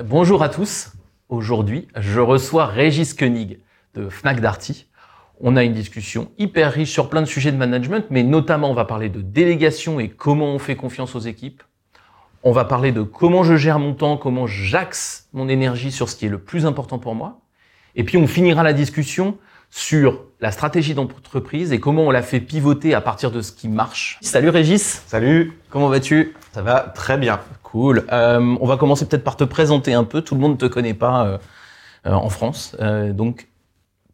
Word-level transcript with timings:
Bonjour 0.00 0.42
à 0.42 0.48
tous. 0.48 0.90
Aujourd'hui, 1.28 1.86
je 1.94 2.18
reçois 2.18 2.64
Régis 2.64 3.12
Koenig 3.12 3.58
de 3.92 4.08
Fnac 4.08 4.40
Darty. 4.40 4.86
On 5.38 5.54
a 5.54 5.64
une 5.64 5.74
discussion 5.74 6.30
hyper 6.38 6.72
riche 6.72 6.90
sur 6.90 7.10
plein 7.10 7.20
de 7.20 7.26
sujets 7.26 7.52
de 7.52 7.58
management, 7.58 8.06
mais 8.08 8.22
notamment 8.22 8.70
on 8.70 8.74
va 8.74 8.86
parler 8.86 9.10
de 9.10 9.20
délégation 9.20 10.00
et 10.00 10.08
comment 10.08 10.46
on 10.46 10.58
fait 10.58 10.76
confiance 10.76 11.14
aux 11.14 11.20
équipes. 11.20 11.62
On 12.42 12.52
va 12.52 12.64
parler 12.64 12.90
de 12.90 13.02
comment 13.02 13.42
je 13.42 13.54
gère 13.56 13.78
mon 13.78 13.92
temps, 13.92 14.16
comment 14.16 14.46
j'axe 14.46 15.28
mon 15.34 15.46
énergie 15.46 15.92
sur 15.92 16.08
ce 16.08 16.16
qui 16.16 16.24
est 16.24 16.30
le 16.30 16.40
plus 16.40 16.64
important 16.64 16.98
pour 16.98 17.14
moi. 17.14 17.42
Et 17.94 18.02
puis 18.02 18.16
on 18.16 18.26
finira 18.26 18.62
la 18.62 18.72
discussion 18.72 19.36
sur 19.68 20.24
la 20.42 20.50
stratégie 20.50 20.92
d'entreprise 20.94 21.72
et 21.72 21.78
comment 21.78 22.02
on 22.02 22.10
la 22.10 22.20
fait 22.20 22.40
pivoter 22.40 22.94
à 22.94 23.00
partir 23.00 23.30
de 23.30 23.40
ce 23.42 23.52
qui 23.52 23.68
marche. 23.68 24.18
Salut 24.22 24.48
Régis. 24.48 25.02
Salut. 25.06 25.56
Comment 25.70 25.88
vas-tu? 25.88 26.34
Ça 26.52 26.62
va 26.62 26.80
très 26.80 27.16
bien. 27.16 27.38
Cool. 27.62 28.04
Euh, 28.12 28.56
on 28.60 28.66
va 28.66 28.76
commencer 28.76 29.06
peut-être 29.06 29.22
par 29.24 29.36
te 29.36 29.44
présenter 29.44 29.94
un 29.94 30.02
peu. 30.04 30.20
Tout 30.20 30.34
le 30.34 30.40
monde 30.40 30.52
ne 30.52 30.56
te 30.56 30.66
connaît 30.66 30.94
pas 30.94 31.24
euh, 31.26 31.38
euh, 32.06 32.12
en 32.12 32.28
France. 32.28 32.76
Donc, 33.10 33.46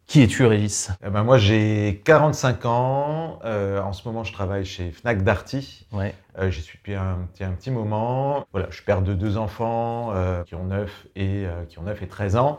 qui 0.05 0.21
es-tu, 0.21 0.45
Régis? 0.45 0.91
Eh 1.05 1.09
ben 1.09 1.23
moi, 1.23 1.39
j'ai 1.39 2.01
45 2.05 2.65
ans. 2.65 3.39
En 3.43 3.93
ce 3.93 4.07
moment, 4.07 4.23
je 4.23 4.31
travaille 4.31 4.65
chez 4.65 4.91
Fnac 4.91 5.23
Darty. 5.23 5.87
Ouais. 5.91 6.13
J'y 6.49 6.61
suis 6.61 6.77
depuis 6.77 6.93
un, 6.95 7.27
petit- 7.33 7.43
un 7.43 7.51
petit 7.51 7.71
moment. 7.71 8.45
Voilà, 8.51 8.67
je 8.69 8.75
suis 8.75 8.85
père 8.85 9.01
de 9.01 9.13
deux 9.15 9.37
enfants 9.37 10.13
qui 10.45 10.53
ont 10.55 10.63
9 10.65 11.07
et 11.15 11.45
qui 11.69 11.79
ont 11.79 11.83
9 11.83 12.01
et 12.03 12.07
13 12.07 12.35
ans. 12.37 12.57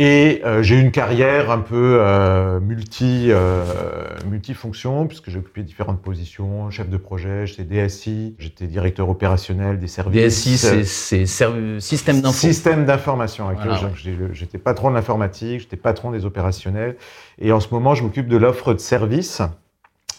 Et 0.00 0.42
euh, 0.44 0.62
j'ai 0.62 0.76
eu 0.76 0.80
une 0.80 0.92
carrière 0.92 1.50
un 1.50 1.58
peu 1.58 1.98
euh, 2.00 2.60
multi 2.60 3.32
euh, 3.32 3.64
multifonction 4.30 5.08
puisque 5.08 5.28
j'ai 5.28 5.40
occupé 5.40 5.64
différentes 5.64 6.00
positions, 6.00 6.70
chef 6.70 6.88
de 6.88 6.96
projet, 6.96 7.48
j'étais 7.48 7.64
DSI, 7.64 8.36
j'étais 8.38 8.68
directeur 8.68 9.08
opérationnel 9.08 9.80
des 9.80 9.88
services. 9.88 10.22
DSI, 10.22 10.56
c'est- 10.56 10.84
système 11.80 12.20
d'info. 12.20 12.32
Système 12.38 12.84
d'information. 12.84 13.46
Voilà, 13.52 13.82
ouais. 13.82 14.28
J'étais 14.32 14.58
patron 14.58 14.90
de 14.90 14.94
l'informatique, 14.94 15.62
j'étais 15.62 15.76
patron 15.76 16.12
des 16.12 16.24
opérationnels. 16.24 16.94
Et 17.40 17.50
en 17.50 17.58
ce 17.58 17.66
moment, 17.72 17.96
je 17.96 18.04
m'occupe 18.04 18.28
de 18.28 18.36
l'offre 18.36 18.74
de 18.74 18.78
services, 18.78 19.42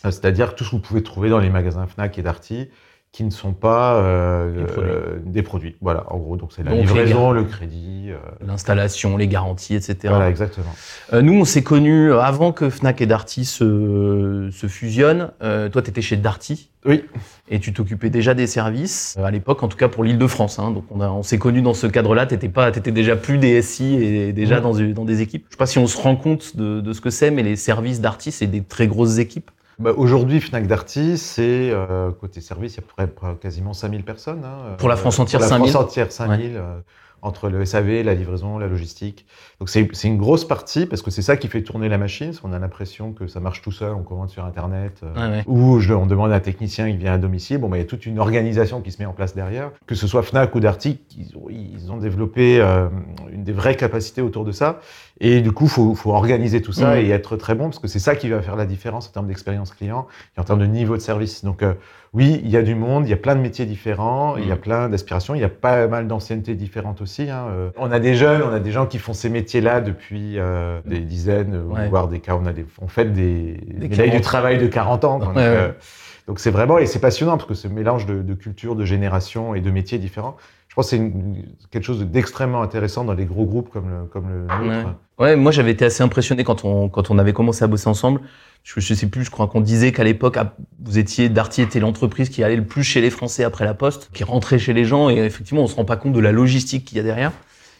c'est-à-dire 0.03 0.55
tout 0.55 0.65
ce 0.65 0.71
que 0.71 0.75
vous 0.75 0.81
pouvez 0.81 1.03
trouver 1.03 1.29
dans 1.29 1.39
les 1.39 1.49
magasins 1.49 1.87
Fnac 1.87 2.19
et 2.19 2.21
Darty 2.21 2.67
qui 3.11 3.23
ne 3.23 3.31
sont 3.31 3.53
pas 3.53 3.95
euh, 3.95 4.53
Des 4.53 4.65
produits. 4.65 4.91
euh, 4.91 5.19
des 5.25 5.41
produits. 5.41 5.75
Voilà, 5.81 6.05
en 6.13 6.17
gros, 6.19 6.37
donc 6.37 6.51
c'est 6.55 6.61
la 6.63 6.69
Donc, 6.71 6.81
livraison, 6.81 7.31
le 7.31 7.43
crédit. 7.43 8.09
euh, 8.09 8.17
L'installation, 8.45 9.17
les 9.17 9.27
garanties, 9.27 9.73
etc. 9.73 9.97
voilà, 10.09 10.29
exactement. 10.29 10.71
Euh, 11.13 11.23
nous, 11.23 11.33
on 11.33 11.43
s'est 11.43 11.63
connus 11.63 12.13
avant 12.13 12.51
que 12.51 12.69
Fnac 12.69 13.01
et 13.01 13.07
Darty 13.07 13.45
se, 13.45 14.49
se 14.51 14.67
fusionnent. 14.67 15.31
Euh, 15.41 15.69
toi, 15.69 15.81
tu 15.81 15.89
étais 15.89 16.03
chez 16.03 16.17
Darty 16.17 16.69
Oui, 16.85 17.03
et 17.49 17.59
tu 17.59 17.73
t'occupais 17.73 18.11
déjà 18.11 18.35
des 18.35 18.45
services, 18.45 19.17
à 19.17 19.31
l'époque, 19.31 19.63
en 19.63 19.69
tout 19.69 19.77
cas 19.77 19.87
pour 19.87 20.03
l'île 20.03 20.19
de 20.19 20.27
France. 20.27 20.59
Hein. 20.59 20.69
Donc, 20.69 20.85
on, 20.91 21.23
s'est 21.23 21.39
connus 21.39 21.63
dans 21.63 21.73
ce 21.73 21.87
cadre-là. 21.87 22.27
Tu 22.27 22.35
étais 22.35 22.91
déjà 22.91 23.15
plus 23.15 23.39
DSI 23.39 23.95
et 23.95 24.33
déjà 24.33 24.61
dans, 24.61 24.73
des 24.75 25.21
équipes. 25.21 25.45
Je 25.49 25.53
sais 25.55 25.57
pas 25.57 25.65
si 25.65 25.79
on 25.79 25.87
se 25.87 25.97
rend 25.97 26.15
compte 26.15 26.55
de, 26.55 26.79
de 26.79 26.93
ce 26.93 27.01
que 27.01 27.09
c'est, 27.09 27.31
mais 27.31 27.41
les 27.41 27.55
services 27.55 28.01
Darty, 28.01 28.31
c'est 28.31 28.45
des 28.47 28.61
très 28.61 28.85
grosses 28.87 29.17
équipes. 29.17 29.49
Bah, 29.79 29.91
Aujourd'hui, 29.95 30.41
Fnac 30.41 30.67
Darty, 30.67 31.17
c'est 31.17 31.69
euh, 31.71 32.11
côté 32.11 32.41
service, 32.41 32.73
il 32.73 32.77
y 32.77 32.79
a 32.81 32.83
à 33.01 33.07
peu 33.07 33.13
près 33.13 33.35
quasiment 33.35 33.73
5000 33.73 34.03
personnes. 34.03 34.43
hein, 34.43 34.75
Pour 34.77 34.89
la 34.89 34.97
France 34.97 35.19
entière, 35.19 35.39
pour 35.39 35.45
la 35.45 35.49
5000. 35.49 35.71
France 35.71 35.83
entière, 35.85 36.11
5000. 36.11 36.57
euh, 36.57 36.79
entre 37.21 37.49
le 37.49 37.63
SAV, 37.65 38.03
la 38.03 38.13
livraison, 38.13 38.57
la 38.57 38.67
logistique. 38.67 39.25
Donc 39.59 39.67
c'est 39.69 39.89
une 40.07 40.17
grosse 40.17 40.45
partie 40.47 40.85
parce 40.85 41.01
que 41.01 41.11
c'est 41.11 41.21
ça 41.21 41.35
qui 41.35 41.49
fait 41.49 41.61
tourner 41.63 41.89
la 41.89 41.97
machine. 41.97 42.31
qu'on 42.33 42.53
a 42.53 42.59
l'impression 42.59 43.11
que 43.11 43.27
ça 43.27 43.41
marche 43.41 43.61
tout 43.61 43.73
seul, 43.73 43.91
on 43.93 44.03
commande 44.03 44.29
sur 44.29 44.45
Internet. 44.45 45.01
euh, 45.03 45.31
ouais. 45.31 45.43
Ou 45.47 45.79
je, 45.79 45.93
on 45.93 46.05
demande 46.05 46.31
à 46.31 46.35
un 46.35 46.39
technicien 46.39 46.89
qui 46.89 46.95
vient 46.95 47.11
à 47.13 47.17
domicile. 47.17 47.57
Bon, 47.57 47.67
bah, 47.67 47.75
il 47.75 47.81
y 47.81 47.83
a 47.83 47.85
toute 47.87 48.05
une 48.05 48.19
organisation 48.19 48.79
qui 48.79 48.91
se 48.93 49.01
met 49.01 49.05
en 49.05 49.11
place 49.11 49.35
derrière. 49.35 49.71
Que 49.85 49.95
ce 49.95 50.07
soit 50.07 50.23
Fnac 50.23 50.55
ou 50.55 50.61
Darty, 50.61 50.99
ils 51.17 51.35
ont, 51.35 51.47
ils 51.49 51.91
ont 51.91 51.97
développé 51.97 52.61
euh, 52.61 52.87
une 53.33 53.43
des 53.43 53.51
vraies 53.51 53.75
capacités 53.75 54.21
autour 54.21 54.45
de 54.45 54.53
ça. 54.53 54.79
Et 55.19 55.41
du 55.41 55.51
coup, 55.51 55.67
faut, 55.67 55.93
faut 55.93 56.13
organiser 56.13 56.61
tout 56.61 56.71
ça 56.71 56.95
Mhm. 56.95 57.05
et 57.05 57.09
être 57.09 57.35
très 57.35 57.53
bon 57.53 57.65
parce 57.65 57.79
que 57.79 57.89
c'est 57.89 57.99
ça 57.99 58.15
qui 58.15 58.29
va 58.29 58.41
faire 58.41 58.55
la 58.55 58.65
différence 58.65 59.09
en 59.09 59.11
termes 59.11 59.27
d'expérience 59.27 59.71
client 59.73 60.07
et 60.37 60.39
en 60.39 60.45
termes 60.45 60.59
de 60.61 60.65
niveau 60.67 60.95
de 60.95 61.01
service. 61.01 61.43
Donc 61.43 61.61
euh, 61.63 61.73
oui, 62.13 62.39
il 62.43 62.49
y 62.49 62.55
a 62.57 62.61
du 62.63 62.73
monde, 62.73 63.05
il 63.05 63.09
y 63.09 63.13
a 63.13 63.17
plein 63.17 63.35
de 63.35 63.41
métiers 63.41 63.65
différents, 63.65 64.37
il 64.37 64.47
y 64.47 64.51
a 64.51 64.55
Mhm. 64.55 64.61
plein 64.61 64.89
d'aspirations, 64.89 65.35
il 65.35 65.41
y 65.41 65.43
a 65.43 65.49
pas 65.49 65.85
mal 65.87 66.07
d'anciennetés 66.07 66.55
différentes 66.55 67.01
aussi. 67.01 67.29
hein. 67.29 67.47
On 67.77 67.91
a 67.91 67.99
des 67.99 68.15
jeunes, 68.15 68.41
on 68.41 68.53
a 68.53 68.59
des 68.61 68.71
gens 68.71 68.85
qui 68.85 68.97
font 68.97 69.13
ces 69.13 69.29
métiers-là 69.49 69.81
depuis 69.81 70.37
euh, 70.37 70.79
des 70.85 70.99
dizaines, 70.99 71.55
euh, 71.55 71.63
Ouais. 71.63 71.87
voire 71.89 72.07
des 72.07 72.19
cas, 72.19 72.35
on 72.39 72.45
a 72.45 72.53
des, 72.53 72.65
on 72.81 72.87
fait 72.87 73.05
des, 73.05 73.53
des 73.67 73.87
médailles 73.89 74.07
40. 74.09 74.15
du 74.15 74.21
travail 74.21 74.57
de 74.59 74.67
40 74.67 75.05
ans. 75.05 75.19
Donc, 75.19 75.29
Ouais, 75.29 75.35
ouais. 75.37 75.41
euh, 75.43 75.71
donc 76.27 76.39
c'est 76.39 76.51
vraiment, 76.51 76.77
et 76.77 76.85
c'est 76.85 76.99
passionnant 76.99 77.37
parce 77.37 77.47
que 77.47 77.55
ce 77.55 77.67
mélange 77.67 78.05
de, 78.05 78.21
de 78.21 78.33
cultures, 78.35 78.75
de 78.75 78.85
générations 78.85 79.55
et 79.55 79.61
de 79.61 79.71
métiers 79.71 79.97
différents, 79.97 80.37
je 80.67 80.75
pense 80.75 80.91
que 80.91 80.97
c'est 80.97 81.11
quelque 81.71 81.83
chose 81.83 82.05
d'extrêmement 82.05 82.61
intéressant 82.61 83.03
dans 83.03 83.13
les 83.13 83.25
gros 83.25 83.45
groupes 83.45 83.69
comme 83.71 83.89
le, 83.89 84.05
comme 84.05 84.29
le 84.29 84.41
nôtre. 84.67 84.93
Ouais, 85.17 85.35
moi 85.35 85.51
j'avais 85.51 85.71
été 85.71 85.85
assez 85.85 86.03
impressionné 86.03 86.43
quand 86.43 86.63
on, 86.63 86.87
quand 86.89 87.09
on 87.09 87.17
avait 87.17 87.33
commencé 87.33 87.63
à 87.63 87.67
bosser 87.67 87.89
ensemble. 87.89 88.21
Je, 88.63 88.79
je 88.79 88.93
sais 88.93 89.07
plus, 89.07 89.23
je 89.23 89.31
crois 89.31 89.47
qu'on 89.47 89.61
disait 89.61 89.91
qu'à 89.91 90.03
l'époque, 90.03 90.37
vous 90.83 90.99
étiez, 90.99 91.29
Darty 91.29 91.63
était 91.63 91.79
l'entreprise 91.79 92.29
qui 92.29 92.43
allait 92.43 92.57
le 92.57 92.65
plus 92.65 92.83
chez 92.83 93.01
les 93.01 93.09
Français 93.09 93.43
après 93.43 93.65
la 93.65 93.73
Poste, 93.73 94.09
qui 94.13 94.23
rentrait 94.23 94.59
chez 94.59 94.73
les 94.73 94.83
gens, 94.85 95.09
et 95.09 95.15
effectivement, 95.17 95.63
on 95.63 95.67
se 95.67 95.75
rend 95.77 95.85
pas 95.85 95.95
compte 95.97 96.13
de 96.13 96.19
la 96.19 96.31
logistique 96.33 96.85
qu'il 96.85 96.97
y 96.97 97.01
a 97.01 97.03
derrière. 97.03 97.31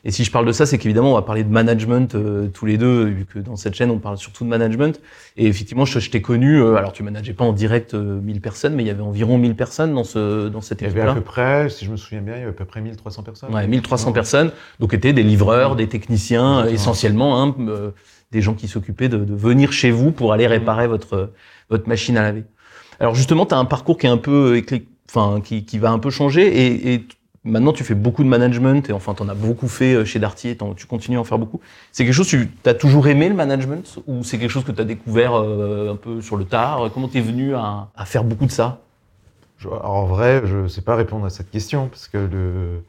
Et 0.05 0.11
si 0.11 0.23
je 0.23 0.31
parle 0.31 0.45
de 0.45 0.51
ça, 0.51 0.65
c'est 0.65 0.77
qu'évidemment, 0.77 1.11
on 1.11 1.15
va 1.15 1.21
parler 1.21 1.43
de 1.43 1.49
management 1.49 2.15
euh, 2.15 2.47
tous 2.47 2.65
les 2.65 2.77
deux, 2.77 3.05
vu 3.05 3.25
que 3.25 3.39
dans 3.39 3.55
cette 3.55 3.75
chaîne, 3.75 3.91
on 3.91 3.99
parle 3.99 4.17
surtout 4.17 4.43
de 4.45 4.49
management. 4.49 5.01
Et 5.35 5.47
effectivement, 5.47 5.85
je, 5.85 5.99
je 5.99 6.09
t'ai 6.09 6.21
connu, 6.21 6.61
euh, 6.61 6.75
alors 6.75 6.93
tu 6.93 7.03
manageais 7.03 7.33
pas 7.33 7.43
en 7.43 7.51
direct 7.53 7.93
euh, 7.93 8.19
1000 8.21 8.39
personnes, 8.41 8.75
mais 8.75 8.83
il 8.83 8.87
y 8.87 8.91
avait 8.91 9.01
environ 9.01 9.37
1000 9.37 9.55
personnes 9.55 9.93
dans, 9.93 10.03
ce, 10.03 10.47
dans 10.47 10.61
cette 10.61 10.81
Il 10.81 10.87
y 10.87 10.89
avait 10.91 11.01
à 11.01 11.13
peu 11.13 11.21
près, 11.21 11.69
si 11.69 11.85
je 11.85 11.91
me 11.91 11.97
souviens 11.97 12.21
bien, 12.21 12.35
il 12.35 12.39
y 12.39 12.41
avait 12.43 12.51
à 12.51 12.53
peu 12.53 12.65
près 12.65 12.81
1300 12.81 13.23
personnes. 13.23 13.53
Ouais, 13.53 13.67
1300 13.67 14.11
personnes, 14.13 14.51
donc 14.79 14.93
étaient 14.93 15.13
des 15.13 15.23
livreurs, 15.23 15.75
des 15.75 15.87
techniciens, 15.87 16.59
Exactement. 16.59 16.73
essentiellement, 16.75 17.43
hein, 17.43 17.55
euh, 17.59 17.91
des 18.31 18.41
gens 18.41 18.53
qui 18.53 18.67
s'occupaient 18.67 19.09
de, 19.09 19.17
de 19.17 19.35
venir 19.35 19.71
chez 19.73 19.91
vous 19.91 20.11
pour 20.11 20.33
aller 20.33 20.47
réparer 20.47 20.87
votre 20.87 21.31
votre 21.69 21.87
machine 21.87 22.17
à 22.17 22.21
laver. 22.23 22.43
Alors 22.99 23.15
justement, 23.15 23.45
tu 23.45 23.53
as 23.53 23.57
un 23.57 23.65
parcours 23.65 23.97
qui 23.97 24.05
est 24.07 24.09
un 24.09 24.17
peu 24.17 24.55
éclé- 24.57 24.85
enfin 25.09 25.41
qui, 25.43 25.65
qui 25.65 25.77
va 25.79 25.91
un 25.91 25.99
peu 25.99 26.09
changer 26.09 26.47
et, 26.47 26.93
et 26.93 27.07
maintenant 27.43 27.73
tu 27.73 27.83
fais 27.83 27.95
beaucoup 27.95 28.23
de 28.23 28.29
management 28.29 28.89
et 28.89 28.93
enfin 28.93 29.13
tu 29.13 29.23
en 29.23 29.29
as 29.29 29.33
beaucoup 29.35 29.67
fait 29.67 29.93
euh, 29.95 30.05
chez 30.05 30.19
Darty 30.19 30.49
et 30.49 30.57
tu 30.75 30.85
continues 30.85 31.17
à 31.17 31.21
en 31.21 31.23
faire 31.23 31.39
beaucoup. 31.39 31.61
C'est 31.91 32.03
quelque 32.05 32.13
chose 32.13 32.27
tu 32.27 32.49
as 32.65 32.73
toujours 32.73 33.07
aimé 33.07 33.29
le 33.29 33.35
management 33.35 33.99
ou 34.07 34.23
c'est 34.23 34.37
quelque 34.39 34.51
chose 34.51 34.63
que 34.65 34.71
tu 34.71 34.81
as 34.81 34.85
découvert 34.85 35.33
euh, 35.35 35.93
un 35.93 35.95
peu 35.95 36.21
sur 36.21 36.37
le 36.37 36.45
tard? 36.45 36.89
Comment 36.93 37.07
t'es 37.07 37.21
venu 37.21 37.55
à, 37.55 37.87
à 37.95 38.05
faire 38.05 38.23
beaucoup 38.23 38.45
de 38.45 38.51
ça? 38.51 38.79
Je- 39.57 39.67
en 39.69 40.05
vrai, 40.05 40.41
je 40.45 40.57
ne 40.57 40.67
sais 40.67 40.81
pas 40.81 40.95
répondre 40.95 41.25
à 41.25 41.29
cette 41.29 41.51
question 41.51 41.87
parce 41.87 42.07
que 42.07 42.17
le- 42.17 42.83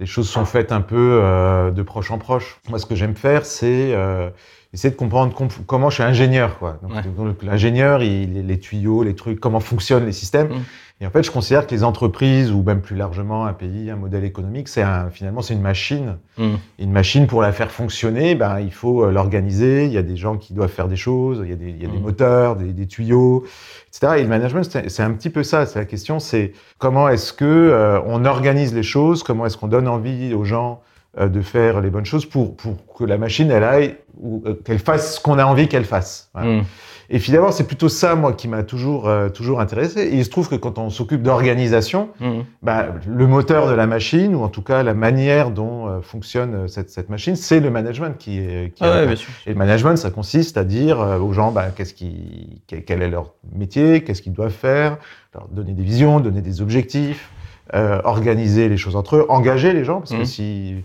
les 0.00 0.06
choses 0.06 0.28
sont 0.28 0.44
faites 0.44 0.72
un 0.72 0.82
peu 0.82 1.20
euh, 1.22 1.70
de 1.70 1.82
proche 1.82 2.10
en 2.10 2.18
proche. 2.18 2.60
Moi, 2.68 2.78
ce 2.78 2.86
que 2.86 2.94
j'aime 2.94 3.14
faire, 3.16 3.46
c'est 3.46 3.94
euh, 3.94 4.30
essayer 4.76 4.90
de 4.92 4.96
comprendre 4.96 5.34
com- 5.34 5.48
comment 5.66 5.88
je 5.90 5.94
suis 5.94 6.02
ingénieur. 6.02 6.58
Quoi. 6.58 6.78
Donc, 6.82 6.92
Ouais. 6.92 7.02
l'ingénieur, 7.42 8.02
il, 8.02 8.32
les, 8.34 8.42
les 8.42 8.58
tuyaux, 8.60 9.02
les 9.02 9.14
trucs, 9.14 9.40
comment 9.40 9.60
fonctionnent 9.60 10.04
les 10.06 10.12
systèmes. 10.12 10.48
Mm. 10.48 10.62
Et 11.02 11.06
en 11.06 11.10
fait, 11.10 11.22
je 11.22 11.30
considère 11.30 11.66
que 11.66 11.74
les 11.74 11.84
entreprises, 11.84 12.50
ou 12.52 12.62
même 12.62 12.80
plus 12.80 12.96
largement 12.96 13.44
un 13.44 13.52
pays, 13.52 13.90
un 13.90 13.96
modèle 13.96 14.24
économique, 14.24 14.68
c'est 14.68 14.80
un, 14.82 15.10
finalement 15.10 15.42
c'est 15.42 15.52
une 15.54 15.60
machine. 15.60 16.16
Mm. 16.38 16.54
Une 16.78 16.90
machine, 16.92 17.26
pour 17.26 17.42
la 17.42 17.52
faire 17.52 17.70
fonctionner, 17.70 18.34
ben, 18.34 18.60
il 18.60 18.72
faut 18.72 19.04
euh, 19.04 19.10
l'organiser. 19.12 19.84
Il 19.86 19.92
y 19.92 19.98
a 19.98 20.02
des 20.02 20.16
gens 20.16 20.36
qui 20.36 20.52
doivent 20.54 20.70
faire 20.70 20.88
des 20.88 20.96
choses. 20.96 21.40
Il 21.44 21.50
y 21.50 21.52
a 21.52 21.56
des, 21.56 21.68
il 21.70 21.82
y 21.82 21.86
a 21.86 21.88
des 21.88 21.96
Mhm. 21.98 22.02
moteurs, 22.02 22.56
des, 22.56 22.72
des 22.72 22.86
tuyaux, 22.86 23.44
etc. 23.88 24.14
Et 24.18 24.22
le 24.22 24.28
management, 24.28 24.62
c'est 24.88 25.02
un 25.02 25.10
petit 25.12 25.30
peu 25.30 25.42
ça. 25.42 25.66
C'est 25.66 25.78
la 25.78 25.84
question, 25.86 26.18
c'est 26.18 26.52
comment 26.78 27.08
est-ce 27.08 27.32
que 27.32 27.44
euh, 27.44 28.00
on 28.06 28.24
organise 28.24 28.74
les 28.74 28.82
choses? 28.82 29.22
Comment 29.22 29.46
est-ce 29.46 29.56
qu'on 29.58 29.68
donne 29.68 29.88
envie 29.88 30.32
aux 30.34 30.44
gens 30.44 30.80
de 31.18 31.40
faire 31.40 31.80
les 31.80 31.90
bonnes 31.90 32.04
choses 32.04 32.26
pour, 32.26 32.56
pour 32.56 32.76
que 32.96 33.04
la 33.04 33.16
machine, 33.18 33.50
elle 33.50 33.64
aille 33.64 33.96
ou 34.20 34.42
euh, 34.46 34.54
qu'elle 34.64 34.78
fasse 34.78 35.16
ce 35.16 35.20
qu'on 35.20 35.38
a 35.38 35.44
envie 35.44 35.68
qu'elle 35.68 35.84
fasse. 35.84 36.30
Voilà. 36.34 36.60
Mm. 36.60 36.64
Et 37.08 37.20
finalement, 37.20 37.52
c'est 37.52 37.68
plutôt 37.68 37.88
ça, 37.88 38.16
moi, 38.16 38.32
qui 38.32 38.48
m'a 38.48 38.64
toujours, 38.64 39.08
euh, 39.08 39.28
toujours 39.28 39.60
intéressé. 39.60 40.00
Et 40.00 40.16
il 40.16 40.24
se 40.24 40.28
trouve 40.30 40.48
que 40.48 40.56
quand 40.56 40.76
on 40.78 40.90
s'occupe 40.90 41.22
d'organisation, 41.22 42.08
Mm. 42.20 42.40
bah, 42.62 42.86
le 43.06 43.26
moteur 43.28 43.68
de 43.68 43.74
la 43.74 43.86
machine, 43.86 44.34
ou 44.34 44.42
en 44.42 44.48
tout 44.48 44.62
cas 44.62 44.82
la 44.82 44.92
manière 44.94 45.50
dont 45.52 45.86
euh, 45.88 46.00
fonctionne 46.02 46.54
euh, 46.54 46.66
cette, 46.66 46.90
cette 46.90 47.08
machine, 47.08 47.36
c'est 47.36 47.60
le 47.60 47.70
management 47.70 48.18
qui 48.18 48.38
est. 48.38 48.74
Qui 48.74 48.82
Ah 48.82 48.88
est- 48.88 49.00
ouais, 49.02 49.06
bien 49.06 49.16
sûr. 49.16 49.30
Et 49.46 49.50
le 49.50 49.56
management, 49.56 49.96
ça 49.96 50.10
consiste 50.10 50.56
à 50.56 50.64
dire 50.64 51.00
euh, 51.00 51.18
aux 51.18 51.32
gens 51.32 51.52
bah, 51.52 51.66
qu'est-ce 51.76 51.94
qui, 51.94 52.60
quel, 52.66 53.02
est 53.02 53.08
leur 53.08 53.34
métier, 53.54 54.02
qu'est-ce 54.02 54.20
qu'ils 54.20 54.32
doivent 54.32 54.50
faire, 54.50 54.96
leur 55.32 55.46
donner 55.48 55.72
des 55.72 55.84
visions, 55.84 56.18
donner 56.18 56.40
des 56.42 56.60
objectifs, 56.60 57.30
euh, 57.74 58.00
organiser 58.04 58.68
les 58.68 58.76
choses 58.76 58.96
entre 58.96 59.16
eux, 59.16 59.26
engager 59.28 59.72
les 59.72 59.84
gens, 59.84 60.00
parce 60.00 60.12
que 60.12 60.24
si 60.24 60.74
euh, 60.74 60.80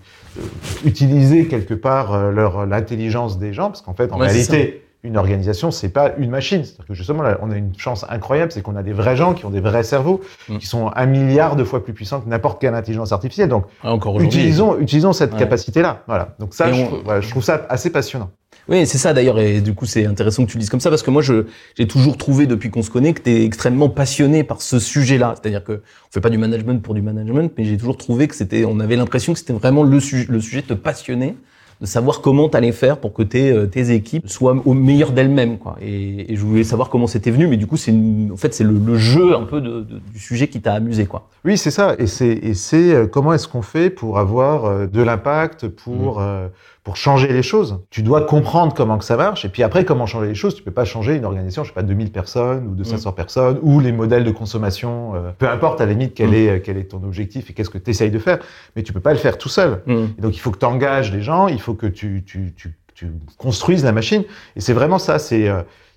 utiliser 0.86 1.48
quelque 1.48 1.74
part 1.74 2.14
euh, 2.14 2.32
leur 2.32 2.66
l'intelligence 2.66 3.38
des 3.40 3.54
gens, 3.54 3.68
parce 3.68 3.82
qu'en 3.82 3.94
fait, 3.94 4.12
en 4.12 4.20
Ouais, 4.20 4.28
réalité, 4.28 4.84
une 5.04 5.18
organisation, 5.18 5.72
c'est 5.72 5.90
pas 5.90 6.12
une 6.20 6.30
machine. 6.30 6.64
C'est-à-dire 6.64 6.86
que 6.86 6.94
justement, 6.94 7.24
là, 7.24 7.38
on 7.42 7.50
a 7.50 7.56
une 7.58 7.76
chance 7.78 8.06
incroyable, 8.08 8.52
c'est 8.52 8.62
qu'on 8.62 8.76
a 8.76 8.84
des 8.84 8.94
vrais 8.94 9.16
gens 9.16 9.34
qui 9.34 9.46
ont 9.46 9.50
des 9.50 9.60
vrais 9.60 9.82
cerveaux, 9.84 10.22
Mm. 10.48 10.58
qui 10.60 10.68
sont 10.68 10.92
un 10.96 11.06
milliard 11.08 11.56
de 11.56 11.64
fois 11.64 11.84
plus 11.84 11.94
puissants 11.94 12.22
que 12.22 12.30
n'importe 12.30 12.62
quelle 12.62 12.76
intelligence 12.76 13.12
artificielle. 13.12 13.50
Donc, 13.50 13.66
Ah, 13.84 13.94
encore 13.94 14.22
utilisons, 14.22 14.78
utilisons 14.80 15.12
cette 15.14 15.34
Ouais. 15.34 15.40
capacité-là. 15.40 16.04
Voilà. 16.08 16.36
Donc 16.40 16.54
ça, 16.54 16.70
Et 16.70 16.74
je, 16.76 16.82
on- 16.84 16.86
trouve- 16.88 17.02
voilà, 17.04 17.22
je 17.22 17.30
trouve 17.32 17.44
ça 17.44 17.66
assez 17.70 17.90
passionnant. 17.90 18.30
Oui, 18.72 18.88
c'est 18.88 18.98
ça 18.98 19.12
d'ailleurs, 19.12 19.38
et 19.38 19.60
du 19.60 19.74
coup 19.74 19.86
c'est 19.86 20.06
intéressant 20.06 20.46
que 20.46 20.52
tu 20.52 20.56
le 20.56 20.62
dises 20.62 20.70
comme 20.70 20.80
ça, 20.80 20.90
parce 20.90 21.04
que 21.04 21.12
moi 21.12 21.22
j'ai 21.22 21.88
toujours 21.88 22.16
trouvé 22.16 22.48
depuis 22.48 22.70
qu'on 22.70 22.84
se 22.84 22.90
connaît 22.90 23.12
que 23.12 23.22
tu 23.22 23.30
es 23.30 23.44
extrêmement 23.44 23.90
passionné 23.90 24.46
par 24.46 24.62
ce 24.62 24.80
sujet-là. 24.80 25.36
C'est-à-dire 25.36 25.66
que 25.66 25.74
on 25.74 26.12
fait 26.12 26.22
pas 26.22 26.30
du 26.30 26.38
management 26.38 26.82
pour 26.82 26.94
du 26.94 27.02
management, 27.02 27.52
mais 27.58 27.66
j'ai 27.66 27.76
toujours 27.76 27.98
trouvé 27.98 28.30
que 28.30 28.36
c'était, 28.36 28.64
on 28.64 28.80
avait 28.80 28.96
l'impression 28.96 29.34
que 29.34 29.40
c'était 29.40 29.52
vraiment 29.52 29.84
le, 29.84 30.00
sujet, 30.00 30.26
le 30.30 30.40
sujet 30.40 30.62
te 30.62 30.74
passionnait 30.74 31.36
de 31.82 31.86
savoir 31.86 32.22
comment 32.22 32.48
tu 32.48 32.56
allais 32.56 32.72
faire 32.72 32.98
pour 32.98 33.12
que 33.12 33.24
tes, 33.24 33.52
euh, 33.52 33.66
tes 33.66 33.92
équipes 33.92 34.30
soient 34.30 34.56
au 34.66 34.74
meilleur 34.74 35.12
d'elles-mêmes. 35.12 35.58
Quoi. 35.58 35.78
Et, 35.82 36.32
et, 36.32 36.36
je 36.36 36.46
voulais 36.46 36.64
savoir 36.64 36.90
comment 36.90 37.08
c'était 37.08 37.32
venu, 37.32 37.48
mais 37.48 37.58
du 37.58 37.66
coup, 37.66 37.76
c'est 37.76 37.92
en 37.92 38.38
fait, 38.38 38.54
c'est 38.54 38.64
le, 38.64 38.78
le, 38.78 38.98
jeu 38.98 39.36
un 39.36 39.44
peu 39.44 39.62
de, 39.62 39.82
de, 39.82 40.00
du 40.14 40.20
sujet 40.20 40.48
qui 40.48 40.62
t'a 40.62 40.74
amusé. 40.76 41.08
Quoi. 41.08 41.28
Oui, 41.44 41.58
c'est 41.58 41.72
ça. 41.72 41.96
Et 41.98 42.06
c'est, 42.06 42.28
et 42.28 42.54
c'est 42.54 42.94
euh, 42.94 43.08
comment 43.08 43.34
est-ce 43.34 43.48
qu'on 43.48 43.64
fait 43.64 43.90
pour 43.90 44.20
avoir 44.20 44.66
euh, 44.66 44.86
de 44.86 45.02
l'impact, 45.02 45.70
pour, 45.70 46.20
mmh. 46.20 46.24
euh, 46.24 46.48
pour 46.84 46.96
changer 46.96 47.28
les 47.28 47.44
choses. 47.44 47.80
Tu 47.92 48.02
dois 48.02 48.22
comprendre 48.22 48.74
comment 48.74 48.98
que 48.98 49.06
ça 49.06 49.16
marche, 49.16 49.46
et 49.46 49.50
puis 49.50 49.62
après, 49.62 49.86
comment 49.86 50.08
changer 50.08 50.28
les 50.28 50.36
choses. 50.36 50.56
Tu 50.56 50.64
peux 50.64 50.72
pas 50.72 50.86
changer 50.86 51.16
une 51.16 51.26
organisation, 51.26 51.64
je 51.64 51.70
sais 51.70 51.76
pas, 51.76 51.84
2000 51.84 52.12
personnes 52.12 52.68
ou 52.68 52.76
200 52.76 53.12
mmh. 53.12 53.14
personnes, 53.14 53.60
ou 53.62 53.80
les 53.80 53.92
modèles 53.92 54.24
de 54.24 54.32
consommation, 54.32 55.14
euh, 55.14 55.32
peu 55.38 55.48
importe 55.48 55.80
à 55.80 55.86
la 55.86 55.92
limite 55.92 56.16
quel, 56.16 56.32
mmh. 56.32 56.34
est, 56.34 56.62
quel 56.62 56.78
est 56.78 56.86
ton 56.86 57.04
objectif 57.04 57.50
et 57.50 57.54
qu'est-ce 57.54 57.70
que 57.70 57.78
tu 57.78 57.92
essayes 57.92 58.10
de 58.10 58.18
faire, 58.18 58.40
mais 58.76 58.82
tu 58.82 58.94
peux 58.94 59.00
pas 59.00 59.14
le 59.14 59.20
faire 59.20 59.38
tout 59.38 59.50
seul. 59.50 59.84
Et 59.88 60.22
donc, 60.22 60.36
il 60.36 60.40
faut 60.40 60.52
que 60.52 60.58
tu 60.58 60.66
engages 60.66 61.12
les 61.12 61.22
gens, 61.22 61.48
il 61.48 61.62
faut 61.62 61.76
que 61.76 61.88
tu, 61.88 62.24
tu, 62.26 62.54
tu, 62.56 62.74
tu 62.96 63.12
construises 63.38 63.84
la 63.84 63.92
machine. 63.92 64.24
Et 64.56 64.62
c'est 64.62 64.74
vraiment 64.74 64.98
ça, 64.98 65.20
c'est, 65.20 65.50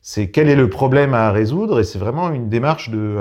c'est 0.02 0.28
quel 0.28 0.50
est 0.50 0.56
le 0.56 0.68
problème 0.68 1.14
à 1.14 1.32
résoudre, 1.32 1.80
et 1.80 1.84
c'est 1.84 1.98
vraiment 1.98 2.30
une 2.30 2.48
démarche 2.50 2.90
de 2.90 3.18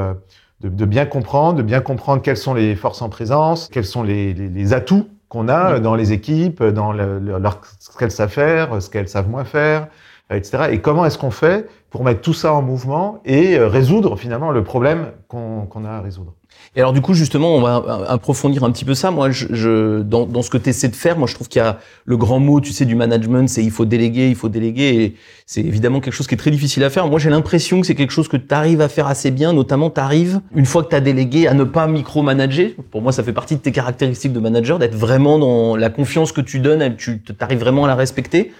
de, 0.62 0.69
de, 0.69 0.86
bien 0.86 1.06
comprendre, 1.06 1.57
de 1.57 1.63
bien 1.63 1.81
comprendre 1.81 2.21
quelles 2.21 2.38
sont 2.38 2.54
les 2.54 2.75
forces 2.75 3.01
en 3.01 3.10
présence, 3.10 3.68
quels 3.68 3.83
sont 3.83 4.01
les, 4.01 4.33
les, 4.33 4.48
les 4.48 4.74
atouts 4.74 5.10
qu'on 5.33 5.47
a 5.47 5.80
dans 5.80 5.95
les 5.95 6.13
équipes, 6.13 6.63
dans 6.63 6.94
le, 6.94 7.18
leur, 7.18 7.59
ce 7.80 7.97
qu'elles 7.97 8.12
savent 8.12 8.30
faire, 8.30 8.80
ce 8.80 8.88
qu'elles 8.91 9.09
savent 9.09 9.27
moins 9.27 9.45
faire, 9.45 9.88
etc. 10.30 10.68
Et 10.69 10.80
comment 10.80 11.06
est-ce 11.06 11.18
qu'on 11.18 11.31
fait 11.31 11.68
pour 11.89 12.03
mettre 12.03 12.21
tout 12.21 12.35
ça 12.35 12.53
en 12.53 12.62
mouvement 12.62 13.19
et 13.25 13.57
euh, 13.57 13.68
résoudre 13.68 14.15
finalement 14.15 14.51
le 14.51 14.63
problème 14.63 15.12
qu'on 15.27 15.65
qu 15.65 15.88
a 15.88 15.97
à 15.97 16.01
résoudre? 16.01 16.35
Et 16.75 16.79
alors 16.79 16.94
du 16.94 17.01
coup 17.01 17.13
justement, 17.13 17.55
on 17.55 17.61
va 17.61 18.05
approfondir 18.07 18.63
un 18.63 18.71
petit 18.71 18.85
peu 18.85 18.95
ça. 18.95 19.11
Moi, 19.11 19.29
je, 19.29 19.47
je 19.51 20.01
dans, 20.01 20.25
dans, 20.25 20.41
ce 20.41 20.50
que 20.50 20.57
tu 20.57 20.69
essaies 20.69 20.88
de 20.88 20.95
faire, 20.95 21.17
moi 21.17 21.27
je 21.27 21.35
trouve 21.35 21.47
qu'il 21.47 21.61
y 21.61 21.65
a 21.65 21.79
le 22.05 22.17
grand 22.17 22.39
mot, 22.39 22.61
tu 22.61 22.73
sais, 22.73 22.85
du 22.85 22.95
management, 22.95 23.47
c'est 23.47 23.63
il 23.63 23.69
faut 23.69 23.85
déléguer, 23.85 24.29
il 24.29 24.35
faut 24.35 24.50
déléguer. 24.50 25.03
Et 25.03 25.15
c'est 25.45 25.61
évidemment 25.61 26.00
quelque 26.00 26.13
chose 26.13 26.25
qui 26.25 26.33
est 26.33 26.38
très 26.38 26.51
difficile 26.51 26.83
à 26.83 26.89
faire. 26.89 27.07
Moi, 27.07 27.19
j'ai 27.19 27.29
l'impression 27.29 27.81
que 27.81 27.88
c'est 27.88 27.95
quelque 27.95 28.11
chose 28.11 28.27
que 28.27 28.38
tu 28.38 28.53
arrives 28.53 28.81
à 28.81 28.89
faire 28.89 29.07
assez 29.07 29.29
bien, 29.29 29.53
notamment 29.53 29.91
tu 29.91 30.00
arrives, 30.00 30.41
une 30.55 30.65
fois 30.65 30.83
que 30.83 30.89
tu 30.89 30.95
as 30.95 31.01
délégué, 31.01 31.47
à 31.47 31.53
ne 31.53 31.63
pas 31.63 31.85
micromanager. 31.85 32.75
Pour 32.89 33.03
moi, 33.03 33.11
ça 33.11 33.23
fait 33.23 33.33
partie 33.33 33.55
de 33.55 33.61
tes 33.61 33.71
caractéristiques 33.71 34.33
de 34.33 34.39
manager, 34.39 34.79
d'être 34.79 34.95
vraiment 34.95 35.38
dans 35.38 35.75
la 35.75 35.89
confiance 35.89 36.31
que 36.31 36.41
tu 36.41 36.59
donnes, 36.59 36.95
tu 36.95 37.21
arrives 37.39 37.59
vraiment 37.59 37.85
à 37.85 37.88
la 37.88 37.95
respecter. 37.95 38.51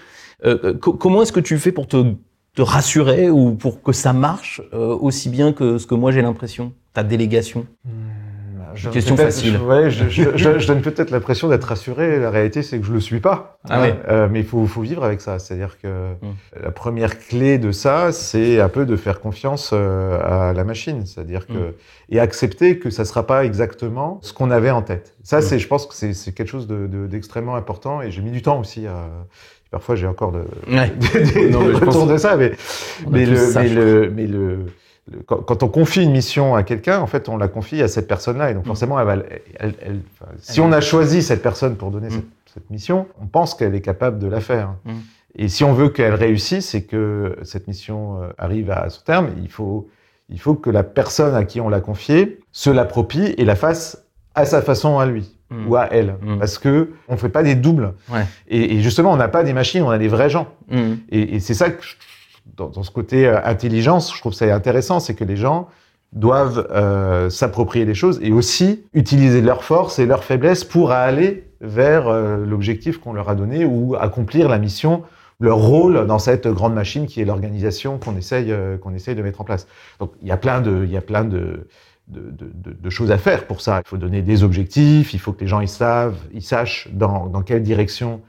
Euh, 0.44 0.58
euh 0.64 0.74
comment 0.74 1.22
est-ce 1.22 1.32
que 1.32 1.40
tu 1.40 1.58
fais 1.58 1.72
pour 1.72 1.88
te 1.88 2.14
te 2.54 2.62
rassurer 2.62 3.30
ou 3.30 3.54
pour 3.54 3.82
que 3.82 3.92
ça 3.92 4.12
marche 4.12 4.62
euh, 4.72 4.96
aussi 4.96 5.28
bien 5.28 5.52
que 5.52 5.78
ce 5.78 5.86
que 5.86 5.94
moi 5.94 6.12
j'ai 6.12 6.22
l'impression? 6.22 6.72
Ta 6.94 7.02
délégation 7.02 7.66
mmh, 7.84 7.90
je 8.74 8.90
Question 8.90 9.16
facile. 9.16 9.54
Je, 9.54 9.64
ouais, 9.64 9.90
je, 9.90 10.08
je, 10.08 10.58
je 10.58 10.66
donne 10.66 10.80
peut-être 10.80 11.10
l'impression 11.10 11.48
d'être 11.48 11.64
rassuré. 11.64 12.18
La 12.18 12.30
réalité, 12.30 12.62
c'est 12.62 12.78
que 12.78 12.86
je 12.86 12.92
le 12.92 13.00
suis 13.00 13.20
pas. 13.20 13.58
Ah 13.68 13.80
ouais. 13.80 13.94
euh, 14.08 14.28
mais 14.30 14.40
il 14.40 14.46
faut, 14.46 14.66
faut, 14.66 14.82
vivre 14.82 15.04
avec 15.04 15.20
ça. 15.20 15.38
C'est-à-dire 15.38 15.78
que 15.80 15.88
mmh. 15.88 16.62
la 16.62 16.70
première 16.70 17.18
clé 17.18 17.58
de 17.58 17.72
ça, 17.72 18.12
c'est 18.12 18.60
un 18.60 18.68
peu 18.68 18.86
de 18.86 18.96
faire 18.96 19.20
confiance 19.20 19.70
euh, 19.72 20.18
à 20.20 20.52
la 20.52 20.64
machine. 20.64 21.06
C'est-à-dire 21.06 21.46
que 21.46 21.52
mmh. 21.52 21.74
et 22.10 22.20
accepter 22.20 22.78
que 22.78 22.90
ça 22.90 23.04
sera 23.04 23.26
pas 23.26 23.44
exactement 23.44 24.18
ce 24.22 24.32
qu'on 24.32 24.50
avait 24.50 24.70
en 24.70 24.82
tête. 24.82 25.14
Ça, 25.22 25.40
c'est, 25.40 25.58
je 25.58 25.68
pense 25.68 25.86
que 25.86 25.94
c'est 25.94 26.32
quelque 26.32 26.48
chose 26.48 26.66
d'extrêmement 26.68 27.54
de, 27.54 27.58
important. 27.58 28.02
Et 28.02 28.10
j'ai 28.10 28.22
mis 28.22 28.32
du 28.32 28.42
temps 28.42 28.60
aussi 28.60 28.86
à 28.86 29.08
Parfois, 29.70 29.96
j'ai 29.96 30.06
encore 30.06 30.30
de, 30.30 30.44
ouais. 30.68 30.92
des, 31.34 31.50
non, 31.50 31.64
mais 31.64 31.74
retours 31.74 32.06
de 32.06 32.16
ça, 32.16 32.36
mais, 32.36 32.52
mais, 33.10 33.26
le, 33.26 33.36
ça, 33.36 33.60
mais, 33.60 33.68
le, 33.70 34.08
mais 34.14 34.28
le, 34.28 34.66
le, 35.10 35.20
quand, 35.20 35.38
quand, 35.38 35.62
on 35.62 35.68
confie 35.68 36.02
une 36.02 36.12
mission 36.12 36.54
à 36.54 36.62
quelqu'un, 36.62 37.00
en 37.00 37.06
fait, 37.06 37.28
on 37.28 37.36
la 37.36 37.48
confie 37.48 37.82
à 37.82 37.88
cette 37.88 38.08
personne-là, 38.08 38.50
et 38.50 38.54
donc 38.54 38.64
mm. 38.64 38.68
forcément, 38.68 38.98
elle 38.98 39.06
va, 39.06 39.16
elle, 39.58 39.74
elle, 39.80 40.00
enfin, 40.14 40.32
si 40.40 40.60
on 40.60 40.72
a 40.72 40.80
choisi 40.80 41.22
cette 41.22 41.42
personne 41.42 41.76
pour 41.76 41.90
donner 41.90 42.08
mm. 42.08 42.12
cette, 42.12 42.24
cette, 42.54 42.70
mission, 42.70 43.06
on 43.20 43.26
pense 43.26 43.54
qu'elle 43.54 43.74
est 43.74 43.82
capable 43.82 44.18
de 44.18 44.26
la 44.26 44.40
faire. 44.40 44.74
Mm. 44.84 44.92
Et 45.36 45.48
si 45.48 45.64
on 45.64 45.72
veut 45.72 45.88
qu'elle 45.88 46.14
réussisse 46.14 46.74
et 46.74 46.84
que 46.84 47.36
cette 47.42 47.66
mission 47.66 48.22
euh, 48.22 48.28
arrive 48.38 48.70
à 48.70 48.88
son 48.88 49.02
terme, 49.02 49.30
il 49.42 49.50
faut, 49.50 49.88
il 50.28 50.40
faut 50.40 50.54
que 50.54 50.70
la 50.70 50.84
personne 50.84 51.34
à 51.34 51.44
qui 51.44 51.60
on 51.60 51.68
l'a 51.68 51.80
confiée 51.80 52.40
se 52.52 52.70
l'approprie 52.70 53.34
et 53.36 53.44
la 53.44 53.56
fasse 53.56 54.04
à 54.34 54.46
sa 54.46 54.62
façon 54.62 54.98
à 54.98 55.06
lui 55.06 55.36
mmh. 55.50 55.68
ou 55.68 55.76
à 55.76 55.88
elle, 55.92 56.16
mmh. 56.22 56.38
parce 56.38 56.58
que 56.58 56.90
on 57.08 57.16
fait 57.16 57.28
pas 57.28 57.42
des 57.42 57.56
doubles. 57.56 57.94
Ouais. 58.10 58.24
Et, 58.48 58.76
et, 58.76 58.80
justement, 58.80 59.12
on 59.12 59.16
n'a 59.16 59.28
pas 59.28 59.44
des 59.44 59.52
machines, 59.52 59.82
on 59.82 59.90
a 59.90 59.98
des 59.98 60.08
vrais 60.08 60.30
gens. 60.30 60.48
Mmh. 60.70 60.92
Et, 61.10 61.36
et 61.36 61.40
c'est 61.40 61.54
ça 61.54 61.70
que 61.70 61.82
je, 61.82 61.94
dans, 62.56 62.82
ce 62.82 62.90
côté 62.90 63.26
euh, 63.26 63.40
intelligence, 63.44 64.14
je 64.14 64.20
trouve 64.20 64.32
ça 64.32 64.52
intéressant, 64.54 65.00
c'est 65.00 65.14
que 65.14 65.24
les 65.24 65.36
gens 65.36 65.68
doivent 66.12 66.68
euh, 66.70 67.28
s'approprier 67.28 67.84
les 67.84 67.94
choses 67.94 68.20
et 68.22 68.30
aussi 68.30 68.84
utiliser 68.92 69.40
leurs 69.40 69.64
forces 69.64 69.98
et 69.98 70.06
leurs 70.06 70.22
faiblesses 70.22 70.62
pour 70.62 70.92
aller 70.92 71.50
vers 71.60 72.06
euh, 72.06 72.44
l'objectif 72.44 72.98
qu'on 72.98 73.12
leur 73.12 73.28
a 73.28 73.34
donné 73.34 73.64
ou 73.64 73.96
accomplir 73.96 74.48
la 74.48 74.58
mission 74.58 75.02
leur 75.40 75.58
rôle 75.58 76.06
dans 76.06 76.20
cette 76.20 76.46
grande 76.46 76.74
machine 76.74 77.06
qui 77.06 77.20
est 77.20 77.24
l'organisation 77.24 77.98
qu'on 77.98 78.16
essaye 78.16 78.54
essaye 78.94 79.16
de 79.16 79.22
mettre 79.22 79.40
en 79.40 79.44
place. 79.44 79.66
Donc 79.98 80.12
il 80.22 80.28
y 80.28 80.30
a 80.30 80.36
plein 80.36 80.60
de 80.60 80.86
y 80.86 80.96
a 80.96 81.00
plein 81.00 81.24
de 81.24 81.66
de, 82.06 82.90
choses 82.90 83.10
à 83.10 83.18
faire 83.18 83.46
pour 83.46 83.60
ça. 83.60 83.82
Il 83.84 83.88
faut 83.88 83.96
donner 83.96 84.22
des 84.22 84.44
objectifs, 84.44 85.12
il 85.12 85.18
faut 85.18 85.32
que 85.32 85.40
les 85.40 85.48
gens 85.48 85.60
ils 85.60 85.68
savent, 85.68 86.16
ils 86.32 86.42
sachent 86.42 86.88
dans, 86.92 87.26
dans 87.26 87.42
quelle 87.42 87.64
direction 87.64 88.20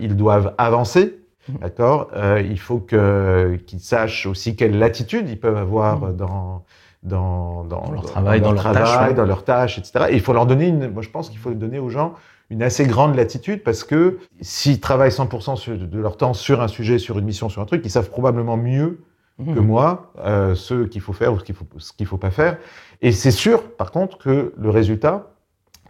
ils 0.00 0.16
doivent 0.16 0.52
avancer. 0.58 1.21
Mmh. 1.48 1.58
D'accord. 1.60 2.08
Euh, 2.14 2.42
il 2.48 2.58
faut 2.58 2.78
qu'ils 2.78 3.80
sachent 3.80 4.26
aussi 4.26 4.56
quelle 4.56 4.78
latitude 4.78 5.28
ils 5.28 5.40
peuvent 5.40 5.56
avoir 5.56 6.00
mmh. 6.00 6.16
dans 6.16 6.64
dans, 7.02 7.64
dans, 7.64 7.82
dans 7.82 7.90
leur 7.90 8.04
travail, 8.04 8.40
dans, 8.40 8.48
dans 8.48 8.52
leur, 8.52 8.62
travail, 8.62 8.82
tâche, 8.84 9.08
ouais. 9.08 9.14
dans 9.14 9.24
leurs 9.24 9.44
tâches, 9.44 9.78
etc. 9.78 10.06
Et 10.10 10.14
il 10.14 10.20
faut 10.20 10.32
leur 10.32 10.46
donner 10.46 10.68
une. 10.68 10.88
Moi, 10.88 11.02
je 11.02 11.08
pense 11.08 11.30
qu'il 11.30 11.38
faut 11.38 11.50
donner 11.52 11.78
aux 11.78 11.88
gens 11.88 12.14
une 12.50 12.62
assez 12.62 12.86
grande 12.86 13.16
latitude 13.16 13.62
parce 13.62 13.82
que 13.82 14.18
s'ils 14.40 14.78
travaillent 14.78 15.10
100% 15.10 15.56
sur, 15.56 15.76
de 15.76 15.98
leur 15.98 16.16
temps 16.16 16.34
sur 16.34 16.60
un 16.60 16.68
sujet, 16.68 16.98
sur 16.98 17.18
une 17.18 17.24
mission, 17.24 17.48
sur 17.48 17.62
un 17.62 17.64
truc, 17.64 17.82
ils 17.84 17.90
savent 17.90 18.10
probablement 18.10 18.56
mieux 18.56 19.00
mmh. 19.38 19.54
que 19.54 19.60
moi 19.60 20.12
euh, 20.18 20.54
ce 20.54 20.84
qu'il 20.84 21.00
faut 21.00 21.12
faire 21.12 21.32
ou 21.32 21.38
ce 21.38 21.44
qu'il 21.44 21.54
faut 21.54 21.66
ce 21.78 21.92
qu'il 21.92 22.06
faut 22.06 22.18
pas 22.18 22.30
faire. 22.30 22.58
Et 23.00 23.10
c'est 23.10 23.30
sûr, 23.30 23.62
par 23.76 23.90
contre, 23.90 24.18
que 24.18 24.52
le 24.56 24.70
résultat 24.70 25.30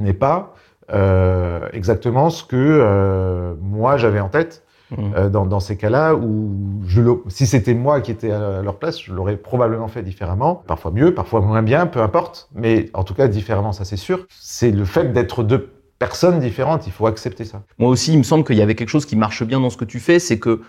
n'est 0.00 0.14
pas 0.14 0.54
euh, 0.92 1.68
exactement 1.72 2.30
ce 2.30 2.44
que 2.44 2.56
euh, 2.56 3.54
moi 3.60 3.96
j'avais 3.96 4.20
en 4.20 4.28
tête 4.28 4.64
mmh. 4.96 5.12
euh, 5.16 5.28
dans, 5.28 5.46
dans, 5.46 5.60
ces 5.60 5.76
cas-là 5.76 6.14
où 6.14 6.50
je 6.86 7.00
si 7.28 7.46
c'était 7.46 7.74
moi 7.74 8.00
qui 8.00 8.10
étais 8.10 8.30
à 8.30 8.62
leur 8.62 8.76
place, 8.76 9.00
je 9.02 9.12
l'aurais 9.12 9.36
probablement 9.36 9.88
fait 9.88 10.02
différemment, 10.02 10.62
parfois 10.66 10.90
mieux, 10.90 11.14
parfois 11.14 11.40
moins 11.40 11.62
bien, 11.62 11.86
peu 11.86 12.00
importe, 12.00 12.48
mais 12.54 12.90
en 12.94 13.04
tout 13.04 13.14
cas 13.14 13.28
différemment, 13.28 13.72
ça 13.72 13.84
c'est 13.84 13.96
sûr. 13.96 14.26
C'est 14.28 14.70
le 14.70 14.84
fait 14.84 15.12
d'être 15.12 15.42
deux 15.42 15.70
personnes 15.98 16.40
différentes, 16.40 16.86
il 16.88 16.92
faut 16.92 17.06
accepter 17.06 17.44
ça. 17.44 17.62
Moi 17.78 17.88
aussi, 17.88 18.12
il 18.12 18.18
me 18.18 18.24
semble 18.24 18.42
qu'il 18.44 18.56
y 18.56 18.62
avait 18.62 18.74
quelque 18.74 18.88
chose 18.88 19.06
qui 19.06 19.14
marche 19.14 19.44
bien 19.44 19.60
dans 19.60 19.70
ce 19.70 19.76
que 19.76 19.84
tu 19.84 20.00
fais, 20.00 20.18
c'est 20.18 20.38
que 20.38 20.60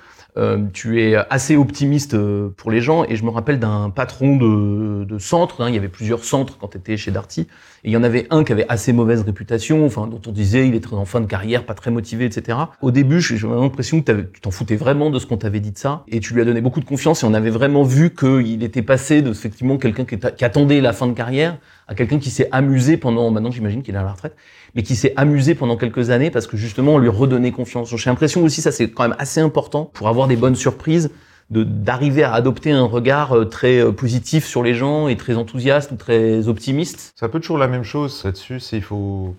tu 0.74 1.02
es 1.02 1.16
assez 1.30 1.56
optimiste 1.56 2.16
euh, 2.16 2.50
pour 2.58 2.72
les 2.72 2.82
gens. 2.82 3.04
Et 3.06 3.16
je 3.16 3.24
me 3.24 3.30
rappelle 3.30 3.60
d'un 3.60 3.90
patron 3.90 4.36
de, 4.36 5.04
de 5.04 5.20
centre, 5.20 5.62
hein, 5.62 5.70
il 5.70 5.76
y 5.76 5.78
avait 5.78 5.90
plusieurs 5.90 6.24
centres 6.24 6.58
quand 6.58 6.70
tu 6.70 6.78
étais 6.78 6.98
chez 6.98 7.12
Darty, 7.12 7.42
et 7.42 7.48
il 7.90 7.92
y 7.92 7.98
en 7.98 8.04
avait 8.04 8.28
un 8.30 8.44
qui 8.44 8.52
avait 8.52 8.66
assez 8.70 8.94
mauvaise 8.94 9.22
réputation, 9.22 9.86
enfin 9.86 10.08
dont 10.08 10.22
on 10.26 10.32
disait 10.32 10.68
il 10.68 10.76
était 10.76 10.94
en 10.94 11.06
fin 11.06 11.22
de 11.22 11.26
carrière, 11.26 11.66
pas 11.66 11.74
très 11.74 11.92
motivé, 11.92 12.26
etc. 12.26 12.58
Au 12.82 12.92
début, 12.92 13.22
j'ai 13.22 13.38
l'impression 13.48 14.02
que 14.02 14.12
tu 14.12 14.42
t'en 14.42 14.52
foutais 14.52 14.76
vraiment 14.76 15.10
de 15.10 15.20
ce 15.20 15.26
qu'on 15.26 15.38
t'avait 15.38 15.60
dit 15.60 15.72
de 15.72 15.78
ça. 15.78 16.04
Et 16.08 16.20
tu 16.20 16.34
lui 16.34 16.42
as 16.42 16.46
donné 16.46 16.62
beaucoup 16.62 16.80
de 16.80 16.86
confiance 16.86 17.24
et 17.24 17.26
on 17.26 17.34
avait 17.34 17.50
vraiment 17.50 17.84
vu 17.84 18.14
qu'il 18.14 18.64
était 18.64 18.82
passé 18.82 19.22
de 19.22 19.30
effectivement 19.30 19.78
quelqu'un 19.78 20.06
qui, 20.06 20.18
qui 20.18 20.46
attendait 20.46 20.82
la 20.82 20.94
fin 20.94 21.08
de 21.08 21.14
carrière 21.14 21.58
à 21.88 21.96
quelqu'un 21.96 22.20
qui 22.20 22.30
s'est 22.30 22.48
amusé 22.52 22.98
pendant, 22.98 23.30
maintenant 23.32 23.52
j'imagine 23.52 23.84
qu'il 23.84 23.96
est 23.96 23.98
à 23.98 24.04
la 24.04 24.12
retraite, 24.12 24.36
mais 24.76 24.84
qui 24.84 24.96
s'est 24.96 25.14
amusé 25.16 25.56
pendant 25.56 25.78
quelques 25.78 26.10
années 26.10 26.32
parce 26.32 26.48
que 26.48 26.58
justement 26.58 26.96
on 26.96 26.98
lui 26.98 27.10
redonnait 27.10 27.52
confiance. 27.52 27.96
J'ai 27.96 28.10
l'impression 28.10 28.44
aussi 28.44 28.62
ça 28.62 28.72
c'est 28.72 28.90
quand 28.90 29.04
même 29.04 29.16
assez 29.20 29.40
important 29.40 29.86
pour 29.94 30.08
avoir 30.08 30.28
des 30.28 30.36
bonnes 30.36 30.56
surprises 30.56 31.12
de 31.50 31.64
d'arriver 31.64 32.24
à 32.24 32.34
adopter 32.34 32.72
un 32.72 32.86
regard 32.86 33.36
euh, 33.36 33.46
très 33.46 33.80
euh, 33.80 33.92
positif 33.92 34.46
sur 34.46 34.64
les 34.64 34.74
gens 34.74 35.08
et 35.08 35.18
très 35.18 35.36
enthousiaste 35.36 35.92
ou 35.92 35.96
très 35.96 36.48
optimiste. 36.48 37.14
C'est 37.16 37.26
un 37.26 37.30
peu 37.30 37.40
toujours 37.40 37.58
la 37.58 37.68
même 37.68 37.84
chose 37.84 38.24
là-dessus, 38.24 38.60
c'est 38.60 38.78
il 38.78 38.84
faut 38.84 39.36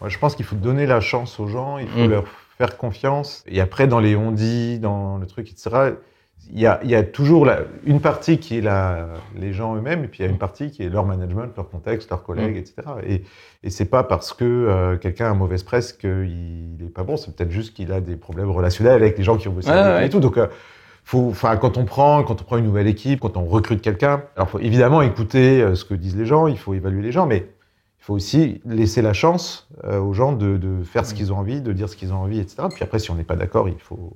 moi, 0.00 0.08
je 0.08 0.18
pense 0.18 0.36
qu'il 0.36 0.44
faut 0.44 0.54
donner 0.54 0.86
la 0.86 1.00
chance 1.00 1.40
aux 1.40 1.48
gens, 1.48 1.78
il 1.78 1.88
faut 1.88 2.04
mmh. 2.04 2.10
leur 2.10 2.24
faire 2.56 2.76
confiance 2.76 3.42
et 3.48 3.60
après 3.60 3.88
dans 3.88 3.98
les 3.98 4.14
on-dit, 4.14 4.78
dans 4.78 5.18
le 5.18 5.26
truc 5.26 5.50
etc 5.50 5.94
il 6.50 6.60
y 6.60 6.66
a, 6.66 6.80
il 6.82 6.90
y 6.90 6.94
a 6.94 7.02
toujours 7.02 7.44
la, 7.44 7.60
une 7.84 8.00
partie 8.00 8.38
qui 8.38 8.58
est 8.58 8.60
la, 8.60 9.08
les 9.36 9.52
gens 9.52 9.76
eux-mêmes, 9.76 10.04
et 10.04 10.08
puis 10.08 10.20
il 10.20 10.26
y 10.26 10.28
a 10.28 10.30
une 10.30 10.38
partie 10.38 10.70
qui 10.70 10.82
est 10.82 10.88
leur 10.88 11.04
management, 11.04 11.54
leur 11.56 11.68
contexte, 11.68 12.10
leurs 12.10 12.22
collègues, 12.22 12.54
mmh. 12.54 12.58
etc. 12.58 12.74
Et, 13.06 13.22
et 13.62 13.70
c'est 13.70 13.84
pas 13.84 14.02
parce 14.02 14.32
que 14.32 14.44
euh, 14.44 14.96
quelqu'un 14.96 15.30
a 15.30 15.34
mauvaise 15.34 15.62
presse 15.62 15.92
qu'il 15.92 16.78
est 16.80 16.92
pas 16.92 17.02
bon, 17.02 17.16
c'est 17.16 17.34
peut-être 17.34 17.50
juste 17.50 17.74
qu'il 17.74 17.92
a 17.92 18.00
des 18.00 18.16
problèmes 18.16 18.50
relationnels 18.50 18.94
avec 18.94 19.18
les 19.18 19.24
gens 19.24 19.36
qui 19.36 19.48
ont 19.48 19.52
bossé 19.52 19.68
ouais, 19.68 19.76
avec 19.76 20.00
ouais. 20.00 20.06
et 20.06 20.10
tout. 20.10 20.20
Donc, 20.20 20.38
euh, 20.38 20.46
faut, 21.04 21.32
quand 21.32 21.76
on 21.76 21.84
prend, 21.84 22.22
quand 22.22 22.40
on 22.40 22.44
prend 22.44 22.56
une 22.56 22.64
nouvelle 22.64 22.86
équipe, 22.86 23.20
quand 23.20 23.36
on 23.36 23.44
recrute 23.44 23.82
quelqu'un, 23.82 24.22
alors 24.36 24.48
faut 24.48 24.58
évidemment 24.58 25.02
écouter 25.02 25.62
euh, 25.62 25.74
ce 25.74 25.84
que 25.84 25.94
disent 25.94 26.16
les 26.16 26.26
gens, 26.26 26.46
il 26.46 26.58
faut 26.58 26.74
évaluer 26.74 27.02
les 27.02 27.12
gens, 27.12 27.26
mais 27.26 27.46
il 28.00 28.04
faut 28.04 28.14
aussi 28.14 28.62
laisser 28.64 29.02
la 29.02 29.12
chance 29.12 29.68
aux 29.84 30.14
gens 30.14 30.32
de, 30.32 30.56
de 30.56 30.82
faire 30.82 31.04
ce 31.04 31.12
mmh. 31.12 31.16
qu'ils 31.16 31.32
ont 31.32 31.36
envie, 31.36 31.60
de 31.60 31.72
dire 31.72 31.90
ce 31.90 31.96
qu'ils 31.96 32.14
ont 32.14 32.16
envie, 32.16 32.40
etc. 32.40 32.68
Puis 32.70 32.82
après, 32.82 32.98
si 32.98 33.10
on 33.10 33.14
n'est 33.14 33.24
pas 33.24 33.36
d'accord, 33.36 33.68
il 33.68 33.78
faut 33.78 34.12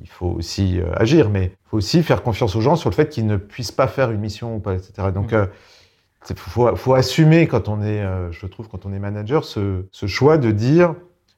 il 0.00 0.08
faut 0.08 0.26
aussi 0.26 0.80
euh, 0.80 0.92
agir, 0.94 1.30
mais 1.30 1.44
il 1.46 1.68
faut 1.70 1.76
aussi 1.78 2.02
faire 2.02 2.22
confiance 2.22 2.56
aux 2.56 2.60
gens 2.60 2.76
sur 2.76 2.90
le 2.90 2.94
fait 2.94 3.08
qu'ils 3.08 3.26
ne 3.26 3.36
puissent 3.36 3.72
pas 3.72 3.86
faire 3.86 4.10
une 4.10 4.20
mission 4.20 4.56
ou 4.56 4.60
pas, 4.60 4.74
etc. 4.74 5.08
Donc, 5.14 5.32
il 5.32 5.38
mmh. 5.38 6.36
faut, 6.36 6.74
faut, 6.76 6.94
assumer 6.94 7.46
quand 7.46 7.68
on 7.68 7.82
est, 7.82 8.04
je 8.30 8.46
trouve, 8.46 8.68
quand 8.68 8.86
on 8.86 8.92
est 8.92 8.98
manager, 8.98 9.44
ce, 9.44 9.84
ce 9.90 10.06
choix 10.06 10.38
de 10.38 10.50
dire, 10.50 10.94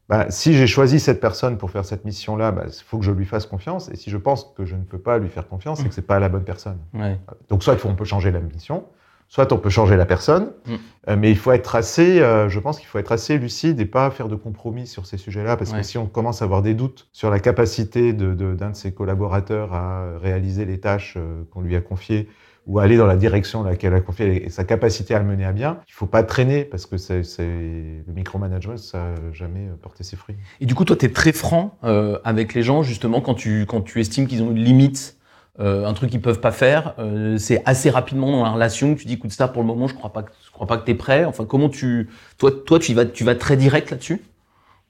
bah, 0.09 0.31
si 0.31 0.55
j'ai 0.55 0.67
choisi 0.67 1.01
cette 1.01 1.21
personne 1.21 1.59
pour 1.59 1.71
faire 1.71 1.85
cette 1.85 2.07
mission-là, 2.07 2.49
il 2.49 2.55
bah, 2.55 2.67
faut 2.87 2.99
que 2.99 3.05
je 3.05 3.13
lui 3.13 3.27
fasse 3.27 3.45
confiance. 3.45 3.91
Et 3.91 3.97
si 3.97 4.09
je 4.09 4.17
pense 4.17 4.53
que 4.57 4.65
je 4.65 4.75
ne 4.75 4.83
peux 4.83 4.99
pas 4.99 5.19
lui 5.19 5.29
faire 5.29 5.47
confiance, 5.47 5.81
c'est 5.81 5.89
que 5.89 5.95
c'est 5.95 6.03
pas 6.03 6.19
la 6.19 6.31
bonne 6.31 6.45
personne. 6.45 6.79
Ouais. 6.95 7.19
Donc 7.51 7.63
soit 7.63 7.77
on 7.85 7.95
peut 7.95 8.07
changer 8.07 8.31
la 8.31 8.41
mission, 8.41 8.85
soit 9.29 9.53
on 9.53 9.59
peut 9.59 9.71
changer 9.71 9.97
la 9.97 10.07
personne, 10.07 10.53
mm. 10.67 10.75
euh, 11.09 11.17
mais 11.19 11.31
il 11.31 11.37
faut 11.37 11.53
être 11.53 11.77
assez, 11.77 12.21
euh, 12.21 12.49
je 12.49 12.59
pense 12.59 12.79
qu'il 12.79 12.89
faut 12.89 12.99
être 12.99 13.13
assez 13.13 13.39
lucide 13.39 13.79
et 13.79 13.87
pas 13.87 14.11
faire 14.11 14.29
de 14.29 14.37
compromis 14.37 14.87
sur 14.87 15.07
ces 15.07 15.19
sujets-là, 15.19 15.57
parce 15.57 15.73
que 15.73 15.83
si 15.83 15.99
on 15.99 16.07
commence 16.07 16.43
à 16.43 16.47
avoir 16.47 16.63
des 16.63 16.75
doutes 16.75 17.09
sur 17.13 17.31
la 17.31 17.39
capacité 17.39 18.13
d'un 18.13 18.35
de, 18.35 18.55
de, 18.55 18.71
ses 18.73 18.93
collaborateurs 18.93 19.75
à 19.75 20.19
réaliser 20.19 20.65
les 20.65 20.81
tâches 20.81 21.15
euh, 21.17 21.43
qu'on 21.53 21.61
lui 21.61 21.77
a 21.77 21.81
confiées, 21.81 22.29
ou 22.67 22.79
aller 22.79 22.99
dans 22.99 23.07
la 23.07 23.17
direction 23.17 23.63
dans 23.63 23.71
laquelle 23.71 23.93
elle 23.95 23.99
a 23.99 24.03
confié 24.03 24.45
et 24.45 24.51
sa 24.51 24.63
capacité 24.63 25.15
à 25.15 25.19
le 25.21 25.25
mener 25.25 25.47
à 25.47 25.53
bien, 25.53 25.81
il 25.89 25.95
faut 25.95 26.07
pas 26.07 26.23
traîner 26.23 26.65
parce 26.65 26.85
que 26.85 26.99
c'est 26.99 27.23
le 27.39 28.13
micromanagement, 28.15 28.77
ça 28.77 28.99
n'a 28.99 29.33
jamais 29.33 29.69
porté 29.81 30.05
ses 30.05 30.17
fruits. 30.17 30.37
Et 30.61 30.67
du 30.67 30.75
coup, 30.75 30.85
toi, 30.85 30.95
tu 30.95 31.07
es 31.07 31.09
très 31.09 31.33
franc 31.33 31.79
euh, 31.85 32.19
avec 32.25 32.53
les 32.53 32.63
gens, 32.63 32.83
justement, 32.83 33.23
quand 33.23 33.35
tu, 33.35 33.65
quand 33.67 33.81
tu 33.81 34.01
estimes 34.01 34.27
qu'ils 34.27 34.43
ont 34.43 34.51
une 34.51 34.63
limite, 34.63 35.17
euh, 35.61 35.87
un 35.87 35.93
truc 35.93 36.11
qu'ils 36.11 36.21
peuvent 36.21 36.41
pas 36.41 36.53
faire. 36.53 36.95
Euh, 36.99 37.37
c'est 37.39 37.63
assez 37.65 37.91
rapidement 37.91 38.31
dans 38.31 38.45
la 38.45 38.51
relation 38.51 38.95
que 38.95 39.01
tu 39.01 39.07
dis, 39.07 39.15
écoute, 39.15 39.33
ça, 39.33 39.49
pour 39.49 39.63
le 39.63 39.67
moment, 39.67 39.89
je 39.89 39.95
crois 39.95 40.13
pas, 40.13 40.25
je 40.45 40.51
crois 40.51 40.67
pas 40.67 40.79
que 40.79 40.85
tu 40.85 40.93
es 40.93 40.95
prêt. 40.95 41.25
Enfin, 41.25 41.45
comment 41.45 41.69
tu. 41.69 42.09
Toi, 42.39 42.51
toi 42.53 42.79
tu, 42.79 42.95
vas, 42.95 43.05
tu 43.05 43.25
vas 43.25 43.35
très 43.35 43.57
direct 43.57 43.91
là-dessus 43.91 44.23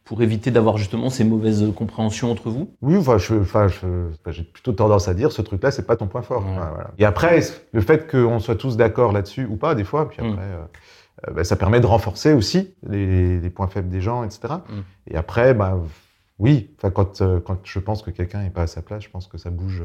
pour 0.08 0.22
éviter 0.22 0.50
d'avoir 0.50 0.78
justement 0.78 1.10
ces 1.10 1.22
mauvaises 1.22 1.70
compréhensions 1.76 2.30
entre 2.30 2.48
vous? 2.48 2.70
Oui, 2.80 2.96
enfin, 2.96 3.18
je, 3.18 3.34
enfin, 3.34 3.66
j'ai 3.68 4.42
plutôt 4.42 4.72
tendance 4.72 5.06
à 5.06 5.12
dire 5.12 5.32
ce 5.32 5.42
truc-là, 5.42 5.70
c'est 5.70 5.86
pas 5.86 5.96
ton 5.96 6.06
point 6.06 6.22
fort. 6.22 6.42
voilà. 6.42 6.90
Et 6.98 7.04
après, 7.04 7.40
le 7.72 7.80
fait 7.82 8.10
qu'on 8.10 8.38
soit 8.38 8.56
tous 8.56 8.78
d'accord 8.78 9.12
là-dessus 9.12 9.44
ou 9.44 9.56
pas, 9.56 9.74
des 9.74 9.84
fois, 9.84 10.08
puis 10.08 10.22
mm. 10.22 10.30
après, 10.30 10.44
euh, 10.44 11.28
euh, 11.28 11.32
bah, 11.34 11.44
ça 11.44 11.56
permet 11.56 11.80
de 11.80 11.86
renforcer 11.86 12.32
aussi 12.32 12.74
les, 12.88 13.38
les, 13.38 13.50
points 13.50 13.66
faibles 13.66 13.90
des 13.90 14.00
gens, 14.00 14.24
etc. 14.24 14.54
Mm. 14.68 15.10
Et 15.10 15.16
après, 15.16 15.52
bah, 15.52 15.78
oui, 16.38 16.70
enfin, 16.78 16.90
quand, 16.90 17.20
euh, 17.20 17.40
quand 17.40 17.58
je 17.64 17.78
pense 17.78 18.02
que 18.02 18.10
quelqu'un 18.10 18.42
n'est 18.42 18.50
pas 18.50 18.62
à 18.62 18.66
sa 18.66 18.82
place, 18.82 19.02
je 19.02 19.10
pense 19.10 19.26
que 19.26 19.38
ça 19.38 19.50
bouge, 19.50 19.82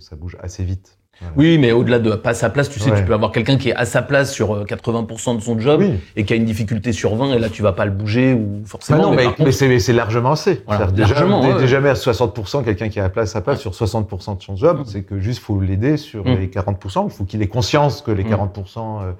ça 0.00 0.16
bouge 0.16 0.36
assez 0.40 0.64
vite. 0.64 0.98
Oui, 1.36 1.58
mais 1.58 1.72
au-delà 1.72 1.98
de 1.98 2.10
pas 2.12 2.30
à 2.30 2.34
sa 2.34 2.50
place, 2.50 2.68
tu 2.68 2.80
sais, 2.80 2.90
tu 2.94 3.04
peux 3.04 3.14
avoir 3.14 3.32
quelqu'un 3.32 3.56
qui 3.56 3.68
est 3.68 3.74
à 3.74 3.84
sa 3.84 4.02
place 4.02 4.32
sur 4.32 4.64
80% 4.64 5.30
euh, 5.30 5.34
de 5.36 5.40
son 5.40 5.58
job 5.58 5.82
et 6.16 6.24
qui 6.24 6.32
a 6.32 6.36
une 6.36 6.44
difficulté 6.44 6.92
sur 6.92 7.14
20 7.14 7.34
et 7.34 7.38
là 7.38 7.48
tu 7.48 7.62
vas 7.62 7.72
pas 7.72 7.84
le 7.84 7.90
bouger 7.90 8.32
ou 8.34 8.62
forcément. 8.64 9.14
Bah 9.14 9.24
non, 9.24 9.34
mais, 9.38 9.52
c'est 9.52 9.92
largement 9.92 10.32
assez. 10.32 10.62
déjà, 10.94 11.24
ouais. 11.24 11.66
jamais 11.66 11.90
à 11.90 11.94
60% 11.94 12.64
quelqu'un 12.64 12.88
qui 12.88 12.98
est 12.98 13.02
à 13.02 13.08
place 13.08 13.32
sa 13.32 13.40
place 13.40 13.60
sur 13.60 13.72
60% 13.72 14.38
de 14.38 14.42
son 14.42 14.56
job, 14.56 14.80
mm. 14.80 14.84
c'est 14.86 15.02
que 15.02 15.20
juste 15.20 15.40
faut 15.40 15.60
l'aider 15.60 15.96
sur 15.96 16.24
mm. 16.24 16.38
les 16.38 16.48
40%. 16.48 17.04
Il 17.04 17.10
faut 17.10 17.24
qu'il 17.24 17.40
ait 17.42 17.48
conscience 17.48 18.02
que 18.02 18.10
les 18.10 18.24
40%. 18.24 18.30
Mm. 18.34 19.02
Euh, 19.02 19.12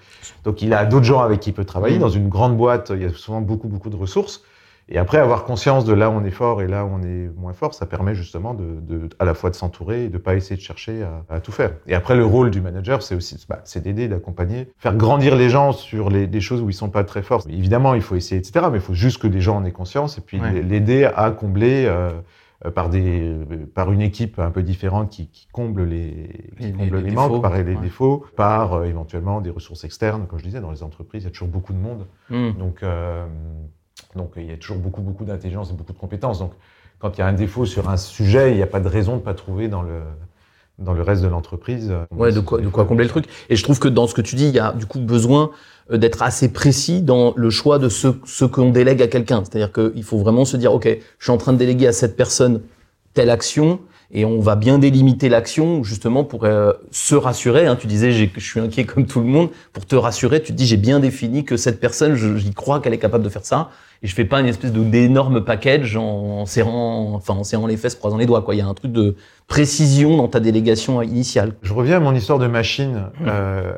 donc 0.45 0.63
il 0.63 0.73
a 0.75 0.85
d'autres 0.85 1.05
gens 1.05 1.21
avec 1.21 1.41
qui 1.41 1.51
il 1.51 1.53
peut 1.53 1.65
travailler. 1.65 1.99
Dans 1.99 2.09
une 2.09 2.29
grande 2.29 2.57
boîte, 2.57 2.91
il 2.95 3.03
y 3.03 3.07
a 3.07 3.11
souvent 3.11 3.41
beaucoup 3.41 3.69
beaucoup 3.69 3.91
de 3.91 3.97
ressources. 3.97 4.43
Et 4.95 4.99
après, 4.99 5.17
avoir 5.17 5.45
conscience 5.45 5.87
de 5.87 5.95
là 5.95 6.11
où 6.11 6.13
on 6.13 6.23
est 6.23 6.31
fort 6.31 6.61
et 6.61 6.69
là 6.69 6.85
où 6.85 6.91
on 6.93 7.03
est 7.03 7.31
moins 7.35 7.55
fort, 7.55 7.73
ça 7.73 7.87
permet 7.87 8.15
justement 8.15 8.53
de, 8.53 8.79
de 8.81 9.09
à 9.19 9.25
la 9.25 9.33
fois 9.33 9.49
de 9.49 9.55
s'entourer 9.55 10.05
et 10.05 10.09
de 10.11 10.19
pas 10.19 10.35
essayer 10.35 10.55
de 10.55 10.61
chercher 10.61 11.03
à, 11.03 11.25
à, 11.31 11.41
tout 11.41 11.51
faire. 11.51 11.73
Et 11.87 11.95
après, 11.95 12.15
le 12.15 12.27
rôle 12.27 12.51
du 12.51 12.61
manager, 12.61 13.03
c'est 13.03 13.15
aussi, 13.15 13.43
bah, 13.49 13.63
c'est 13.65 13.83
d'aider, 13.83 14.07
d'accompagner, 14.07 14.69
faire 14.77 14.95
grandir 14.95 15.35
les 15.35 15.49
gens 15.49 15.73
sur 15.73 16.11
les, 16.11 16.27
des 16.27 16.43
choses 16.43 16.61
où 16.61 16.69
ils 16.69 16.75
sont 16.75 16.91
pas 16.91 17.05
très 17.05 17.23
forts. 17.23 17.43
Évidemment, 17.49 17.95
il 17.95 18.03
faut 18.03 18.17
essayer, 18.17 18.39
etc. 18.39 18.67
Mais 18.71 18.79
il 18.79 18.83
faut 18.83 18.93
juste 18.93 19.17
que 19.17 19.27
les 19.27 19.41
gens 19.41 19.57
en 19.57 19.65
aient 19.65 19.73
conscience 19.73 20.19
et 20.19 20.21
puis 20.21 20.39
l'aider 20.39 21.05
à 21.05 21.31
combler. 21.31 21.87
Euh, 22.65 22.71
par 22.71 22.91
des 22.91 23.35
par 23.75 23.91
une 23.91 24.03
équipe 24.03 24.39
un 24.39 24.53
peu 24.53 24.63
différente 24.63 25.11
qui, 25.11 25.27
qui 25.27 25.49
comble 25.51 25.83
les 25.83 26.29
qui 26.57 26.67
les, 26.67 26.73
comble 26.73 26.99
les, 26.99 27.11
manques, 27.11 27.43
par 27.43 27.57
les 27.57 27.75
défauts, 27.75 28.25
par 28.37 28.75
euh, 28.75 28.85
éventuellement 28.85 29.41
des 29.41 29.51
ressources 29.51 29.83
externes, 29.83 30.29
comme 30.29 30.39
je 30.39 30.45
disais 30.45 30.61
dans 30.61 30.71
les 30.71 30.85
entreprises, 30.85 31.25
il 31.25 31.27
y 31.27 31.29
a 31.29 31.33
toujours 31.33 31.49
beaucoup 31.49 31.73
de 31.73 31.79
monde, 31.79 32.07
mmh. 32.31 32.53
donc 32.53 32.85
euh, 32.85 33.27
donc 34.17 34.33
il 34.37 34.47
y 34.47 34.53
a 34.53 34.57
toujours 34.57 34.79
beaucoup, 34.79 35.01
beaucoup 35.01 35.25
d'intelligence 35.25 35.71
et 35.71 35.75
beaucoup 35.75 35.93
de 35.93 35.99
compétences. 35.99 36.39
Donc 36.39 36.53
quand 36.99 37.17
il 37.17 37.21
y 37.21 37.23
a 37.23 37.27
un 37.27 37.33
défaut 37.33 37.67
sur 37.67 37.89
un 37.89 37.97
sujet, 37.97 38.53
il 38.53 38.57
n'y 38.57 38.63
a 38.63 38.67
pas 38.67 38.81
de 38.81 38.89
raison 38.89 39.13
de 39.13 39.17
ne 39.19 39.23
pas 39.23 39.35
trouver 39.35 39.69
dans 39.69 39.83
le, 39.83 40.01
dans 40.79 40.93
le 40.93 41.03
reste 41.03 41.23
de 41.23 41.29
l'entreprise. 41.29 41.93
Ouais, 42.15 42.33
de 42.33 42.41
quoi, 42.41 42.61
de 42.61 42.69
quoi 42.69 42.85
combler 42.85 43.05
le 43.05 43.11
truc. 43.11 43.27
Et 43.49 43.57
je 43.57 43.63
trouve 43.63 43.79
que 43.79 43.89
dans 43.89 44.07
ce 44.07 44.15
que 44.15 44.21
tu 44.21 44.37
dis, 44.37 44.49
il 44.49 44.55
y 44.55 44.59
a 44.59 44.73
du 44.73 44.87
coup 44.87 45.01
besoin 45.01 45.51
euh, 45.91 45.97
d'être 45.97 46.23
assez 46.23 46.53
précis 46.53 47.03
dans 47.03 47.33
le 47.37 47.51
choix 47.51 47.79
de 47.79 47.89
ce, 47.89 48.09
ce 48.25 48.45
qu'on 48.45 48.71
délègue 48.71 49.03
à 49.03 49.09
quelqu'un. 49.09 49.43
C'est-à-dire 49.45 49.73
qu'il 49.73 50.05
faut 50.05 50.19
vraiment 50.19 50.45
se 50.45 50.57
dire, 50.57 50.73
OK, 50.73 50.87
je 50.87 51.25
suis 51.25 51.33
en 51.33 51.39
train 51.39 51.53
de 51.53 51.59
déléguer 51.59 51.87
à 51.87 51.93
cette 51.93 52.17
personne 52.17 52.63
telle 53.15 53.31
action, 53.31 53.81
et 54.15 54.27
on 54.27 54.41
va 54.41 54.57
bien 54.57 54.79
délimiter 54.79 55.31
l'action 55.31 55.83
justement 55.83 56.23
pour 56.23 56.45
euh, 56.45 56.73
se 56.91 57.15
rassurer. 57.15 57.67
Hein. 57.67 57.77
Tu 57.77 57.87
disais 57.87 58.13
je 58.13 58.29
suis 58.39 58.61
inquiet 58.61 58.85
comme 58.85 59.07
tout 59.07 59.21
le 59.21 59.27
monde. 59.27 59.49
Pour 59.73 59.87
te 59.87 59.97
rassurer, 59.97 60.43
tu 60.43 60.53
te 60.53 60.57
dis 60.57 60.67
j'ai 60.67 60.77
bien 60.77 61.01
défini 61.01 61.45
que 61.45 61.57
cette 61.57 61.81
personne, 61.81 62.15
j'y 62.15 62.53
crois 62.53 62.81
qu'elle 62.81 62.93
est 62.93 62.99
capable 62.99 63.25
de 63.25 63.31
faire 63.31 63.45
ça 63.45 63.71
et 64.03 64.09
je 64.09 64.15
fais 64.15 64.25
pas 64.25 64.41
une 64.41 64.47
espèce 64.47 64.73
d'énorme 64.73 65.45
package 65.45 65.97
en, 65.97 66.45
serrant, 66.45 67.15
enfin 67.15 67.35
en 67.35 67.45
serrant 67.45 67.69
les 67.69 67.77
fesses, 67.77 67.95
croisant 67.95 68.17
les 68.17 68.27
doigts. 68.27 68.43
Quoi. 68.43 68.57
Il 68.57 68.59
y 68.59 68.61
a 68.61 68.67
un 68.67 68.75
truc 68.75 68.91
de 68.91 69.15
précision 69.47 70.17
dans 70.17 70.27
ta 70.27 70.41
délégation 70.41 71.03
initiale. 71.03 71.53
Je 71.63 71.73
reviens 71.73 71.99
à 71.99 72.01
mon 72.01 72.15
histoire 72.15 72.41
de 72.41 72.49
machine. 72.49 73.11
Mmh. 73.21 73.27
Euh, 73.29 73.73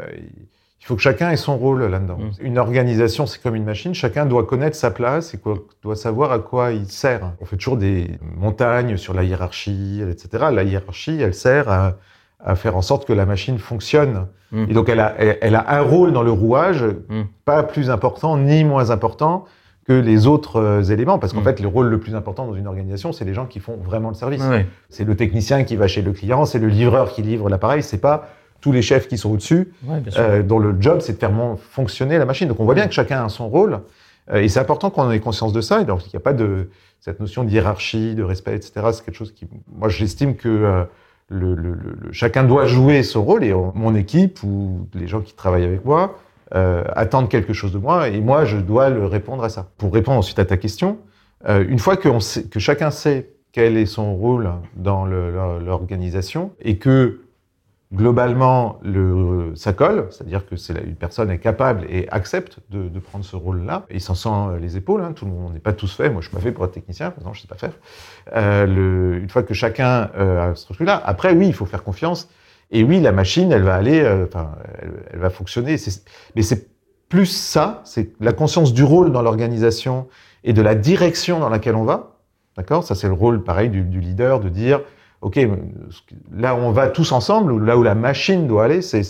il 0.81 0.87
faut 0.87 0.97
que 0.97 1.03
chacun 1.03 1.31
ait 1.31 1.37
son 1.37 1.59
rôle 1.59 1.85
là-dedans. 1.85 2.17
Mmh. 2.19 2.31
Une 2.41 2.59
organisation, 2.59 3.27
c'est 3.27 3.43
comme 3.43 3.55
une 3.55 3.65
machine. 3.65 3.95
Chacun 3.95 4.25
doit 4.25 4.45
connaître 4.47 4.77
sa 4.77 4.91
place 4.91 5.35
et 5.35 5.39
quoi, 5.39 5.57
doit 5.83 5.97
savoir 5.97 6.33
à 6.33 6.39
quoi 6.39 6.73
il 6.73 6.87
sert. 6.87 7.33
On 7.41 7.45
fait 7.45 7.57
toujours 7.57 7.77
des 7.77 8.19
montagnes 8.23 8.97
sur 8.97 9.13
la 9.13 9.25
hiérarchie, 9.25 10.03
etc. 10.11 10.47
La 10.53 10.63
hiérarchie, 10.63 11.21
elle 11.21 11.35
sert 11.35 11.69
à, 11.69 11.97
à 12.43 12.57
faire 12.57 12.77
en 12.79 12.83
sorte 12.83 13.07
que 13.07 13.13
la 13.13 13.27
machine 13.27 13.59
fonctionne. 13.59 14.27
Mmh. 14.53 14.71
Et 14.71 14.73
donc, 14.73 14.89
elle 14.89 15.01
a, 15.01 15.15
elle, 15.19 15.55
a 15.55 15.71
un 15.71 15.83
rôle 15.83 16.15
dans 16.15 16.23
le 16.23 16.33
rouage, 16.33 16.83
pas 17.45 17.63
plus 17.63 17.91
important 17.91 18.39
ni 18.39 18.65
moins 18.65 18.89
important 18.89 19.45
que 19.87 19.93
les 19.93 20.27
autres 20.27 20.57
euh, 20.57 20.83
éléments, 20.83 21.19
parce 21.19 21.33
qu'en 21.33 21.43
fait, 21.43 21.61
le 21.61 21.69
rôle 21.69 21.89
le 21.89 22.01
plus 22.01 22.15
important 22.15 22.47
dans 22.47 22.55
une 22.55 22.67
organisation, 22.67 23.13
c'est 23.13 23.25
les 23.25 23.35
gens 23.35 23.47
qui 23.47 23.61
font 23.61 23.77
vraiment 23.77 24.09
le 24.09 24.15
service. 24.15 24.43
C'est 24.89 25.05
le 25.05 25.15
technicien 25.15 25.65
qui 25.65 25.77
va 25.77 25.89
chez 25.89 26.03
le 26.03 26.13
client, 26.13 26.45
c'est 26.47 26.59
le 26.59 26.69
livreur 26.69 27.13
qui 27.13 27.23
livre 27.23 27.49
l'appareil, 27.49 27.83
c'est 27.83 27.99
pas 27.99 28.29
tous 28.65 28.73
les 28.73 28.81
chefs 28.81 29.09
qui 29.09 29.19
sont 29.19 29.31
au-dessus, 29.31 29.75
euh, 30.17 30.43
dont 30.43 30.59
le 30.59 30.75
job, 30.81 31.01
c'est 31.01 31.13
de 31.13 31.19
faire 31.19 31.33
fonctionner 31.71 32.17
la 32.17 32.25
machine. 32.25 32.49
Donc 32.49 32.61
on 32.61 32.65
voit 32.65 32.75
bien 32.75 32.87
que 32.87 32.95
chacun 32.95 33.23
a 33.23 33.29
son 33.29 33.47
rôle, 33.47 33.81
euh, 34.33 34.41
et 34.41 34.49
c'est 34.49 34.59
important 34.59 34.89
qu'on 34.89 35.11
ait 35.11 35.21
conscience 35.21 35.53
de 35.53 35.61
ça. 35.61 35.83
Et 35.83 35.85
donc 35.85 36.07
il 36.07 36.11
n'y 36.15 36.17
a 36.17 36.21
pas 36.21 36.33
de 36.33 36.71
cette 36.99 37.21
notion 37.21 37.45
de 37.45 37.51
hiérarchie, 37.51 38.15
de 38.15 38.23
respect, 38.23 38.57
etc. 38.57 38.73
C'est 38.93 39.05
quelque 39.05 39.17
chose 39.19 39.35
qui, 39.35 39.47
moi, 39.71 39.91
j'estime 39.91 40.35
que 40.35 40.49
euh, 40.49 40.85
le, 41.29 41.55
le, 41.55 41.75
le, 41.75 42.13
chacun 42.13 42.43
doit 42.43 42.65
jouer 42.65 43.03
son 43.03 43.23
rôle, 43.23 43.45
et 43.45 43.53
mon 43.53 43.95
équipe 43.95 44.43
ou 44.43 44.89
les 44.95 45.09
gens 45.09 45.21
qui 45.21 45.35
travaillent 45.35 45.65
avec 45.65 45.85
moi 45.85 46.19
euh, 46.55 46.85
attendent 46.95 47.29
quelque 47.29 47.53
chose 47.53 47.73
de 47.73 47.79
moi, 47.79 48.09
et 48.09 48.21
moi, 48.21 48.45
je 48.45 48.59
dois 48.59 48.91
le 48.91 49.07
répondre 49.07 49.43
à 49.45 49.49
ça. 49.49 49.71
Pour 49.79 49.93
répondre 49.93 50.19
ensuite 50.19 50.39
à 50.39 50.45
ta 50.45 50.57
question, 50.57 50.99
euh, 51.49 51.65
une 51.69 51.79
fois 51.79 51.97
que, 51.97 52.11
chacun 52.59 52.91
sait 52.91 53.31
quel 53.53 53.77
est 53.77 53.87
son 53.87 54.15
rôle 54.15 54.51
dans 54.77 55.05
l'organisation 55.07 56.53
et 56.61 56.79
que 56.79 57.21
globalement, 57.93 58.81
le, 58.83 59.53
ça 59.55 59.73
colle, 59.73 60.09
c'est-à-dire 60.11 60.45
que 60.47 60.57
une 60.85 60.97
personne 60.97 61.31
est 61.31 61.39
capable 61.39 61.87
et 61.89 62.09
accepte 62.11 62.59
de, 62.71 62.99
prendre 62.99 63.25
ce 63.25 63.37
rôle-là. 63.37 63.87
Il 63.91 64.01
s'en 64.01 64.15
sent 64.15 64.29
euh, 64.29 64.59
les 64.59 64.77
épaules. 64.77 65.03
Hein, 65.03 65.13
tout 65.13 65.25
le 65.27 65.31
monde 65.31 65.53
n'est 65.53 65.61
pas 65.61 65.73
tous 65.73 65.95
fait. 65.95 66.11
Moi, 66.11 66.21
je 66.21 66.29
suis 66.29 66.37
pas 66.37 66.43
fait 66.43 66.51
pour 66.51 66.65
être 66.65 66.73
technicien. 66.73 67.13
Exemple, 67.17 67.37
je 67.37 67.43
sais 67.43 67.49
pas 67.49 67.57
faire. 67.57 67.75
Euh, 68.35 69.21
une 69.21 69.29
fois 69.29 69.43
que 69.45 69.55
chacun 69.55 70.11
a 70.17 70.55
ce 70.55 70.65
truc-là, 70.73 71.01
après, 71.05 71.33
oui, 71.35 71.47
il 71.47 71.55
faut 71.55 71.67
faire 71.67 71.85
confiance. 71.85 72.29
Et 72.71 72.83
oui, 72.83 73.01
la 73.01 73.13
machine, 73.13 73.53
elle 73.53 73.63
va 73.63 73.75
aller, 73.75 74.01
euh, 74.01 74.27
enfin, 74.27 74.53
elle, 74.81 74.93
elle, 75.13 75.19
va 75.19 75.31
fonctionner. 75.31 75.77
Mais 76.35 76.43
c'est 76.43 76.69
plus 77.09 77.27
ça, 77.27 77.83
c'est 77.85 78.13
la 78.21 78.33
conscience 78.33 78.73
du 78.73 78.83
rôle 78.83 79.13
dans 79.13 79.23
l'organisation 79.23 80.09
et 80.43 80.53
de 80.53 80.63
la 80.63 80.75
direction 80.75 81.39
dans 81.41 81.49
laquelle 81.49 81.77
on 81.77 81.85
va. 81.85 82.19
D'accord? 82.57 82.85
Ça, 82.85 82.95
c'est 82.95 83.09
le 83.09 83.15
rôle, 83.15 83.43
pareil, 83.43 83.69
du, 83.69 83.83
du 83.83 84.01
leader, 84.01 84.41
de 84.41 84.49
dire 84.49 84.81
OK, 85.25 85.41
là 86.37 86.55
où 86.55 86.59
on 86.59 86.71
va 86.71 86.89
tous 86.89 87.11
ensemble, 87.13 87.65
là 87.65 87.79
où 87.79 87.83
la 87.83 87.95
machine 87.95 88.47
doit 88.47 88.65
aller, 88.65 88.83
c'est 88.83 89.03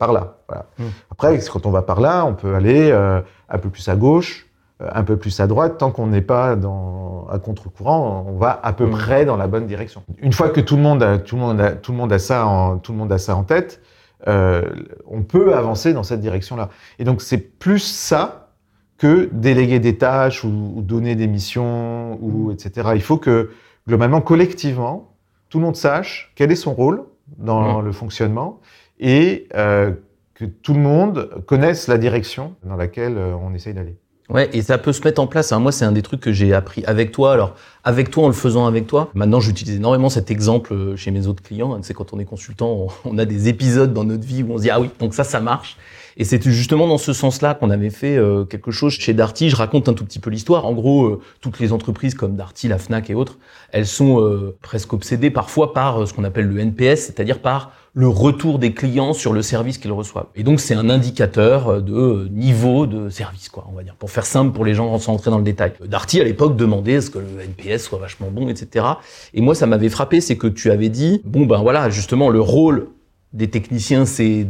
par 0.00 0.12
là. 0.12 0.38
Voilà. 0.48 0.66
Mmh. 0.78 0.84
Après, 1.12 1.38
quand 1.38 1.64
on 1.64 1.70
va 1.70 1.82
par 1.82 2.00
là, 2.00 2.26
on 2.26 2.34
peut 2.34 2.56
aller 2.56 2.90
euh, 2.90 3.20
un 3.48 3.58
peu 3.58 3.70
plus 3.70 3.88
à 3.88 3.94
gauche, 3.94 4.48
un 4.80 5.02
peu 5.02 5.16
plus 5.16 5.40
à 5.40 5.46
droite. 5.46 5.78
Tant 5.78 5.90
qu'on 5.90 6.06
n'est 6.06 6.22
pas 6.22 6.56
dans, 6.56 7.26
à 7.30 7.38
contre-courant, 7.38 8.26
on 8.28 8.36
va 8.36 8.58
à 8.62 8.72
peu 8.72 8.86
mmh. 8.86 8.90
près 8.90 9.24
dans 9.24 9.36
la 9.36 9.46
bonne 9.46 9.66
direction. 9.66 10.02
Une 10.18 10.32
fois 10.32 10.48
que 10.48 10.60
tout 10.60 10.76
le 10.76 10.82
monde 10.82 11.02
a, 11.02 11.18
tout 11.18 11.36
le 11.36 11.42
monde 11.42 11.60
a, 11.60 11.72
tout 11.72 11.92
le 11.92 11.98
monde 11.98 12.12
a 12.12 12.18
ça 12.18 12.46
en, 12.46 12.78
tout 12.78 12.92
le 12.92 12.98
monde 12.98 13.12
a 13.12 13.18
ça 13.18 13.36
en 13.36 13.44
tête, 13.44 13.80
euh, 14.28 14.62
on 15.06 15.22
peut 15.22 15.54
avancer 15.54 15.92
dans 15.92 16.02
cette 16.02 16.20
direction-là. 16.20 16.68
Et 16.98 17.04
donc, 17.04 17.22
c'est 17.22 17.38
plus 17.38 17.78
ça 17.78 18.50
que 18.98 19.30
déléguer 19.32 19.78
des 19.78 19.96
tâches 19.96 20.44
ou, 20.44 20.72
ou 20.76 20.82
donner 20.82 21.14
des 21.14 21.26
missions 21.26 22.18
ou 22.20 22.50
etc. 22.50 22.90
Il 22.94 23.02
faut 23.02 23.16
que 23.16 23.50
globalement, 23.88 24.20
collectivement, 24.20 25.14
tout 25.48 25.58
le 25.58 25.64
monde 25.64 25.76
sache 25.76 26.32
quel 26.36 26.52
est 26.52 26.56
son 26.56 26.74
rôle 26.74 27.04
dans 27.38 27.80
mmh. 27.80 27.84
le 27.84 27.92
fonctionnement 27.92 28.60
et 28.98 29.48
euh, 29.54 29.92
que 30.34 30.44
tout 30.44 30.74
le 30.74 30.80
monde 30.80 31.42
connaisse 31.46 31.88
la 31.88 31.98
direction 31.98 32.54
dans 32.62 32.76
laquelle 32.76 33.16
euh, 33.16 33.34
on 33.34 33.54
essaye 33.54 33.74
d'aller. 33.74 33.96
Ouais, 34.30 34.48
et 34.52 34.62
ça 34.62 34.78
peut 34.78 34.92
se 34.92 35.02
mettre 35.02 35.20
en 35.20 35.26
place. 35.26 35.52
Hein. 35.52 35.58
Moi, 35.58 35.72
c'est 35.72 35.84
un 35.84 35.92
des 35.92 36.02
trucs 36.02 36.20
que 36.20 36.32
j'ai 36.32 36.54
appris 36.54 36.84
avec 36.84 37.10
toi. 37.10 37.32
Alors, 37.32 37.56
avec 37.82 38.10
toi, 38.10 38.24
en 38.24 38.26
le 38.28 38.32
faisant 38.32 38.66
avec 38.66 38.86
toi. 38.86 39.10
Maintenant, 39.14 39.40
j'utilise 39.40 39.76
énormément 39.76 40.08
cet 40.08 40.30
exemple 40.30 40.72
euh, 40.72 40.96
chez 40.96 41.10
mes 41.10 41.26
autres 41.26 41.42
clients. 41.42 41.76
C'est 41.82 41.94
quand 41.94 42.12
on 42.12 42.20
est 42.20 42.24
consultant, 42.24 42.86
on 43.04 43.18
a 43.18 43.24
des 43.24 43.48
épisodes 43.48 43.92
dans 43.92 44.04
notre 44.04 44.24
vie 44.24 44.42
où 44.42 44.52
on 44.52 44.58
se 44.58 44.62
dit 44.62 44.70
ah 44.70 44.80
oui, 44.80 44.90
donc 45.00 45.14
ça, 45.14 45.24
ça 45.24 45.40
marche. 45.40 45.76
Et 46.20 46.24
c'est 46.24 46.46
justement 46.50 46.86
dans 46.86 46.98
ce 46.98 47.14
sens-là 47.14 47.54
qu'on 47.54 47.70
avait 47.70 47.88
fait 47.88 48.18
euh, 48.18 48.44
quelque 48.44 48.70
chose 48.70 48.92
chez 48.92 49.14
Darty. 49.14 49.48
Je 49.48 49.56
raconte 49.56 49.88
un 49.88 49.94
tout 49.94 50.04
petit 50.04 50.18
peu 50.18 50.28
l'histoire. 50.28 50.66
En 50.66 50.74
gros, 50.74 51.06
euh, 51.06 51.20
toutes 51.40 51.58
les 51.60 51.72
entreprises 51.72 52.12
comme 52.12 52.36
Darty, 52.36 52.68
la 52.68 52.76
Fnac 52.76 53.08
et 53.08 53.14
autres, 53.14 53.38
elles 53.72 53.86
sont 53.86 54.20
euh, 54.20 54.54
presque 54.60 54.92
obsédées 54.92 55.30
parfois 55.30 55.72
par 55.72 56.06
ce 56.06 56.12
qu'on 56.12 56.24
appelle 56.24 56.44
le 56.44 56.60
NPS, 56.60 57.06
c'est-à-dire 57.06 57.38
par 57.38 57.72
le 57.94 58.06
retour 58.06 58.58
des 58.58 58.74
clients 58.74 59.14
sur 59.14 59.32
le 59.32 59.40
service 59.40 59.78
qu'ils 59.78 59.92
reçoivent. 59.92 60.26
Et 60.36 60.42
donc 60.42 60.60
c'est 60.60 60.74
un 60.74 60.90
indicateur 60.90 61.82
de 61.82 62.28
niveau 62.30 62.86
de 62.86 63.08
service, 63.08 63.48
quoi, 63.48 63.66
on 63.72 63.74
va 63.74 63.82
dire, 63.82 63.96
pour 63.96 64.10
faire 64.10 64.26
simple 64.26 64.52
pour 64.52 64.66
les 64.66 64.74
gens 64.74 64.98
sans 64.98 65.14
entrer 65.14 65.30
dans 65.30 65.38
le 65.38 65.42
détail. 65.42 65.72
Darty 65.84 66.20
à 66.20 66.24
l'époque 66.24 66.54
demandait 66.54 66.92
est-ce 66.92 67.10
que 67.10 67.18
le 67.18 67.40
NPS 67.40 67.82
soit 67.82 67.98
vachement 67.98 68.28
bon, 68.30 68.50
etc. 68.50 68.84
Et 69.32 69.40
moi 69.40 69.54
ça 69.54 69.66
m'avait 69.66 69.88
frappé, 69.88 70.20
c'est 70.20 70.36
que 70.36 70.48
tu 70.48 70.70
avais 70.70 70.90
dit 70.90 71.22
bon 71.24 71.46
ben 71.46 71.62
voilà 71.62 71.88
justement 71.88 72.28
le 72.28 72.42
rôle 72.42 72.88
des 73.32 73.48
techniciens, 73.48 74.06
c'est 74.06 74.46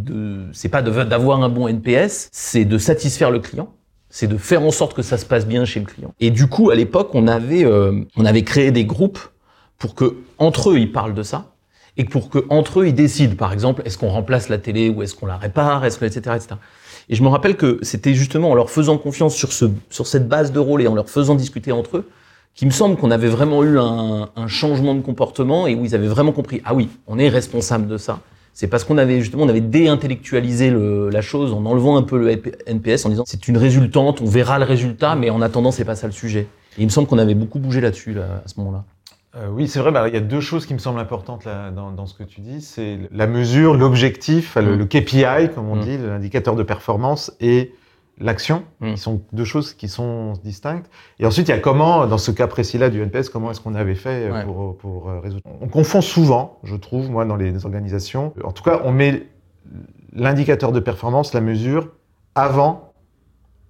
c'est 0.52 0.68
pas 0.68 0.82
d'avoir 0.82 1.42
un 1.42 1.48
bon 1.48 1.68
NPS, 1.68 2.28
c'est 2.32 2.64
de 2.64 2.78
satisfaire 2.78 3.30
le 3.30 3.40
client, 3.40 3.72
c'est 4.08 4.26
de 4.26 4.36
faire 4.36 4.62
en 4.62 4.70
sorte 4.70 4.94
que 4.94 5.02
ça 5.02 5.18
se 5.18 5.26
passe 5.26 5.46
bien 5.46 5.64
chez 5.64 5.80
le 5.80 5.86
client. 5.86 6.14
Et 6.20 6.30
du 6.30 6.46
coup, 6.46 6.70
à 6.70 6.74
l'époque, 6.74 7.10
on 7.14 7.26
avait, 7.28 7.64
euh, 7.64 8.04
on 8.16 8.24
avait 8.24 8.42
créé 8.42 8.70
des 8.70 8.84
groupes 8.84 9.18
pour 9.78 9.94
que 9.94 10.16
entre 10.38 10.70
eux 10.70 10.78
ils 10.78 10.92
parlent 10.92 11.14
de 11.14 11.22
ça 11.22 11.52
et 11.96 12.04
pour 12.04 12.30
que 12.30 12.44
entre 12.48 12.80
eux 12.80 12.86
ils 12.86 12.94
décident. 12.94 13.36
Par 13.36 13.52
exemple, 13.52 13.82
est-ce 13.84 13.98
qu'on 13.98 14.08
remplace 14.08 14.48
la 14.48 14.58
télé 14.58 14.88
ou 14.88 15.02
est-ce 15.02 15.14
qu'on 15.14 15.26
la 15.26 15.36
répare, 15.36 15.84
est-ce 15.84 15.98
que 15.98 16.06
etc., 16.06 16.36
etc. 16.36 16.54
Et 17.08 17.16
je 17.16 17.22
me 17.22 17.28
rappelle 17.28 17.56
que 17.56 17.78
c'était 17.82 18.14
justement 18.14 18.50
en 18.50 18.54
leur 18.54 18.70
faisant 18.70 18.96
confiance 18.96 19.34
sur 19.34 19.52
ce, 19.52 19.66
sur 19.90 20.06
cette 20.06 20.28
base 20.28 20.52
de 20.52 20.58
rôle 20.60 20.80
et 20.80 20.88
en 20.88 20.94
leur 20.94 21.10
faisant 21.10 21.34
discuter 21.34 21.72
entre 21.72 21.98
eux, 21.98 22.08
qu'il 22.54 22.68
me 22.68 22.72
semble 22.72 22.96
qu'on 22.96 23.10
avait 23.10 23.28
vraiment 23.28 23.64
eu 23.64 23.78
un, 23.78 24.30
un 24.34 24.46
changement 24.46 24.94
de 24.94 25.00
comportement 25.00 25.66
et 25.66 25.74
où 25.74 25.84
ils 25.84 25.94
avaient 25.94 26.08
vraiment 26.08 26.32
compris 26.32 26.62
ah 26.64 26.74
oui, 26.74 26.88
on 27.06 27.18
est 27.18 27.28
responsable 27.28 27.86
de 27.86 27.96
ça 27.96 28.20
c'est 28.60 28.68
parce 28.68 28.84
qu'on 28.84 28.98
avait 28.98 29.22
justement 29.22 29.44
on 29.44 29.48
avait 29.48 29.62
déintellectualisé 29.62 30.70
la 30.70 31.22
chose 31.22 31.54
en 31.54 31.64
enlevant 31.64 31.96
un 31.96 32.02
peu 32.02 32.18
le 32.18 32.42
NPS 32.66 33.06
en 33.06 33.08
disant 33.08 33.24
c'est 33.26 33.48
une 33.48 33.56
résultante, 33.56 34.20
on 34.20 34.26
verra 34.26 34.58
le 34.58 34.66
résultat, 34.66 35.14
mais 35.14 35.30
en 35.30 35.40
attendant 35.40 35.70
c'est 35.70 35.86
pas 35.86 35.94
ça 35.94 36.06
le 36.06 36.12
sujet. 36.12 36.46
Et 36.76 36.82
il 36.82 36.84
me 36.84 36.90
semble 36.90 37.08
qu'on 37.08 37.16
avait 37.16 37.34
beaucoup 37.34 37.58
bougé 37.58 37.80
là-dessus 37.80 38.18
à 38.18 38.42
ce 38.44 38.60
moment-là. 38.60 38.84
Euh, 39.36 39.48
oui, 39.50 39.66
c'est 39.66 39.78
vrai. 39.78 39.92
Bah, 39.92 40.08
il 40.08 40.14
y 40.14 40.16
a 40.18 40.20
deux 40.20 40.40
choses 40.40 40.66
qui 40.66 40.74
me 40.74 40.78
semblent 40.78 41.00
importantes 41.00 41.46
là, 41.46 41.70
dans, 41.70 42.04
ce 42.04 42.12
que 42.12 42.22
tu 42.22 42.42
dis. 42.42 42.60
C'est 42.60 42.98
la 43.10 43.26
mesure, 43.26 43.78
l'objectif, 43.78 44.56
le, 44.56 44.76
mm. 44.76 44.88
KPI, 44.88 45.54
comme 45.54 45.70
on 45.70 45.76
mm. 45.76 45.80
dit, 45.80 45.96
l'indicateur 45.96 46.54
de 46.54 46.62
performance, 46.62 47.32
et 47.40 47.72
l'action, 48.20 48.64
mm. 48.80 48.94
qui 48.94 49.00
sont 49.00 49.22
deux 49.32 49.44
choses 49.44 49.74
qui 49.74 49.88
sont 49.88 50.34
distinctes. 50.44 50.90
Et 51.18 51.26
ensuite, 51.26 51.48
il 51.48 51.50
y 51.50 51.54
a 51.54 51.58
comment, 51.58 52.06
dans 52.06 52.18
ce 52.18 52.30
cas 52.30 52.46
précis-là 52.46 52.90
du 52.90 53.00
NPS, 53.00 53.30
comment 53.30 53.50
est-ce 53.50 53.60
qu'on 53.60 53.74
avait 53.74 53.94
fait 53.94 54.30
euh, 54.30 54.44
pour, 54.44 54.76
pour, 54.76 55.08
euh, 55.08 55.20
résoudre? 55.20 55.42
On 55.60 55.68
confond 55.68 56.00
souvent, 56.00 56.58
je 56.62 56.76
trouve, 56.76 57.10
moi, 57.10 57.24
dans 57.24 57.36
les 57.36 57.64
organisations. 57.64 58.34
En 58.44 58.52
tout 58.52 58.62
cas, 58.62 58.80
on 58.84 58.92
met 58.92 59.26
l'indicateur 60.12 60.72
de 60.72 60.80
performance, 60.80 61.32
la 61.32 61.40
mesure, 61.40 61.88
avant 62.34 62.92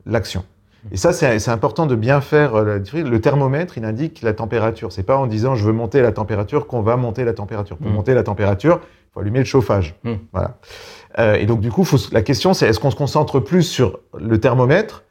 l'action. 0.04 0.44
Et 0.90 0.96
ça, 0.96 1.12
c'est 1.12 1.50
important 1.50 1.86
de 1.86 1.94
bien 1.94 2.20
faire 2.20 2.54
euh, 2.54 2.78
Le 2.94 3.20
thermomètre, 3.20 3.76
il 3.76 3.84
indique 3.84 4.22
la 4.22 4.32
température. 4.32 4.92
C'est 4.92 5.02
pas 5.02 5.16
en 5.16 5.26
disant 5.26 5.54
je 5.54 5.64
veux 5.64 5.72
monter 5.72 6.00
la 6.00 6.12
température 6.12 6.66
qu'on 6.66 6.80
va 6.80 6.96
monter 6.96 7.24
la 7.24 7.34
température. 7.34 7.76
Pour 7.76 7.90
mm. 7.90 7.94
monter 7.94 8.14
la 8.14 8.22
température, 8.22 8.80
il 8.82 9.12
faut 9.12 9.20
allumer 9.20 9.40
le 9.40 9.44
chauffage. 9.44 9.94
Mm. 10.04 10.14
Voilà. 10.32 10.56
Euh, 11.18 11.34
et 11.34 11.46
donc, 11.46 11.60
du 11.60 11.70
coup, 11.70 11.84
faut, 11.84 11.98
la 12.12 12.22
question, 12.22 12.54
c'est 12.54 12.66
est-ce 12.68 12.78
qu'on 12.78 12.90
se 12.90 12.96
concentre 12.96 13.40
plus 13.40 13.64
sur 13.64 13.98
le 14.18 14.38
thermomètre 14.38 15.04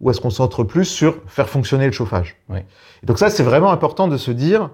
ou 0.00 0.10
est-ce 0.10 0.20
qu'on 0.20 0.30
se 0.30 0.38
concentre 0.38 0.64
plus 0.64 0.84
sur 0.84 1.16
faire 1.26 1.48
fonctionner 1.48 1.86
le 1.86 1.92
chauffage 1.92 2.36
oui. 2.48 2.58
Et 3.02 3.06
donc 3.06 3.18
ça, 3.18 3.30
c'est 3.30 3.42
vraiment 3.42 3.70
important 3.70 4.08
de 4.08 4.16
se 4.16 4.30
dire 4.30 4.70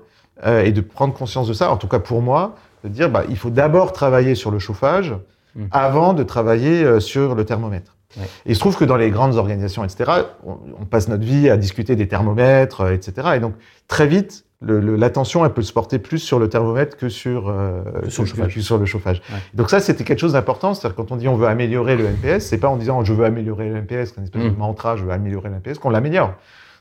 euh, 0.46 0.64
et 0.64 0.72
de 0.72 0.80
prendre 0.80 1.14
conscience 1.14 1.46
de 1.48 1.52
ça. 1.52 1.70
En 1.70 1.76
tout 1.76 1.88
cas, 1.88 1.98
pour 1.98 2.22
moi, 2.22 2.56
de 2.84 2.88
dire, 2.88 3.10
bah, 3.10 3.24
il 3.28 3.36
faut 3.36 3.50
d'abord 3.50 3.92
travailler 3.92 4.34
sur 4.34 4.50
le 4.50 4.58
chauffage 4.58 5.14
mm. 5.54 5.66
avant 5.70 6.14
de 6.14 6.22
travailler 6.22 6.82
euh, 6.82 7.00
sur 7.00 7.34
le 7.34 7.44
thermomètre. 7.44 7.96
Et 8.16 8.52
il 8.52 8.54
se 8.54 8.60
trouve 8.60 8.76
que 8.76 8.86
dans 8.86 8.96
les 8.96 9.10
grandes 9.10 9.36
organisations, 9.36 9.84
etc., 9.84 10.22
on, 10.46 10.56
on, 10.80 10.84
passe 10.86 11.08
notre 11.08 11.24
vie 11.24 11.50
à 11.50 11.58
discuter 11.58 11.94
des 11.94 12.08
thermomètres, 12.08 12.80
euh, 12.80 12.92
etc. 12.94 13.32
Et 13.36 13.40
donc, 13.40 13.54
très 13.86 14.06
vite, 14.06 14.46
l'attention, 14.60 15.44
elle 15.44 15.52
peut 15.52 15.62
se 15.62 15.72
porter 15.72 15.98
plus 15.98 16.18
sur 16.18 16.38
le 16.38 16.48
thermomètre 16.48 16.96
que 16.96 17.08
sur, 17.08 17.48
euh, 17.48 17.82
sur, 18.08 18.24
le 18.24 18.28
chauffage. 18.28 18.58
sur 18.58 18.78
le 18.78 18.86
chauffage. 18.86 19.22
Donc 19.54 19.70
ça, 19.70 19.80
c'était 19.80 20.04
quelque 20.04 20.18
chose 20.18 20.32
d'important. 20.32 20.74
C'est-à-dire 20.74 20.96
quand 20.96 21.12
on 21.12 21.16
dit 21.16 21.28
on 21.28 21.36
veut 21.36 21.46
améliorer 21.46 21.96
le 21.96 22.06
NPS, 22.06 22.46
c'est 22.46 22.58
pas 22.58 22.68
en 22.68 22.76
disant 22.76 23.04
je 23.04 23.12
veux 23.12 23.24
améliorer 23.24 23.68
le 23.68 23.76
NPS, 23.76 24.14
une 24.16 24.24
espèce 24.24 24.42
de 24.42 24.50
mm. 24.50 24.56
mantra, 24.56 24.96
je 24.96 25.04
veux 25.04 25.12
améliorer 25.12 25.48
le 25.48 25.56
NPS, 25.56 25.78
qu'on 25.78 25.90
l'améliore. 25.90 26.34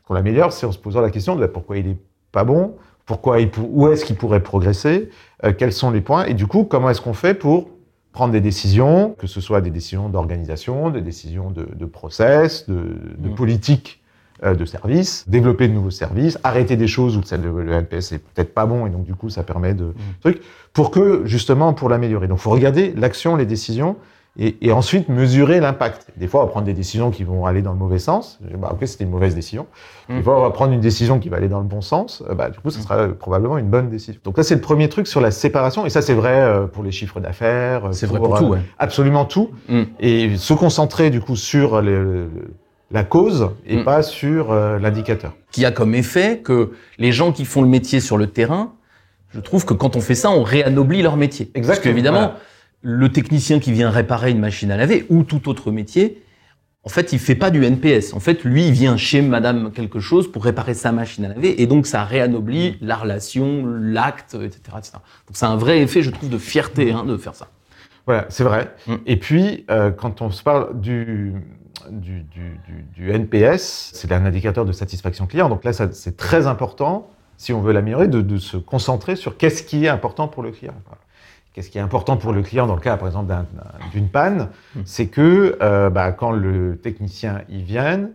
Qu'on 0.05 0.15
l'améliore, 0.15 0.53
c'est 0.53 0.65
en 0.65 0.71
se 0.71 0.79
posant 0.79 1.01
la 1.01 1.11
question 1.11 1.35
de 1.35 1.45
pourquoi 1.45 1.77
il 1.77 1.87
est 1.87 1.97
pas 2.31 2.43
bon, 2.43 2.75
pourquoi 3.05 3.39
il, 3.41 3.51
où 3.59 3.87
est-ce 3.89 4.05
qu'il 4.05 4.15
pourrait 4.15 4.41
progresser, 4.41 5.09
euh, 5.43 5.53
quels 5.55 5.73
sont 5.73 5.91
les 5.91 6.01
points, 6.01 6.25
et 6.25 6.33
du 6.33 6.47
coup, 6.47 6.63
comment 6.63 6.89
est-ce 6.89 7.01
qu'on 7.01 7.13
fait 7.13 7.33
pour 7.33 7.69
prendre 8.11 8.31
des 8.31 8.41
décisions, 8.41 9.15
que 9.19 9.27
ce 9.27 9.39
soit 9.39 9.61
des 9.61 9.69
décisions 9.69 10.09
d'organisation, 10.09 10.89
des 10.89 11.01
décisions 11.01 11.51
de, 11.51 11.67
de 11.75 11.85
process, 11.85 12.67
de, 12.67 12.97
de 13.17 13.29
mm. 13.29 13.35
politique 13.35 14.01
de 14.43 14.65
services, 14.65 15.27
développer 15.27 15.67
de 15.67 15.73
nouveaux 15.73 15.89
services, 15.89 16.37
arrêter 16.43 16.75
des 16.75 16.87
choses 16.87 17.17
où 17.17 17.21
le, 17.41 17.71
NPS 17.71 18.11
est 18.11 18.19
peut-être 18.19 18.53
pas 18.53 18.65
bon 18.65 18.85
et 18.85 18.89
donc 18.89 19.03
du 19.03 19.15
coup 19.15 19.29
ça 19.29 19.43
permet 19.43 19.73
de 19.73 19.85
mm. 19.85 19.93
trucs 20.21 20.41
pour 20.73 20.91
que 20.91 21.23
justement 21.25 21.73
pour 21.73 21.89
l'améliorer. 21.89 22.27
Donc 22.27 22.37
faut 22.37 22.51
regarder 22.51 22.93
l'action, 22.95 23.35
les 23.35 23.45
décisions 23.45 23.95
et, 24.39 24.55
et 24.61 24.71
ensuite 24.71 25.09
mesurer 25.09 25.59
l'impact. 25.59 26.11
Des 26.17 26.27
fois 26.27 26.41
on 26.41 26.45
va 26.45 26.51
prendre 26.51 26.67
des 26.67 26.73
décisions 26.73 27.09
qui 27.09 27.23
vont 27.23 27.45
aller 27.45 27.61
dans 27.61 27.71
le 27.71 27.79
mauvais 27.79 27.99
sens. 27.99 28.39
Bah, 28.59 28.69
ok 28.73 28.87
c'était 28.87 29.03
une 29.03 29.09
mauvaise 29.09 29.33
décision. 29.33 29.65
Des 30.09 30.21
fois 30.21 30.37
on 30.37 30.43
va 30.43 30.51
prendre 30.51 30.73
une 30.73 30.79
décision 30.79 31.19
qui 31.19 31.29
va 31.29 31.37
aller 31.37 31.49
dans 31.49 31.59
le 31.59 31.65
bon 31.65 31.81
sens. 31.81 32.23
Euh, 32.29 32.35
bah, 32.35 32.49
du 32.49 32.59
coup 32.59 32.69
ça 32.69 32.79
mm. 32.79 32.83
sera 32.83 33.07
probablement 33.07 33.57
une 33.57 33.69
bonne 33.69 33.89
décision. 33.89 34.21
Donc 34.23 34.35
ça 34.35 34.43
c'est 34.43 34.55
le 34.55 34.61
premier 34.61 34.89
truc 34.89 35.07
sur 35.07 35.21
la 35.21 35.31
séparation 35.31 35.85
et 35.85 35.89
ça 35.89 36.01
c'est 36.01 36.13
vrai 36.13 36.39
euh, 36.41 36.67
pour 36.67 36.83
les 36.83 36.91
chiffres 36.91 37.19
d'affaires. 37.19 37.89
C'est 37.91 38.05
vrai 38.05 38.19
pour 38.19 38.37
tout. 38.37 38.45
Ouais. 38.45 38.59
Absolument 38.77 39.25
tout. 39.25 39.49
Mm. 39.67 39.81
Et 39.99 40.37
se 40.37 40.53
concentrer 40.53 41.09
du 41.09 41.21
coup 41.21 41.35
sur 41.35 41.81
les, 41.81 42.27
la 42.91 43.03
cause 43.03 43.51
et 43.65 43.77
mm. 43.77 43.83
pas 43.83 44.03
sur 44.03 44.51
euh, 44.51 44.79
l'indicateur. 44.79 45.33
Qui 45.51 45.65
a 45.65 45.71
comme 45.71 45.95
effet 45.95 46.39
que 46.39 46.71
les 46.97 47.11
gens 47.11 47.31
qui 47.31 47.45
font 47.45 47.61
le 47.61 47.67
métier 47.67 47.99
sur 47.99 48.17
le 48.17 48.27
terrain, 48.27 48.73
je 49.33 49.39
trouve 49.39 49.65
que 49.65 49.73
quand 49.73 49.95
on 49.95 50.01
fait 50.01 50.15
ça, 50.15 50.29
on 50.29 50.43
réanoblit 50.43 51.01
leur 51.01 51.17
métier. 51.17 51.51
Exactement. 51.53 51.67
Parce 51.67 51.79
qu'évidemment, 51.79 52.33
le 52.81 53.11
technicien 53.11 53.59
qui 53.59 53.71
vient 53.71 53.89
réparer 53.89 54.31
une 54.31 54.39
machine 54.39 54.71
à 54.71 54.77
laver 54.77 55.05
ou 55.09 55.23
tout 55.23 55.49
autre 55.49 55.71
métier, 55.71 56.23
en 56.83 56.89
fait, 56.89 57.11
il 57.11 57.19
fait 57.19 57.35
pas 57.35 57.49
du 57.49 57.65
NPS. 57.65 58.13
En 58.13 58.21
fait, 58.21 58.45
lui, 58.45 58.67
il 58.67 58.71
vient 58.71 58.95
chez 58.95 59.21
Madame 59.21 59.71
quelque 59.73 59.99
chose 59.99 60.31
pour 60.31 60.45
réparer 60.45 60.73
sa 60.73 60.93
machine 60.93 61.25
à 61.25 61.27
laver, 61.27 61.61
et 61.61 61.67
donc 61.67 61.85
ça 61.85 62.05
réanoblit 62.05 62.77
la 62.79 62.95
relation, 62.95 63.65
l'acte, 63.65 64.35
etc., 64.35 64.59
etc. 64.77 64.91
Donc 64.93 65.33
c'est 65.33 65.45
un 65.45 65.57
vrai 65.57 65.81
effet, 65.81 66.01
je 66.01 66.11
trouve, 66.11 66.29
de 66.29 66.37
fierté 66.37 66.93
hein, 66.93 67.03
de 67.03 67.17
faire 67.17 67.35
ça. 67.35 67.49
Voilà, 68.05 68.25
c'est 68.29 68.45
vrai. 68.45 68.73
Mm. 68.87 68.93
Et 69.05 69.17
puis, 69.17 69.65
euh, 69.69 69.91
quand 69.91 70.21
on 70.21 70.31
se 70.31 70.41
parle 70.41 70.79
du 70.79 71.33
du, 71.91 72.23
du, 72.23 72.59
du, 72.95 73.11
NPS, 73.11 73.91
c'est 73.93 74.11
un 74.11 74.25
indicateur 74.25 74.65
de 74.65 74.71
satisfaction 74.71 75.27
client. 75.27 75.49
Donc 75.49 75.63
là, 75.63 75.73
c'est 75.73 76.17
très 76.17 76.47
important, 76.47 77.09
si 77.37 77.53
on 77.53 77.61
veut 77.61 77.73
l'améliorer, 77.73 78.07
de, 78.07 78.21
de, 78.21 78.37
se 78.37 78.57
concentrer 78.57 79.15
sur 79.15 79.37
qu'est-ce 79.37 79.63
qui 79.63 79.85
est 79.85 79.89
important 79.89 80.27
pour 80.27 80.43
le 80.43 80.51
client. 80.51 80.73
Qu'est-ce 81.53 81.69
qui 81.69 81.79
est 81.79 81.81
important 81.81 82.17
pour 82.17 82.33
le 82.33 82.43
client 82.43 82.67
dans 82.67 82.75
le 82.75 82.81
cas, 82.81 82.97
par 82.97 83.07
exemple, 83.07 83.33
d'une 83.91 84.09
panne, 84.09 84.49
hmm. 84.75 84.81
c'est 84.85 85.07
que 85.07 85.57
euh, 85.61 85.89
bah, 85.89 86.11
quand 86.11 86.31
le 86.31 86.77
technicien 86.77 87.41
y 87.49 87.63
vient, 87.63 88.09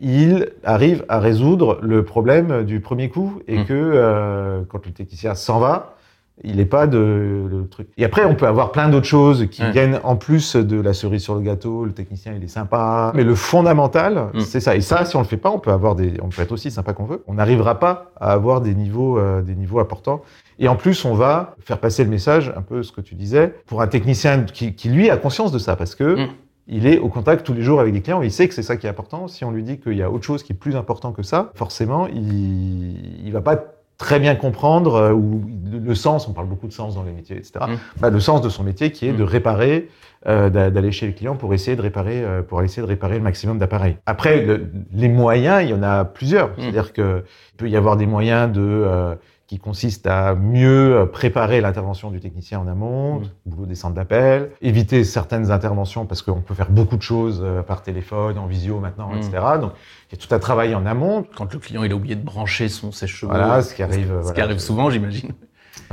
il 0.00 0.50
arrive 0.62 1.04
à 1.08 1.18
résoudre 1.18 1.80
le 1.82 2.04
problème 2.04 2.64
du 2.64 2.80
premier 2.80 3.08
coup 3.08 3.40
et 3.48 3.58
hmm. 3.58 3.64
que 3.64 3.74
euh, 3.74 4.62
quand 4.68 4.86
le 4.86 4.92
technicien 4.92 5.34
s'en 5.34 5.58
va, 5.58 5.93
il 6.42 6.56
n'est 6.56 6.66
pas 6.66 6.88
de 6.88 7.46
le 7.48 7.68
truc. 7.68 7.88
Et 7.96 8.04
après, 8.04 8.24
on 8.24 8.34
peut 8.34 8.46
avoir 8.46 8.72
plein 8.72 8.88
d'autres 8.88 9.06
choses 9.06 9.46
qui 9.50 9.62
viennent 9.70 10.00
en 10.02 10.16
plus 10.16 10.56
de 10.56 10.80
la 10.80 10.92
cerise 10.92 11.22
sur 11.22 11.36
le 11.36 11.42
gâteau. 11.42 11.84
Le 11.84 11.92
technicien, 11.92 12.32
il 12.36 12.42
est 12.42 12.48
sympa. 12.48 13.12
Mais 13.14 13.22
le 13.22 13.36
fondamental, 13.36 14.30
mm. 14.34 14.40
c'est 14.40 14.58
ça. 14.58 14.74
Et 14.74 14.80
ça, 14.80 15.04
si 15.04 15.14
on 15.14 15.20
le 15.20 15.26
fait 15.26 15.36
pas, 15.36 15.50
on 15.50 15.60
peut 15.60 15.70
avoir 15.70 15.94
des, 15.94 16.14
on 16.22 16.30
peut 16.30 16.42
être 16.42 16.50
aussi 16.50 16.72
sympa 16.72 16.92
qu'on 16.92 17.04
veut. 17.04 17.22
On 17.28 17.34
n'arrivera 17.34 17.78
pas 17.78 18.10
à 18.20 18.32
avoir 18.32 18.60
des 18.60 18.74
niveaux, 18.74 19.16
euh, 19.18 19.42
des 19.42 19.54
niveaux 19.54 19.78
importants. 19.78 20.22
Et 20.58 20.66
en 20.66 20.74
plus, 20.74 21.04
on 21.04 21.14
va 21.14 21.54
faire 21.60 21.78
passer 21.78 22.02
le 22.02 22.10
message, 22.10 22.52
un 22.56 22.62
peu 22.62 22.82
ce 22.82 22.90
que 22.90 23.00
tu 23.00 23.14
disais, 23.14 23.54
pour 23.66 23.80
un 23.80 23.86
technicien 23.86 24.42
qui, 24.42 24.74
qui 24.74 24.88
lui 24.88 25.10
a 25.10 25.16
conscience 25.16 25.52
de 25.52 25.58
ça, 25.58 25.76
parce 25.76 25.94
que 25.94 26.26
mm. 26.26 26.28
il 26.66 26.86
est 26.88 26.98
au 26.98 27.08
contact 27.08 27.46
tous 27.46 27.54
les 27.54 27.62
jours 27.62 27.78
avec 27.78 27.94
des 27.94 28.02
clients. 28.02 28.22
Il 28.22 28.32
sait 28.32 28.48
que 28.48 28.54
c'est 28.54 28.62
ça 28.62 28.76
qui 28.76 28.88
est 28.88 28.90
important. 28.90 29.28
Si 29.28 29.44
on 29.44 29.52
lui 29.52 29.62
dit 29.62 29.78
qu'il 29.78 29.96
y 29.96 30.02
a 30.02 30.10
autre 30.10 30.24
chose 30.24 30.42
qui 30.42 30.52
est 30.52 30.56
plus 30.56 30.74
important 30.74 31.12
que 31.12 31.22
ça, 31.22 31.52
forcément, 31.54 32.08
il, 32.08 33.24
il 33.24 33.32
va 33.32 33.40
pas 33.40 33.56
très 33.98 34.18
bien 34.18 34.34
comprendre 34.34 34.94
euh, 34.94 35.12
ou 35.12 35.42
le 35.72 35.94
sens, 35.94 36.28
on 36.28 36.32
parle 36.32 36.48
beaucoup 36.48 36.66
de 36.66 36.72
sens 36.72 36.94
dans 36.94 37.02
les 37.02 37.12
métiers, 37.12 37.36
etc. 37.36 37.52
Mmh. 37.68 38.00
Bah, 38.00 38.10
le 38.10 38.20
sens 38.20 38.42
de 38.42 38.48
son 38.48 38.62
métier 38.62 38.92
qui 38.92 39.06
est 39.06 39.12
de 39.12 39.22
mmh. 39.22 39.26
réparer, 39.26 39.88
euh, 40.26 40.50
d'aller 40.50 40.92
chez 40.92 41.06
le 41.06 41.12
client 41.12 41.36
pour 41.36 41.52
essayer 41.54 41.76
de 41.76 41.82
réparer, 41.82 42.22
euh, 42.24 42.42
pour 42.42 42.62
essayer 42.62 42.82
de 42.82 42.86
réparer 42.86 43.16
le 43.16 43.22
maximum 43.22 43.58
d'appareils. 43.58 43.96
Après, 44.06 44.46
les 44.92 45.08
moyens, 45.08 45.62
il 45.62 45.70
y 45.70 45.74
en 45.74 45.82
a 45.82 46.04
plusieurs. 46.04 46.48
Mmh. 46.50 46.60
C'est-à-dire 46.60 46.92
que 46.92 47.24
il 47.52 47.56
peut 47.56 47.68
y 47.68 47.76
avoir 47.76 47.96
des 47.96 48.06
moyens 48.06 48.50
de 48.50 49.16
qui 49.46 49.58
consiste 49.58 50.06
à 50.06 50.34
mieux 50.34 51.08
préparer 51.12 51.60
l'intervention 51.60 52.10
du 52.10 52.18
technicien 52.18 52.58
en 52.60 52.66
amont, 52.66 53.20
Mmh. 53.20 53.24
boulot 53.46 53.66
des 53.66 53.74
centres 53.74 53.94
d'appel, 53.94 54.50
éviter 54.62 55.04
certaines 55.04 55.50
interventions 55.50 56.06
parce 56.06 56.22
qu'on 56.22 56.40
peut 56.40 56.54
faire 56.54 56.70
beaucoup 56.70 56.96
de 56.96 57.02
choses 57.02 57.42
euh, 57.44 57.62
par 57.62 57.82
téléphone, 57.82 58.38
en 58.38 58.46
visio 58.46 58.80
maintenant, 58.80 59.10
Mmh. 59.10 59.18
etc. 59.18 59.30
Donc 59.60 59.72
il 60.10 60.18
y 60.18 60.22
a 60.22 60.26
tout 60.26 60.34
un 60.34 60.38
travail 60.38 60.74
en 60.74 60.86
amont. 60.86 61.26
Quand 61.36 61.52
le 61.52 61.58
client 61.58 61.82
il 61.84 61.92
a 61.92 61.94
oublié 61.94 62.16
de 62.16 62.24
brancher 62.24 62.68
son 62.68 62.90
sèche-cheveux. 62.90 63.32
Voilà, 63.32 63.60
ce 63.62 63.74
qui 63.74 63.82
arrive, 63.82 64.12
Ce 64.24 64.32
qui 64.32 64.40
arrive 64.40 64.58
souvent, 64.58 64.88
j'imagine. 64.90 65.32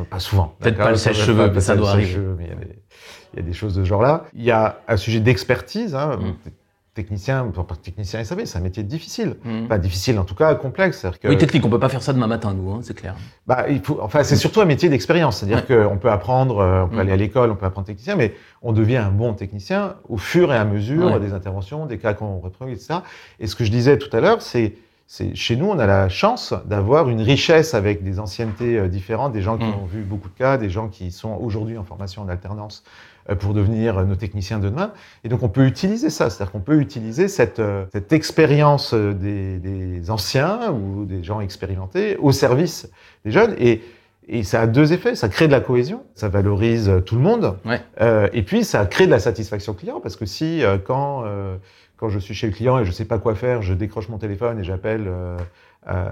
Pas 0.09 0.19
souvent. 0.19 0.55
Peut-être 0.59 0.77
pas 0.77 0.91
le 0.91 0.95
sèche-cheveux, 0.95 1.51
mais 1.53 1.59
ça 1.59 1.75
doit 1.75 1.89
arriver. 1.89 2.05
sèche-cheveux, 2.05 2.35
mais 2.37 2.45
il 2.45 2.49
y 2.49 2.53
a 2.53 2.55
des- 2.55 2.79
il 3.33 3.39
y 3.39 3.43
a 3.43 3.45
des 3.45 3.53
choses 3.53 3.75
de 3.75 3.83
ce 3.83 3.87
genre-là. 3.87 4.25
Il 4.33 4.43
y 4.43 4.51
a 4.51 4.79
un 4.87 4.97
sujet 4.97 5.19
d'expertise. 5.19 5.95
Hein. 5.95 6.17
Mm. 6.17 6.49
Technicien, 6.93 7.45
pas 7.55 7.75
technicien 7.81 8.21
SAV, 8.21 8.41
c'est 8.43 8.57
un 8.57 8.61
métier 8.61 8.83
difficile. 8.83 9.37
Pas 9.69 9.77
difficile, 9.77 10.19
en 10.19 10.25
tout 10.25 10.35
cas, 10.35 10.53
complexe. 10.55 11.05
Que, 11.21 11.29
Oui, 11.29 11.37
technique, 11.37 11.65
on 11.65 11.69
peut 11.69 11.79
pas 11.79 11.87
faire 11.87 12.03
ça 12.03 12.11
demain 12.11 12.27
matin, 12.27 12.53
nous, 12.53 12.69
hein, 12.69 12.79
c'est 12.83 12.93
clair. 12.93 13.15
bah, 13.47 13.65
il 13.69 13.79
faut, 13.79 13.97
enfin, 14.01 14.23
c'est 14.25 14.35
surtout 14.35 14.59
un 14.59 14.65
métier 14.65 14.89
d'expérience. 14.89 15.37
C'est-à-dire 15.37 15.65
qu'on 15.65 15.97
peut 15.97 16.11
apprendre, 16.11 16.59
euh, 16.59 16.83
on 16.83 16.89
peut 16.89 16.97
Mm. 16.97 16.99
aller 16.99 17.11
à 17.13 17.15
l'école, 17.15 17.49
on 17.49 17.55
peut 17.55 17.65
apprendre 17.65 17.87
technicien, 17.87 18.17
mais 18.17 18.33
on 18.61 18.73
devient 18.73 18.97
un 18.97 19.09
bon 19.09 19.33
technicien 19.33 19.95
au 20.09 20.17
fur 20.17 20.51
et 20.53 20.57
à 20.57 20.65
mesure 20.65 21.13
Ouais. 21.13 21.19
des 21.21 21.31
interventions, 21.31 21.85
des 21.85 21.97
cas 21.97 22.13
qu'on 22.13 22.39
reprend, 22.39 22.67
etc. 22.67 22.95
Et 23.39 23.47
ce 23.47 23.55
que 23.55 23.63
je 23.63 23.71
disais 23.71 23.97
tout 23.97 24.13
à 24.15 24.19
l'heure, 24.19 24.41
c'est, 24.41 24.73
c'est 25.07 25.33
chez 25.33 25.55
nous, 25.55 25.67
on 25.67 25.79
a 25.79 25.85
la 25.85 26.09
chance 26.09 26.53
d'avoir 26.65 27.07
une 27.09 27.21
richesse 27.21 27.73
avec 27.73 28.03
des 28.03 28.19
anciennetés 28.19 28.77
euh, 28.77 28.89
différentes, 28.89 29.31
des 29.31 29.41
gens 29.41 29.57
qui 29.57 29.63
Mm. 29.63 29.75
ont 29.81 29.85
vu 29.85 30.01
beaucoup 30.01 30.27
de 30.27 30.37
cas, 30.37 30.57
des 30.57 30.69
gens 30.69 30.89
qui 30.89 31.11
sont 31.11 31.37
aujourd'hui 31.39 31.77
en 31.77 31.85
formation 31.85 32.21
en 32.21 32.27
alternance 32.27 32.83
pour 33.39 33.53
devenir 33.53 33.97
euh, 33.97 34.05
nos 34.05 34.15
techniciens 34.15 34.59
de 34.59 34.69
demain. 34.69 34.91
Et 35.23 35.29
donc, 35.29 35.43
on 35.43 35.49
peut 35.49 35.65
utiliser 35.65 36.09
ça. 36.09 36.29
C'est-à-dire 36.29 36.51
qu'on 36.51 36.59
peut 36.59 36.79
utiliser 36.79 37.27
cette, 37.27 37.59
euh, 37.59 37.85
cette 37.91 38.13
expérience 38.13 38.93
euh, 38.93 39.13
des, 39.13 39.59
des 39.59 40.11
anciens 40.11 40.71
ou 40.71 41.05
des 41.05 41.23
gens 41.23 41.41
expérimentés 41.41 42.17
au 42.17 42.31
service 42.31 42.89
des 43.25 43.31
jeunes. 43.31 43.55
Et, 43.57 43.81
et 44.27 44.43
ça 44.43 44.61
a 44.61 44.67
deux 44.67 44.93
effets. 44.93 45.15
Ça 45.15 45.29
crée 45.29 45.47
de 45.47 45.51
la 45.51 45.61
cohésion, 45.61 46.03
ça 46.15 46.29
valorise 46.29 46.89
euh, 46.89 46.99
tout 46.99 47.15
le 47.15 47.21
monde. 47.21 47.57
Ouais. 47.65 47.81
Euh, 48.01 48.27
et 48.33 48.43
puis, 48.43 48.63
ça 48.63 48.85
crée 48.85 49.05
de 49.05 49.11
la 49.11 49.19
satisfaction 49.19 49.73
client 49.73 49.99
parce 49.99 50.15
que 50.15 50.25
si, 50.25 50.63
euh, 50.63 50.77
quand, 50.77 51.23
euh, 51.25 51.57
quand 51.97 52.09
je 52.09 52.19
suis 52.19 52.33
chez 52.33 52.47
le 52.47 52.53
client 52.53 52.79
et 52.79 52.85
je 52.85 52.91
sais 52.91 53.05
pas 53.05 53.17
quoi 53.19 53.35
faire, 53.35 53.61
je 53.61 53.73
décroche 53.73 54.09
mon 54.09 54.17
téléphone 54.17 54.59
et 54.59 54.63
j'appelle 54.63 55.05
euh, 55.07 55.37
euh, 55.89 56.09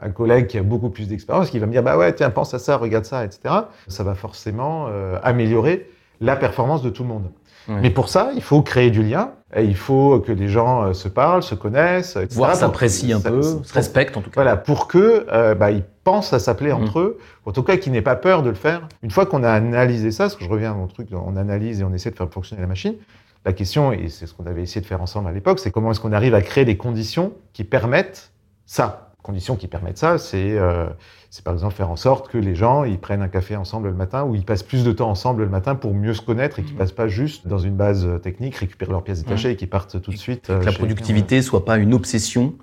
un 0.00 0.10
collègue 0.10 0.46
qui 0.46 0.58
a 0.58 0.62
beaucoup 0.62 0.88
plus 0.90 1.08
d'expérience, 1.08 1.50
qui 1.50 1.58
va 1.58 1.66
me 1.66 1.72
dire, 1.72 1.82
bah 1.82 1.98
ouais, 1.98 2.12
tiens, 2.14 2.30
pense 2.30 2.54
à 2.54 2.58
ça, 2.58 2.76
regarde 2.76 3.04
ça, 3.04 3.24
etc. 3.24 3.54
Ça 3.86 4.02
va 4.02 4.14
forcément 4.14 4.86
euh, 4.88 5.18
améliorer 5.22 5.90
la 6.20 6.36
performance 6.36 6.82
de 6.82 6.90
tout 6.90 7.02
le 7.02 7.08
monde. 7.08 7.30
Mais 7.68 7.90
pour 7.90 8.08
ça, 8.08 8.30
il 8.34 8.40
faut 8.40 8.62
créer 8.62 8.90
du 8.90 9.02
lien, 9.02 9.32
et 9.54 9.62
il 9.62 9.76
faut 9.76 10.20
que 10.20 10.32
les 10.32 10.48
gens 10.48 10.84
euh, 10.84 10.92
se 10.94 11.06
parlent, 11.06 11.42
se 11.42 11.54
connaissent, 11.54 12.16
etc. 12.16 12.34
Voir 12.34 12.50
Pour- 12.52 12.60
s'apprécie 12.60 13.12
un 13.12 13.20
peu, 13.20 13.42
se 13.42 13.74
respecte 13.74 14.16
en 14.16 14.22
tout 14.22 14.30
cas. 14.30 14.40
voilà, 14.42 14.56
pour 14.56 14.88
que 14.88 15.26
euh, 15.30 15.54
bah, 15.54 15.70
ils 15.70 15.84
pensent 16.02 16.32
à 16.32 16.38
s'appeler 16.38 16.72
Mm. 16.72 16.76
entre 16.82 16.98
eux, 17.00 17.18
en 17.44 17.52
tout 17.52 17.62
cas 17.62 17.76
qu'ils 17.76 17.92
n'aient 17.92 18.00
pas 18.00 18.16
peur 18.16 18.42
de 18.42 18.48
le 18.48 18.54
faire. 18.54 18.88
Une 19.02 19.10
fois 19.10 19.26
qu'on 19.26 19.44
a 19.44 19.50
analysé 19.50 20.12
ça, 20.12 20.24
parce 20.24 20.36
que 20.36 20.44
je 20.44 20.48
reviens 20.48 20.70
à 20.70 20.74
mon 20.74 20.86
truc, 20.86 21.08
on 21.12 21.36
analyse 21.36 21.82
et 21.82 21.84
on 21.84 21.92
essaie 21.92 22.10
de 22.10 22.16
faire 22.16 22.30
fonctionner 22.30 22.62
la 22.62 22.68
machine, 22.68 22.94
la 23.44 23.52
question, 23.52 23.92
et 23.92 24.08
c'est 24.08 24.26
ce 24.26 24.32
qu'on 24.32 24.46
avait 24.46 24.62
essayé 24.62 24.80
de 24.80 24.86
faire 24.86 25.02
ensemble 25.02 25.28
à 25.28 25.32
l'époque, 25.32 25.58
c'est 25.58 25.70
comment 25.70 25.90
est-ce 25.90 26.00
qu'on 26.00 26.12
arrive 26.14 26.34
à 26.34 26.40
créer 26.40 26.64
des 26.64 26.78
conditions 26.78 27.34
qui 27.52 27.64
permettent 27.64 28.32
ça. 28.64 29.12
Conditions 29.22 29.56
qui 29.56 29.66
permettent 29.66 29.98
ça, 29.98 30.16
c'est 30.16 30.58
euh, 30.58 30.86
c'est 31.30 31.44
par 31.44 31.52
exemple 31.54 31.74
faire 31.74 31.90
en 31.90 31.96
sorte 31.96 32.28
que 32.28 32.38
les 32.38 32.54
gens 32.54 32.84
ils 32.84 32.98
prennent 32.98 33.20
un 33.22 33.28
café 33.28 33.54
ensemble 33.56 33.88
le 33.88 33.94
matin 33.94 34.24
ou 34.24 34.34
ils 34.34 34.44
passent 34.44 34.62
plus 34.62 34.82
de 34.84 34.92
temps 34.92 35.10
ensemble 35.10 35.42
le 35.42 35.48
matin 35.48 35.74
pour 35.74 35.92
mieux 35.94 36.14
se 36.14 36.22
connaître 36.22 36.58
et 36.58 36.62
qu'ils 36.62 36.72
Mhm. 36.72 36.78
passent 36.78 36.92
pas 36.92 37.08
juste 37.08 37.46
dans 37.46 37.58
une 37.58 37.74
base 37.76 38.06
euh, 38.06 38.18
technique, 38.18 38.56
récupérer 38.56 38.90
leurs 38.92 39.02
pièces 39.04 39.22
détachées 39.24 39.50
et 39.50 39.56
qu'ils 39.56 39.68
partent 39.68 40.00
tout 40.00 40.10
de 40.10 40.16
suite. 40.16 40.48
euh, 40.50 40.60
que 40.60 40.64
la 40.66 40.70
chez- 40.72 40.78
productivité 40.78 41.42
soit 41.42 41.64
pas 41.64 41.76
une 41.76 41.92
obsession, 41.94 42.54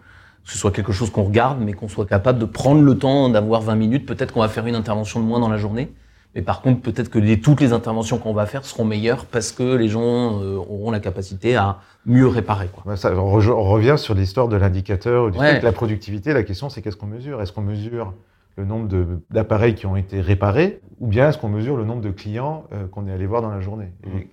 que 0.46 0.52
ce 0.52 0.58
soit 0.58 0.72
quelque 0.72 0.92
chose 0.92 1.12
qu'on 1.12 1.24
regarde, 1.24 1.60
mais 1.62 1.74
qu'on 1.74 1.88
soit 1.88 2.06
capable 2.08 2.40
de 2.40 2.46
prendre 2.46 2.82
le 2.82 2.98
temps 2.98 3.30
d'avoir 3.30 3.62
20 3.62 3.76
minutes. 3.76 4.06
Peut-être 4.06 4.34
qu'on 4.34 4.42
va 4.42 4.48
faire 4.50 4.66
une 4.66 4.76
intervention 4.76 5.20
de 5.20 5.26
moins 5.26 5.40
dans 5.40 5.50
la 5.50 5.58
journée, 5.58 5.92
mais 6.34 6.42
par 6.42 6.62
contre, 6.62 6.82
peut-être 6.82 7.10
que 7.10 7.20
les- 7.20 7.40
toutes 7.40 7.62
les 7.62 7.72
interventions 7.72 8.18
qu'on 8.18 8.34
va 8.34 8.46
faire 8.48 8.66
seront 8.66 8.84
meilleures 8.86 9.26
parce 9.26 9.52
que 9.52 9.76
les 9.76 9.88
gens 9.90 10.42
euh, 10.42 10.56
auront 10.58 10.90
la 10.92 11.00
capacité 11.00 11.56
à 11.56 11.78
mieux 12.08 12.28
réparer. 12.28 12.70
Quoi. 12.74 12.96
Ça, 12.98 13.14
on, 13.16 13.30
revient 13.32 13.96
sur 13.98 14.16
l'histoire 14.16 14.48
de 14.48 14.56
l'indicateur, 14.56 15.30
du 15.32 15.38
Ouais. 15.38 15.54
fait 15.54 15.60
que 15.60 15.66
la 15.66 15.72
productivité. 15.72 16.34
La 16.34 16.44
question, 16.44 16.70
c'est 16.70 16.82
qu'est-ce 16.82 16.98
qu'on 16.98 17.06
mesure? 17.08 17.42
Est-ce 17.42 17.52
qu'on 17.52 17.62
mesure 17.62 18.14
le 18.58 18.66
nombre 18.66 18.88
d'appareils 19.32 19.76
qui 19.76 19.86
ont 19.86 19.96
été 19.96 20.22
réparés 20.22 20.80
ou 21.00 21.08
bien 21.08 21.30
est-ce 21.30 21.38
qu'on 21.38 21.50
mesure 21.50 21.76
le 21.78 21.84
nombre 21.84 22.02
de 22.02 22.10
clients 22.12 22.66
euh, 22.74 22.88
qu'on 22.88 23.08
est 23.08 23.12
allé 23.12 23.26
voir 23.26 23.42
dans 23.42 23.50
la 23.52 23.60
journée? 23.60 23.92
Et, 24.06 24.28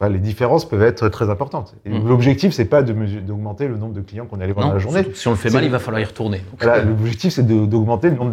enfin, 0.00 0.10
Les 0.10 0.18
différences 0.18 0.66
peuvent 0.68 0.82
être 0.82 1.08
très 1.08 1.28
importantes. 1.30 1.74
Et 1.84 1.90
Mm. 1.90 2.08
L'objectif, 2.08 2.52
c'est 2.52 2.64
pas 2.64 2.82
d'augmenter 2.82 3.68
le 3.68 3.76
nombre 3.76 3.92
de 3.94 4.00
clients 4.00 4.26
qu'on 4.26 4.40
est 4.40 4.44
allé 4.44 4.52
voir 4.52 4.66
dans 4.68 4.72
la 4.72 4.78
journée. 4.78 5.06
si 5.14 5.28
on 5.28 5.32
le 5.32 5.36
fait 5.36 5.50
mal, 5.50 5.64
il 5.64 5.70
va 5.70 5.78
falloir 5.78 6.00
y 6.00 6.04
retourner. 6.04 6.40
Voilà, 6.58 6.82
L'objectif, 6.82 7.32
c'est 7.34 7.46
d'augmenter 7.46 8.08
le 8.10 8.16
nombre 8.16 8.32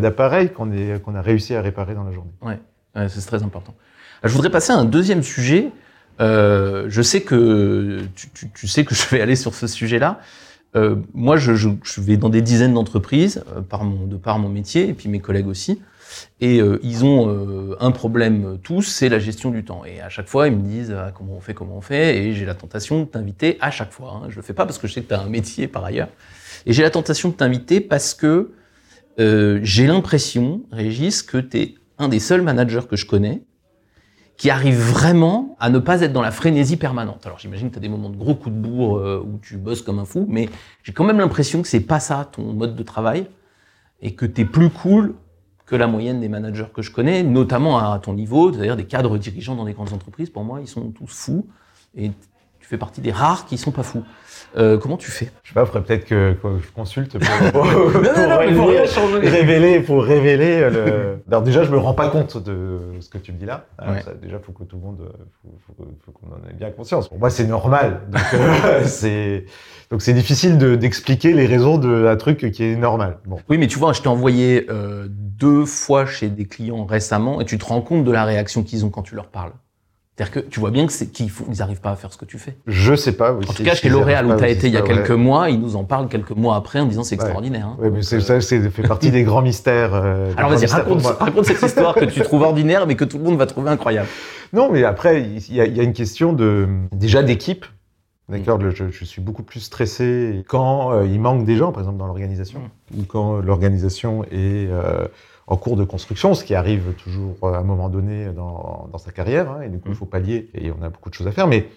d'appareils 0.00 0.50
qu'on 0.50 0.70
qu'on 1.04 1.14
a 1.14 1.22
réussi 1.22 1.54
à 1.54 1.62
réparer 1.62 1.94
dans 1.94 2.04
la 2.04 2.12
journée. 2.12 2.32
Ouais, 2.42 2.58
c'est 3.08 3.24
très 3.26 3.42
important. 3.42 3.74
Je 4.24 4.32
voudrais 4.32 4.50
passer 4.50 4.72
à 4.72 4.76
un 4.76 4.84
deuxième 4.84 5.22
sujet. 5.22 5.70
Euh, 6.20 6.86
je 6.88 7.02
sais 7.02 7.20
que 7.20 8.00
tu, 8.14 8.30
tu- 8.30 8.48
tu 8.50 8.66
sais 8.68 8.84
que 8.86 8.94
je 8.94 9.06
vais 9.10 9.20
aller 9.20 9.36
sur 9.36 9.54
ce 9.54 9.66
sujet-là. 9.66 10.18
Euh, 10.74 10.96
moi, 11.14 11.36
je, 11.36 11.54
je- 11.54 11.68
je 11.82 12.00
vais 12.00 12.16
dans 12.16 12.28
des 12.28 12.42
dizaines 12.42 12.74
d'entreprises 12.74 13.42
euh, 13.56 13.60
par 13.62 13.84
mon, 13.84 14.06
de 14.06 14.16
par 14.16 14.38
mon 14.38 14.48
métier 14.48 14.88
et 14.88 14.94
puis 14.94 15.08
mes 15.08 15.20
collègues 15.20 15.46
aussi. 15.48 15.80
Et 16.40 16.60
euh, 16.60 16.78
ils 16.82 17.04
ont 17.04 17.28
euh, 17.28 17.76
un 17.80 17.90
problème 17.90 18.44
euh, 18.44 18.56
tous, 18.56 18.82
c'est 18.82 19.08
la 19.08 19.18
gestion 19.18 19.50
du 19.50 19.64
temps. 19.64 19.84
Et 19.84 20.00
à 20.00 20.08
chaque 20.08 20.28
fois, 20.28 20.48
ils 20.48 20.56
me 20.56 20.62
disent 20.62 20.92
ah, 20.96 21.12
comment 21.14 21.34
on 21.36 21.40
fait, 21.40 21.54
comment 21.54 21.76
on 21.76 21.80
fait? 21.80 22.18
Et 22.18 22.32
j'ai 22.34 22.44
la 22.44 22.54
tentation 22.54 23.00
de 23.00 23.04
t'inviter 23.06 23.58
à 23.60 23.70
chaque 23.70 23.92
fois. 23.92 24.20
Hein. 24.22 24.26
Je 24.28 24.36
le 24.36 24.42
fais 24.42 24.52
pas 24.54 24.66
parce 24.66 24.78
que 24.78 24.86
je 24.86 24.94
sais 24.94 25.02
que 25.02 25.08
tu 25.08 25.14
un 25.14 25.28
métier 25.28 25.66
par 25.68 25.84
ailleurs. 25.84 26.08
Et 26.66 26.72
j'ai 26.72 26.82
la 26.82 26.90
tentation 26.90 27.28
de 27.30 27.34
t'inviter 27.34 27.80
parce 27.80 28.14
que 28.14 28.52
euh, 29.18 29.60
j'ai 29.62 29.86
l'impression, 29.86 30.62
Régis, 30.72 31.22
que 31.22 31.38
tu 31.38 31.58
es 31.58 31.74
un 31.98 32.08
des 32.08 32.20
seuls 32.20 32.42
managers 32.42 32.82
que 32.88 32.96
je 32.96 33.06
connais 33.06 33.42
qui 34.36 34.50
arrive 34.50 34.78
vraiment 34.78 35.56
à 35.60 35.70
ne 35.70 35.78
pas 35.78 36.02
être 36.02 36.12
dans 36.12 36.22
la 36.22 36.30
frénésie 36.30 36.76
permanente. 36.76 37.24
Alors 37.24 37.38
j'imagine 37.38 37.68
que 37.68 37.74
tu 37.74 37.78
as 37.78 37.82
des 37.82 37.88
moments 37.88 38.10
de 38.10 38.16
gros 38.16 38.34
coups 38.34 38.54
de 38.54 38.60
bourre 38.60 38.98
euh, 38.98 39.24
où 39.26 39.38
tu 39.38 39.56
bosses 39.56 39.82
comme 39.82 39.98
un 39.98 40.04
fou, 40.04 40.26
mais 40.28 40.48
j'ai 40.82 40.92
quand 40.92 41.04
même 41.04 41.18
l'impression 41.18 41.62
que 41.62 41.68
c'est 41.68 41.80
pas 41.80 42.00
ça 42.00 42.28
ton 42.30 42.52
mode 42.52 42.76
de 42.76 42.82
travail 42.82 43.26
et 44.02 44.14
que 44.14 44.26
tu 44.26 44.42
es 44.42 44.44
plus 44.44 44.68
cool 44.68 45.14
que 45.64 45.74
la 45.74 45.86
moyenne 45.86 46.20
des 46.20 46.28
managers 46.28 46.66
que 46.72 46.82
je 46.82 46.92
connais, 46.92 47.22
notamment 47.22 47.78
à 47.78 47.98
ton 47.98 48.14
niveau, 48.14 48.52
c'est-à-dire 48.52 48.76
des 48.76 48.84
cadres 48.84 49.18
dirigeants 49.18 49.56
dans 49.56 49.64
des 49.64 49.72
grandes 49.72 49.92
entreprises. 49.92 50.30
Pour 50.30 50.44
moi, 50.44 50.60
ils 50.60 50.68
sont 50.68 50.90
tous 50.90 51.08
fous 51.08 51.46
et 51.96 52.10
tu 52.60 52.68
fais 52.68 52.78
partie 52.78 53.00
des 53.00 53.10
rares 53.10 53.46
qui 53.46 53.58
sont 53.58 53.72
pas 53.72 53.82
fous. 53.82 54.04
Euh, 54.58 54.78
comment 54.78 54.96
tu 54.96 55.10
fais? 55.10 55.28
Je 55.42 55.48
sais 55.50 55.54
pas, 55.54 55.66
faudrait 55.66 55.82
peut-être 55.82 56.06
que, 56.06 56.32
que 56.32 56.48
je 56.62 56.70
consulte 56.72 57.18
pour, 57.18 57.52
pour- 57.52 57.62
pour 57.62 57.90
révéler- 57.90 58.54
rien 58.70 59.30
révéler, 59.30 59.80
pour 59.80 60.02
révéler 60.02 60.70
le. 60.70 61.18
Alors 61.28 61.42
déjà, 61.42 61.62
je 61.64 61.70
me 61.70 61.76
rends 61.76 61.92
pas 61.92 62.08
compte 62.08 62.42
de 62.42 62.78
ce 63.00 63.10
que 63.10 63.18
tu 63.18 63.32
me 63.32 63.38
dis 63.38 63.44
là. 63.44 63.66
Ouais. 63.86 64.00
ça, 64.02 64.14
déjà, 64.14 64.38
faut 64.38 64.52
que 64.52 64.64
tout 64.64 64.76
le 64.76 64.82
monde, 64.82 65.00
euh, 65.02 65.12
faut, 65.42 65.74
faut- 65.76 65.88
faut 66.06 66.12
qu'on 66.12 66.28
en 66.28 66.48
ait 66.48 66.54
bien 66.54 66.70
conscience. 66.70 67.08
Pour 67.08 67.18
moi, 67.18 67.28
c'est 67.28 67.46
normal. 67.46 68.00
Donc 68.08 68.22
euh, 68.34 68.82
c'est 68.84 69.44
donc 69.90 70.00
c'est 70.02 70.14
difficile 70.14 70.56
de- 70.56 70.74
d'expliquer 70.74 71.32
les 71.34 71.46
raisons 71.46 71.76
d'un 71.78 72.16
truc 72.16 72.50
qui 72.50 72.64
est 72.64 72.76
normal. 72.76 73.18
Bon. 73.26 73.36
Oui, 73.50 73.58
mais 73.58 73.66
tu 73.66 73.78
vois, 73.78 73.92
je 73.92 74.00
t'ai 74.00 74.08
envoyé 74.08 74.66
euh, 74.70 75.06
deux 75.10 75.66
fois 75.66 76.06
chez 76.06 76.28
des 76.28 76.46
clients 76.46 76.86
récemment 76.86 77.40
et 77.42 77.44
tu 77.44 77.58
te 77.58 77.64
rends 77.66 77.82
compte 77.82 78.04
de 78.04 78.10
la 78.10 78.24
réaction 78.24 78.62
qu'ils 78.62 78.86
ont 78.86 78.90
quand 78.90 79.02
tu 79.02 79.14
leur 79.14 79.26
parles. 79.26 79.52
C'est-à-dire 80.16 80.32
que 80.32 80.48
tu 80.48 80.60
vois 80.60 80.70
bien 80.70 80.86
que 80.86 81.04
qu'ils 81.04 81.30
n'arrivent 81.58 81.82
pas 81.82 81.90
à 81.90 81.96
faire 81.96 82.10
ce 82.10 82.16
que 82.16 82.24
tu 82.24 82.38
fais. 82.38 82.56
Je 82.66 82.94
sais 82.94 83.12
pas. 83.12 83.34
Oui, 83.34 83.44
En 83.46 83.52
tout 83.52 83.62
cas, 83.62 83.74
chez 83.74 83.90
L'Oréal, 83.90 84.24
où 84.26 84.34
tu 84.34 84.44
as 84.44 84.48
été 84.48 84.66
il 84.66 84.72
y 84.72 84.78
a 84.78 84.80
quelques 84.80 85.08
vrai. 85.08 85.16
mois, 85.18 85.50
ils 85.50 85.60
nous 85.60 85.76
en 85.76 85.84
parlent 85.84 86.08
quelques 86.08 86.30
mois 86.30 86.56
après 86.56 86.80
en 86.80 86.86
disant 86.86 87.02
c'est 87.04 87.16
extraordinaire. 87.16 87.66
hein. 87.66 87.76
Oui, 87.78 87.90
mais 87.92 88.00
c'est 88.02 88.16
euh, 88.30 88.40
ça, 88.40 88.70
fait 88.70 88.82
partie 88.82 89.10
des 89.10 89.24
grands 89.24 89.42
mystères. 89.42 89.90
euh, 89.92 90.32
Alors 90.38 90.50
vas-y, 90.50 90.64
raconte, 90.64 91.02
raconte 91.04 91.44
cette 91.44 91.60
histoire 91.60 91.94
que 91.94 92.06
tu 92.06 92.22
trouves 92.22 92.40
ordinaire 92.42 92.86
mais 92.86 92.94
que 92.94 93.04
tout 93.04 93.18
le 93.18 93.24
monde 93.24 93.36
va 93.36 93.44
trouver 93.44 93.68
incroyable. 93.68 94.08
Non, 94.54 94.70
mais 94.72 94.84
après, 94.84 95.20
il 95.22 95.54
y, 95.54 95.60
a, 95.60 95.66
il 95.66 95.76
y 95.76 95.80
a 95.80 95.82
une 95.82 95.92
question 95.92 96.32
de 96.32 96.66
déjà 96.92 97.22
d'équipe. 97.22 97.66
D'accord, 98.30 98.56
le- 98.58 98.70
je, 98.70 98.84
je 98.90 99.04
suis 99.04 99.20
beaucoup 99.20 99.42
plus 99.42 99.60
stressé 99.60 100.44
quand 100.48 100.92
euh, 100.92 101.04
il 101.06 101.20
manque 101.20 101.44
des 101.44 101.56
gens, 101.56 101.72
par 101.72 101.82
exemple 101.82 101.98
dans 101.98 102.06
l'organisation, 102.06 102.60
ou 102.96 103.02
quand 103.04 103.36
l'organisation 103.42 104.24
est 104.24 104.66
euh, 104.70 105.06
en 105.46 105.56
cours 105.56 105.76
de 105.76 105.84
construction, 105.84 106.34
ce 106.34 106.44
qui 106.44 106.54
arrive 106.54 106.92
toujours 106.94 107.36
euh, 107.44 107.54
à 107.54 107.58
un 107.58 107.62
moment 107.62 107.88
donné 107.88 108.26
dans, 108.32 108.88
dans 108.90 108.98
sa 108.98 109.12
carrière, 109.12 109.50
hein, 109.50 109.62
et 109.62 109.68
du 109.68 109.78
coup 109.78 109.88
Mm. 109.88 109.92
il 109.92 109.96
faut 109.96 110.06
pallier, 110.06 110.50
et 110.54 110.70
on 110.70 110.82
a 110.82 110.88
beaucoup 110.88 111.10
de 111.10 111.14
choses 111.14 111.26
à 111.26 111.32
faire. 111.32 111.46
Mais 111.46 111.68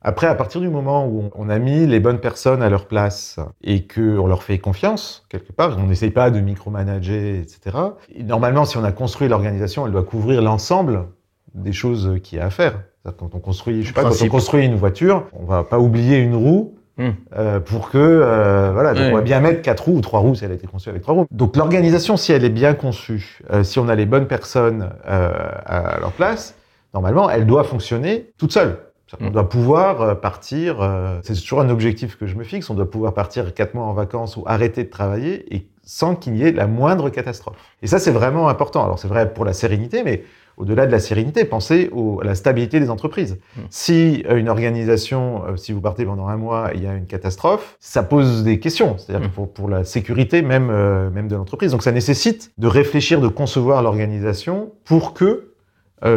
après, 0.00 0.26
à 0.26 0.34
partir 0.34 0.60
du 0.60 0.68
moment 0.68 1.06
où 1.06 1.30
on, 1.36 1.48
a 1.48 1.58
mis 1.60 1.86
les 1.86 2.00
bonnes 2.00 2.18
personnes 2.18 2.60
à 2.60 2.68
leur 2.68 2.86
place 2.86 3.38
et 3.62 3.86
qu'on 3.86 4.26
leur 4.26 4.42
fait 4.42 4.58
confiance, 4.58 5.24
quelque 5.28 5.52
part, 5.52 5.78
on 5.78 5.86
n'essaye 5.86 6.10
pas 6.10 6.32
de 6.32 6.40
micromanager, 6.40 7.38
etc. 7.38 7.76
Et 8.12 8.24
normalement, 8.24 8.64
si 8.64 8.76
on 8.76 8.84
a 8.84 8.90
construit 8.90 9.28
l'organisation, 9.28 9.86
elle 9.86 9.92
doit 9.92 10.02
couvrir 10.02 10.42
l'ensemble 10.42 11.06
des 11.54 11.72
choses 11.72 12.18
qu'il 12.24 12.38
y 12.38 12.40
a 12.40 12.46
à 12.46 12.50
faire. 12.50 12.82
Quand 13.04 13.34
on 13.34 13.38
construit, 13.38 13.82
je 13.82 13.88
sais 13.88 13.92
pas, 13.92 14.02
quand 14.02 14.22
on 14.22 14.28
construit 14.28 14.64
une 14.64 14.74
voiture, 14.74 15.26
on 15.32 15.44
va 15.44 15.62
pas 15.62 15.78
oublier 15.78 16.18
une 16.18 16.34
roue 16.34 16.76
Hmm. 16.98 17.10
euh, 17.36 17.58
pour 17.58 17.88
que 17.90 17.96
euh, 17.98 18.70
voilà, 18.72 18.92
donc 18.92 19.02
Ouais. 19.04 19.12
on 19.12 19.16
va 19.16 19.22
bien 19.22 19.40
mettre 19.40 19.62
quatre 19.62 19.84
roues 19.84 19.96
ou 19.96 20.00
trois 20.02 20.20
roues 20.20 20.34
si 20.34 20.44
elle 20.44 20.50
a 20.50 20.54
été 20.54 20.66
conçue 20.66 20.90
avec 20.90 21.00
trois 21.02 21.14
roues. 21.14 21.26
Donc 21.30 21.56
l'organisation, 21.56 22.18
si 22.18 22.32
elle 22.32 22.44
est 22.44 22.50
bien 22.50 22.74
conçue, 22.74 23.40
euh, 23.50 23.62
si 23.64 23.78
on 23.78 23.88
a 23.88 23.94
les 23.94 24.04
bonnes 24.04 24.26
personnes 24.26 24.90
à 25.06 25.98
leur 26.00 26.12
place, 26.12 26.54
normalement, 26.92 27.30
elle 27.30 27.46
doit 27.46 27.64
fonctionner 27.64 28.32
toute 28.38 28.52
seule. 28.52 28.76
Qu'on 29.18 29.26
Hmm. 29.26 29.30
doit 29.30 29.48
pouvoir 29.50 30.20
partir. 30.20 31.20
c'est 31.22 31.34
toujours 31.34 31.60
un 31.60 31.68
objectif 31.68 32.16
que 32.16 32.26
je 32.26 32.34
me 32.34 32.44
fixe. 32.44 32.70
On 32.70 32.74
doit 32.74 32.90
pouvoir 32.90 33.12
partir 33.12 33.52
quatre 33.52 33.74
mois 33.74 33.84
en 33.84 33.92
vacances 33.92 34.38
ou 34.38 34.44
arrêter 34.46 34.84
de 34.84 34.88
travailler 34.88 35.54
et 35.54 35.66
sans 35.84 36.14
qu'il 36.14 36.34
y 36.36 36.44
ait 36.44 36.52
la 36.52 36.66
moindre 36.66 37.10
catastrophe. 37.10 37.56
Et 37.82 37.86
ça, 37.86 37.98
c'est 37.98 38.10
vraiment 38.10 38.48
important. 38.48 38.82
Alors, 38.84 38.98
c'est 38.98 39.08
vrai 39.08 39.30
pour 39.34 39.44
la 39.44 39.52
sérénité, 39.52 40.02
mais 40.02 40.24
au-delà 40.56 40.86
de 40.86 40.92
la 40.92 41.00
sérénité, 41.00 41.44
pensez 41.44 41.90
à 42.20 42.24
la 42.24 42.34
stabilité 42.34 42.80
des 42.80 42.90
entreprises. 42.90 43.38
Mmh. 43.56 43.60
Si 43.70 44.24
euh, 44.28 44.36
une 44.36 44.48
organisation, 44.48 45.44
euh, 45.46 45.56
si 45.56 45.72
vous 45.72 45.80
partez 45.80 46.04
pendant 46.04 46.28
un 46.28 46.36
mois, 46.36 46.70
il 46.74 46.82
y 46.82 46.86
a 46.86 46.94
une 46.94 47.06
catastrophe, 47.06 47.76
ça 47.80 48.02
pose 48.02 48.44
des 48.44 48.60
questions, 48.60 48.96
c'est-à-dire 48.98 49.28
mmh. 49.28 49.32
pour, 49.32 49.52
pour, 49.52 49.68
la 49.68 49.84
sécurité 49.84 50.42
même, 50.42 50.70
euh, 50.70 51.10
même 51.10 51.28
de 51.28 51.36
l'entreprise. 51.36 51.72
Donc 51.72 51.82
ça 51.82 51.92
nécessite 51.92 52.52
de 52.58 52.66
réfléchir, 52.66 53.20
de 53.20 53.28
concevoir 53.28 53.82
l'organisation 53.82 54.72
pour 54.84 55.14
que 55.14 55.48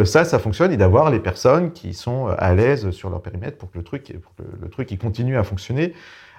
ça, 0.02 0.24
ça 0.24 0.40
fonctionne 0.40 0.72
et 0.72 0.76
d'avoir 0.76 1.10
les 1.10 1.20
personnes 1.20 1.70
qui 1.70 1.94
sont 1.94 2.26
à 2.26 2.52
l'aise 2.56 2.90
sur 2.90 3.08
leur 3.08 3.22
périmètre 3.22 3.56
pour 3.56 3.70
que 3.70 3.78
le 3.78 3.84
truc, 3.84 4.12
pour 4.20 4.34
que 4.34 4.42
le 4.60 4.68
truc 4.68 4.90
il 4.90 4.98
continue 4.98 5.38
à 5.38 5.44
fonctionner 5.44 5.92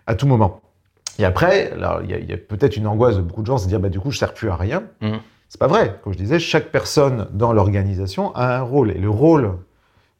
à 0.06 0.16
tout 0.16 0.28
moment. 0.28 0.60
Et 1.18 1.24
après, 1.24 1.72
il 1.74 2.10
y 2.10 2.14
a, 2.14 2.36
a 2.36 2.38
peut-être 2.38 2.76
une 2.76 2.88
angoisse 2.88 3.16
de 3.16 3.22
beaucoup 3.22 3.44
de 3.44 3.48
gens, 3.48 3.58
c'est 3.58 3.68
de 3.68 3.70
dire 3.70 3.80
bah, 3.80 3.88
du 3.88 4.02
coup, 4.02 4.12
je 4.12 4.18
sers 4.18 4.34
plus 4.34 4.50
à 4.50 4.58
rien. 4.58 4.84
Mmh. 5.00 5.16
C'est 5.50 5.60
pas 5.60 5.68
vrai. 5.68 6.00
Comme 6.04 6.14
je 6.14 6.18
disais, 6.18 6.40
chaque 6.40 6.72
personne 6.72 7.28
dans 7.32 7.54
l'organisation 7.54 8.36
a 8.36 8.58
un 8.58 8.62
rôle. 8.62 8.92
Et 8.92 9.00
le 9.00 9.10
rôle 9.10 9.58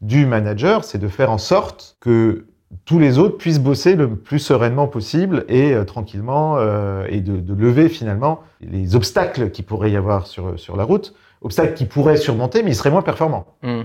du 0.00 0.26
manager, 0.26 0.84
c'est 0.84 0.98
de 0.98 1.08
faire 1.08 1.30
en 1.30 1.38
sorte 1.38 1.96
que 2.00 2.46
tous 2.84 2.98
les 2.98 3.18
autres 3.18 3.38
puissent 3.38 3.60
bosser 3.60 3.94
le 3.96 4.14
plus 4.14 4.38
sereinement 4.38 4.86
possible 4.86 5.44
et 5.48 5.72
euh, 5.72 5.84
tranquillement 5.84 6.56
euh, 6.58 7.06
et 7.08 7.20
de, 7.20 7.38
de, 7.38 7.54
lever 7.54 7.88
finalement 7.88 8.40
les 8.60 8.94
obstacles 8.94 9.50
qui 9.50 9.62
pourrait 9.62 9.90
y 9.90 9.96
avoir 9.96 10.26
sur, 10.26 10.58
sur 10.58 10.76
la 10.76 10.84
route 10.84 11.14
obstacle 11.42 11.74
qu'il 11.74 11.88
pourrait 11.88 12.16
surmonter, 12.16 12.62
mais 12.62 12.72
il 12.72 12.74
serait 12.74 12.90
moins 12.90 13.02
performant. 13.02 13.46
Hmm. 13.62 13.82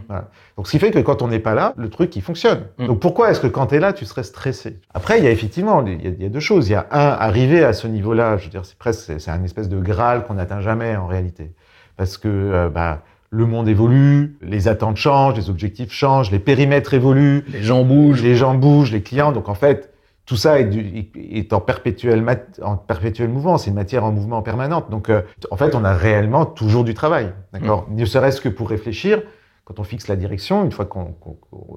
Donc, 0.57 0.67
ce 0.67 0.71
qui 0.71 0.79
fait 0.79 0.91
que 0.91 0.99
quand 0.99 1.21
on 1.21 1.27
n'est 1.27 1.39
pas 1.39 1.53
là, 1.53 1.73
le 1.77 1.89
truc, 1.89 2.15
il 2.15 2.21
fonctionne. 2.21 2.65
Hmm. 2.77 2.87
Donc, 2.87 2.99
pourquoi 2.99 3.31
est-ce 3.31 3.39
que 3.39 3.47
quand 3.47 3.67
tu 3.67 3.75
es 3.75 3.79
là, 3.79 3.93
tu 3.93 4.05
serais 4.05 4.23
stressé? 4.23 4.79
Après, 4.93 5.19
il 5.19 5.23
y 5.23 5.27
a 5.27 5.31
effectivement, 5.31 5.85
il 5.85 6.21
y 6.21 6.25
a, 6.25 6.29
deux 6.29 6.39
choses. 6.39 6.69
Il 6.69 6.71
y 6.71 6.75
a 6.75 6.87
un, 6.91 7.09
arriver 7.09 7.63
à 7.63 7.73
ce 7.73 7.87
niveau-là, 7.87 8.37
je 8.37 8.45
veux 8.45 8.49
dire, 8.49 8.65
c'est 8.65 8.77
presque, 8.77 9.19
c'est 9.19 9.31
un 9.31 9.43
espèce 9.43 9.69
de 9.69 9.79
graal 9.79 10.23
qu'on 10.25 10.35
n'atteint 10.35 10.61
jamais 10.61 10.95
en 10.95 11.07
réalité. 11.07 11.51
Parce 11.95 12.17
que, 12.17 12.27
euh, 12.27 12.69
bah, 12.69 13.03
le 13.33 13.47
monde 13.47 13.67
évolue, 13.67 14.37
les 14.43 14.67
attentes 14.67 14.97
changent, 14.97 15.35
les 15.35 15.49
objectifs 15.49 15.91
changent, 15.91 16.29
les 16.29 16.37
périmètres 16.37 16.93
évoluent. 16.93 17.43
Les 17.51 17.63
gens 17.63 17.83
bougent. 17.83 18.21
Les 18.21 18.35
gens 18.35 18.53
bougent, 18.53 18.91
les 18.91 19.01
clients. 19.01 19.31
Donc, 19.31 19.49
en 19.49 19.55
fait, 19.55 19.91
tout 20.27 20.35
ça 20.35 20.59
est, 20.59 21.51
en, 21.51 21.59
perpétuel 21.59 22.23
en 22.61 22.77
perpétuel 22.77 23.29
mouvement, 23.29 23.57
c'est 23.57 23.71
une 23.71 23.75
matière 23.75 24.03
en 24.03 24.11
mouvement 24.11 24.43
permanente. 24.43 24.91
Donc, 24.91 25.09
euh, 25.09 25.23
en 25.49 25.57
fait, 25.57 25.73
on 25.73 25.83
a 25.83 25.95
réellement 25.95 26.45
toujours 26.45 26.83
du 26.83 26.93
travail, 26.93 27.33
d'accord 27.51 27.87
mm. 27.89 27.95
Ne 27.95 28.05
serait-ce 28.05 28.39
que 28.39 28.49
pour 28.49 28.69
réfléchir, 28.69 29.23
quand 29.65 29.79
on 29.79 29.83
fixe 29.83 30.07
la 30.07 30.15
direction, 30.15 30.63
une 30.63 30.71
fois 30.71 30.85
qu'on, 30.85 31.15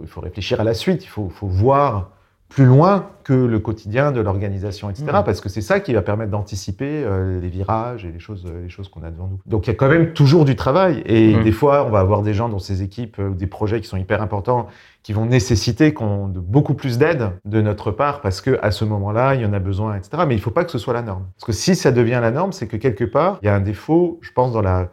il 0.03 0.09
faut 0.09 0.21
réfléchir 0.21 0.61
à 0.61 0.65
la 0.65 0.75
suite, 0.75 1.05
il 1.05 1.09
faut, 1.09 1.31
faut 1.31 1.47
voir 1.47 2.11
plus 2.49 2.65
loin 2.65 3.11
que 3.25 3.33
le 3.33 3.59
quotidien 3.59 4.13
de 4.13 4.21
l'organisation, 4.21 4.89
etc. 4.89 5.07
Mmh. 5.09 5.25
Parce 5.25 5.41
que 5.41 5.49
c'est 5.49 5.61
ça 5.61 5.81
qui 5.81 5.93
va 5.93 6.03
permettre 6.03 6.31
d'anticiper 6.31 7.03
euh, 7.05 7.41
les 7.41 7.49
virages 7.49 8.05
et 8.05 8.13
les 8.13 8.21
choses, 8.21 8.47
euh, 8.47 8.63
les 8.63 8.69
choses 8.69 8.89
qu'on 8.89 9.03
a 9.03 9.11
devant 9.11 9.27
nous. 9.27 9.41
Donc 9.47 9.67
il 9.67 9.71
y 9.71 9.73
a 9.73 9.75
quand 9.75 9.89
même 9.89 10.13
toujours 10.13 10.45
du 10.45 10.55
travail. 10.55 11.03
Et 11.07 11.35
mmh. 11.35 11.43
des 11.43 11.53
fois, 11.53 11.85
on 11.87 11.91
va 11.91 11.99
avoir 11.99 12.23
des 12.23 12.35
gens 12.35 12.49
dans 12.49 12.61
ces 12.61 12.83
équipes 12.83 13.19
euh, 13.19 13.31
ou 13.31 13.35
des 13.35 13.49
projets 13.49 13.81
qui 13.81 13.89
sont 13.89 13.97
hyper 13.97 14.23
importants, 14.23 14.69
qui 15.03 15.13
vont 15.13 15.27
nécessiter 15.27 15.93
qu'on 15.93 16.29
de 16.29 16.39
beaucoup 16.39 16.75
plus 16.75 16.99
d'aide 16.99 17.33
de 17.45 17.61
notre 17.61 17.91
part 17.91 18.21
parce 18.21 18.41
que 18.41 18.59
à 18.63 18.71
ce 18.71 18.85
moment-là, 18.85 19.35
il 19.35 19.41
y 19.41 19.47
en 19.47 19.53
a 19.53 19.59
besoin, 19.59 19.97
etc. 19.97 20.23
Mais 20.27 20.35
il 20.35 20.39
ne 20.39 20.43
faut 20.43 20.53
pas 20.53 20.65
que 20.65 20.71
ce 20.71 20.79
soit 20.79 20.95
la 20.95 21.03
norme. 21.03 21.25
Parce 21.37 21.47
que 21.47 21.53
si 21.53 21.75
ça 21.75 21.91
devient 21.91 22.21
la 22.23 22.31
norme, 22.31 22.53
c'est 22.53 22.69
que 22.69 22.77
quelque 22.77 23.05
part, 23.05 23.39
il 23.43 23.47
y 23.47 23.49
a 23.49 23.55
un 23.55 23.61
défaut, 23.61 24.19
je 24.23 24.31
pense, 24.33 24.53
dans 24.53 24.63
la 24.63 24.89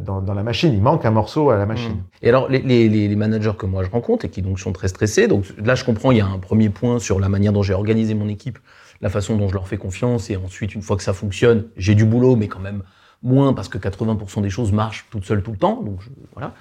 dans, 0.00 0.34
la 0.34 0.42
machine. 0.42 0.72
Il 0.72 0.82
manque 0.82 1.04
un 1.04 1.10
morceau 1.10 1.50
à 1.50 1.56
la 1.56 1.66
machine. 1.66 1.92
Mmh. 1.92 2.04
Et 2.22 2.28
alors, 2.28 2.48
les, 2.48 3.16
managers 3.16 3.52
que 3.58 3.66
moi 3.66 3.82
je 3.84 3.90
rencontre 3.90 4.24
et 4.24 4.28
qui 4.28 4.42
donc 4.42 4.60
sont 4.60 4.72
très 4.72 4.88
stressés, 4.88 5.28
donc 5.28 5.46
là 5.62 5.74
je 5.74 5.84
comprends, 5.84 6.12
il 6.12 6.18
y 6.18 6.20
a 6.20 6.26
un 6.26 6.38
premier 6.38 6.68
point 6.68 6.98
sur 6.98 7.18
la 7.20 7.28
manière 7.28 7.52
dont 7.52 7.62
j'ai 7.62 7.74
organisé 7.74 8.14
mon 8.14 8.28
équipe, 8.28 8.58
la 9.00 9.08
façon 9.08 9.36
dont 9.36 9.48
je 9.48 9.54
leur 9.54 9.68
fais 9.68 9.78
confiance, 9.78 10.30
et 10.30 10.36
ensuite, 10.36 10.74
une 10.74 10.82
fois 10.82 10.96
que 10.96 11.02
ça 11.02 11.12
fonctionne, 11.12 11.64
j'ai 11.76 11.94
du 11.94 12.04
boulot, 12.04 12.36
mais 12.36 12.48
quand 12.48 12.60
même 12.60 12.82
moins 13.22 13.54
parce 13.54 13.68
que 13.68 13.78
80% 13.78 14.42
des 14.42 14.50
choses 14.50 14.72
marchent 14.72 15.06
toutes 15.10 15.24
seules 15.24 15.42
tout 15.42 15.52
le 15.52 15.56
temps. 15.56 15.82
Donc 15.82 16.00
voilà. 16.34 16.54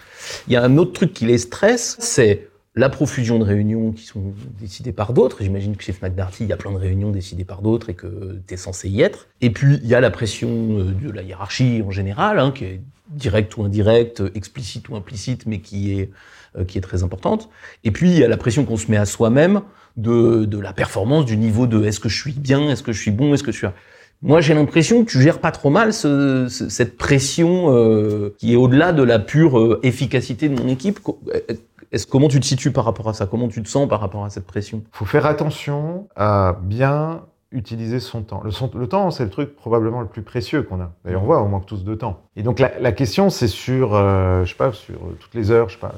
Il 0.48 0.54
y 0.54 0.56
a 0.56 0.64
un 0.64 0.78
autre 0.78 0.94
truc 0.94 1.14
qui 1.14 1.26
les 1.26 1.38
stresse, 1.38 1.98
c'est 2.00 2.50
la 2.76 2.90
profusion 2.90 3.40
de 3.40 3.44
réunions 3.44 3.94
qui 3.94 4.06
sont 4.06 4.34
décidées 4.60 4.92
par 4.92 5.14
d'autres. 5.14 5.38
J'imagine 5.42 5.78
que 5.78 5.84
chez 5.84 5.94
Fnac 5.94 6.14
Darty, 6.14 6.44
il 6.44 6.50
y 6.50 6.54
a 6.54 6.58
plein 6.58 6.72
de 6.72 6.78
réunions 6.78 7.12
décidées 7.12 7.46
par 7.46 7.62
d'autres 7.62 7.90
et 7.90 7.94
que 7.94 8.42
tu 8.46 8.54
es 8.54 8.58
censé 8.58 8.90
y 8.90 9.02
être. 9.02 9.28
Et 9.40 9.50
puis, 9.50 9.80
il 9.82 9.88
y 9.88 9.96
a 9.96 10.02
la 10.02 10.12
pression 10.12 10.50
euh, 10.50 10.92
de 10.92 11.10
la 11.12 11.24
hiérarchie 11.24 11.82
en 11.86 11.92
général, 11.92 12.40
hein, 12.40 12.52
qui 12.54 12.66
est 12.66 12.82
directe 13.10 13.58
ou 13.58 13.64
indirecte, 13.64 14.24
explicite 14.34 14.90
ou 14.90 14.96
implicite, 14.96 15.46
mais 15.46 15.60
qui 15.60 16.00
est, 16.00 16.10
euh, 16.58 16.64
qui 16.64 16.78
est 16.78 16.82
très 16.82 17.04
importante. 17.04 17.50
Et 17.84 17.92
puis, 17.92 18.10
il 18.10 18.18
y 18.18 18.24
a 18.24 18.28
la 18.28 18.38
pression 18.38 18.66
qu'on 18.66 18.78
se 18.78 18.90
met 18.90 18.98
à 18.98 19.06
soi-même 19.06 19.62
de, 19.98 20.46
de 20.46 20.60
la 20.60 20.74
performance, 20.74 21.26
du 21.26 21.38
niveau 21.38 21.68
de 21.68 21.84
est-ce 21.86 22.00
que 22.00 22.10
je 22.10 22.20
suis 22.20 22.34
bien, 22.34 22.70
est-ce 22.70 22.84
que 22.84 22.92
je 22.92 23.02
suis 23.02 23.12
bon, 23.12 23.34
est-ce 23.34 23.44
que 23.44 23.52
je 23.52 23.58
suis... 23.58 23.68
Moi, 24.22 24.42
j'ai 24.42 24.54
l'impression 24.54 25.04
que 25.04 25.12
tu 25.12 25.22
gères 25.22 25.40
pas 25.40 25.52
trop 25.52 25.70
mal 25.70 25.94
ce, 25.94 26.48
cette 26.50 26.98
pression 26.98 27.76
euh, 27.76 28.34
qui 28.40 28.54
est 28.54 28.56
au-delà 28.56 28.94
de 28.94 29.04
la 29.04 29.20
pure 29.20 29.80
efficacité 29.84 30.50
de 30.50 30.60
mon 30.60 30.68
équipe. 30.68 31.00
Comment 32.10 32.28
tu 32.28 32.40
te 32.40 32.46
situes 32.46 32.72
par 32.72 32.86
rapport 32.86 33.10
à 33.10 33.14
ça? 33.14 33.26
Comment 33.26 33.50
tu 33.50 33.62
te 33.62 33.70
sens 33.70 33.88
par 33.88 34.00
rapport 34.00 34.26
à 34.26 34.30
cette 34.30 34.48
pression? 34.48 34.84
Il 34.94 34.98
faut 34.98 35.06
faire 35.06 35.26
attention 35.26 36.08
à 36.16 36.60
bien 36.64 37.24
utiliser 37.56 38.00
son 38.00 38.22
temps. 38.22 38.44
Le, 38.44 38.88
temps, 38.88 39.10
c'est 39.12 39.24
le 39.24 39.30
truc 39.30 39.56
probablement 39.56 40.02
le 40.02 40.08
plus 40.08 40.22
précieux 40.22 40.62
qu'on 40.64 40.82
a. 40.82 40.92
D'ailleurs, 41.04 41.24
on 41.24 41.26
voit, 41.26 41.42
on 41.42 41.48
manque 41.48 41.66
tous 41.66 41.84
de 41.84 41.96
temps. 41.96 42.22
Et 42.36 42.44
donc, 42.44 42.60
la, 42.60 42.92
question, 42.92 43.30
c'est 43.30 43.48
sur, 43.48 43.96
euh, 43.96 44.44
je 44.44 44.50
sais 44.50 44.58
pas, 44.58 44.74
sur 44.74 45.00
toutes 45.20 45.34
les 45.34 45.52
heures, 45.52 45.70
je 45.70 45.76
sais 45.76 45.80
pas, 45.80 45.96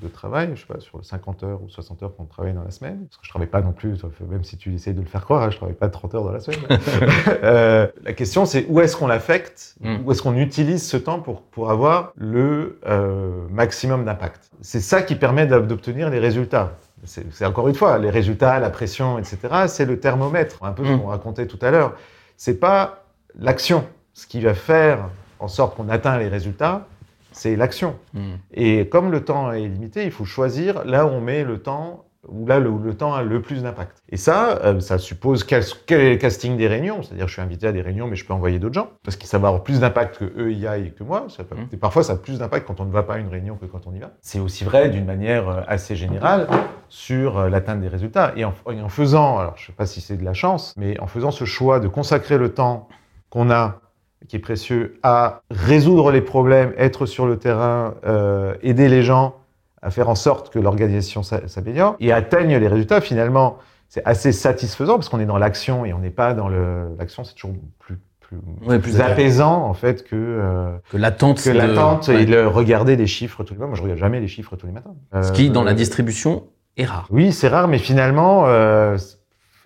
de, 0.00 0.08
travail, 0.08 0.50
je 0.54 0.60
sais 0.60 0.72
pas, 0.72 0.78
sur 0.78 1.04
50 1.04 1.42
heures 1.42 1.60
ou 1.62 1.68
60 1.68 2.02
heures 2.04 2.16
qu'on 2.16 2.24
travaille 2.24 2.54
dans 2.54 2.62
la 2.62 2.70
semaine. 2.70 3.06
Parce 3.06 3.16
que 3.16 3.24
je 3.24 3.30
travaille 3.30 3.48
pas 3.48 3.60
non 3.60 3.72
plus, 3.72 3.96
même 4.30 4.44
si 4.44 4.56
tu 4.56 4.72
essayes 4.72 4.94
de 4.94 5.00
le 5.00 5.06
faire 5.06 5.24
croire, 5.24 5.42
hein, 5.42 5.50
je 5.50 5.56
travaille 5.56 5.74
pas 5.74 5.88
30 5.88 6.14
heures 6.14 6.24
dans 6.24 6.32
la 6.32 6.40
semaine. 6.40 6.60
euh, 7.42 7.88
la 8.04 8.12
question, 8.12 8.46
c'est 8.46 8.66
où 8.68 8.80
est-ce 8.80 8.96
qu'on 8.96 9.08
l'affecte, 9.08 9.74
mm. 9.80 9.96
où 10.04 10.12
est-ce 10.12 10.22
qu'on 10.22 10.36
utilise 10.36 10.86
ce 10.86 10.96
temps 10.96 11.18
pour, 11.18 11.42
pour 11.42 11.70
avoir 11.70 12.12
le 12.16 12.78
euh, 12.86 13.46
maximum 13.50 14.04
d'impact? 14.04 14.50
C'est 14.60 14.80
ça 14.80 15.02
qui 15.02 15.16
permet 15.16 15.46
d'obtenir 15.46 16.10
les 16.10 16.18
résultats 16.18 16.76
c'est 17.04 17.44
encore 17.44 17.68
une 17.68 17.74
fois, 17.74 17.98
les 17.98 18.10
résultats, 18.10 18.58
la 18.58 18.70
pression, 18.70 19.18
etc., 19.18 19.38
c'est 19.68 19.86
le 19.86 19.98
thermomètre, 20.00 20.62
un 20.62 20.72
peu 20.72 20.84
ce 20.84 20.92
mm. 20.92 21.00
qu'on 21.00 21.06
racontait 21.08 21.46
tout 21.46 21.58
à 21.62 21.70
l'heure. 21.70 21.94
C'est 22.36 22.58
pas 22.58 23.04
l'action. 23.38 23.86
Ce 24.12 24.26
qui 24.26 24.40
va 24.40 24.54
faire 24.54 25.08
en 25.38 25.48
sorte 25.48 25.76
qu'on 25.76 25.88
atteint 25.88 26.18
les 26.18 26.28
résultats, 26.28 26.86
c'est 27.32 27.56
l'action. 27.56 27.96
Mm. 28.12 28.34
Et 28.54 28.88
comme 28.88 29.10
le 29.10 29.24
temps 29.24 29.52
est 29.52 29.60
limité, 29.60 30.04
il 30.04 30.10
faut 30.10 30.24
choisir 30.24 30.84
là 30.84 31.06
où 31.06 31.10
on 31.10 31.20
met 31.20 31.44
le 31.44 31.60
temps 31.60 32.04
où 32.28 32.46
là 32.46 32.58
le, 32.58 32.70
le, 32.82 32.94
temps 32.94 33.14
a 33.14 33.22
le 33.22 33.40
plus 33.40 33.62
d'impact. 33.62 34.02
Et 34.10 34.16
ça, 34.16 34.58
euh, 34.64 34.80
ça 34.80 34.98
suppose 34.98 35.44
quel, 35.44 35.64
quel, 35.86 36.00
est 36.00 36.10
le 36.10 36.16
casting 36.16 36.56
des 36.56 36.68
réunions. 36.68 37.02
C'est-à-dire, 37.02 37.28
je 37.28 37.32
suis 37.32 37.42
invité 37.42 37.66
à 37.66 37.72
des 37.72 37.80
réunions, 37.80 38.06
mais 38.06 38.16
je 38.16 38.26
peux 38.26 38.32
envoyer 38.32 38.58
d'autres 38.58 38.74
gens 38.74 38.90
parce 39.02 39.16
que 39.16 39.26
ça 39.26 39.38
va 39.38 39.48
avoir 39.48 39.62
plus 39.62 39.80
d'impact 39.80 40.18
que 40.18 40.24
eux 40.36 40.52
y 40.52 40.66
aillent 40.66 40.92
que 40.94 41.02
moi. 41.02 41.26
Ça 41.28 41.42
mmh. 41.42 41.68
Et 41.72 41.76
parfois, 41.76 42.02
ça 42.02 42.14
a 42.14 42.16
plus 42.16 42.38
d'impact 42.38 42.66
quand 42.66 42.80
on 42.80 42.84
ne 42.84 42.92
va 42.92 43.02
pas 43.02 43.14
à 43.14 43.18
une 43.18 43.28
réunion 43.28 43.56
que 43.56 43.66
quand 43.66 43.86
on 43.86 43.94
y 43.94 43.98
va. 43.98 44.12
C'est 44.20 44.40
aussi 44.40 44.64
vrai 44.64 44.90
d'une 44.90 45.06
manière 45.06 45.48
euh, 45.48 45.62
assez 45.66 45.96
générale 45.96 46.46
sur 46.88 47.38
euh, 47.38 47.48
l'atteinte 47.48 47.80
des 47.80 47.88
résultats. 47.88 48.32
Et 48.36 48.44
en, 48.44 48.54
en 48.66 48.88
faisant, 48.88 49.38
alors 49.38 49.56
je 49.56 49.66
sais 49.66 49.72
pas 49.72 49.86
si 49.86 50.00
c'est 50.00 50.16
de 50.16 50.24
la 50.24 50.34
chance, 50.34 50.74
mais 50.76 51.00
en 51.00 51.06
faisant 51.06 51.30
ce 51.30 51.44
choix 51.44 51.80
de 51.80 51.88
consacrer 51.88 52.36
le 52.36 52.52
temps 52.52 52.88
qu'on 53.30 53.50
a 53.50 53.80
qui 54.28 54.36
est 54.36 54.40
précieux 54.40 54.98
à 55.02 55.42
résoudre 55.50 56.10
les 56.10 56.20
problèmes, 56.20 56.74
être 56.76 57.06
sur 57.06 57.26
le 57.26 57.38
terrain, 57.38 57.94
euh, 58.04 58.54
aider 58.62 58.88
les 58.88 59.02
gens 59.02 59.36
à 59.82 59.90
faire 59.90 60.08
en 60.08 60.14
sorte 60.14 60.52
que 60.52 60.58
l'organisation 60.58 61.22
s'améliore 61.22 61.96
et 62.00 62.12
atteigne 62.12 62.56
les 62.56 62.68
résultats. 62.68 63.00
Finalement, 63.00 63.58
c'est 63.88 64.04
assez 64.04 64.32
satisfaisant 64.32 64.94
parce 64.94 65.08
qu'on 65.08 65.20
est 65.20 65.26
dans 65.26 65.38
l'action 65.38 65.84
et 65.84 65.92
on 65.92 65.98
n'est 65.98 66.10
pas 66.10 66.34
dans 66.34 66.48
le. 66.48 66.94
L'action, 66.98 67.24
c'est 67.24 67.34
toujours 67.34 67.56
plus 67.78 67.98
plus, 68.20 68.78
plus 68.78 69.00
apaisant 69.00 69.64
en 69.64 69.74
fait 69.74 70.04
que 70.04 70.14
euh, 70.14 70.76
que 70.90 70.96
l'attente 70.96 71.42
que 71.42 71.50
l'attente 71.50 72.08
et 72.08 72.26
le 72.26 72.46
regarder 72.46 72.96
des 72.96 73.08
chiffres 73.08 73.42
tous 73.42 73.54
les 73.54 73.58
matins. 73.58 73.68
Moi, 73.68 73.76
je 73.76 73.82
regarde 73.82 73.98
jamais 73.98 74.20
les 74.20 74.28
chiffres 74.28 74.54
tous 74.54 74.66
les 74.66 74.72
matins. 74.72 74.94
Ce 75.22 75.32
qui, 75.32 75.50
dans 75.50 75.64
la 75.64 75.72
euh, 75.72 75.74
distribution, 75.74 76.44
est 76.76 76.84
rare. 76.84 77.06
Oui, 77.10 77.32
c'est 77.32 77.48
rare, 77.48 77.68
mais 77.68 77.78
finalement, 77.78 78.44
euh, 78.46 78.96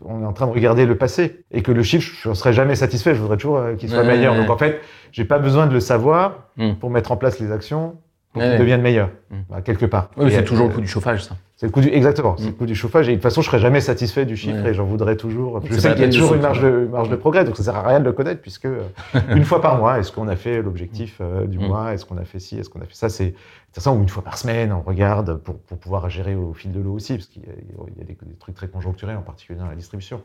on 0.05 0.23
est 0.23 0.27
en 0.27 0.33
train 0.33 0.47
de 0.47 0.53
regarder 0.53 0.87
le 0.87 0.97
passé 0.97 1.45
et 1.51 1.63
que 1.63 1.73
le 1.73 1.83
chiffre, 1.83 2.13
je 2.23 2.29
ne 2.29 2.35
serais 2.35 2.53
jamais 2.53 2.75
satisfait. 2.75 3.15
Je 3.15 3.21
voudrais 3.21 3.37
toujours 3.37 3.59
euh, 3.59 3.75
qu'il 3.75 3.89
soit 3.89 4.05
meilleur. 4.05 4.35
Donc 4.35 4.51
en 4.51 4.59
fait, 4.59 4.81
j'ai 5.13 5.25
pas 5.25 5.39
besoin 5.39 5.67
de 5.67 5.73
le 5.73 5.81
savoir 5.81 6.49
hmm. 6.57 6.75
pour 6.75 6.91
mettre 6.91 7.13
en 7.13 7.17
place 7.17 7.39
les 7.39 7.53
actions 7.53 7.97
pour 8.35 8.43
qu'ils 8.43 8.59
deviennent 8.59 8.83
meilleurs, 8.83 9.11
mmh. 9.31 9.37
bah, 9.49 9.63
quelque 9.63 9.87
part. 9.87 10.11
Oui, 10.17 10.31
c'est 10.31 10.45
toujours 10.45 10.67
le 10.67 10.75
coût 10.75 10.81
du 10.81 10.89
chauffage, 10.89 11.25
ça. 11.25 11.37
C'est 11.57 11.67
le 11.67 11.73
coût 11.73 11.81
du, 11.81 11.89
exactement, 11.89 12.35
c'est 12.37 12.47
le 12.47 12.51
mmh. 12.51 12.55
coût 12.55 12.67
du 12.67 12.75
chauffage. 12.75 13.09
Et 13.09 13.13
de 13.13 13.17
toute 13.17 13.23
façon, 13.23 13.43
je 13.43 13.47
serais 13.47 13.61
jamais 13.61 13.81
satisfait 13.81 14.27
du 14.27 14.37
chiffre 14.37 14.67
et 14.67 14.75
j'en 14.75 14.85
voudrais 14.85 15.17
toujours. 15.17 15.63
Je 15.65 15.79
sais 15.79 15.93
qu'il 15.93 16.03
y 16.03 16.05
a 16.05 16.11
toujours 16.11 16.35
une 16.35 16.43
marge 16.43 16.61
de, 16.61 16.89
marge 16.91 17.09
de 17.09 17.17
progrès, 17.17 17.45
donc 17.45 17.57
ça 17.57 17.63
sert 17.63 17.77
à 17.77 17.87
rien 17.87 18.01
de 18.01 18.05
le 18.05 18.13
connaître 18.13 18.43
puisque 18.43 18.65
euh, 18.65 18.83
une 19.31 19.45
fois 19.45 19.63
par 19.63 19.79
mois, 19.79 20.01
est-ce 20.01 20.11
qu'on 20.11 20.27
a 20.27 20.35
fait 20.35 20.61
l'objectif 20.63 21.19
euh, 21.21 21.47
du 21.47 21.59
mmh. 21.59 21.67
mois, 21.67 21.95
est-ce 21.95 22.05
qu'on 22.05 22.19
a 22.19 22.25
fait 22.25 22.41
ci, 22.41 22.59
est-ce 22.59 22.69
qu'on 22.69 22.81
a 22.81 22.87
fait 22.87 22.95
ça, 22.97 23.09
c'est 23.09 23.35
ça 23.77 23.93
ou 23.93 24.03
une 24.03 24.09
fois 24.09 24.25
par 24.25 24.37
semaine, 24.37 24.73
on 24.73 24.83
regarde 24.83 25.37
pour, 25.37 25.59
pour 25.59 25.79
pouvoir 25.79 26.11
gérer 26.11 26.35
au 26.35 26.55
fil 26.55 26.73
de 26.73 26.81
l'eau 26.81 26.95
aussi, 26.95 27.15
parce 27.15 27.29
qu'il 27.29 27.43
y 27.43 27.47
a, 27.47 28.05
des, 28.05 28.15
des, 28.15 28.37
trucs 28.39 28.57
très 28.57 28.69
conjoncturels, 28.69 29.17
en 29.17 29.23
particulier 29.23 29.59
dans 29.59 29.69
la 29.69 29.77
distribution. 29.77 30.23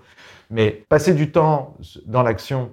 Mais 0.50 0.84
passer 0.90 1.14
du 1.14 1.32
temps 1.32 1.78
dans 2.06 2.24
l'action 2.24 2.72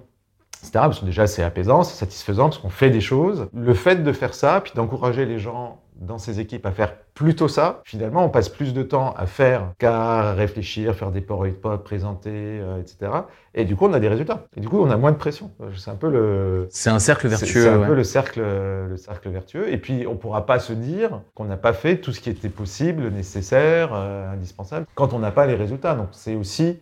etc. 0.59 0.71
Parce 0.73 0.99
que 0.99 1.05
déjà, 1.05 1.27
c'est 1.27 1.43
apaisant, 1.43 1.83
c'est 1.83 1.95
satisfaisant, 1.95 2.45
parce 2.45 2.57
qu'on 2.57 2.69
fait 2.69 2.89
des 2.89 3.01
choses. 3.01 3.47
Le 3.53 3.73
fait 3.73 4.03
de 4.03 4.11
faire 4.11 4.33
ça, 4.33 4.61
puis 4.61 4.73
d'encourager 4.75 5.25
les 5.25 5.39
gens 5.39 5.81
dans 5.99 6.17
ses 6.17 6.39
équipes 6.39 6.65
à 6.65 6.71
faire 6.71 6.95
plutôt 7.13 7.47
ça, 7.47 7.81
finalement, 7.83 8.23
on 8.23 8.29
passe 8.29 8.49
plus 8.49 8.73
de 8.73 8.83
temps 8.83 9.15
à 9.17 9.25
faire 9.25 9.73
qu'à 9.79 10.33
réfléchir, 10.33 10.93
faire 10.93 11.11
des 11.11 11.21
PowerPoint, 11.21 11.77
présenter, 11.77 12.29
euh, 12.31 12.79
etc. 12.79 13.11
Et 13.55 13.65
du 13.65 13.75
coup, 13.75 13.87
on 13.87 13.93
a 13.93 13.99
des 13.99 14.07
résultats. 14.07 14.45
Et 14.55 14.59
du 14.59 14.69
coup, 14.69 14.79
on 14.79 14.89
a 14.91 14.97
moins 14.97 15.11
de 15.11 15.17
pression. 15.17 15.49
C'est 15.75 15.89
un 15.89 15.95
peu 15.95 16.11
le. 16.11 16.67
C'est 16.69 16.91
un 16.91 16.99
cercle 16.99 17.27
vertueux. 17.27 17.63
C'est 17.63 17.69
un 17.69 17.79
ouais. 17.79 17.87
peu 17.87 17.95
le 17.95 18.03
cercle, 18.03 18.39
le 18.41 18.97
cercle 18.97 19.29
vertueux. 19.29 19.71
Et 19.71 19.77
puis, 19.77 20.05
on 20.05 20.11
ne 20.11 20.17
pourra 20.17 20.45
pas 20.45 20.59
se 20.59 20.73
dire 20.73 21.21
qu'on 21.33 21.45
n'a 21.45 21.57
pas 21.57 21.73
fait 21.73 21.97
tout 21.97 22.11
ce 22.11 22.21
qui 22.21 22.29
était 22.29 22.49
possible, 22.49 23.09
nécessaire, 23.09 23.89
euh, 23.93 24.31
indispensable, 24.31 24.85
quand 24.93 25.13
on 25.13 25.19
n'a 25.19 25.31
pas 25.31 25.47
les 25.47 25.55
résultats. 25.55 25.95
Donc, 25.95 26.09
c'est 26.11 26.35
aussi 26.35 26.79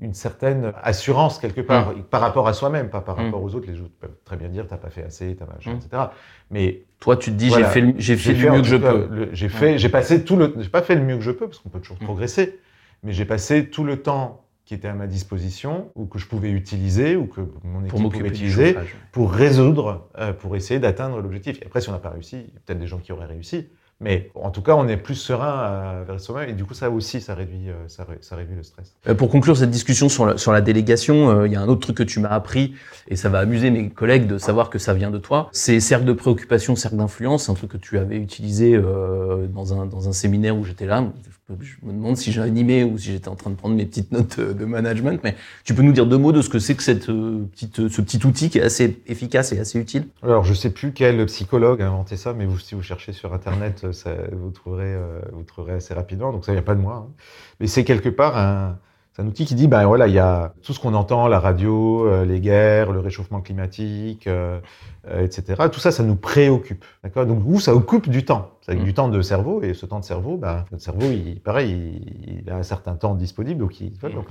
une 0.00 0.12
certaine 0.12 0.72
assurance 0.82 1.38
quelque 1.38 1.62
part 1.62 1.92
Mm. 1.92 2.02
par 2.10 2.20
rapport 2.20 2.46
à 2.48 2.52
soi-même, 2.52 2.90
pas 2.90 3.00
par 3.00 3.16
Mm. 3.18 3.24
rapport 3.24 3.42
aux 3.42 3.54
autres. 3.54 3.66
Les 3.66 3.80
autres 3.80 3.94
peuvent 3.98 4.16
très 4.24 4.36
bien 4.36 4.48
dire 4.48 4.66
t'as 4.68 4.76
pas 4.76 4.90
fait 4.90 5.02
assez, 5.04 5.34
t'as 5.36 5.46
machin, 5.46 5.72
Mm. 5.74 5.76
etc. 5.76 6.02
Mais 6.50 6.82
Toi, 6.98 7.18
tu 7.18 7.30
te 7.30 7.36
dis, 7.36 7.48
Voilà. 7.50 7.66
j'ai 7.66 7.72
fait, 7.74 7.80
le- 7.82 7.94
j'ai 7.98 8.16
fait 8.16 8.48
en 8.48 8.54
mieux 8.54 8.62
que 8.62 8.66
je 8.66 8.76
peux. 8.76 9.06
le- 9.10 9.28
J'ai 9.34 9.50
fait, 9.50 9.76
j'ai 9.76 9.90
passé 9.90 10.24
tout 10.24 10.36
le, 10.36 10.54
j'ai 10.58 10.70
pas 10.70 10.80
fait 10.80 10.94
le 10.94 11.02
mieux 11.02 11.16
que 11.16 11.22
je 11.22 11.30
peux 11.30 11.46
parce 11.46 11.58
qu'on 11.58 11.68
peut 11.68 11.78
toujours 11.78 11.98
Mm. 12.00 12.04
progresser, 12.04 12.58
mais 13.02 13.12
j'ai 13.12 13.26
passé 13.26 13.68
tout 13.68 13.84
le 13.84 14.00
temps 14.00 14.46
qui 14.64 14.72
était 14.72 14.88
à 14.88 14.94
ma 14.94 15.06
disposition 15.06 15.90
ou 15.94 16.06
que 16.06 16.18
je 16.18 16.26
pouvais 16.26 16.50
utiliser 16.50 17.14
ou 17.14 17.26
que 17.26 17.42
mon 17.64 17.80
équipe 17.84 17.90
Pour 18.00 18.10
pouvait 18.10 18.28
utiliser 18.28 18.76
pour 19.12 19.30
résoudre, 19.30 20.08
euh, 20.18 20.32
pour 20.32 20.56
essayer 20.56 20.80
d'atteindre 20.80 21.20
l'objectif. 21.20 21.60
Et 21.62 21.66
après, 21.66 21.82
si 21.82 21.90
on 21.90 21.92
n'a 21.92 21.98
pas 21.98 22.08
réussi, 22.10 22.36
il 22.48 22.54
y 22.54 22.56
a 22.56 22.60
peut-être 22.64 22.78
des 22.80 22.86
gens 22.86 22.98
qui 22.98 23.12
auraient 23.12 23.26
réussi. 23.26 23.68
Mais 23.98 24.30
en 24.34 24.50
tout 24.50 24.60
cas, 24.60 24.74
on 24.74 24.86
est 24.88 24.98
plus 24.98 25.14
serein 25.14 25.70
euh, 25.70 26.04
vers 26.06 26.20
soi-même 26.20 26.50
et 26.50 26.52
du 26.52 26.66
coup, 26.66 26.74
ça 26.74 26.90
aussi, 26.90 27.20
ça 27.22 27.34
réduit, 27.34 27.70
euh, 27.70 27.88
ça, 27.88 28.04
ré- 28.04 28.18
ça 28.20 28.36
réduit 28.36 28.54
le 28.54 28.62
stress. 28.62 28.94
Euh, 29.08 29.14
Pour 29.14 29.30
conclure 29.30 29.56
cette 29.56 29.70
discussion 29.70 30.10
sur 30.10 30.26
la, 30.26 30.36
sur 30.36 30.52
la 30.52 30.60
délégation, 30.60 31.46
il 31.46 31.52
y 31.52 31.56
a 31.56 31.62
un 31.62 31.68
autre 31.68 31.80
truc 31.80 31.96
que 31.96 32.02
tu 32.02 32.20
m'as 32.20 32.28
appris, 32.28 32.74
et 33.08 33.16
ça 33.16 33.30
va 33.30 33.38
amuser 33.38 33.70
mes 33.70 33.88
collègues 33.88 34.26
de 34.26 34.36
savoir 34.36 34.68
que 34.68 34.78
ça 34.78 34.92
vient 34.92 35.10
de 35.10 35.18
toi. 35.18 35.48
C'est 35.52 35.80
cercle 35.80 36.04
de 36.04 36.12
préoccupation, 36.12 36.76
cercle 36.76 36.98
d'influence, 36.98 37.48
un 37.48 37.54
truc 37.54 37.70
que 37.72 37.76
tu 37.78 37.96
avais 37.98 38.18
utilisé 38.18 38.78
dans, 38.78 39.80
un, 39.80 39.86
dans 39.86 40.08
un 40.08 40.12
séminaire 40.12 40.56
où 40.56 40.64
j'étais 40.64 40.86
là. 40.86 41.04
Je, 41.48 41.76
me 41.84 41.92
demande 41.92 42.16
si 42.16 42.32
j'ai 42.32 42.40
animé 42.40 42.82
ou 42.82 42.98
si 42.98 43.12
j'étais 43.12 43.28
en 43.28 43.36
train 43.36 43.50
de 43.50 43.54
prendre 43.54 43.76
mes 43.76 43.86
petites 43.86 44.10
notes 44.10 44.40
de 44.40 44.64
management, 44.64 45.20
mais 45.22 45.36
tu 45.62 45.74
peux 45.74 45.82
nous 45.82 45.92
dire 45.92 46.04
deux 46.04 46.18
mots 46.18 46.32
de 46.32 46.42
ce 46.42 46.48
que 46.48 46.58
c'est 46.58 46.74
que 46.74 46.82
cette, 46.82 47.08
euh, 47.08 47.44
petite, 47.52 47.88
ce 47.88 48.00
petit 48.00 48.26
outil 48.26 48.50
qui 48.50 48.58
est 48.58 48.62
assez 48.62 49.00
efficace 49.06 49.52
et 49.52 49.60
assez 49.60 49.78
utile? 49.78 50.08
Alors, 50.24 50.42
je 50.42 50.52
sais 50.54 50.70
plus 50.70 50.92
quel 50.92 51.24
psychologue 51.26 51.82
a 51.82 51.86
inventé 51.86 52.16
ça, 52.16 52.32
mais 52.32 52.48
si 52.58 52.74
vous 52.74 52.82
cherchez 52.82 53.12
sur 53.12 53.32
Internet, 53.32 53.92
ça, 53.92 54.12
vous, 54.32 54.50
trouverez, 54.50 54.92
euh, 54.92 55.20
vous 55.32 55.44
trouverez 55.44 55.74
assez 55.74 55.94
rapidement. 55.94 56.32
Donc, 56.32 56.44
ça 56.44 56.52
vient 56.52 56.62
pas 56.62 56.74
de 56.74 56.80
moi. 56.80 57.06
hein. 57.06 57.12
Mais 57.60 57.68
c'est 57.68 57.84
quelque 57.84 58.08
part 58.08 58.36
un, 58.36 58.76
c'est 59.16 59.22
un 59.22 59.26
outil 59.28 59.46
qui 59.46 59.54
dit, 59.54 59.66
ben 59.66 59.86
voilà, 59.86 60.08
il 60.08 60.12
y 60.12 60.18
a 60.18 60.52
tout 60.62 60.74
ce 60.74 60.78
qu'on 60.78 60.92
entend, 60.92 61.26
la 61.26 61.40
radio, 61.40 62.06
euh, 62.06 62.26
les 62.26 62.38
guerres, 62.38 62.92
le 62.92 63.00
réchauffement 63.00 63.40
climatique, 63.40 64.26
euh, 64.26 64.60
euh, 65.08 65.24
etc. 65.24 65.54
Tout 65.72 65.80
ça, 65.80 65.90
ça 65.90 66.02
nous 66.02 66.16
préoccupe. 66.16 66.84
D'accord? 67.02 67.24
Donc, 67.24 67.38
vous, 67.38 67.58
ça 67.58 67.74
occupe 67.74 68.10
du 68.10 68.26
temps. 68.26 68.50
Ça 68.60 68.72
occupe 68.72 68.82
Mm. 68.82 68.84
du 68.84 68.92
temps 68.92 69.08
de 69.08 69.22
cerveau. 69.22 69.62
Et 69.62 69.72
ce 69.72 69.86
temps 69.86 70.00
de 70.00 70.04
cerveau, 70.04 70.36
ben, 70.36 70.66
notre 70.70 70.84
cerveau, 70.84 71.06
il, 71.10 71.40
pareil, 71.40 72.02
il, 72.26 72.42
il 72.42 72.50
a 72.50 72.56
un 72.56 72.62
certain 72.62 72.94
temps 72.94 73.14
disponible. 73.14 73.58
Donc, 73.58 73.80
il, 73.80 73.92
Mm. 74.02 74.12
donc 74.12 74.26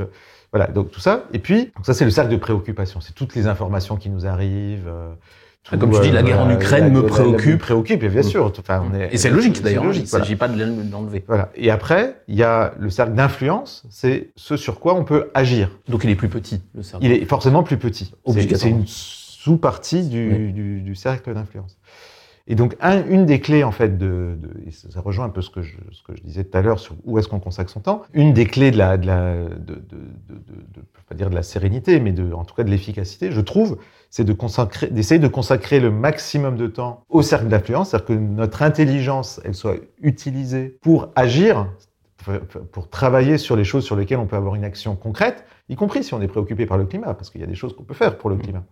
voilà, 0.54 0.68
donc 0.68 0.92
tout 0.92 1.00
ça. 1.00 1.24
Et 1.34 1.40
puis, 1.40 1.72
donc 1.76 1.84
ça, 1.84 1.96
c'est 1.96 2.06
le 2.06 2.12
cercle 2.12 2.32
de 2.32 2.38
préoccupation. 2.38 3.02
C'est 3.02 3.14
toutes 3.14 3.34
les 3.34 3.48
informations 3.48 3.96
qui 3.98 4.12
nous 4.12 4.28
arrivent. 4.28 4.92
Ah, 5.72 5.78
comme 5.78 5.92
tu 5.92 6.00
dis, 6.02 6.12
la 6.12 6.22
guerre 6.22 6.42
en 6.42 6.50
Ukraine 6.52 6.92
me 6.94 7.02
préoccupe. 7.06 7.54
me 7.54 7.58
préoccupe, 7.58 8.04
et 8.04 8.10
bien 8.10 8.22
sûr. 8.22 8.52
Enfin, 8.60 8.84
on 8.88 8.96
est, 8.96 9.14
Et 9.14 9.18
c'est 9.18 9.32
logique 9.32 9.62
d'ailleurs, 9.64 9.84
hein, 9.84 9.92
il 9.94 10.02
ne 10.02 10.06
voilà. 10.06 10.24
s'agit 10.26 10.36
pas 10.36 10.48
de 10.48 10.64
l'enlever. 10.92 11.24
Voilà. 11.28 11.50
Et 11.56 11.72
après, 11.72 12.22
il 12.28 12.36
y 12.36 12.44
a 12.44 12.74
le 12.80 12.90
cercle 12.92 13.14
d'influence, 13.14 13.84
c'est 13.90 14.30
ce 14.36 14.58
sur 14.58 14.80
quoi 14.80 14.94
on 14.94 15.04
peut 15.04 15.32
agir. 15.34 15.72
Donc 15.90 16.04
il 16.04 16.10
est 16.12 16.16
plus 16.16 16.30
petit, 16.30 16.62
le 16.76 16.84
cercle. 16.84 17.04
Il 17.04 17.12
est 17.12 17.26
forcément 17.26 17.64
plus 17.64 17.78
petit. 17.78 18.14
C'est- 18.28 18.70
une 18.70 18.84
sous-partie 18.86 20.04
du, 20.08 20.32
Oui. 20.32 20.54
du, 20.54 20.82
du 20.82 20.96
cercle 20.96 21.34
d'influence. 21.34 21.78
Et 22.48 22.54
donc, 22.54 22.76
un- 22.80 23.04
une 23.08 23.26
des 23.26 23.40
clés, 23.40 23.64
en 23.64 23.72
fait, 23.72 23.98
de, 23.98 24.38
de- 24.40 24.68
et 24.68 24.72
ça 24.72 25.02
rejoint 25.02 25.26
un 25.26 25.30
peu 25.30 25.42
ce 25.42 25.50
que 25.50 25.64
je, 25.64 25.78
ce 25.92 26.04
que 26.04 26.16
je 26.16 26.22
disais 26.22 26.44
tout 26.44 26.56
à 26.56 26.62
l'heure 26.62 26.78
sur 26.80 26.96
où 27.04 27.18
est-ce 27.18 27.28
qu'on 27.28 27.40
consacre 27.40 27.72
son 27.72 27.80
temps. 27.80 28.04
Une 28.14 28.34
des 28.34 28.46
clés 28.46 28.70
de 28.70 28.78
la, 28.78 28.98
de 28.98 29.08
la, 29.08 29.34
de, 29.46 29.50
de, 29.50 29.76
de, 29.76 29.76
de- 30.30 30.36
de- 30.36 30.62
je 30.76 30.80
peux 30.82 31.02
pas 31.10 31.16
dire 31.16 31.32
de 31.32 31.36
la 31.36 31.42
sérénité, 31.42 32.00
mais 32.00 32.12
de, 32.12 32.34
en 32.34 32.46
tout 32.46 32.54
cas 32.54 32.64
de 32.64 32.70
l'efficacité, 32.70 33.32
je 33.32 33.42
trouve, 33.42 33.80
c'est 34.12 34.26
de 34.26 34.34
consacrer, 34.34 34.88
d'essayer 34.88 35.20
de 35.20 35.28
consacrer 35.28 35.80
le 35.80 35.90
maximum 35.90 36.56
de 36.56 36.68
temps 36.68 37.04
au 37.10 37.24
cercle 37.24 37.48
d'influence, 37.48 37.90
c'est-à-dire 37.90 38.08
que 38.08 38.14
notre 38.14 38.62
intelligence, 38.62 39.42
elle 39.44 39.56
soit 39.56 39.78
utilisée 40.02 40.78
pour 40.82 41.10
agir, 41.16 41.68
pour 42.72 42.90
travailler 42.90 43.38
sur 43.38 43.56
les 43.56 43.64
choses 43.64 43.84
sur 43.86 43.96
lesquelles 43.96 44.18
on 44.20 44.26
peut 44.26 44.36
avoir 44.36 44.56
une 44.56 44.64
action 44.64 44.96
concrète, 44.96 45.46
y 45.70 45.76
compris 45.76 46.04
si 46.04 46.14
on 46.14 46.22
est 46.22 46.28
préoccupé 46.28 46.66
par 46.66 46.78
le 46.78 46.86
climat, 46.86 47.14
parce 47.14 47.30
qu'il 47.30 47.42
y 47.42 47.44
a 47.44 47.48
des 47.48 47.56
choses 47.56 47.76
qu'on 47.76 47.84
peut 47.84 47.94
faire 47.94 48.18
pour 48.18 48.30
le 48.30 48.36
climat. 48.38 48.64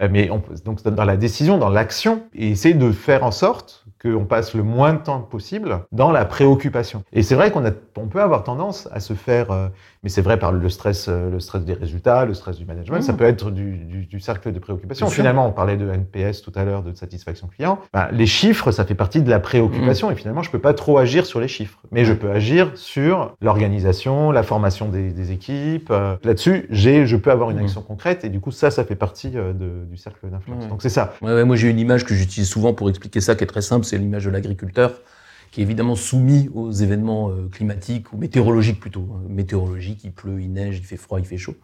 Euh, 0.00 0.08
Mais 0.10 0.30
on 0.30 0.42
donc 0.64 0.82
dans 0.82 1.04
la 1.04 1.16
décision, 1.16 1.58
dans 1.58 1.68
l'action, 1.68 2.22
et 2.34 2.50
essayer 2.50 2.74
de 2.74 2.92
faire 2.92 3.24
en 3.24 3.30
sorte 3.30 3.81
qu'on 4.02 4.24
passe 4.24 4.54
le 4.54 4.62
moins 4.62 4.94
de 4.94 4.98
temps 4.98 5.20
possible 5.20 5.80
dans 5.92 6.10
la 6.10 6.24
préoccupation. 6.24 7.04
Et 7.12 7.22
c'est 7.22 7.34
vrai 7.36 7.50
qu'on 7.52 7.62
on 7.96 8.06
peut 8.08 8.20
avoir 8.20 8.42
tendance 8.42 8.88
à 8.92 8.98
se 9.00 9.14
faire, 9.14 9.50
euh, 9.52 9.68
mais 10.02 10.08
c'est 10.08 10.22
vrai 10.22 10.38
par 10.38 10.50
le 10.52 10.68
stress, 10.68 11.06
euh, 11.08 11.30
le 11.30 11.38
stress 11.40 11.64
des 11.64 11.74
résultats, 11.74 12.24
le 12.24 12.34
stress 12.34 12.56
du 12.58 12.64
management, 12.64 12.98
Mmh. 12.98 13.02
ça 13.02 13.12
peut 13.12 13.24
être 13.24 13.50
du, 13.50 13.76
du, 13.76 14.06
du 14.06 14.20
cercle 14.20 14.52
de 14.52 14.58
préoccupation. 14.58 15.06
Bien 15.06 15.10
sûr. 15.14 15.22
Finalement, 15.22 15.46
on 15.46 15.52
parlait 15.52 15.76
de 15.76 15.88
NPS 15.88 16.42
tout 16.42 16.52
à 16.56 16.64
l'heure, 16.64 16.82
de 16.82 16.92
satisfaction 16.94 17.46
client. 17.46 17.78
Ben, 17.92 18.08
les 18.12 18.26
chiffres, 18.26 18.72
ça 18.72 18.84
fait 18.84 18.94
partie 18.94 19.22
de 19.22 19.30
la 19.30 19.38
préoccupation. 19.40 20.08
Mmh. 20.08 20.12
Et 20.12 20.16
finalement, 20.16 20.42
je 20.42 20.50
peux 20.50 20.58
pas 20.58 20.74
trop 20.74 20.98
agir 20.98 21.24
sur 21.26 21.38
les 21.40 21.48
chiffres, 21.48 21.78
mais 21.92 22.04
je 22.04 22.12
peux 22.12 22.30
agir 22.30 22.72
sur 22.74 23.34
l'organisation, 23.40 24.30
la 24.32 24.42
formation 24.42 24.88
des, 24.88 25.10
des 25.12 25.30
équipes. 25.32 25.90
euh, 25.90 26.16
Là-dessus, 26.24 26.66
j'ai, 26.70 27.06
je 27.06 27.16
peux 27.16 27.30
avoir 27.30 27.50
une 27.50 27.58
Mmh. 27.58 27.64
action 27.64 27.82
concrète. 27.82 28.24
Et 28.24 28.28
du 28.30 28.40
coup, 28.40 28.50
ça, 28.50 28.70
ça 28.70 28.84
fait 28.84 28.96
partie 28.96 29.30
de- 29.30 29.52
du 29.88 29.96
cercle 29.96 30.28
d'influence. 30.28 30.66
Donc 30.68 30.82
c'est 30.82 30.88
ça. 30.88 31.12
Ouais, 31.22 31.32
ouais, 31.34 31.44
moi 31.44 31.54
j'ai 31.56 31.68
une 31.70 31.78
image 31.78 32.04
que 32.04 32.14
j'utilise 32.14 32.48
souvent 32.48 32.72
pour 32.74 32.88
expliquer 32.88 33.20
ça, 33.20 33.34
qui 33.34 33.44
est 33.44 33.46
très 33.46 33.60
simple, 33.60 33.84
c'est 33.92 33.98
l'image 33.98 34.24
de 34.24 34.30
l'agriculteur, 34.30 35.02
qui 35.50 35.60
est 35.60 35.64
évidemment 35.64 35.96
soumis 35.96 36.48
aux 36.54 36.70
événements 36.70 37.28
euh, 37.28 37.48
climatiques 37.52 38.10
ou 38.14 38.16
météorologiques 38.16 38.80
plutôt. 38.80 39.06
hein. 39.12 39.20
Météorologique, 39.28 40.00
il 40.04 40.12
pleut, 40.12 40.40
il 40.40 40.50
neige, 40.50 40.78
il 40.78 40.84
fait 40.84 40.96
froid, 40.96 41.20
il 41.20 41.26
fait 41.26 41.36
chaud. 41.36 41.56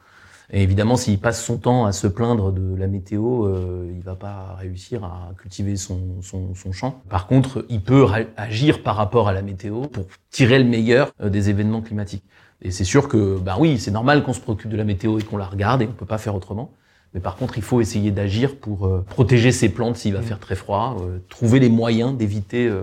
Et 0.51 0.63
évidemment, 0.63 0.97
s'il 0.97 1.19
passe 1.19 1.43
son 1.43 1.57
temps 1.57 1.87
à 1.87 1.93
se 1.93 2.07
plaindre 2.07 2.53
de 2.53 2.75
la 2.77 2.87
météo, 2.87 3.47
euh, 3.47 3.91
il 3.95 4.03
va 4.03 4.15
pas 4.15 4.57
réussir 4.59 5.05
à 5.05 5.33
cultiver 5.41 5.77
son, 5.77 6.21
son, 6.21 6.73
champ. 6.73 7.03
Par 7.09 7.27
contre, 7.27 7.65
il 7.71 7.81
peut 7.83 8.07
agir 8.37 8.83
par 8.83 8.97
rapport 8.97 9.29
à 9.29 9.33
la 9.33 9.41
météo 9.41 9.87
pour 9.87 10.05
tirer 10.31 10.59
le 10.59 10.65
meilleur 10.67 11.11
euh, 11.23 11.31
des 11.31 11.49
événements 11.49 11.81
climatiques. 11.81 12.25
Et 12.61 12.71
c'est 12.71 12.85
sûr 12.85 13.09
que, 13.09 13.39
bah 13.39 13.57
oui, 13.59 13.79
c'est 13.79 13.91
normal 13.91 14.23
qu'on 14.23 14.35
se 14.35 14.41
préoccupe 14.41 14.71
de 14.71 14.77
la 14.77 14.85
météo 14.85 15.19
et 15.19 15.23
qu'on 15.23 15.39
la 15.39 15.47
regarde 15.47 15.81
et 15.81 15.87
on 15.87 15.93
peut 15.93 16.07
pas 16.07 16.19
faire 16.19 16.35
autrement. 16.35 16.73
Mais 17.15 17.21
par 17.21 17.37
contre, 17.37 17.57
il 17.57 17.63
faut 17.63 17.81
essayer 17.81 18.11
d'agir 18.11 18.57
pour 18.57 18.87
euh, 18.87 19.05
protéger 19.09 19.53
ses 19.53 19.69
plantes 19.71 19.97
s'il 19.97 20.15
va 20.15 20.23
faire 20.23 20.39
très 20.39 20.57
froid, 20.57 20.97
euh, 21.01 21.19
trouver 21.29 21.59
les 21.59 21.71
moyens 21.71 22.17
d'éviter 22.17 22.67
euh, 22.67 22.83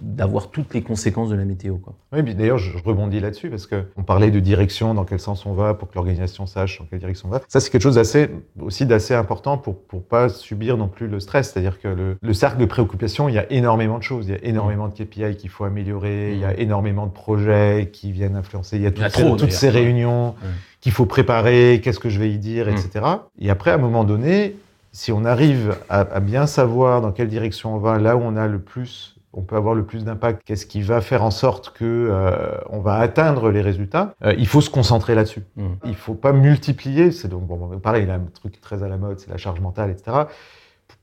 d'avoir 0.00 0.50
toutes 0.50 0.74
les 0.74 0.82
conséquences 0.82 1.28
de 1.30 1.36
la 1.36 1.44
météo. 1.44 1.76
Quoi. 1.76 1.94
Oui, 2.12 2.22
d'ailleurs, 2.34 2.58
je 2.58 2.70
je 2.70 2.82
rebondis 2.84 3.20
là-dessus 3.20 3.50
parce 3.50 3.66
que 3.66 3.84
on 3.96 4.02
parlait 4.02 4.30
de 4.30 4.40
direction, 4.40 4.94
dans 4.94 5.04
quel 5.04 5.20
sens 5.20 5.44
on 5.44 5.52
va, 5.52 5.74
pour 5.74 5.88
que 5.88 5.94
l'organisation 5.96 6.46
sache 6.46 6.78
dans 6.78 6.86
quelle 6.86 7.00
direction 7.00 7.28
on 7.28 7.32
va. 7.32 7.40
Ça, 7.48 7.60
c'est 7.60 7.70
quelque 7.70 7.82
chose 7.82 7.96
d'assez, 7.96 8.30
aussi 8.60 8.86
d'assez 8.86 9.14
important 9.14 9.58
pour 9.58 9.76
pour 9.82 10.02
pas 10.04 10.28
subir 10.28 10.76
non 10.76 10.88
plus 10.88 11.08
le 11.08 11.20
stress. 11.20 11.52
C'est-à-dire 11.52 11.80
que 11.80 11.88
le, 11.88 12.16
le 12.20 12.34
cercle 12.34 12.58
de 12.58 12.64
préoccupation, 12.64 13.28
il 13.28 13.34
y 13.34 13.38
a 13.38 13.50
énormément 13.52 13.98
de 13.98 14.02
choses. 14.02 14.28
Il 14.28 14.32
y 14.32 14.34
a 14.34 14.44
énormément 14.44 14.88
de 14.88 14.94
KPI 14.94 15.36
qu'il 15.36 15.50
faut 15.50 15.64
améliorer. 15.64 16.32
Il 16.32 16.38
y 16.38 16.44
a 16.44 16.58
énormément 16.58 17.06
de 17.06 17.12
projets 17.12 17.90
qui 17.92 18.12
viennent 18.12 18.36
influencer. 18.36 18.76
Il 18.76 18.82
y 18.82 18.86
a 18.86 18.90
toutes, 18.90 19.00
y 19.00 19.04
a 19.04 19.10
ces, 19.10 19.36
toutes 19.36 19.72
réunions 19.72 20.34
qu'il 20.80 20.92
faut 20.92 21.06
préparer. 21.06 21.80
Qu'est-ce 21.82 22.00
que 22.00 22.08
je 22.08 22.18
vais 22.18 22.30
y 22.30 22.38
dire, 22.38 22.66
Mm. 22.66 22.70
etc. 22.70 23.06
Et 23.38 23.50
après, 23.50 23.70
à 23.70 23.74
un 23.74 23.78
moment 23.78 24.04
donné, 24.04 24.56
si 24.92 25.12
on 25.12 25.24
arrive 25.24 25.76
à, 25.88 26.00
à 26.00 26.20
bien 26.20 26.46
savoir 26.46 27.00
dans 27.00 27.12
quelle 27.12 27.28
direction 27.28 27.74
on 27.74 27.78
va, 27.78 27.98
là 27.98 28.16
où 28.16 28.20
on 28.22 28.36
a 28.36 28.46
le 28.46 28.58
plus 28.58 29.16
on 29.32 29.42
peut 29.42 29.56
avoir 29.56 29.74
le 29.74 29.84
plus 29.84 30.04
d'impact, 30.04 30.42
qu'est-ce 30.44 30.66
qui 30.66 30.82
va 30.82 31.00
faire 31.00 31.22
en 31.22 31.30
sorte 31.30 31.72
que 31.72 31.84
euh, 31.84 32.58
on 32.68 32.80
va 32.80 32.94
atteindre 32.96 33.50
les 33.50 33.60
résultats, 33.60 34.14
euh, 34.24 34.34
il 34.36 34.46
faut 34.46 34.60
se 34.60 34.70
concentrer 34.70 35.14
là-dessus. 35.14 35.42
Mm. 35.56 35.68
Il 35.84 35.94
faut 35.94 36.14
pas 36.14 36.32
multiplier, 36.32 37.12
c'est 37.12 37.28
donc 37.28 37.46
bon, 37.46 37.78
pareil, 37.78 38.06
là, 38.06 38.14
un 38.14 38.26
truc 38.34 38.60
très 38.60 38.82
à 38.82 38.88
la 38.88 38.96
mode, 38.96 39.20
c'est 39.20 39.30
la 39.30 39.36
charge 39.36 39.60
mentale, 39.60 39.90
etc. 39.90 40.24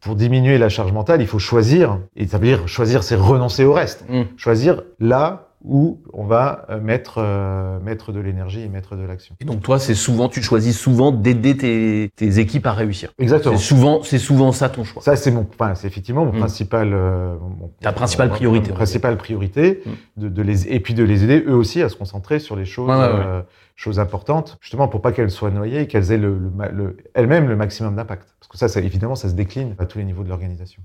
Pour 0.01 0.15
diminuer 0.15 0.57
la 0.57 0.69
charge 0.69 0.91
mentale, 0.91 1.21
il 1.21 1.27
faut 1.27 1.39
choisir, 1.39 1.99
et 2.15 2.27
ça 2.27 2.37
veut 2.37 2.47
dire 2.47 2.67
choisir, 2.67 3.03
c'est 3.03 3.15
renoncer 3.15 3.63
au 3.63 3.73
reste. 3.73 4.05
Mm. 4.09 4.23
Choisir 4.35 4.83
là 4.99 5.46
où 5.67 6.01
on 6.13 6.25
va 6.25 6.65
euh, 6.69 6.79
mettre, 6.79 7.15
euh, 7.19 7.79
mettre 7.79 8.11
de 8.11 8.19
l'énergie 8.19 8.61
et 8.61 8.69
mettre 8.69 8.95
de 8.95 9.03
l'action. 9.03 9.35
Et 9.39 9.45
donc 9.45 9.61
toi, 9.61 9.79
c'est 9.79 9.93
souvent, 9.95 10.29
tu 10.29 10.41
choisis 10.41 10.77
souvent 10.77 11.11
d'aider 11.11 11.55
tes, 11.57 12.09
tes 12.15 12.39
équipes 12.39 12.65
à 12.65 12.73
réussir. 12.73 13.11
Exactement. 13.19 13.57
C'est 13.57 13.63
souvent, 13.63 14.03
c'est 14.03 14.17
souvent 14.19 14.51
ça 14.51 14.69
ton 14.69 14.83
choix. 14.83 15.01
Ça, 15.01 15.15
c'est 15.15 15.31
mon, 15.31 15.45
enfin, 15.53 15.75
c'est 15.75 15.87
effectivement 15.87 16.25
mon 16.25 16.33
Mm. 16.33 16.39
principal, 16.39 16.93
euh, 16.93 17.35
mon- 17.59 17.71
Ta 17.81 17.91
principale 17.91 18.29
mon- 18.29 18.35
priorité, 18.35 18.69
mon 18.69 18.75
principale 18.75 19.17
priorité, 19.17 19.81
Mm. 19.85 20.21
de, 20.21 20.29
de 20.29 20.41
les, 20.41 20.67
et 20.73 20.79
puis 20.79 20.93
de 20.93 21.03
les 21.03 21.23
aider 21.23 21.43
eux 21.47 21.55
aussi 21.55 21.81
à 21.81 21.89
se 21.89 21.95
concentrer 21.95 22.39
sur 22.39 22.55
les 22.55 22.65
choses, 22.65 22.89
Ouais, 22.89 22.95
ouais, 22.95 23.01
ouais. 23.01 23.23
euh, 23.25 23.41
choses 23.75 23.99
importantes, 23.99 24.57
justement 24.61 24.87
pour 24.87 25.01
pas 25.01 25.11
qu'elles 25.11 25.29
soient 25.29 25.51
noyées 25.51 25.81
et 25.81 25.87
qu'elles 25.87 26.11
aient 26.11 26.17
le, 26.17 26.37
le 26.37 26.51
le- 26.73 26.97
elles-mêmes 27.13 27.47
le 27.47 27.55
maximum 27.55 27.95
d'impact. 27.95 28.27
Parce 28.39 28.47
que 28.49 28.57
ça, 28.57 28.67
ça, 28.69 28.79
évidemment, 28.81 29.15
ça 29.15 29.29
se 29.29 29.33
décline 29.35 29.75
à 29.77 29.85
tous 29.85 29.99
les 29.99 30.03
niveaux 30.03 30.23
de 30.23 30.29
l'organisation. 30.29 30.81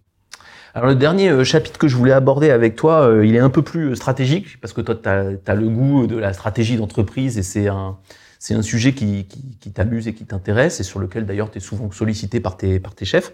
Alors 0.75 0.89
le 0.89 0.95
dernier 0.95 1.29
euh, 1.29 1.45
chapitre 1.45 1.79
que 1.79 1.87
je 1.87 1.97
voulais 1.97 2.13
aborder 2.13 2.51
avec 2.51 2.77
toi, 2.77 3.03
euh, 3.03 3.27
il 3.27 3.35
est 3.37 3.41
un 3.41 3.51
peu 3.51 3.61
plus 3.61 3.91
euh, 3.91 3.95
stratégique, 3.95 4.59
parce 4.61 4.73
que 4.73 4.81
toi, 4.81 4.95
tu 4.95 5.07
as, 5.07 5.55
le 5.55 5.69
goût 5.69 6.07
de 6.07 6.17
la 6.17 6.33
stratégie 6.33 6.77
d'entreprise 6.79 7.37
et 7.37 7.43
c'est 7.43 7.69
un, 7.69 7.99
C'est 8.39 8.55
un 8.55 8.63
sujet 8.63 8.95
qui, 8.95 9.27
qui, 9.27 9.57
qui 9.61 9.71
t'amuse 9.71 10.09
et 10.09 10.15
qui 10.15 10.25
t'intéresse 10.25 10.81
et 10.81 10.83
sur 10.83 10.99
lequel 10.99 11.27
d'ailleurs 11.27 11.51
tu 11.51 11.59
es 11.59 11.61
souvent 11.61 11.91
sollicité 11.93 12.41
par 12.41 12.57
tes, 12.57 12.81
par 12.81 12.95
tes 12.95 13.05
chefs. 13.05 13.33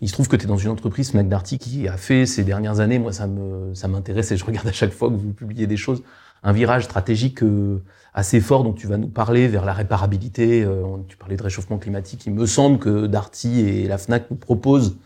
Il 0.00 0.08
se 0.08 0.12
trouve 0.12 0.28
que 0.28 0.36
tu 0.36 0.44
es 0.44 0.46
dans 0.46 0.56
une 0.56 0.70
entreprise, 0.70 1.10
Fnac 1.10 1.28
Darty, 1.28 1.58
qui 1.58 1.88
a 1.88 1.96
fait 1.96 2.24
ces 2.24 2.44
dernières 2.44 2.78
années, 2.78 3.00
moi 3.00 3.12
ça 3.12 3.26
me 3.26 3.74
ça 3.74 3.88
m'intéresse 3.88 4.30
et 4.30 4.36
je 4.36 4.44
regarde 4.44 4.68
à 4.68 4.72
chaque 4.72 4.92
fois 4.92 5.08
que 5.08 5.14
vous 5.14 5.32
publiez 5.32 5.66
des 5.66 5.76
choses, 5.76 6.02
un 6.44 6.52
virage 6.52 6.84
stratégique 6.84 7.40
assez 8.14 8.40
fort 8.40 8.62
dont 8.62 8.72
tu 8.72 8.86
vas 8.86 8.96
nous 8.96 9.08
parler 9.08 9.48
vers 9.48 9.64
la 9.64 9.72
réparabilité. 9.72 10.66
Tu 11.08 11.16
parlais 11.16 11.36
de 11.36 11.42
réchauffement 11.42 11.78
climatique. 11.78 12.24
Il 12.26 12.32
me 12.32 12.46
semble 12.46 12.78
que 12.78 13.06
Darty 13.06 13.60
et 13.60 13.88
la 13.88 13.98
Fnac 13.98 14.30
nous 14.30 14.36
proposent 14.36 14.96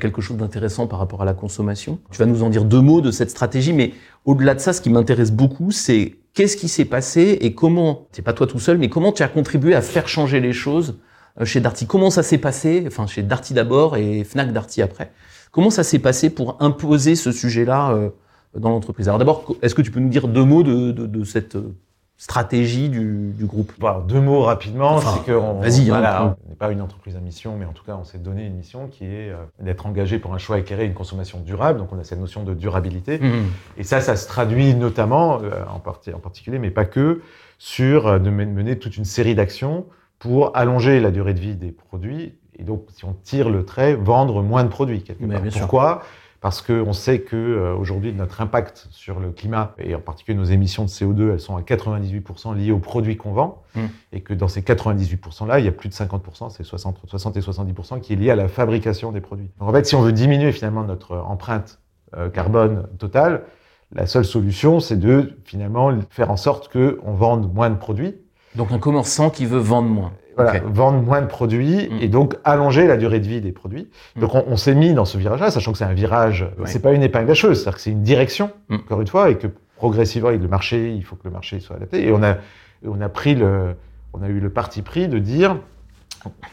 quelque 0.00 0.22
chose 0.22 0.36
d'intéressant 0.36 0.86
par 0.86 0.98
rapport 0.98 1.20
à 1.22 1.24
la 1.24 1.34
consommation. 1.34 1.98
Tu 2.10 2.18
vas 2.18 2.26
nous 2.26 2.42
en 2.42 2.50
dire 2.50 2.64
deux 2.64 2.80
mots 2.80 3.00
de 3.02 3.10
cette 3.10 3.30
stratégie, 3.30 3.72
mais 3.72 3.92
au-delà 4.24 4.54
de 4.54 4.60
ça, 4.60 4.72
ce 4.72 4.80
qui 4.80 4.90
m'intéresse 4.90 5.30
beaucoup, 5.30 5.70
c'est 5.70 6.14
qu'est-ce 6.32 6.56
qui 6.56 6.68
s'est 6.68 6.86
passé 6.86 7.38
et 7.40 7.54
comment, 7.54 8.06
c'est 8.12 8.22
pas 8.22 8.32
toi 8.32 8.46
tout 8.46 8.58
seul, 8.58 8.78
mais 8.78 8.88
comment 8.88 9.12
tu 9.12 9.22
as 9.22 9.28
contribué 9.28 9.74
à 9.74 9.82
faire 9.82 10.08
changer 10.08 10.40
les 10.40 10.52
choses 10.52 10.96
euh, 11.40 11.44
chez 11.44 11.60
Darty? 11.60 11.86
Comment 11.86 12.10
ça 12.10 12.22
s'est 12.22 12.38
passé, 12.38 12.84
enfin 12.86 13.06
chez 13.06 13.22
Darty 13.22 13.52
d'abord 13.52 13.96
et 13.96 14.24
Fnac 14.24 14.52
Darty 14.52 14.80
après? 14.80 15.12
Comment 15.52 15.70
ça 15.70 15.84
s'est 15.84 15.98
passé 15.98 16.30
pour 16.30 16.56
imposer 16.60 17.14
ce 17.14 17.30
sujet-là 17.30 17.92
euh, 17.92 18.10
dans 18.58 18.70
l'entreprise? 18.70 19.08
Alors 19.08 19.18
d'abord, 19.18 19.54
est-ce 19.62 19.74
que 19.74 19.82
tu 19.82 19.90
peux 19.90 20.00
nous 20.00 20.08
dire 20.08 20.28
deux 20.28 20.44
mots 20.44 20.62
de, 20.62 20.92
de, 20.92 21.06
de 21.06 21.24
cette 21.24 21.56
stratégie 22.24 22.88
du, 22.88 23.32
du 23.36 23.44
groupe? 23.44 23.72
Deux 24.08 24.18
mots 24.20 24.40
rapidement, 24.40 24.94
Enfin, 24.94 25.20
c'est 25.26 25.30
qu'on 25.30 25.60
hein, 25.60 25.68
voilà, 25.90 26.36
n'est 26.48 26.54
pas 26.54 26.70
une 26.72 26.80
entreprise 26.80 27.16
à 27.16 27.20
mission, 27.20 27.54
mais 27.58 27.66
en 27.66 27.72
tout 27.72 27.84
cas 27.84 27.96
on 28.00 28.04
s'est 28.04 28.16
donné 28.16 28.46
une 28.46 28.54
mission 28.54 28.88
qui 28.88 29.04
est 29.04 29.28
euh, 29.30 29.34
d'être 29.60 29.84
engagé 29.84 30.18
pour 30.18 30.32
un 30.32 30.38
choix 30.38 30.58
éclairé 30.58 30.84
et 30.84 30.86
une 30.86 30.94
consommation 30.94 31.38
durable. 31.40 31.78
Donc 31.80 31.92
on 31.92 31.98
a 31.98 32.02
cette 32.04 32.18
notion 32.18 32.42
de 32.42 32.54
durabilité. 32.54 33.18
Mhm. 33.18 33.44
Et 33.76 33.82
ça, 33.82 34.00
ça 34.00 34.16
se 34.16 34.26
traduit 34.26 34.74
notamment, 34.74 35.38
euh, 35.42 35.50
en, 35.70 35.80
partie, 35.80 36.14
en 36.14 36.18
particulier, 36.18 36.58
mais 36.58 36.70
pas 36.70 36.86
que, 36.86 37.20
sur 37.58 38.06
euh, 38.06 38.18
de 38.18 38.30
men- 38.30 38.54
mener 38.54 38.78
toute 38.78 38.96
une 38.96 39.04
série 39.04 39.34
d'actions 39.34 39.84
pour 40.18 40.56
allonger 40.56 41.00
la 41.00 41.10
durée 41.10 41.34
de 41.34 41.40
vie 41.40 41.56
des 41.56 41.72
produits. 41.72 42.32
Et 42.58 42.62
donc, 42.62 42.86
si 42.94 43.04
on 43.04 43.14
tire 43.22 43.50
le 43.50 43.66
trait, 43.66 43.96
vendre 43.96 44.40
moins 44.42 44.64
de 44.64 44.68
produits. 44.70 45.02
quelque 45.02 45.20
part. 45.34 45.42
bien 45.42 45.50
sûr. 45.58 45.66
Parce 46.44 46.60
qu'on 46.60 46.92
sait 46.92 47.20
que 47.20 47.36
euh, 47.36 48.12
notre 48.12 48.42
impact 48.42 48.88
sur 48.90 49.18
le 49.18 49.30
climat 49.30 49.74
et 49.78 49.94
en 49.94 50.00
particulier 50.00 50.36
nos 50.36 50.44
émissions 50.44 50.84
de 50.84 50.90
CO2, 50.90 51.32
elles 51.32 51.40
sont 51.40 51.56
à 51.56 51.62
98% 51.62 52.54
liées 52.54 52.70
aux 52.70 52.78
produits 52.78 53.16
qu'on 53.16 53.32
vend, 53.32 53.64
Mm. 53.74 53.80
et 54.12 54.20
que 54.20 54.34
dans 54.34 54.48
ces 54.48 54.62
98%-là, 54.62 55.58
il 55.58 55.64
y 55.64 55.68
a 55.68 55.72
plus 55.72 55.88
de 55.88 55.94
50%, 55.94 56.50
c'est 56.50 56.62
60, 56.62 56.98
60 57.06 57.36
et 57.36 57.40
70% 57.40 58.00
qui 58.00 58.12
est 58.12 58.16
lié 58.16 58.30
à 58.30 58.36
la 58.36 58.48
fabrication 58.48 59.12
des 59.12 59.20
produits. 59.20 59.50
Donc 59.58 59.68
en 59.68 59.72
fait, 59.72 59.86
si 59.86 59.94
on 59.94 60.02
veut 60.02 60.12
diminuer 60.12 60.52
finalement 60.52 60.84
notre 60.84 61.16
empreinte 61.16 61.80
euh, 62.16 62.28
carbone 62.28 62.86
totale, 62.98 63.44
la 63.92 64.06
seule 64.06 64.24
solution, 64.24 64.80
c'est 64.80 64.98
de 64.98 65.38
finalement 65.44 65.92
faire 66.10 66.30
en 66.30 66.36
sorte 66.36 66.72
qu'on 66.72 67.14
vende 67.14 67.52
moins 67.52 67.70
de 67.70 67.76
produits. 67.76 68.16
Donc 68.54 68.70
un 68.70 68.78
commerçant 68.78 69.30
qui 69.30 69.46
veut 69.46 69.58
vendre 69.58 69.88
moins. 69.88 70.12
Voilà, 70.36 70.60
vendre 70.66 71.00
moins 71.02 71.20
de 71.22 71.26
produits 71.26 71.88
Mm. 71.88 71.98
et 72.00 72.08
donc 72.08 72.36
allonger 72.44 72.86
la 72.86 72.96
durée 72.96 73.20
de 73.20 73.26
vie 73.26 73.40
des 73.40 73.52
produits. 73.52 73.88
Mm. 74.16 74.20
Donc 74.20 74.34
on, 74.34 74.44
on 74.48 74.56
s'est 74.56 74.74
mis 74.74 74.92
dans 74.94 75.04
ce 75.04 75.16
virage-là, 75.18 75.50
sachant 75.50 75.72
que 75.72 75.78
c'est 75.78 75.84
un 75.84 75.92
virage, 75.94 76.42
Ouais. 76.58 76.66
c'est 76.66 76.80
pas 76.82 76.92
une 76.92 77.02
épingle 77.02 77.30
à 77.30 77.34
cheuse, 77.34 77.58
c'est-à-dire 77.58 77.76
que 77.76 77.80
c'est 77.80 77.90
une 77.90 78.02
direction, 78.02 78.50
Mm. 78.68 78.74
encore 78.76 79.00
une 79.00 79.06
fois, 79.06 79.30
et 79.30 79.36
que 79.38 79.46
progressivement, 79.76 80.28
avec 80.28 80.40
le 80.42 80.48
marché, 80.48 80.92
il 80.92 81.04
faut 81.04 81.16
que 81.16 81.24
le 81.24 81.30
marché 81.30 81.60
soit 81.60 81.76
adapté. 81.76 82.06
Et 82.06 82.12
on 82.12 82.22
a, 82.22 82.36
on 82.86 83.00
a 83.00 83.08
pris 83.08 83.34
le, 83.34 83.74
on 84.12 84.22
a 84.22 84.28
eu 84.28 84.40
le 84.40 84.50
parti 84.50 84.82
pris 84.82 85.08
de 85.08 85.18
dire, 85.18 85.56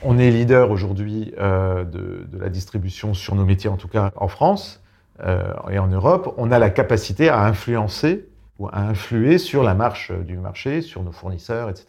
on 0.04 0.18
est 0.18 0.30
leader 0.32 0.70
aujourd'hui 0.72 1.34
euh, 1.40 1.84
de, 1.86 2.26
de 2.32 2.38
la 2.40 2.50
distribution 2.50 3.14
sur 3.14 3.36
nos 3.36 3.46
métiers, 3.46 3.70
en 3.70 3.78
tout 3.78 3.88
cas 3.88 4.12
en 4.18 4.28
France 4.28 4.82
euh, 5.24 5.44
et 5.70 5.80
en 5.80 5.88
Europe. 5.88 6.34
On 6.38 6.52
a 6.52 6.60
la 6.60 6.70
capacité 6.70 7.30
à 7.30 7.44
influencer 7.46 8.26
ou 8.62 8.68
à 8.72 8.80
influer 8.80 9.40
sur 9.40 9.64
la 9.64 9.74
marche 9.74 10.12
du 10.12 10.38
marché, 10.38 10.82
sur 10.82 11.02
nos 11.02 11.12
fournisseurs, 11.12 11.70
etc. 11.70 11.88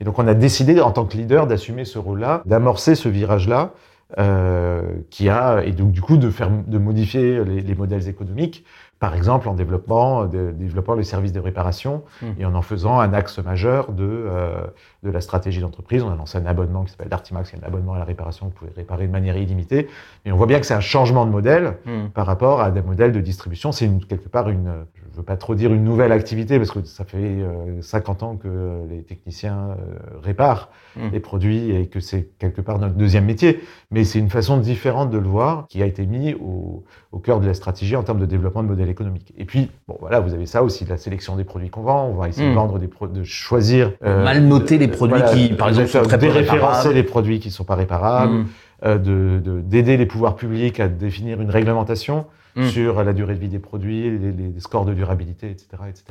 Et 0.00 0.04
donc 0.04 0.18
on 0.18 0.26
a 0.26 0.34
décidé, 0.34 0.80
en 0.80 0.90
tant 0.90 1.04
que 1.04 1.16
leader, 1.16 1.46
d'assumer 1.46 1.84
ce 1.84 1.98
rôle-là, 1.98 2.42
d'amorcer 2.46 2.94
ce 2.94 3.10
virage-là, 3.10 3.72
euh, 4.18 4.82
qui 5.10 5.28
a 5.28 5.62
et 5.64 5.72
donc 5.72 5.90
du 5.90 6.00
coup 6.00 6.16
de 6.16 6.78
modifier 6.78 7.44
les 7.44 7.74
modèles 7.74 8.08
économiques, 8.08 8.64
par 8.98 9.14
exemple 9.14 9.48
en 9.48 9.54
développant, 9.54 10.24
de, 10.26 10.52
développant 10.52 10.94
les 10.94 11.04
services 11.04 11.32
de 11.32 11.40
réparation 11.40 12.02
Mm. 12.22 12.26
et 12.38 12.44
en 12.46 12.54
en 12.54 12.62
faisant 12.62 12.98
un 12.98 13.12
axe 13.12 13.38
majeur 13.38 13.92
de 13.92 14.04
euh, 14.04 14.66
de 15.02 15.10
la 15.10 15.20
stratégie 15.20 15.60
d'entreprise. 15.60 16.02
On 16.02 16.10
a 16.10 16.16
lancé 16.16 16.36
un 16.38 16.46
abonnement 16.46 16.82
qui 16.82 16.90
s'appelle 16.90 17.08
Dartimax, 17.08 17.50
qui 17.50 17.56
est 17.56 17.60
un 17.62 17.66
abonnement 17.66 17.94
à 17.94 17.98
la 17.98 18.04
réparation. 18.04 18.46
Vous 18.46 18.52
pouvez 18.52 18.72
réparer 18.74 19.06
de 19.06 19.12
manière 19.12 19.36
illimitée. 19.36 19.88
Et 20.24 20.32
on 20.32 20.36
voit 20.36 20.46
bien 20.48 20.58
que 20.58 20.66
c'est 20.66 20.74
un 20.74 20.80
changement 20.80 21.26
de 21.26 21.30
modèle 21.30 21.74
Mhm. 21.86 22.10
par 22.10 22.26
rapport 22.26 22.60
à 22.60 22.70
des 22.72 22.82
modèles 22.82 23.12
de 23.12 23.20
distribution. 23.20 23.70
C'est 23.70 23.88
quelque 24.08 24.28
part 24.28 24.48
une, 24.48 24.72
je 25.12 25.16
veux 25.18 25.22
pas 25.22 25.36
trop 25.36 25.54
dire 25.54 25.72
une 25.72 25.84
nouvelle 25.84 26.10
activité 26.12 26.58
parce 26.58 26.70
que 26.72 26.82
ça 26.84 27.04
fait 27.04 27.18
euh, 27.18 27.80
50 27.82 28.22
ans 28.24 28.36
que 28.36 28.80
les 28.90 29.02
techniciens 29.02 29.76
euh, 29.78 29.98
réparent 30.22 30.70
Mm. 30.96 31.08
les 31.12 31.20
produits 31.20 31.70
et 31.76 31.86
que 31.88 32.00
c'est 32.00 32.30
quelque 32.38 32.62
part 32.62 32.78
notre 32.78 32.94
deuxième 32.94 33.26
métier. 33.26 33.60
Mais 33.90 34.02
c'est 34.04 34.18
une 34.18 34.30
façon 34.30 34.56
différente 34.56 35.10
de 35.10 35.18
le 35.18 35.28
voir 35.28 35.66
qui 35.68 35.82
a 35.82 35.86
été 35.86 36.06
mis 36.06 36.32
au, 36.34 36.84
au 37.16 37.18
cœur 37.18 37.40
de 37.40 37.46
la 37.46 37.54
stratégie 37.54 37.96
en 37.96 38.02
termes 38.02 38.20
de 38.20 38.26
développement 38.26 38.62
de 38.62 38.68
modèles 38.68 38.90
économiques. 38.90 39.32
Et 39.38 39.46
puis, 39.46 39.70
bon, 39.88 39.96
voilà, 40.00 40.20
vous 40.20 40.34
avez 40.34 40.44
ça 40.44 40.62
aussi, 40.62 40.84
la 40.84 40.98
sélection 40.98 41.34
des 41.34 41.44
produits 41.44 41.70
qu'on 41.70 41.80
vend. 41.80 42.08
On 42.08 42.14
va 42.14 42.28
essayer 42.28 42.50
de 42.50 42.54
vendre 42.54 42.78
des 42.78 42.88
de 42.88 43.24
choisir. 43.24 43.92
euh, 44.04 44.22
Mal 44.22 44.42
noter 44.44 44.76
les 44.76 44.88
produits 44.88 45.22
qui, 45.32 45.54
par 45.54 45.68
exemple, 45.68 45.88
sont 45.88 46.02
très 46.02 46.18
déréférencer 46.18 46.92
les 46.92 47.02
produits 47.02 47.40
qui 47.40 47.48
ne 47.48 47.52
sont 47.54 47.64
pas 47.64 47.74
réparables 47.74 48.32
Mhm. 48.34 48.46
euh, 48.84 48.98
de- 48.98 49.40
de- 49.42 49.60
d'aider 49.62 49.96
les 49.96 50.04
pouvoirs 50.04 50.36
publics 50.36 50.78
à 50.78 50.88
définir 50.88 51.40
une 51.40 51.48
réglementation 51.50 52.26
Mm. 52.56 52.66
sur 52.68 53.02
la 53.04 53.12
durée 53.14 53.34
de 53.34 53.40
vie 53.40 53.48
des 53.48 53.58
produits, 53.58 54.10
les, 54.18 54.32
les- 54.32 54.60
scores 54.60 54.84
de 54.84 54.92
durabilité, 54.94 55.50
etc. 55.50 55.66
etc. 55.88 56.04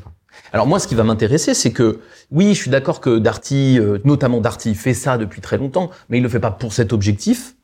Alors 0.53 0.65
moi, 0.67 0.79
ce 0.79 0.87
qui 0.87 0.95
va 0.95 1.03
m'intéresser, 1.03 1.53
c'est 1.53 1.71
que 1.71 1.99
oui, 2.31 2.49
je 2.55 2.61
suis 2.61 2.71
d'accord 2.71 2.99
que 3.01 3.17
Darty, 3.19 3.77
euh, 3.79 3.99
notamment 4.05 4.41
Darty, 4.41 4.73
fait 4.75 4.93
ça 4.95 5.17
depuis 5.19 5.41
très 5.41 5.57
longtemps, 5.59 5.89
mais 6.09 6.17
il 6.17 6.23
le 6.23 6.29
fait 6.29 6.39
pas 6.39 6.51
pour 6.51 6.73
cet 6.73 6.93
objectif. 6.93 7.55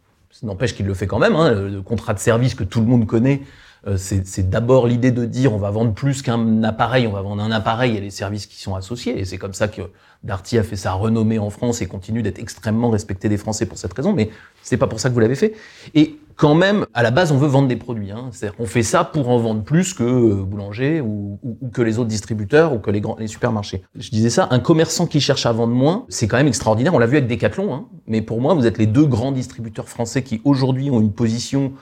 N'empêche 0.44 0.76
qu'il 0.76 0.86
le 0.86 0.94
fait 0.94 1.08
quand 1.08 1.20
même. 1.20 1.36
Hein, 1.36 1.52
le 1.52 1.82
contrat 1.82 2.14
de 2.14 2.20
service 2.20 2.56
que 2.56 2.64
tout 2.64 2.80
le 2.80 2.88
monde 2.88 3.06
connaît, 3.06 3.42
euh, 3.88 3.98
c'est 3.98 4.28
c'est 4.28 4.50
d'abord 4.50 4.88
l'idée 4.88 5.12
de 5.12 5.26
dire 5.26 5.54
on 5.54 5.58
va 5.58 5.72
vendre 5.72 5.94
plus 5.94 6.22
qu'un 6.22 6.64
appareil, 6.64 7.08
on 7.08 7.12
va 7.12 7.22
vendre 7.22 7.42
un 7.42 7.52
appareil 7.52 7.98
et 7.98 8.02
les 8.02 8.12
services 8.12 8.46
qui 8.46 8.60
sont 8.62 8.76
associés. 8.76 9.20
Et 9.20 9.26
c'est 9.26 9.38
comme 9.38 9.54
ça 9.54 9.68
que 9.68 9.82
Darty 10.24 10.58
a 10.58 10.64
fait 10.64 10.76
sa 10.76 10.94
renommée 10.94 11.40
en 11.40 11.50
France 11.50 11.82
et 11.82 11.88
continue 11.88 12.22
d'être 12.22 12.40
extrêmement 12.40 12.90
respecté 12.90 13.28
des 13.28 13.38
Français 13.38 13.66
pour 13.66 13.78
cette 13.78 13.94
raison. 13.94 14.14
Mais 14.14 14.30
c'est 14.62 14.78
pas 14.78 14.88
pour 14.88 15.00
ça 15.00 15.10
que 15.10 15.14
vous 15.14 15.20
l'avez 15.20 15.36
fait. 15.36 15.54
Et 15.96 16.18
quand 16.36 16.56
même, 16.56 16.86
à 16.94 17.04
la 17.04 17.12
base, 17.12 17.32
on 17.32 17.38
veut 17.38 17.48
vendre 17.48 17.68
des 17.68 17.76
produits. 17.76 18.12
Hein. 18.12 18.30
Fait 18.66 18.84
ça 18.84 19.04
pour 19.04 19.30
en 19.30 19.38
vendre 19.38 19.64
plus 19.64 19.94
que 19.94 20.04
euh, 20.04 20.44
boulanger 20.44 21.02
ou, 21.02 21.40
que 21.74 21.82
les 21.82 22.00
autres 22.00 22.10
distributeurs 22.10 22.74
ou 22.74 22.80
que 22.80 22.92
les, 22.92 23.02
grands, 23.02 23.16
les 23.18 23.28
supermarchés. 23.28 23.84
Je 23.96 24.10
disais 24.10 24.30
ça, 24.30 24.48
un 24.52 24.60
commerçant 24.60 25.08
qui 25.08 25.22
cherche 25.22 25.46
à 25.46 25.52
vendre 25.52 25.74
moins, 25.74 26.06
c'est 26.10 26.28
quand 26.28 26.38
même 26.38 26.48
extraordinaire. 26.48 26.94
On 26.94 27.00
l'a 27.00 27.08
vu 27.08 27.18
avec 27.18 27.28
Decathlon, 27.30 27.74
hein. 27.74 27.86
mais 28.08 28.22
pour 28.22 28.42
moi, 28.42 28.54
vous 28.54 28.66
êtes 28.66 28.78
les 28.78 28.88
deux 28.88 29.06
grands 29.06 29.32
distributeurs 29.32 29.90
français 29.90 30.24
qui 30.24 30.42
aujourd'hui 30.44 30.90
ont 30.90 31.00
une 31.00 31.14
position 31.14 31.74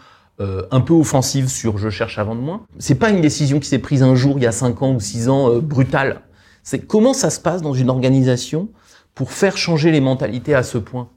euh, 0.42 0.64
un 0.72 0.80
peu 0.80 0.94
offensive 0.94 1.50
sur 1.50 1.78
je 1.78 1.90
cherche 1.90 2.18
à 2.18 2.24
vendre 2.24 2.42
moins. 2.42 2.66
C'est 2.78 2.96
pas 2.96 3.10
une 3.10 3.20
décision 3.20 3.60
qui 3.60 3.68
s'est 3.68 3.80
prise 3.80 4.04
un 4.04 4.16
jour, 4.16 4.38
il 4.38 4.44
y 4.44 4.48
a 4.48 4.54
cinq 4.54 4.82
ans 4.82 4.94
ou 4.94 5.00
six 5.02 5.28
ans, 5.28 5.50
euh, 5.50 5.60
brutale. 5.60 6.22
C'est 6.64 6.80
comment 6.80 7.14
ça 7.14 7.30
se 7.30 7.42
passe 7.42 7.62
dans 7.62 7.74
une 7.74 7.90
organisation 7.90 8.70
pour 9.16 9.34
faire 9.34 9.58
changer 9.58 9.92
les 9.92 10.00
mentalités 10.00 10.56
à 10.56 10.64
ce 10.64 10.78
point? 10.78 11.10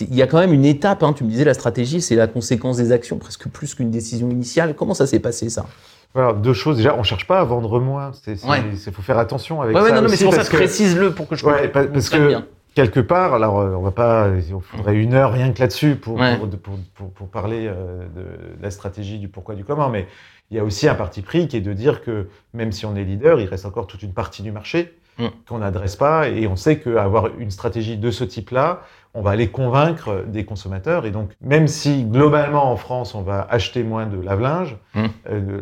Il 0.00 0.14
y 0.14 0.22
a 0.22 0.26
quand 0.26 0.38
même 0.38 0.52
une 0.52 0.64
étape, 0.64 1.02
hein, 1.02 1.12
tu 1.12 1.24
me 1.24 1.30
disais 1.30 1.44
la 1.44 1.54
stratégie, 1.54 2.00
c'est 2.00 2.14
la 2.16 2.26
conséquence 2.26 2.76
des 2.76 2.92
actions, 2.92 3.18
presque 3.18 3.48
plus 3.48 3.74
qu'une 3.74 3.90
décision 3.90 4.28
initiale. 4.30 4.74
Comment 4.74 4.94
ça 4.94 5.06
s'est 5.06 5.20
passé 5.20 5.48
ça? 5.50 5.66
Voilà, 6.14 6.32
deux 6.32 6.52
choses. 6.54 6.76
Déjà, 6.78 6.96
on 6.96 7.02
cherche 7.02 7.26
pas 7.26 7.40
à 7.40 7.44
vendre 7.44 7.80
moins. 7.80 8.12
Ouais. 8.26 8.36
c'est- 8.76 8.90
faut 8.92 9.02
faire 9.02 9.18
attention 9.18 9.60
avec 9.62 9.74
Ouais, 9.76 9.82
ça. 9.82 9.88
ouais, 9.88 9.94
non, 9.94 10.02
non, 10.02 10.08
mais 10.08 10.16
c'est 10.16 10.24
pour 10.24 10.34
ça 10.34 10.44
que 10.44 10.50
que- 10.50 10.56
précise-le 10.56 11.12
pour 11.12 11.28
que 11.28 11.36
je 11.36 11.44
Ouais, 11.44 11.68
pa- 11.68 11.84
parce 11.86 12.08
comprenne 12.08 12.22
que 12.24 12.28
bien. 12.28 12.46
quelque 12.74 13.00
part, 13.00 13.34
alors 13.34 13.60
euh, 13.60 13.74
on 13.76 13.82
va 13.82 13.90
pas, 13.90 14.28
il 14.34 14.42
faudrait 14.62 14.96
une 14.96 15.12
heure 15.14 15.32
rien 15.32 15.52
que 15.52 15.60
là-dessus 15.60 15.96
pour, 15.96 16.16
Ouais. 16.16 16.36
pour, 16.38 16.48
pour, 16.48 16.74
pour- 16.94 17.10
pour 17.10 17.28
parler 17.28 17.66
euh, 17.66 18.06
de 18.16 18.62
la 18.62 18.70
stratégie, 18.70 19.18
du 19.18 19.28
pourquoi, 19.28 19.54
du 19.54 19.64
comment. 19.64 19.90
Mais 19.90 20.06
il 20.50 20.56
y 20.56 20.60
a 20.60 20.64
aussi 20.64 20.88
un 20.88 20.94
parti 20.94 21.20
pris 21.20 21.46
qui 21.46 21.58
est 21.58 21.60
de 21.60 21.72
dire 21.74 22.02
que 22.02 22.28
même 22.54 22.72
si 22.72 22.86
on 22.86 22.96
est 22.96 23.04
leader, 23.04 23.38
il 23.40 23.46
reste 23.46 23.66
encore 23.66 23.86
toute 23.86 24.02
une 24.02 24.14
partie 24.14 24.42
du 24.42 24.50
marché 24.50 24.94
Mm. 25.18 25.26
qu'on 25.48 25.58
n'adresse 25.58 25.96
pas. 25.96 26.28
Et 26.28 26.46
on 26.46 26.54
sait 26.56 26.78
qu'avoir 26.78 27.28
une 27.38 27.50
stratégie 27.50 27.96
de 27.98 28.10
ce 28.12 28.22
type-là, 28.24 28.82
on 29.14 29.22
va 29.22 29.30
aller 29.30 29.48
convaincre 29.48 30.24
des 30.26 30.44
consommateurs. 30.44 31.06
Et 31.06 31.10
donc, 31.10 31.30
même 31.40 31.66
si 31.68 32.04
globalement 32.04 32.70
en 32.70 32.76
France, 32.76 33.14
on 33.14 33.22
va 33.22 33.46
acheter 33.50 33.82
moins 33.82 34.06
de 34.06 34.20
lave-linge, 34.20 34.76
Mm. 34.94 35.04
euh, 35.30 35.60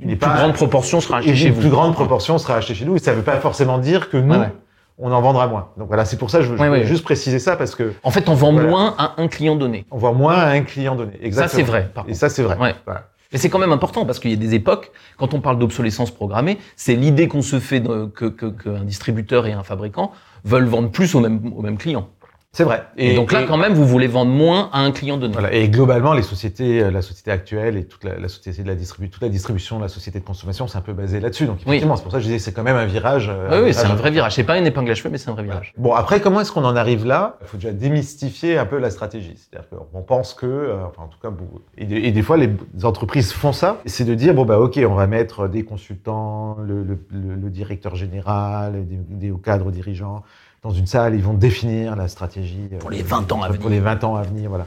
Une 0.00 0.08
plus 0.10 0.16
pas 0.16 0.36
grande 0.36 0.52
proportion 0.54 1.00
sera 1.00 1.18
achetée 1.18 1.30
et 1.32 1.36
chez 1.36 1.48
une 1.48 1.54
plus 1.56 1.70
grande 1.70 1.92
proportion 1.94 2.38
sera 2.38 2.54
achetée 2.56 2.74
chez 2.74 2.84
nous. 2.84 2.94
Et 2.96 2.98
ça 3.00 3.10
ne 3.12 3.16
veut 3.16 3.22
pas 3.24 3.36
forcément 3.40 3.78
dire 3.78 4.10
que 4.10 4.16
nous, 4.16 4.32
Ouais, 4.34 4.38
ouais. 4.40 4.52
on 4.98 5.10
en 5.10 5.20
vendra 5.20 5.48
moins. 5.48 5.68
Donc 5.76 5.88
voilà, 5.88 6.04
c'est 6.04 6.16
pour 6.18 6.30
ça 6.30 6.38
que 6.38 6.44
je, 6.44 6.54
Ouais, 6.54 6.68
ouais. 6.68 6.84
juste 6.86 7.02
préciser 7.04 7.38
ça 7.40 7.56
parce 7.56 7.74
que 7.74 7.92
En 8.04 8.10
fait, 8.12 8.28
on 8.28 8.34
vend 8.34 8.52
Voilà. 8.52 8.68
moins 8.68 8.94
à 8.96 9.14
un 9.20 9.26
client 9.28 9.56
donné. 9.56 9.86
on 9.90 9.98
voit 9.98 10.12
moins 10.12 10.34
à 10.36 10.50
un 10.50 10.60
client 10.62 10.94
donné. 10.94 11.12
Exactement. 11.20 11.48
Ça, 11.48 11.56
c'est 11.56 11.62
vrai. 11.62 11.90
Par 11.92 12.04
Et 12.04 12.06
contre. 12.08 12.18
ça, 12.18 12.28
c'est 12.28 12.42
vrai. 12.44 12.56
Voilà. 12.56 13.08
Mais 13.32 13.38
c'est 13.38 13.50
quand 13.50 13.58
même 13.58 13.72
important 13.72 14.06
parce 14.06 14.20
qu'il 14.20 14.30
y 14.30 14.34
a 14.34 14.36
des 14.36 14.54
époques, 14.54 14.90
quand 15.18 15.34
on 15.34 15.40
parle 15.40 15.58
d'obsolescence 15.58 16.10
programmée, 16.12 16.56
c'est 16.76 16.94
l'idée 16.94 17.28
qu'on 17.28 17.42
se 17.42 17.58
fait 17.60 17.80
de- 17.80 18.06
que 18.06 18.24
que- 18.26 18.46
qu'un 18.46 18.84
distributeur 18.84 19.46
et 19.46 19.52
un 19.52 19.62
fabricant 19.64 20.12
veulent 20.44 20.64
vendre 20.64 20.90
plus 20.90 21.14
au 21.14 21.20
même, 21.20 21.52
au 21.54 21.60
même 21.60 21.76
client. 21.76 22.08
C'est 22.52 22.64
vrai. 22.64 22.82
Et, 22.96 23.14
donc 23.14 23.30
là, 23.30 23.42
quand 23.46 23.58
même, 23.58 23.74
vous 23.74 23.86
voulez 23.86 24.06
vendre 24.06 24.32
moins 24.32 24.70
à 24.72 24.80
un 24.80 24.90
client 24.90 25.18
donné. 25.18 25.34
Voilà. 25.34 25.52
Et 25.52 25.68
globalement, 25.68 26.14
les 26.14 26.22
sociétés, 26.22 26.82
euh, 26.82 26.90
la 26.90 27.02
société 27.02 27.30
actuelle 27.30 27.76
et 27.76 27.84
toute 27.84 28.04
la, 28.04 28.18
la 28.18 28.26
société 28.28 28.62
de 28.62 28.68
la 28.68 28.74
distribution, 28.74 29.12
toute 29.12 29.22
la 29.22 29.28
distribution 29.28 29.78
la 29.78 29.88
société 29.88 30.18
de 30.18 30.24
consommation, 30.24 30.66
c'est 30.66 30.78
un 30.78 30.80
peu 30.80 30.94
basé 30.94 31.20
là-dessus. 31.20 31.44
Donc 31.44 31.58
effectivement, 31.60 31.96
c'est 31.96 32.02
pour 32.04 32.10
ça 32.10 32.18
que 32.18 32.22
je 32.24 32.28
disais, 32.28 32.38
c'est 32.38 32.52
quand 32.52 32.62
même 32.62 32.76
un 32.76 32.86
virage. 32.86 33.28
euh, 33.28 33.58
oui, 33.60 33.66
oui, 33.66 33.74
c'est 33.74 33.86
un 33.86 33.94
vrai 33.94 34.10
virage. 34.10 34.34
C'est 34.34 34.44
pas 34.44 34.56
une 34.58 34.66
épingle 34.66 34.90
à 34.90 34.94
cheveux, 34.94 35.10
mais 35.10 35.18
c'est 35.18 35.28
un 35.28 35.34
vrai 35.34 35.42
virage. 35.42 35.74
Bon, 35.76 35.92
après, 35.92 36.20
comment 36.20 36.40
est-ce 36.40 36.50
qu'on 36.50 36.64
en 36.64 36.74
arrive 36.74 37.04
là? 37.06 37.36
Il 37.42 37.46
faut 37.48 37.58
déjà 37.58 37.70
démystifier 37.72 38.56
un 38.56 38.64
peu 38.66 38.78
la 38.78 38.90
stratégie. 38.90 39.34
C'est-à-dire 39.36 39.68
qu'on 39.68 40.02
pense 40.02 40.32
que, 40.32 40.46
euh, 40.46 40.84
enfin, 40.86 41.02
en 41.02 41.08
tout 41.08 41.18
cas, 41.22 41.28
et, 41.76 41.84
de- 41.84 41.96
et 41.96 42.12
des 42.12 42.22
fois, 42.22 42.38
les 42.38 42.50
entreprises 42.82 43.30
font 43.32 43.52
ça. 43.52 43.82
C'est 43.84 44.04
de 44.06 44.14
dire, 44.14 44.32
bon, 44.32 44.46
bah, 44.46 44.58
ok, 44.58 44.80
on 44.88 44.94
va 44.94 45.06
mettre 45.06 45.48
des 45.48 45.64
consultants, 45.64 46.56
le, 46.66 46.82
le- 46.82 46.98
le- 47.10 47.34
le 47.34 47.50
directeur 47.50 47.94
général, 47.94 48.86
des, 48.86 48.96
des 49.26 49.30
hauts 49.30 49.36
cadres 49.36 49.70
dirigeants 49.70 50.22
dans 50.62 50.70
une 50.70 50.86
salle, 50.86 51.14
ils 51.14 51.22
vont 51.22 51.34
définir 51.34 51.96
la 51.96 52.08
stratégie. 52.08 52.68
euh, 52.72 52.78
Pour 52.78 52.90
les 52.90 53.02
20 53.02 53.32
ans 53.32 53.42
à 53.42 53.46
Pour 53.48 53.56
venir. 53.56 53.70
les 53.70 53.80
20 53.80 54.04
ans 54.04 54.16
à 54.16 54.22
venir, 54.22 54.48
voilà. 54.50 54.66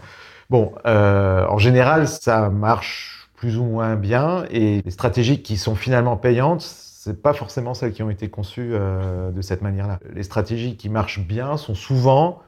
Bon, 0.49 0.73
euh, 0.85 1.45
en 1.47 1.57
général, 1.57 2.07
ça 2.07 2.49
marche 2.49 3.29
plus 3.35 3.57
ou 3.57 3.63
moins 3.63 3.95
bien, 3.95 4.45
et 4.51 4.81
les 4.83 4.91
stratégies 4.91 5.41
qui 5.41 5.57
sont 5.57 5.75
finalement 5.75 6.15
payantes, 6.17 6.61
c'est 6.61 7.21
pas 7.21 7.33
forcément 7.33 7.73
celles 7.73 7.93
qui 7.93 8.03
ont 8.03 8.09
été 8.11 8.29
conçues 8.29 8.71
euh, 8.73 9.31
de 9.31 9.41
cette 9.41 9.61
manière-là. 9.63 9.99
Les 10.13 10.23
stratégies 10.23 10.77
qui 10.77 10.89
marchent 10.89 11.19
bien 11.19 11.57
sont 11.57 11.73
souvent 11.73 12.39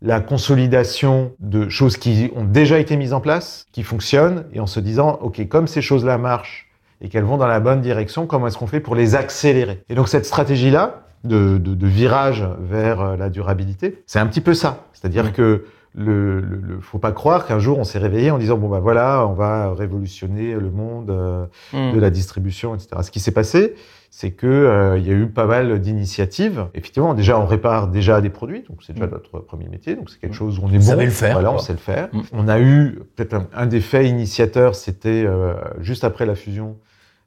la 0.00 0.20
consolidation 0.20 1.32
de 1.40 1.68
choses 1.68 1.96
qui 1.96 2.30
ont 2.36 2.44
déjà 2.44 2.78
été 2.78 2.96
mises 2.96 3.12
en 3.12 3.20
place, 3.20 3.66
qui 3.72 3.82
fonctionnent, 3.82 4.44
et 4.52 4.60
en 4.60 4.68
se 4.68 4.78
disant, 4.78 5.18
OK, 5.22 5.46
comme 5.48 5.66
ces 5.66 5.82
choses-là 5.82 6.18
marchent 6.18 6.67
et 7.00 7.08
qu'elles 7.08 7.24
vont 7.24 7.36
dans 7.36 7.46
la 7.46 7.60
bonne 7.60 7.80
direction, 7.80 8.26
comment 8.26 8.46
est-ce 8.48 8.58
qu'on 8.58 8.66
fait 8.66 8.80
pour 8.80 8.94
les 8.94 9.14
accélérer? 9.14 9.82
Et 9.88 9.94
donc 9.94 10.08
cette 10.08 10.26
stratégie-là, 10.26 11.02
de, 11.24 11.58
de- 11.58 11.74
de 11.74 11.86
virage 11.86 12.46
vers 12.60 13.00
euh, 13.00 13.16
la 13.16 13.28
durabilité, 13.28 14.02
c'est 14.06 14.20
un 14.20 14.26
petit 14.26 14.40
peu 14.40 14.54
ça. 14.54 14.84
C'est-à-dire 14.92 15.32
que 15.32 15.64
le, 15.94 16.40
le, 16.40 16.60
le- 16.62 16.80
faut 16.80 16.98
pas 16.98 17.10
croire 17.12 17.44
qu'un 17.46 17.58
jour 17.58 17.78
on 17.78 17.82
s'est 17.84 17.98
réveillé 17.98 18.30
en 18.30 18.38
disant 18.38 18.56
bon 18.56 18.68
bah 18.68 18.78
voilà 18.78 19.26
on 19.26 19.32
va 19.32 19.72
révolutionner 19.74 20.54
le 20.54 20.70
monde 20.70 21.10
euh, 21.10 21.44
Hmm. 21.72 21.92
de 21.94 21.98
la 21.98 22.10
distribution 22.10 22.74
etc. 22.74 22.88
Ce 23.02 23.10
qui 23.10 23.18
s'est 23.20 23.32
passé 23.32 23.74
c'est 24.10 24.30
que 24.30 24.46
euh, 24.46 24.96
il 24.98 25.06
y 25.06 25.10
a 25.10 25.14
eu 25.14 25.26
pas 25.26 25.46
mal 25.46 25.80
d'initiatives. 25.80 26.66
Effectivement 26.74 27.14
déjà 27.14 27.38
on 27.40 27.46
répare 27.46 27.88
déjà 27.88 28.20
des 28.20 28.30
produits 28.30 28.62
donc 28.68 28.82
c'est 28.86 28.92
déjà 28.92 29.06
Mm. 29.06 29.10
notre 29.10 29.38
premier 29.40 29.68
métier 29.68 29.96
donc 29.96 30.10
c'est 30.10 30.20
quelque 30.20 30.30
Mm. 30.32 30.34
chose 30.34 30.58
où 30.58 30.62
on 30.64 30.68
est 30.68 30.78
Vous 30.78 30.84
bon. 30.84 30.90
savez 30.90 31.04
le 31.06 31.10
faire, 31.10 31.32
Voilà 31.32 31.50
on 31.50 31.54
quoi. 31.54 31.62
sait 31.62 31.72
le 31.72 31.78
faire. 31.78 32.08
Mm. 32.12 32.20
On 32.32 32.48
a 32.48 32.60
eu 32.60 33.00
peut-être 33.16 33.34
un, 33.34 33.46
un 33.54 33.66
des 33.66 33.80
faits 33.80 34.06
initiateurs 34.06 34.76
c'était 34.76 35.24
euh, 35.26 35.54
juste 35.80 36.04
après 36.04 36.26
la 36.26 36.34
fusion 36.36 36.76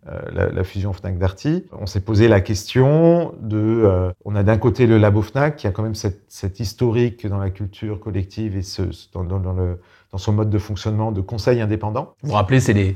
la, 0.05 0.49
la 0.49 0.63
fusion 0.63 0.93
Fnac 0.93 1.17
Darty, 1.17 1.65
on 1.71 1.85
s'est 1.85 2.01
posé 2.01 2.27
la 2.27 2.41
question 2.41 3.35
de, 3.39 3.57
euh, 3.57 4.11
on 4.25 4.35
a 4.35 4.41
d'un 4.41 4.57
côté 4.57 4.87
le 4.87 4.97
labo 4.97 5.21
Fnac 5.21 5.57
qui 5.57 5.67
a 5.67 5.71
quand 5.71 5.83
même 5.83 5.95
cette, 5.95 6.59
historique 6.59 7.27
dans 7.27 7.37
la 7.37 7.51
culture 7.51 7.99
collective 7.99 8.57
et 8.57 8.61
dans, 9.13 9.23
dans 9.23 10.17
son 10.17 10.33
mode 10.33 10.49
de 10.49 10.57
fonctionnement 10.57 11.11
de 11.11 11.21
conseil 11.21 11.61
indépendant. 11.61 12.15
Vous 12.23 12.29
vous 12.29 12.35
rappelez, 12.35 12.59
c'est 12.59 12.73
les, 12.73 12.95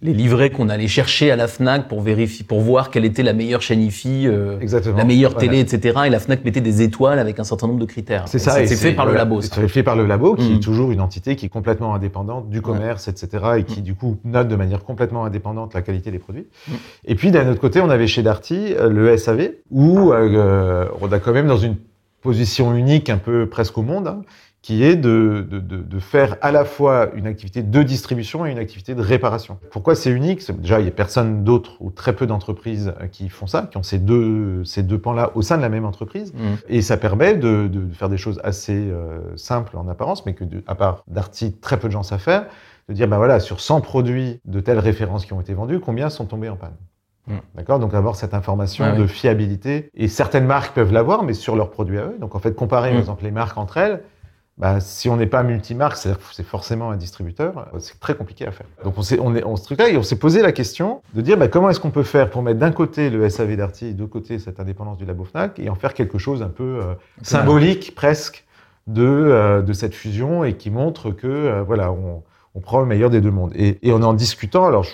les 0.00 0.12
livrets 0.12 0.50
qu'on 0.50 0.68
allait 0.68 0.86
chercher 0.86 1.32
à 1.32 1.36
la 1.36 1.48
Fnac 1.48 1.88
pour 1.88 2.00
vérifier, 2.02 2.44
pour 2.46 2.60
voir 2.60 2.90
quelle 2.90 3.04
était 3.04 3.24
la 3.24 3.32
meilleure 3.32 3.62
chaîne 3.62 3.82
IFI, 3.82 4.28
euh, 4.28 4.56
la 4.96 5.04
meilleure 5.04 5.32
Voilà. 5.32 5.48
télé, 5.48 5.58
etc. 5.60 5.98
Et 6.06 6.10
la 6.10 6.20
Fnac 6.20 6.44
mettait 6.44 6.60
des 6.60 6.82
étoiles 6.82 7.18
avec 7.18 7.40
un 7.40 7.44
certain 7.44 7.66
nombre 7.66 7.80
de 7.80 7.84
critères. 7.84 8.28
C'est 8.28 8.38
ça. 8.38 8.64
C'est 8.64 8.76
fait 8.76 8.92
par 8.92 9.06
le 9.06 9.14
labo. 9.14 9.40
C'est 9.40 9.66
fait 9.66 9.82
par 9.82 9.96
le 9.96 10.06
labo, 10.06 10.36
qui 10.36 10.50
Mm. 10.50 10.54
est 10.56 10.60
toujours 10.60 10.92
une 10.92 11.00
entité 11.00 11.34
qui 11.34 11.46
est 11.46 11.48
complètement 11.48 11.94
indépendante 11.96 12.48
du 12.48 12.62
commerce, 12.62 13.08
etc., 13.08 13.44
et 13.58 13.64
qui 13.64 13.80
Mm. 13.80 13.84
du 13.84 13.94
coup 13.96 14.18
note 14.24 14.46
de 14.46 14.54
manière 14.56 14.84
complètement 14.84 15.24
indépendante 15.24 15.74
la 15.74 15.82
qualité 15.82 16.12
des 16.12 16.20
produits. 16.20 16.46
Mm. 16.68 16.72
Et 17.06 17.14
puis 17.16 17.30
d'un 17.32 17.48
autre 17.50 17.60
côté, 17.60 17.80
on 17.80 17.90
avait 17.90 18.06
chez 18.06 18.22
Darty 18.22 18.74
euh, 18.78 18.88
le 18.88 19.16
SAV, 19.16 19.50
où 19.72 20.12
euh, 20.12 20.86
on 21.00 21.10
a 21.10 21.18
quand 21.18 21.32
même 21.32 21.48
dans 21.48 21.58
une 21.58 21.74
position 22.22 22.74
unique, 22.76 23.10
un 23.10 23.18
peu 23.18 23.46
presque 23.48 23.76
au 23.78 23.82
monde, 23.82 24.06
hein, 24.08 24.22
qui 24.62 24.82
est 24.82 24.96
de, 24.96 25.46
de, 25.48 25.60
de, 25.60 25.98
faire 26.00 26.36
à 26.40 26.50
la 26.50 26.64
fois 26.64 27.10
une 27.14 27.26
activité 27.26 27.62
de 27.62 27.82
distribution 27.82 28.44
et 28.44 28.50
une 28.50 28.58
activité 28.58 28.94
de 28.94 29.00
réparation. 29.00 29.58
Pourquoi 29.70 29.94
c'est 29.94 30.10
unique? 30.10 30.50
Déjà, 30.60 30.80
il 30.80 30.82
n'y 30.82 30.88
a 30.88 30.92
personne 30.92 31.44
d'autre 31.44 31.76
ou 31.80 31.90
très 31.90 32.14
peu 32.14 32.26
d'entreprises 32.26 32.92
euh, 33.00 33.06
qui 33.06 33.28
font 33.28 33.46
ça, 33.46 33.68
qui 33.70 33.76
ont 33.76 33.84
ces 33.84 33.98
deux, 33.98 34.64
ces 34.64 34.82
deux 34.82 34.98
pans-là 34.98 35.30
au 35.36 35.42
sein 35.42 35.56
de 35.56 35.62
la 35.62 35.68
même 35.68 35.84
entreprise. 35.84 36.32
Hmm. 36.34 36.56
Et 36.68 36.82
ça 36.82 36.96
permet 36.96 37.36
de, 37.36 37.68
de 37.68 37.92
faire 37.94 38.08
des 38.08 38.16
choses 38.16 38.40
assez 38.42 38.74
euh, 38.74 39.36
simples 39.36 39.76
en 39.76 39.86
apparence, 39.88 40.26
mais 40.26 40.34
que, 40.34 40.44
à 40.66 40.74
part 40.74 41.04
Darty, 41.06 41.52
très 41.52 41.78
peu 41.78 41.86
de 41.86 41.92
gens 41.92 42.02
savent 42.02 42.18
faire, 42.18 42.46
de 42.88 42.94
dire, 42.94 43.06
ben 43.06 43.18
voilà, 43.18 43.38
sur 43.38 43.60
100 43.60 43.80
produits 43.80 44.40
de 44.44 44.60
telles 44.60 44.80
références 44.80 45.24
qui 45.24 45.32
ont 45.34 45.40
été 45.40 45.54
vendus, 45.54 45.78
combien 45.78 46.10
sont 46.10 46.26
tombés 46.26 46.48
en 46.48 46.56
panne? 46.56 46.74
Mm. 47.28 47.36
D'accord? 47.54 47.78
Donc 47.78 47.94
avoir 47.94 48.16
cette 48.16 48.34
information 48.34 48.96
de 48.96 49.06
fiabilité, 49.06 49.90
et 49.94 50.08
certaines 50.08 50.46
marques 50.46 50.74
peuvent 50.74 50.92
l'avoir, 50.92 51.22
mais 51.22 51.34
sur 51.34 51.54
leurs 51.54 51.70
produits 51.70 51.98
à 51.98 52.06
eux. 52.06 52.16
Donc 52.20 52.34
en 52.34 52.38
fait, 52.38 52.54
comparer 52.56 52.90
Mm. 52.90 52.92
par 52.92 53.00
exemple 53.00 53.24
les 53.24 53.30
marques 53.30 53.58
entre 53.58 53.76
elles, 53.76 54.02
bah, 54.58 54.80
si 54.80 55.08
on 55.08 55.16
n'est 55.16 55.26
pas 55.26 55.42
multimarque, 55.44 55.96
c'est 55.96 56.12
c'est 56.32 56.44
forcément 56.46 56.90
un 56.90 56.96
distributeur, 56.96 57.68
euh, 57.74 57.78
c'est 57.78 57.98
très 58.00 58.14
compliqué 58.16 58.46
à 58.46 58.50
faire. 58.50 58.66
Donc 58.84 58.98
on 58.98 59.02
s'est 59.02 59.18
on 59.20 59.34
est, 59.36 59.44
on 59.44 59.54
se 59.56 59.64
truc 59.64 59.78
là 59.78 59.88
et 59.88 59.96
on 59.96 60.02
s'est 60.02 60.18
posé 60.18 60.42
la 60.42 60.50
question 60.52 61.00
de 61.14 61.20
dire 61.20 61.36
bah, 61.38 61.46
comment 61.48 61.70
est-ce 61.70 61.78
qu'on 61.80 61.90
peut 61.92 62.02
faire 62.02 62.28
pour 62.28 62.42
mettre 62.42 62.58
d'un 62.58 62.72
côté 62.72 63.08
le 63.08 63.28
SAV 63.28 63.56
Darty 63.56 63.86
et 63.86 63.92
de 63.94 64.00
l'autre 64.00 64.12
côté 64.12 64.38
cette 64.38 64.58
indépendance 64.58 64.98
du 64.98 65.04
labo 65.06 65.24
Fnac 65.24 65.58
et 65.60 65.70
en 65.70 65.76
faire 65.76 65.94
quelque 65.94 66.18
chose 66.18 66.42
un 66.42 66.48
peu 66.48 66.80
euh, 66.82 66.94
symbolique 67.22 67.94
presque 67.94 68.44
de, 68.86 69.02
euh, 69.04 69.62
de 69.62 69.72
cette 69.72 69.94
fusion 69.94 70.44
et 70.44 70.54
qui 70.54 70.70
montre 70.70 71.10
que 71.10 71.26
euh, 71.26 71.62
voilà 71.62 71.92
on, 71.92 72.22
on 72.54 72.60
prend 72.60 72.80
le 72.80 72.86
meilleur 72.86 73.10
des 73.10 73.20
deux 73.20 73.30
mondes. 73.30 73.52
Et, 73.54 73.78
et 73.86 73.92
en 73.92 74.02
en 74.02 74.12
discutant, 74.14 74.66
alors 74.66 74.82
je- 74.84 74.90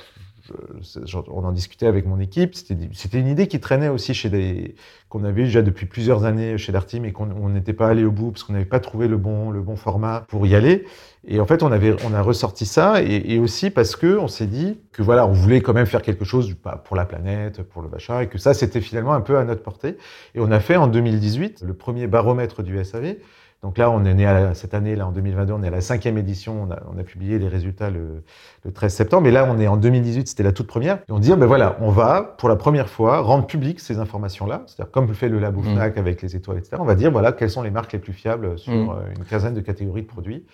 on 1.28 1.44
en 1.44 1.52
discutait 1.52 1.86
avec 1.86 2.06
mon 2.06 2.18
équipe, 2.20 2.54
c'était 2.54 3.18
une 3.18 3.28
idée 3.28 3.46
qui 3.46 3.60
traînait 3.60 3.88
aussi 3.88 4.14
chez 4.14 4.28
des 4.28 4.74
qu'on 5.08 5.24
avait 5.24 5.44
déjà 5.44 5.62
depuis 5.62 5.86
plusieurs 5.86 6.24
années 6.24 6.58
chez 6.58 6.72
Darty, 6.72 7.00
mais 7.00 7.12
qu'on 7.12 7.30
on 7.30 7.48
n'était 7.48 7.72
pas 7.72 7.88
allé 7.88 8.04
au 8.04 8.10
bout 8.10 8.32
parce 8.32 8.42
qu'on 8.42 8.52
n'avait 8.52 8.64
pas 8.64 8.80
trouvé 8.80 9.08
le 9.08 9.16
bon 9.16 9.50
le 9.50 9.60
bon 9.60 9.76
format 9.76 10.24
pour 10.28 10.46
y 10.46 10.54
aller. 10.54 10.84
Et 11.26 11.40
en 11.40 11.46
fait, 11.46 11.62
on 11.62 11.72
avait 11.72 11.96
on 12.04 12.12
a 12.12 12.20
ressorti 12.20 12.66
ça 12.66 13.02
et, 13.02 13.38
aussi 13.38 13.70
parce 13.70 13.96
que 13.96 14.18
on 14.18 14.28
s'est 14.28 14.46
dit 14.46 14.78
que 14.92 15.02
voilà, 15.02 15.26
on 15.26 15.32
voulait 15.32 15.60
quand 15.60 15.72
même 15.72 15.86
faire 15.86 16.02
quelque 16.02 16.24
chose 16.24 16.54
pas 16.54 16.76
pour 16.76 16.96
la 16.96 17.06
planète, 17.06 17.62
pour 17.62 17.82
le 17.82 17.88
machin, 17.88 18.20
et 18.20 18.26
que 18.26 18.38
ça 18.38 18.54
c'était 18.54 18.80
finalement 18.80 19.14
un 19.14 19.20
peu 19.20 19.38
à 19.38 19.44
notre 19.44 19.62
portée. 19.62 19.96
Et 20.34 20.40
on 20.40 20.50
a 20.50 20.60
fait 20.60 20.76
en 20.76 20.88
2018 20.88 21.62
le 21.62 21.74
premier 21.74 22.06
baromètre 22.06 22.62
du 22.62 22.82
SAV. 22.84 23.16
Donc 23.64 23.78
là, 23.78 23.90
on 23.90 24.04
est 24.04 24.12
né 24.12 24.26
à 24.26 24.34
la- 24.38 24.54
cette 24.54 24.74
année, 24.74 24.94
là 24.94 25.06
en 25.06 25.10
2022, 25.10 25.54
on 25.54 25.62
est 25.62 25.68
à 25.68 25.70
la 25.70 25.80
cinquième 25.80 26.18
édition. 26.18 26.64
On 26.68 26.70
a, 26.70 26.80
on 26.94 26.98
a 27.00 27.02
publié 27.02 27.38
les 27.38 27.48
résultats 27.48 27.88
le, 27.88 28.22
le 28.62 28.72
13 28.72 28.92
septembre. 28.92 29.26
Et 29.26 29.30
là, 29.30 29.48
on 29.50 29.58
est 29.58 29.66
en 29.66 29.78
2018, 29.78 30.28
c'était 30.28 30.42
la 30.42 30.52
toute 30.52 30.66
première. 30.66 30.96
Et 31.08 31.12
on 31.12 31.18
dit, 31.18 31.32
ah 31.32 31.36
ben 31.36 31.46
voilà, 31.46 31.76
on 31.80 31.88
va 31.90 32.34
pour 32.36 32.50
la 32.50 32.56
première 32.56 32.90
fois 32.90 33.20
rendre 33.20 33.46
public 33.46 33.80
ces 33.80 33.98
informations-là. 33.98 34.64
C'est-à-dire 34.66 34.92
comme 34.92 35.06
le 35.06 35.14
fait 35.14 35.30
le 35.30 35.38
labo 35.38 35.62
Mm. 35.62 35.76
Fnac 35.76 35.96
avec 35.96 36.20
les 36.20 36.36
étoiles, 36.36 36.58
etc. 36.58 36.76
On 36.78 36.84
va 36.84 36.94
dire 36.94 37.10
voilà 37.10 37.32
quelles 37.32 37.48
sont 37.48 37.62
les 37.62 37.70
marques 37.70 37.94
les 37.94 37.98
plus 37.98 38.12
fiables 38.12 38.58
sur 38.58 38.70
Mm. 38.74 38.90
euh, 38.90 39.14
une 39.16 39.24
quinzaine 39.24 39.54
de 39.54 39.62
catégories 39.62 40.02
de 40.02 40.06
produits. 40.08 40.44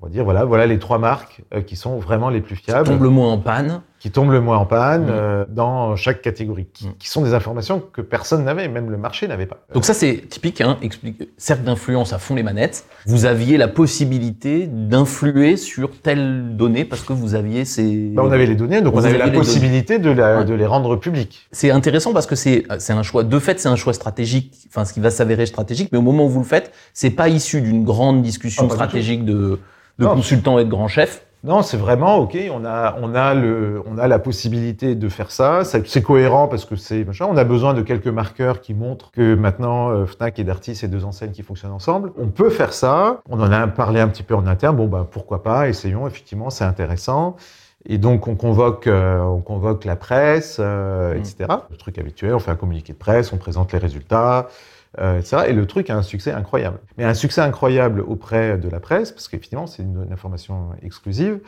On 0.00 0.06
va 0.06 0.10
dire 0.12 0.22
voilà 0.22 0.44
voilà 0.44 0.66
les 0.66 0.78
trois 0.78 0.98
marques 0.98 1.42
euh, 1.54 1.62
qui 1.62 1.74
sont 1.74 1.98
vraiment 1.98 2.28
les 2.28 2.40
plus 2.40 2.56
fiables 2.56 2.86
Tombe 2.88 3.02
le 3.02 3.08
moins 3.08 3.32
en 3.32 3.38
panne. 3.38 3.82
Qui 4.02 4.10
tombent 4.10 4.32
le 4.32 4.40
moins 4.40 4.58
en 4.58 4.66
panne 4.66 5.04
Mm. 5.04 5.10
euh, 5.10 5.44
dans 5.48 5.94
chaque 5.94 6.22
catégorie, 6.22 6.66
qui, 6.74 6.88
Mm. 6.88 6.94
qui 6.98 7.08
sont 7.08 7.22
des 7.22 7.34
informations 7.34 7.80
que 7.92 8.00
personne 8.00 8.42
n'avait, 8.42 8.66
même 8.66 8.90
le 8.90 8.96
marché 8.96 9.28
n'avait 9.28 9.46
pas. 9.46 9.58
Donc 9.74 9.84
ça, 9.84 9.94
c'est 9.94 10.24
typique, 10.28 10.60
hein, 10.60 10.76
explique, 10.82 11.28
cercle 11.36 11.62
d'influence 11.62 12.12
à 12.12 12.18
fond 12.18 12.34
les 12.34 12.42
manettes. 12.42 12.84
Vous 13.06 13.26
aviez 13.26 13.56
la 13.58 13.68
possibilité 13.68 14.66
d'influer 14.66 15.56
sur 15.56 16.00
telle 16.00 16.56
donnée 16.56 16.84
parce 16.84 17.02
que 17.02 17.12
vous 17.12 17.36
aviez 17.36 17.64
ces... 17.64 18.08
Bah, 18.08 18.22
on 18.24 18.32
avait 18.32 18.46
les 18.46 18.56
données, 18.56 18.80
donc 18.82 18.94
Vous 18.94 19.02
on 19.02 19.04
avait 19.04 19.18
la 19.18 19.28
possibilité 19.30 20.00
de, 20.00 20.10
la- 20.10 20.38
Ouais. 20.38 20.44
de 20.46 20.54
les 20.54 20.66
rendre 20.66 20.96
publiques. 20.96 21.46
C'est 21.52 21.70
intéressant 21.70 22.12
parce 22.12 22.26
que 22.26 22.34
c'est 22.34 22.64
un 22.88 23.02
choix. 23.04 23.22
De 23.22 23.38
fait, 23.38 23.60
c'est 23.60 23.68
un 23.68 23.76
choix 23.76 23.92
stratégique. 23.92 24.66
Enfin, 24.68 24.84
ce 24.84 24.92
qui 24.92 24.98
va 25.00 25.10
s'avérer 25.10 25.46
stratégique, 25.46 25.90
mais 25.92 25.98
au 25.98 26.02
moment 26.02 26.24
où 26.24 26.28
vous 26.28 26.40
le 26.40 26.44
faites, 26.46 26.72
c'est 26.92 27.10
pas 27.10 27.28
issu 27.28 27.60
d'une 27.60 27.84
grande 27.84 28.20
discussion 28.22 28.66
Ah, 28.68 28.74
stratégique 28.74 29.24
de, 29.24 29.60
de 30.00 30.04
Non. 30.04 30.14
consultants 30.16 30.58
et 30.58 30.64
de 30.64 30.70
grands 30.70 30.88
chefs. 30.88 31.24
Non, 31.44 31.62
c'est 31.62 31.76
vraiment 31.76 32.18
ok. 32.18 32.36
On 32.52 32.64
a, 32.64 32.96
on 33.02 33.16
a 33.16 33.34
le, 33.34 33.82
on 33.86 33.98
a 33.98 34.06
la 34.06 34.20
possibilité 34.20 34.94
de 34.94 35.08
faire 35.08 35.32
ça. 35.32 35.64
C'est 35.64 36.02
cohérent 36.02 36.46
parce 36.46 36.64
que 36.64 36.76
c'est 36.76 37.04
machin. 37.04 37.26
On 37.28 37.36
a 37.36 37.42
besoin 37.42 37.74
de 37.74 37.82
quelques 37.82 38.06
marqueurs 38.06 38.60
qui 38.60 38.74
montrent 38.74 39.10
que 39.10 39.34
maintenant 39.34 39.90
euh, 39.90 40.06
Fnac 40.06 40.38
et 40.38 40.44
Darty, 40.44 40.76
c'est 40.76 40.86
deux 40.86 41.04
enseignes 41.04 41.32
qui 41.32 41.42
fonctionnent 41.42 41.72
ensemble. 41.72 42.12
On 42.16 42.28
peut 42.28 42.48
faire 42.48 42.72
ça. 42.72 43.22
On 43.28 43.40
en 43.40 43.50
a 43.50 43.66
parlé 43.66 43.98
un 44.00 44.06
petit 44.06 44.22
peu 44.22 44.36
en 44.36 44.46
interne. 44.46 44.76
Bon, 44.76 44.86
bah 44.86 45.04
pourquoi 45.10 45.42
pas? 45.42 45.68
Essayons. 45.68 46.06
Effectivement, 46.06 46.48
c'est 46.48 46.64
intéressant. 46.64 47.34
Et 47.86 47.98
donc 47.98 48.28
on 48.28 48.36
convoque, 48.36 48.86
euh, 48.86 49.18
on 49.20 49.40
convoque 49.40 49.84
la 49.84 49.96
presse, 49.96 50.58
euh, 50.60 51.14
Mm. 51.14 51.18
etc. 51.18 51.36
Le 51.70 51.76
truc 51.76 51.98
habituel. 51.98 52.34
On 52.34 52.38
fait 52.38 52.50
un 52.52 52.56
communiqué 52.56 52.92
de 52.92 52.98
presse, 52.98 53.32
on 53.32 53.38
présente 53.38 53.72
les 53.72 53.78
résultats. 53.78 54.48
Euh, 55.00 55.18
etc. 55.18 55.44
Et 55.48 55.52
le 55.54 55.66
truc 55.66 55.88
a 55.88 55.96
un 55.96 56.02
succès 56.02 56.32
incroyable. 56.32 56.78
Mais 56.98 57.04
un 57.04 57.14
succès 57.14 57.40
incroyable 57.40 58.00
auprès 58.06 58.58
de 58.58 58.68
la 58.68 58.78
presse, 58.78 59.10
parce 59.10 59.26
qu'effectivement, 59.26 59.66
c'est 59.66 59.82
une, 59.82 60.04
une 60.06 60.12
information 60.12 60.68
exclusive, 60.82 61.40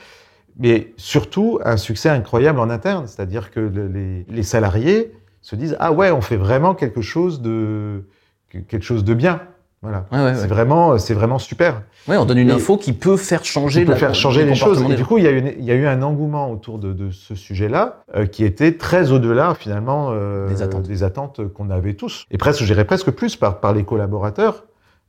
mais 0.59 0.95
surtout 0.97 1.61
un 1.63 1.77
succès 1.77 2.09
incroyable 2.09 2.59
en 2.59 2.71
interne. 2.71 3.07
C'est-à-dire 3.07 3.51
que 3.51 3.61
le- 3.61 3.87
les, 3.89 4.25
les 4.31 4.43
salariés 4.43 5.13
se 5.43 5.57
disent 5.57 5.77
Ah 5.79 5.93
ouais, 5.93 6.11
on 6.11 6.23
fait 6.23 6.39
vraiment 6.39 6.75
quelque 6.75 7.03
chose 7.03 7.43
de, 7.43 8.05
que- 8.49 8.59
quelque 8.59 8.83
chose 8.85 9.05
de 9.05 9.13
bien. 9.13 9.43
Voilà. 9.85 10.07
Ouais, 10.11 10.19
ouais, 10.19 10.35
C'est 10.35 10.41
ouais. 10.43 10.47
vraiment, 10.49 10.99
c'est 10.99 11.15
vraiment 11.15 11.39
super. 11.39 11.83
Ouais, 12.09 12.17
on 12.17 12.25
donne 12.25 12.39
une 12.39 12.49
Et- 12.51 12.55
info 12.55 12.77
qui 12.77 12.93
peut 12.93 13.17
faire 13.17 13.45
changer, 13.45 13.81
Qui 13.81 13.87
peut 13.87 13.93
la- 13.93 13.99
faire 13.99 14.15
changer 14.15 14.43
le 14.43 14.49
les 14.51 14.55
choses. 14.57 14.83
Et 14.91 14.95
du 14.97 15.05
coup, 15.05 15.19
il 15.19 15.25
y, 15.25 15.29
a 15.29 15.31
une- 15.31 15.53
il 15.59 15.65
y 15.65 15.71
a 15.71 15.75
eu 15.75 15.87
un 15.87 16.03
engouement 16.03 16.51
autour 16.51 16.79
de, 16.79 16.93
de 16.93 17.11
ce 17.11 17.35
sujet-là 17.35 18.03
euh, 18.17 18.27
qui 18.27 18.45
était 18.45 18.77
très 18.77 19.13
au-delà 19.13 19.55
finalement 19.55 20.09
euh, 20.13 20.49
Des 20.49 20.63
attentes. 20.63 20.91
attentes 21.03 21.49
qu'on 21.53 21.71
avait 21.71 21.95
tous. 21.95 22.25
Et 22.31 22.39
presque, 22.39 22.61
je 22.61 22.67
dirais 22.67 22.85
presque 22.85 23.11
plus 23.11 23.37
par, 23.37 23.61
par 23.61 23.73
les 23.73 23.85
collaborateurs 23.85 24.65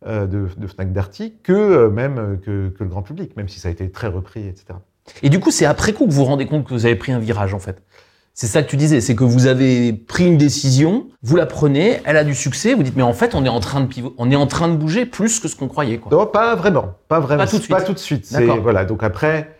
de, 0.05 0.25
de, 0.25 0.67
Fnac 0.67 0.93
Darty 0.93 1.33
que 1.41 1.87
même 1.87 2.37
que, 2.43 2.69
que, 2.69 2.83
le 2.83 2.89
grand 2.89 3.01
public, 3.01 3.35
même 3.37 3.47
si 3.47 3.59
ça 3.59 3.69
a 3.69 3.71
été 3.71 3.89
très 3.89 4.07
repris, 4.07 4.45
etc. 4.47 4.65
Et 5.23 5.29
du 5.29 5.39
coup, 5.39 5.49
c'est 5.51 5.65
après 5.65 5.93
coup 5.93 6.05
que 6.05 6.11
vous 6.11 6.17
vous 6.17 6.25
rendez 6.25 6.45
compte 6.45 6.65
que 6.65 6.73
vous 6.73 6.85
avez 6.85 6.95
pris 6.95 7.11
un 7.11 7.17
virage, 7.19 7.53
en 7.55 7.59
fait. 7.59 7.81
C'est 8.37 8.47
ça 8.47 8.61
que 8.61 8.69
tu 8.69 8.75
disais, 8.75 8.99
c'est 8.99 9.15
que 9.15 9.23
vous 9.23 9.47
avez 9.47 9.93
pris 9.93 10.27
une 10.27 10.37
décision, 10.37 11.07
vous 11.23 11.37
la 11.37 11.45
prenez, 11.45 12.01
elle 12.03 12.17
a 12.17 12.25
du 12.25 12.35
succès, 12.35 12.73
vous 12.73 12.83
dites 12.83 12.97
mais 12.97 13.01
en 13.01 13.13
fait 13.13 13.33
on 13.33 13.45
est 13.45 13.49
en 13.49 13.61
train 13.61 13.79
de 13.79 13.85
pivot, 13.85 14.13
on 14.17 14.29
est 14.29 14.35
en 14.35 14.45
train 14.45 14.67
de 14.67 14.75
bouger 14.75 15.05
plus 15.05 15.39
que 15.39 15.47
ce 15.47 15.55
qu'on 15.55 15.69
croyait 15.69 15.99
quoi. 15.99 16.11
Non, 16.11 16.25
pas 16.25 16.53
vraiment, 16.53 16.95
pas 17.07 17.21
vraiment, 17.21 17.45
pas 17.45 17.49
tout 17.49 17.59
de 17.59 17.61
suite. 17.61 17.71
Pas 17.77 17.81
tout 17.81 17.93
de 17.93 17.97
suite. 17.97 18.35
Voilà, 18.61 18.83
donc 18.83 19.03
après 19.03 19.55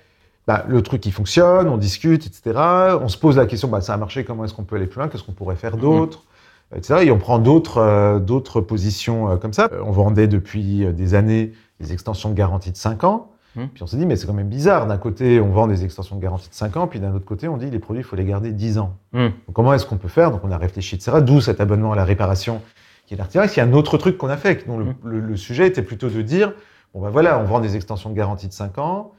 bah, 0.46 0.66
le 0.68 0.82
truc 0.82 1.00
qui 1.00 1.12
fonctionne, 1.12 1.70
on 1.70 1.78
discute, 1.78 2.28
etc. 2.28 2.60
On 3.02 3.08
se 3.08 3.18
pose 3.18 3.38
la 3.38 3.46
question, 3.46 3.70
bah, 3.70 3.80
ça 3.80 3.94
a 3.94 3.98
marché, 3.98 4.26
comment 4.26 4.44
est-ce 4.44 4.54
qu'on 4.54 4.66
peut 4.66 4.76
aller 4.76 4.88
plus 4.88 5.00
loin, 5.00 5.08
qu'est-ce 5.08 5.24
qu'on 5.24 5.32
pourrait 5.32 5.56
faire 5.56 5.78
d'autre, 5.78 6.24
etc. 6.76 7.06
Et 7.06 7.12
on 7.12 7.18
prend 7.18 7.40
d'autres 7.40 7.78
euh, 7.78 8.20
d'autres 8.20 8.60
positions 8.60 9.32
euh, 9.32 9.36
comme 9.38 9.54
ça. 9.54 9.70
On 9.86 9.92
vendait 9.92 10.28
depuis 10.28 10.86
des 10.94 11.14
années 11.14 11.54
des 11.80 11.94
extensions 11.94 12.30
de 12.30 12.36
garantie 12.36 12.74
de 12.74 12.78
5 12.78 13.06
ans. 13.06 13.32
Hum. 13.58 13.70
Puis 13.70 13.84
on 13.84 13.88
s'est 13.88 13.98
dit, 13.98 14.06
mais 14.06 14.16
c'est 14.16 14.28
quand 14.28 14.34
même 14.34 14.50
bizarre. 14.50 14.88
D'un 14.88 14.98
côté, 14.98 15.40
on 15.40 15.50
vend 15.50 15.68
des 15.68 15.84
extensions 15.84 16.16
de 16.16 16.22
garantie 16.22 16.50
de 16.50 16.54
5 16.54 16.78
ans, 16.78 16.88
puis 16.88 17.00
d'un 17.00 17.14
autre 17.14 17.26
côté, 17.26 17.48
on 17.48 17.58
dit, 17.58 17.70
les 17.70 17.80
produits, 17.80 18.02
il 18.02 18.06
faut 18.06 18.16
les 18.16 18.26
garder 18.26 18.52
10 18.52 18.78
ans. 18.80 18.98
Hum. 19.14 19.32
Donc, 19.48 19.56
comment 19.56 19.74
est-ce 19.74 19.86
qu'on 19.86 19.98
peut 19.98 20.08
faire? 20.08 20.32
Donc, 20.32 20.42
on 20.44 20.52
a 20.52 20.58
réfléchi, 20.58 20.96
etc. 20.96 21.18
D'où 21.22 21.42
cet 21.42 21.62
abonnement 21.62 21.94
à 21.94 21.96
la 21.96 22.06
réparation 22.06 22.62
qui 23.08 23.14
est 23.14 23.18
l'artirex. 23.18 23.56
Il 23.56 23.60
y 23.60 23.62
a 23.62 23.66
un 23.66 23.74
autre 23.74 23.98
truc 23.98 24.18
qu'on 24.18 24.30
a 24.30 24.38
fait. 24.38 24.68
dont 24.68 24.80
hum. 24.80 24.96
le, 25.04 25.38
sujet 25.38 25.68
était 25.68 25.84
plutôt 25.84 26.10
de 26.10 26.22
dire, 26.22 26.54
bon, 26.94 27.02
ben 27.02 27.10
voilà, 27.10 27.40
on 27.40 27.44
vend 27.44 27.60
des 27.60 27.76
extensions 27.76 28.10
de 28.10 28.16
garantie 28.16 28.48
de 28.48 28.54
5 28.54 28.78
ans, 28.78 29.12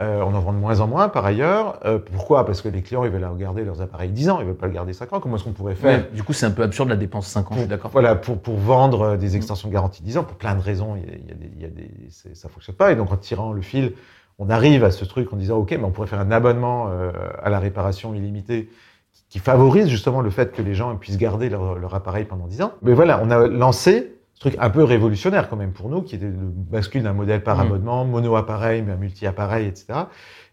euh, 0.00 0.22
on 0.22 0.34
en 0.34 0.40
vend 0.40 0.52
de 0.52 0.58
moins 0.58 0.80
en 0.80 0.88
moins 0.88 1.08
par 1.08 1.24
ailleurs. 1.24 1.78
Euh, 1.84 2.00
pourquoi? 2.00 2.44
Parce 2.44 2.62
que 2.62 2.68
les 2.68 2.82
clients, 2.82 3.04
ils 3.04 3.10
veulent 3.10 3.28
garder 3.38 3.64
leurs 3.64 3.80
appareils 3.80 4.10
10 4.10 4.28
ans, 4.28 4.40
ils 4.40 4.46
veulent 4.46 4.56
pas 4.56 4.66
le 4.66 4.72
garder 4.72 4.92
5 4.92 5.12
ans. 5.12 5.20
Comment 5.20 5.36
est-ce 5.36 5.44
qu'on 5.44 5.52
pourrait 5.52 5.76
faire? 5.76 6.10
Du 6.12 6.24
coup, 6.24 6.32
c'est 6.32 6.46
un 6.46 6.50
peu 6.50 6.64
absurde 6.64 6.88
la 6.88 6.96
dépense 6.96 7.28
5 7.28 7.52
ans, 7.52 7.54
je 7.54 7.60
suis 7.60 7.68
d'accord. 7.68 7.92
Voilà, 7.92 8.16
pour, 8.16 8.40
pour 8.40 8.56
vendre 8.56 9.02
euh, 9.02 9.16
des 9.16 9.36
extensions 9.36 9.68
de 9.68 9.72
garantie 9.72 10.02
10 10.02 10.18
ans, 10.18 10.24
pour 10.24 10.36
plein 10.36 10.56
de 10.56 10.60
raisons, 10.60 10.96
il 10.96 11.28
y 11.28 11.30
a, 11.30 11.34
des, 11.34 11.50
il 11.54 11.62
y 11.62 11.64
a 11.64 11.68
des, 11.68 11.90
ça 12.10 12.48
fonctionne 12.48 12.74
pas. 12.74 12.90
Et 12.90 12.96
donc, 12.96 13.12
en 13.12 13.16
tirant 13.16 13.52
le 13.52 13.62
fil, 13.62 13.92
on 14.40 14.50
arrive 14.50 14.82
à 14.82 14.90
ce 14.90 15.04
truc 15.04 15.32
en 15.32 15.36
disant, 15.36 15.58
OK, 15.58 15.70
mais 15.70 15.84
on 15.84 15.92
pourrait 15.92 16.08
faire 16.08 16.20
un 16.20 16.32
abonnement 16.32 16.88
à 17.40 17.48
la 17.50 17.60
réparation 17.60 18.14
illimitée 18.14 18.68
qui 19.28 19.38
favorise 19.38 19.86
justement 19.86 20.22
le 20.22 20.30
fait 20.30 20.52
que 20.52 20.60
les 20.60 20.74
gens 20.74 20.96
puissent 20.96 21.18
garder 21.18 21.48
leur, 21.48 21.78
leur 21.78 21.94
appareil 21.94 22.24
pendant 22.24 22.48
10 22.48 22.62
ans. 22.62 22.72
Mais 22.82 22.94
voilà, 22.94 23.20
on 23.22 23.30
a 23.30 23.46
lancé 23.46 24.13
ce 24.34 24.40
truc 24.40 24.56
un 24.58 24.68
peu 24.68 24.82
révolutionnaire 24.82 25.48
quand 25.48 25.56
même 25.56 25.72
pour 25.72 25.88
nous, 25.88 26.02
qui 26.02 26.16
était 26.16 26.26
le 26.26 26.32
bascule 26.32 27.04
d'un 27.04 27.12
modèle 27.12 27.42
par 27.42 27.56
mmh. 27.56 27.60
abonnement, 27.60 28.04
mono-appareil, 28.04 28.82
mais 28.82 28.92
un 28.92 28.96
multi-appareil, 28.96 29.68
etc. 29.68 29.86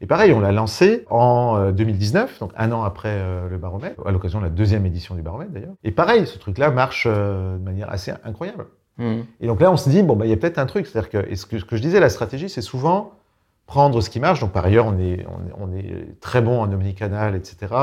Et 0.02 0.06
pareil, 0.06 0.34
on 0.34 0.40
l'a 0.40 0.52
lancé 0.52 1.06
en 1.10 1.72
2019, 1.72 2.30
euh, 2.36 2.40
donc 2.40 2.52
un 2.56 2.72
an 2.72 2.84
après 2.84 3.10
euh, 3.10 3.50
le 3.50 3.58
baromètre, 3.58 4.00
à 4.06 4.12
l'occasion 4.12 4.40
de 4.40 4.46
la 4.46 4.50
deuxième 4.52 4.86
édition 4.86 5.16
du 5.16 5.24
baromètre 5.24 5.52
d'ailleurs. 5.52 5.74
Et 5.84 5.92
pareil, 5.92 6.28
ce 6.28 6.38
truc-là 6.38 6.70
marche 6.70 7.08
euh, 7.10 7.58
de 7.58 7.64
manière 7.64 7.92
assez 7.92 8.12
incroyable. 8.24 8.68
Mmh. 8.98 9.22
Et 9.40 9.48
donc 9.48 9.60
là, 9.60 9.72
on 9.72 9.78
se 9.78 9.90
dit, 9.90 10.04
bon, 10.04 10.16
bah, 10.16 10.28
il 10.28 10.30
y 10.30 10.34
a 10.34 10.38
peut-être 10.38 10.60
un 10.60 10.68
truc. 10.68 10.86
C'est-à-dire 10.86 11.10
que, 11.10 11.36
ce 11.36 11.48
que, 11.48 11.58
ce 11.58 11.66
que 11.66 11.76
je 11.76 11.82
disais, 11.82 12.00
la 12.00 12.10
stratégie, 12.10 12.50
c'est 12.50 12.62
souvent 12.62 13.14
prendre 13.66 14.00
ce 14.02 14.12
qui 14.12 14.20
marche. 14.20 14.42
Donc 14.42 14.52
par 14.52 14.66
ailleurs, 14.66 14.86
on 14.86 15.00
est, 15.00 15.26
on, 15.58 15.70
on 15.70 15.76
est 15.76 16.20
très 16.20 16.42
bon 16.42 16.62
en 16.62 16.72
omnicanal, 16.72 17.36
etc. 17.36 17.74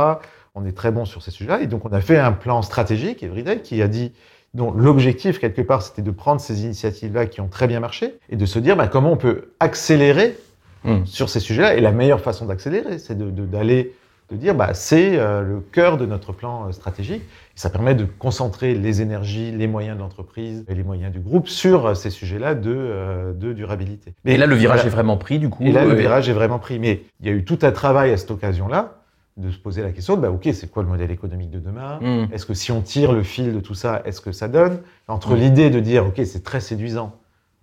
On 0.54 0.64
est 0.64 0.76
très 0.76 0.92
bon 0.92 1.04
sur 1.04 1.22
ces 1.22 1.32
sujets-là. 1.32 1.60
Et 1.60 1.66
donc 1.66 1.84
on 1.84 1.92
a 1.92 2.00
fait 2.00 2.18
un 2.18 2.32
plan 2.32 2.62
stratégique, 2.62 3.24
Everyday, 3.24 3.62
qui 3.62 3.82
a 3.82 3.88
dit, 3.88 4.12
donc 4.54 4.74
l'objectif, 4.76 5.38
quelque 5.38 5.62
part, 5.62 5.82
c'était 5.82 6.02
de 6.02 6.10
prendre 6.10 6.40
ces 6.40 6.64
initiatives-là 6.64 7.26
qui 7.26 7.40
ont 7.40 7.48
très 7.48 7.66
bien 7.66 7.80
marché 7.80 8.14
et 8.30 8.36
de 8.36 8.46
se 8.46 8.58
dire 8.58 8.76
bah, 8.76 8.88
comment 8.88 9.12
on 9.12 9.16
peut 9.16 9.50
accélérer 9.60 10.36
hmm. 10.84 11.04
sur 11.04 11.28
ces 11.28 11.40
sujets-là. 11.40 11.74
Et 11.74 11.80
la 11.80 11.92
meilleure 11.92 12.20
façon 12.20 12.46
d'accélérer, 12.46 12.98
c'est 12.98 13.16
d'aller, 13.16 13.92
de, 14.30 14.36
dire 14.36 14.54
bah, 14.54 14.72
c'est 14.72 15.18
euh, 15.18 15.42
le 15.42 15.60
cœur 15.60 15.98
de 15.98 16.06
notre 16.06 16.32
plan 16.32 16.66
euh, 16.66 16.72
stratégique. 16.72 17.22
Et 17.22 17.60
ça 17.60 17.68
permet 17.68 17.94
de 17.94 18.06
concentrer 18.06 18.74
les 18.74 19.02
énergies, 19.02 19.52
les 19.52 19.66
moyens 19.66 19.96
de 19.96 20.02
l'entreprise 20.02 20.64
et 20.66 20.74
les 20.74 20.82
moyens 20.82 21.12
du 21.12 21.20
groupe 21.20 21.48
sur 21.48 21.86
euh, 21.86 21.94
ces 21.94 22.08
sujets-là 22.08 22.54
de, 22.54 23.34
de 23.34 23.52
durabilité. 23.52 24.14
Mais, 24.24 24.34
et 24.34 24.36
là, 24.38 24.46
le 24.46 24.54
virage 24.54 24.86
est 24.86 24.90
vraiment 24.90 25.18
pris, 25.18 25.38
du 25.38 25.50
coup. 25.50 25.62
Et 25.64 25.72
là, 25.72 25.84
le 25.84 25.94
virage 25.94 26.30
est 26.30 26.34
vraiment 26.34 26.58
pris. 26.58 26.78
Mais 26.78 27.02
il 27.20 27.26
y 27.26 27.28
a 27.30 27.32
eu 27.32 27.44
tout 27.44 27.58
un 27.62 27.70
travail 27.70 28.12
à 28.12 28.16
cette 28.16 28.30
occasion-là 28.30 28.94
de 29.38 29.50
se 29.50 29.58
poser 29.58 29.82
la 29.82 29.92
question, 29.92 30.16
bah, 30.16 30.30
ok, 30.30 30.48
c'est 30.52 30.70
quoi 30.70 30.82
le 30.82 30.88
modèle 30.88 31.10
économique 31.10 31.50
de 31.50 31.60
demain? 31.60 31.98
Hmm. 32.00 32.32
Est-ce 32.32 32.44
que 32.44 32.54
si 32.54 32.72
on 32.72 32.82
tire 32.82 33.12
le 33.12 33.22
fil 33.22 33.54
de 33.54 33.60
tout 33.60 33.74
ça, 33.74 34.02
est-ce 34.04 34.20
que 34.20 34.32
ça 34.32 34.48
donne? 34.48 34.80
Entre 35.06 35.34
hmm. 35.34 35.38
l'idée 35.38 35.70
de 35.70 35.80
dire, 35.80 36.06
ok, 36.06 36.20
c'est 36.24 36.42
très 36.42 36.60
séduisant 36.60 37.16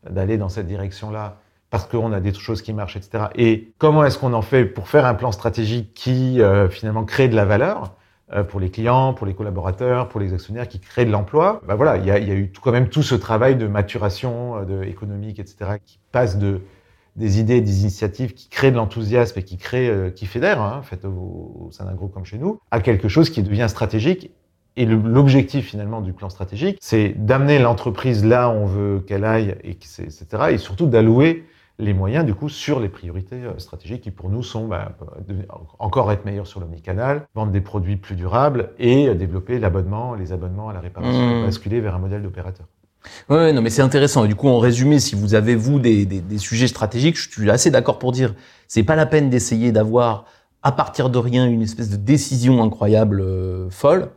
d'aller 0.09 0.37
dans 0.37 0.49
cette 0.49 0.67
direction-là, 0.67 1.37
parce 1.69 1.85
qu'on 1.85 2.13
a 2.13 2.21
des 2.21 2.33
choses 2.33 2.61
qui 2.61 2.73
marchent, 2.73 2.95
etc. 2.95 3.25
Et 3.35 3.73
comment 3.77 4.05
est-ce 4.05 4.17
qu'on 4.17 4.33
en 4.33 4.41
fait 4.41 4.65
pour 4.65 4.87
faire 4.87 5.05
un 5.05 5.15
plan 5.15 5.31
stratégique 5.31 5.93
qui 5.93 6.41
euh, 6.41 6.69
finalement 6.69 7.03
crée 7.03 7.27
de 7.27 7.35
la 7.35 7.43
valeur 7.43 7.95
euh, 8.33 8.43
pour 8.43 8.59
les 8.59 8.69
clients, 8.69 9.13
pour 9.13 9.27
les 9.27 9.33
collaborateurs, 9.33 10.07
pour 10.07 10.21
les 10.21 10.33
actionnaires, 10.33 10.69
qui 10.69 10.79
crée 10.79 11.03
de 11.03 11.11
l'emploi? 11.11 11.61
Bah 11.67 11.75
voilà, 11.75 11.97
il 11.97 12.05
y 12.05 12.11
a, 12.11 12.19
y 12.19 12.31
a, 12.31 12.35
eu 12.35 12.53
quand 12.61 12.71
même 12.71 12.87
tout 12.87 13.03
ce 13.03 13.15
travail 13.15 13.57
de 13.57 13.67
maturation 13.67 14.57
euh, 14.57 14.63
de 14.63 14.83
économique, 14.85 15.39
etc., 15.39 15.71
qui 15.83 15.99
passe 16.13 16.37
de 16.37 16.61
des 17.15 17.39
idées, 17.39 17.61
des 17.61 17.81
initiatives 17.81 18.33
qui 18.33 18.49
créent 18.49 18.71
de 18.71 18.75
l'enthousiasme 18.75 19.39
et 19.39 19.43
qui 19.43 19.57
créent, 19.57 19.89
euh, 19.89 20.09
qui 20.09 20.25
fédèrent, 20.25 20.61
hein, 20.61 20.77
en 20.79 20.83
fait, 20.83 21.05
au, 21.05 21.69
sein 21.71 21.85
d'un 21.85 21.93
groupe 21.93 22.13
comme 22.13 22.25
chez 22.25 22.37
nous, 22.37 22.59
à 22.71 22.79
quelque 22.79 23.07
chose 23.07 23.29
qui 23.29 23.43
devient 23.43 23.67
stratégique. 23.69 24.31
Et 24.77 24.85
l'objectif 24.85 25.67
finalement 25.67 26.01
du 26.01 26.11
plan 26.11 26.29
stratégique, 26.29 26.77
c'est 26.81 27.13
d'amener 27.17 27.59
l'entreprise 27.59 28.25
là 28.25 28.49
où 28.49 28.53
on 28.53 28.65
veut 28.65 28.99
qu'elle 29.07 29.23
aille, 29.23 29.55
et 29.63 29.71
etc. 29.71 30.25
Et 30.51 30.57
surtout 30.57 30.87
d'allouer 30.87 31.45
les 31.79 31.93
moyens 31.93 32.25
du 32.25 32.33
coup 32.33 32.49
sur 32.49 32.79
les 32.79 32.89
priorités 32.89 33.43
euh, 33.43 33.57
stratégiques 33.57 34.01
qui 34.01 34.11
pour 34.11 34.29
nous 34.29 34.43
sont 34.43 34.67
bah, 34.67 34.93
encore 35.79 36.11
être 36.11 36.25
meilleurs 36.25 36.47
sur 36.47 36.59
l'omnicanal, 36.59 37.27
vendre 37.35 37.51
des 37.51 37.61
produits 37.61 37.97
plus 37.97 38.15
durables 38.15 38.71
et 38.77 39.13
développer 39.15 39.59
l'abonnement, 39.59 40.13
les 40.13 40.33
abonnements 40.33 40.69
à 40.69 40.73
la 40.73 40.81
réparation, 40.81 41.41
mmh. 41.41 41.45
basculer 41.45 41.79
vers 41.79 41.95
un 41.95 41.99
modèle 41.99 42.21
d'opérateur. 42.21 42.65
Ouais, 43.29 43.53
non, 43.53 43.61
mais 43.61 43.69
c'est 43.69 43.81
intéressant. 43.81 44.25
Et 44.25 44.27
du 44.27 44.35
coup, 44.35 44.47
en 44.47 44.59
résumé, 44.59 44.99
si 44.99 45.15
vous 45.15 45.33
avez 45.33 45.55
vous 45.55 45.79
des, 45.79 46.05
des, 46.05 46.21
des 46.21 46.37
sujets 46.37 46.67
stratégiques, 46.67 47.17
je 47.17 47.29
suis 47.29 47.49
assez 47.49 47.71
d'accord 47.71 47.99
pour 47.99 48.11
dire, 48.11 48.35
c'est 48.67 48.83
pas 48.83 48.95
la 48.95 49.05
peine 49.05 49.29
d'essayer 49.29 49.71
d'avoir 49.71 50.25
à 50.65 50.71
partir 50.71 51.11
de 51.11 51.19
rien 51.19 51.45
une 51.45 51.61
espèce 51.61 51.89
de 51.89 51.95
décision 51.95 52.63
incroyable, 52.63 53.21
euh, 53.21 53.69
folle. 53.69 54.09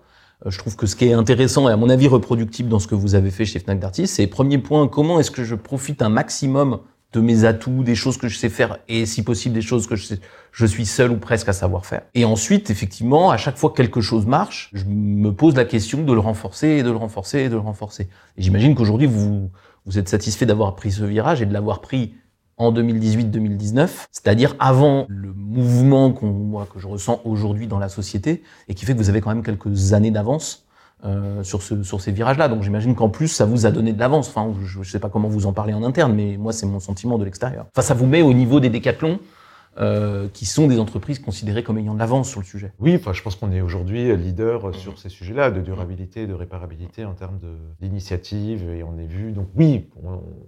Euh, 0.46 0.50
je 0.50 0.58
trouve 0.58 0.76
que 0.76 0.86
ce 0.86 0.96
qui 0.96 1.06
est 1.06 1.12
intéressant 1.12 1.68
et 1.68 1.72
à 1.72 1.76
mon 1.76 1.90
avis 1.90 2.08
reproductible 2.08 2.70
dans 2.70 2.78
ce 2.78 2.88
que 2.88 2.94
vous 2.94 3.14
avez 3.14 3.30
fait 3.30 3.44
chez 3.44 3.58
Fnac 3.58 3.78
Darty, 3.78 4.06
c'est 4.06 4.26
premier 4.26 4.56
point, 4.56 4.88
comment 4.88 5.20
est-ce 5.20 5.30
que 5.30 5.44
je 5.44 5.54
profite 5.54 6.00
un 6.00 6.08
maximum 6.08 6.80
de 7.12 7.20
mes 7.20 7.44
atouts, 7.44 7.84
des 7.84 7.94
choses 7.94 8.18
que 8.18 8.28
je 8.28 8.36
sais 8.36 8.50
faire 8.50 8.78
et 8.86 9.06
si 9.06 9.22
possible 9.22 9.54
des 9.54 9.62
choses 9.62 9.86
que 9.86 9.96
je, 9.96 10.04
sais, 10.04 10.20
je 10.52 10.66
suis 10.66 10.84
seul 10.84 11.10
ou 11.10 11.16
presque 11.16 11.48
à 11.48 11.54
savoir 11.54 11.86
faire. 11.86 12.02
Et 12.14 12.24
ensuite, 12.24 12.68
effectivement, 12.70 13.30
à 13.30 13.38
chaque 13.38 13.56
fois 13.56 13.70
que 13.70 13.76
quelque 13.76 14.00
chose 14.00 14.26
marche, 14.26 14.70
je 14.74 14.84
me 14.84 15.32
pose 15.32 15.56
la 15.56 15.64
question 15.64 16.02
de 16.02 16.12
le 16.12 16.20
renforcer 16.20 16.68
et 16.68 16.82
de 16.82 16.90
le 16.90 16.96
renforcer 16.96 17.40
et 17.40 17.48
de 17.48 17.54
le 17.54 17.60
renforcer. 17.60 18.08
Et 18.36 18.42
j'imagine 18.42 18.74
qu'aujourd'hui, 18.74 19.06
vous, 19.06 19.50
vous 19.86 19.98
êtes 19.98 20.08
satisfait 20.08 20.44
d'avoir 20.44 20.76
pris 20.76 20.92
ce 20.92 21.04
virage 21.04 21.40
et 21.40 21.46
de 21.46 21.52
l'avoir 21.52 21.80
pris 21.80 22.14
en 22.58 22.72
2018-2019, 22.72 23.88
c'est-à-dire 24.10 24.56
avant 24.58 25.06
le 25.08 25.32
mouvement 25.32 26.12
qu'on, 26.12 26.26
moi, 26.26 26.66
que 26.72 26.80
je 26.80 26.88
ressens 26.88 27.20
aujourd'hui 27.24 27.68
dans 27.68 27.78
la 27.78 27.88
société 27.88 28.42
et 28.68 28.74
qui 28.74 28.84
fait 28.84 28.92
que 28.92 28.98
vous 28.98 29.08
avez 29.08 29.20
quand 29.20 29.30
même 29.30 29.44
quelques 29.44 29.92
années 29.92 30.10
d'avance 30.10 30.66
euh, 31.04 31.42
sur, 31.44 31.62
ce, 31.62 31.82
sur 31.82 32.00
ces 32.00 32.12
virages-là. 32.12 32.48
Donc 32.48 32.62
j'imagine 32.62 32.94
qu'en 32.94 33.08
plus, 33.08 33.28
ça 33.28 33.44
vous 33.44 33.66
a 33.66 33.70
donné 33.70 33.92
de 33.92 34.00
l'avance. 34.00 34.28
Enfin, 34.28 34.52
je 34.64 34.80
ne 34.80 34.84
sais 34.84 34.98
pas 34.98 35.08
comment 35.08 35.28
vous 35.28 35.46
en 35.46 35.52
parlez 35.52 35.74
en 35.74 35.82
interne, 35.82 36.12
mais 36.14 36.36
moi, 36.36 36.52
c'est 36.52 36.66
mon 36.66 36.80
sentiment 36.80 37.18
de 37.18 37.24
l'extérieur. 37.24 37.66
Enfin, 37.72 37.86
ça 37.86 37.94
vous 37.94 38.06
met 38.06 38.22
au 38.22 38.32
niveau 38.32 38.60
des 38.60 38.68
décathlons, 38.68 39.20
euh, 39.80 40.26
qui 40.32 40.44
sont 40.44 40.66
des 40.66 40.80
entreprises 40.80 41.20
considérées 41.20 41.62
comme 41.62 41.78
ayant 41.78 41.94
de 41.94 42.00
l'avance 42.00 42.28
sur 42.28 42.40
le 42.40 42.46
sujet. 42.46 42.72
Oui, 42.80 42.96
enfin, 42.96 43.12
je 43.12 43.22
pense 43.22 43.36
qu'on 43.36 43.52
est 43.52 43.60
aujourd'hui 43.60 44.16
leader 44.16 44.74
sur 44.74 44.98
ces 44.98 45.08
sujets-là, 45.08 45.52
de 45.52 45.60
durabilité, 45.60 46.26
de 46.26 46.34
réparabilité 46.34 47.04
en 47.04 47.14
termes 47.14 47.38
d'initiative, 47.80 48.68
et 48.70 48.82
on 48.82 48.98
est 48.98 49.06
vu. 49.06 49.30
Donc 49.30 49.46
oui, 49.54 49.88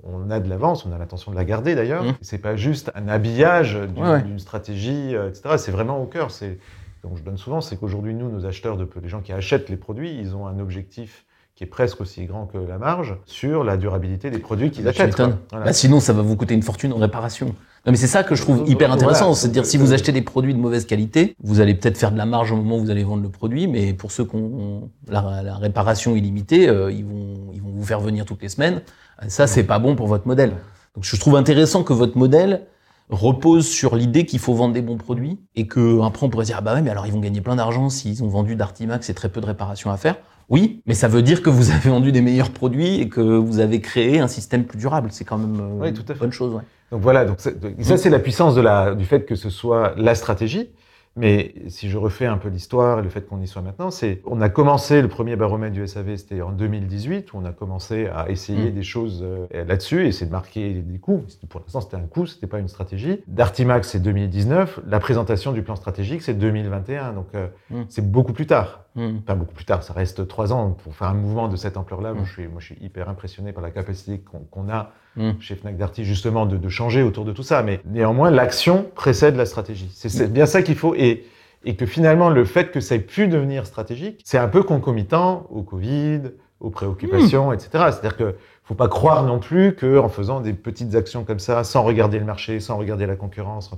on, 0.03 0.29
a 0.31 0.41
de 0.41 0.49
l'avance, 0.49 0.85
on 0.85 0.91
a 0.91 0.99
l'intention 0.99 1.31
de 1.31 1.37
la 1.37 1.45
garder 1.45 1.77
d'ailleurs. 1.77 2.03
Mmh. 2.03 2.15
C'est 2.23 2.39
pas 2.39 2.57
juste 2.57 2.91
un 2.97 3.07
habillage 3.07 3.79
d'une 4.25 4.41
stratégie, 4.41 5.15
euh, 5.15 5.29
etc. 5.29 5.55
C'est 5.59 5.71
vraiment 5.71 6.03
au 6.03 6.07
cœur. 6.07 6.33
C'est 6.33 6.59
donc 7.03 7.17
je 7.17 7.23
donne 7.23 7.39
souvent, 7.39 7.61
c'est 7.61 7.77
qu'aujourd'hui, 7.77 8.15
nous, 8.15 8.31
nos 8.31 8.47
acheteurs, 8.47 8.77
de, 8.77 8.89
les 9.03 9.09
gens 9.09 9.21
qui 9.21 9.33
achètent 9.33 9.71
les 9.71 9.77
produits, 9.77 10.17
ils 10.19 10.37
ont 10.37 10.47
un 10.47 10.59
objectif 10.59 11.25
qui 11.55 11.65
est 11.65 11.67
presque 11.67 12.01
aussi 12.01 12.25
grand 12.25 12.47
que 12.47 12.57
la 12.57 12.79
marge 12.79 13.17
sur 13.27 13.65
la 13.65 13.77
durabilité 13.77 14.31
des 14.31 14.39
produits 14.39 14.71
qu'ils 14.71 14.89
achètent. 14.89 15.21
Bah, 15.53 15.73
sinon, 15.73 16.01
ça 16.01 16.13
va 16.13 16.23
vous 16.23 16.37
coûter 16.37 16.55
une 16.55 16.63
fortune 16.63 16.93
en 16.93 16.97
réparation. 16.97 17.55
Non, 17.87 17.93
mais 17.93 17.97
c'est 17.97 18.07
ça 18.07 18.23
que 18.23 18.35
je 18.35 18.43
trouve 18.43 18.69
hyper 18.69 18.93
intéressant. 18.93 19.35
C'est-à-dire, 19.35 19.65
si 19.67 19.77
vous 19.77 19.93
achetez 19.93 20.13
des 20.13 20.23
produits 20.23 20.55
de 20.55 20.59
mauvaise 20.59 20.87
qualité, 20.87 21.35
vous 21.43 21.61
allez 21.61 21.75
peut-être 21.75 21.99
faire 21.99 22.13
de 22.13 22.19
la 22.19 22.27
marge 22.27 22.53
au 22.53 22.57
moment 22.57 22.77
où 22.77 22.81
vous 22.81 22.91
allez 22.91 23.05
vendre 23.05 23.23
le 23.23 23.31
produit, 23.31 23.67
mais 23.67 23.95
pour 23.95 24.13
ceux 24.13 24.25
qui 24.25 24.37
ont 24.37 24.91
la, 25.09 25.57
réparation 25.57 26.17
illimitée, 26.17 26.69
euh, 26.69 26.93
ils, 26.93 27.05
vont, 27.05 27.51
ils 27.53 27.63
vont 27.63 27.71
vous 27.71 27.85
faire 27.85 28.01
venir 28.01 28.25
toutes 28.25 28.43
les 28.43 28.49
semaines. 28.51 28.83
Ça, 29.29 29.47
c'est 29.47 29.65
pas 29.65 29.79
bon 29.79 29.97
pour 29.97 30.07
votre 30.07 30.27
modèle. 30.27 30.53
Donc, 30.95 31.05
je 31.05 31.17
trouve 31.17 31.37
intéressant 31.37 31.83
que 31.83 31.93
votre 31.93 32.17
modèle, 32.17 32.63
repose 33.11 33.67
sur 33.67 33.97
l'idée 33.97 34.25
qu'il 34.27 34.39
faut 34.39 34.55
vendre 34.55 34.75
des 34.75 34.83
bons 34.83 34.97
produits 34.97 35.39
et 35.57 35.67
que 35.67 36.01
après 36.03 36.27
on 36.27 36.31
pourrait 36.31 36.45
dire 36.45 36.57
ah 36.59 36.63
bah 36.63 36.75
ouais 36.75 36.83
mais 36.83 36.91
alors 36.91 37.07
ils 37.07 37.13
vont 37.13 37.21
gagner 37.21 37.41
plein 37.41 37.57
d'argent 37.57 37.89
s'ils 37.89 38.23
ont 38.23 38.29
vendu 38.29 38.57
d'Artimax 38.57 39.09
et 39.11 39.15
très 39.15 39.29
peu 39.29 39.41
de 39.41 39.47
réparations 39.47 39.91
à 39.91 39.97
faire. 39.97 40.17
Oui, 40.49 40.83
mais 40.87 40.95
ça 40.95 41.07
veut 41.07 41.23
dire 41.23 41.43
que 41.43 41.51
vous 41.51 41.71
avez 41.71 41.91
vendu 41.91 42.11
des 42.11 42.23
meilleurs 42.23 42.51
produits 42.51 43.01
et 43.01 43.09
que 43.09 43.21
vous 43.21 43.61
avez 43.61 43.81
créé 43.81 44.19
un 44.19 44.27
système 44.27 44.65
plus 44.65 44.79
durable. 44.79 45.11
C'est 45.13 45.25
quand 45.25 45.39
même 45.39 45.81
euh, 45.83 45.89
une 45.89 46.15
bonne 46.19 46.33
chose. 46.33 46.55
Ouais. 46.55 46.63
Donc 46.91 47.03
voilà, 47.03 47.25
donc 47.25 47.39
ça 47.41 47.97
c'est 47.97 48.11
la 48.11 48.19
puissance 48.19 48.57
de 48.57 48.61
la, 48.61 48.97
du 48.97 49.05
fait 49.05 49.25
que 49.25 49.37
ce 49.37 49.49
soit 49.49 49.95
la 49.97 50.17
stratégie. 50.17 50.71
Mais 51.17 51.55
si 51.69 51.91
je 51.91 51.99
refais 51.99 52.27
un 52.27 52.39
peu 52.39 52.49
l'histoire 52.49 53.01
et 53.01 53.03
le 53.03 53.09
fait 53.09 53.27
qu'on 53.27 53.41
y 53.41 53.49
soit 53.49 53.63
maintenant, 53.63 53.91
c'est 53.91 54.23
on 54.27 54.41
a 54.41 54.49
commencé 54.49 55.03
le 55.03 55.09
premier 55.09 55.35
baromètre 55.35 55.73
du 55.75 55.85
SAV, 55.87 56.17
c'était 56.17 56.41
en 56.41 56.53
2018, 56.53 57.33
où 57.33 57.39
on 57.39 57.45
a 57.45 57.53
commencé 57.53 58.07
à 58.07 58.31
essayer 58.31 58.71
Mm. 58.71 58.75
des 58.75 58.83
choses 58.85 59.21
euh, 59.25 59.47
là-dessus, 59.65 60.07
et 60.07 60.13
c'est 60.13 60.27
de 60.27 60.31
marquer 60.31 60.73
des 60.75 60.99
coups. 60.99 61.37
Pour 61.49 61.61
l'instant, 61.63 61.81
c'était 61.81 61.97
un 61.97 62.07
coup, 62.07 62.27
c'était 62.27 62.47
pas 62.47 62.61
une 62.61 62.69
stratégie. 62.69 63.23
D'Artimax, 63.27 63.89
c'est 63.89 63.99
2019. 64.01 64.81
La 64.87 65.01
présentation 65.01 65.51
du 65.53 65.63
plan 65.63 65.75
stratégique, 65.75 66.23
c'est 66.23 66.35
2021. 66.35 67.13
Donc, 67.13 67.27
euh, 67.35 67.49
Mm. 67.71 67.83
c'est 67.89 68.09
beaucoup 68.09 68.33
plus 68.33 68.47
tard. 68.47 68.85
Hmm. 68.95 69.19
Enfin, 69.23 69.35
beaucoup 69.37 69.55
plus 69.55 69.65
tard, 69.65 69.83
ça 69.83 69.93
reste 69.93 70.27
trois 70.29 70.53
ans 70.53 70.71
pour 70.71 70.95
faire 70.95 71.09
un 71.09 71.15
mouvement 71.15 71.49
de 71.49 71.57
cette 71.57 71.77
ampleur-là. 71.77 72.13
Moi, 72.13 72.23
Mm. 72.23 72.27
je 72.27 72.33
suis, 72.33 72.49
moi, 72.49 72.61
je 72.61 72.67
suis 72.67 72.79
hyper 72.81 73.09
impressionné 73.09 73.53
par 73.53 73.63
la 73.63 73.71
capacité 73.71 74.21
qu'on 74.21 74.39
qu'on 74.51 74.69
a 74.69 74.91
Mm. 75.17 75.33
chez 75.41 75.57
Fnac 75.57 75.77
Darty, 75.77 76.05
justement, 76.05 76.47
de, 76.47 76.57
de 76.57 76.69
changer 76.69 77.03
autour 77.03 77.25
de 77.25 77.33
tout 77.33 77.43
ça. 77.43 77.63
Mais 77.63 77.81
néanmoins, 77.85 78.31
l'action 78.31 78.87
précède 78.95 79.37
la 79.37 79.47
stratégie. 79.47 79.91
C'est 79.95 80.09
c'est 80.09 80.33
bien 80.33 80.47
ça 80.47 80.63
qu'il 80.63 80.77
faut. 80.77 80.95
Et, 80.95 81.25
et 81.65 81.77
que 81.77 81.85
finalement, 81.85 82.31
le 82.31 82.45
fait 82.45 82.71
que 82.71 82.81
ça 82.81 82.95
ait 82.95 83.01
pu 83.01 83.29
devenir 83.29 83.67
stratégique, 83.67 84.23
c'est 84.25 84.39
un 84.39 84.49
peu 84.49 84.63
concomitant 84.63 85.47
au 85.51 85.63
Covid, 85.63 86.21
aux 86.61 86.71
préoccupations, 86.71 87.53
etc. 87.53 87.69
C'est-à-dire 87.73 88.17
que 88.17 88.35
faut 88.71 88.77
pas 88.77 88.89
croire 88.89 89.25
non 89.25 89.41
plus 89.41 89.75
que 89.75 89.99
en 89.99 90.09
faisant 90.09 90.41
des 90.41 90.53
petites 90.53 90.95
actions 90.95 91.25
comme 91.25 91.41
ça, 91.41 91.65
sans 91.65 91.83
regarder 91.83 92.21
le 92.21 92.25
marché, 92.25 92.61
sans 92.61 92.77
regarder 92.77 93.05
la 93.05 93.17
concurrence, 93.17 93.69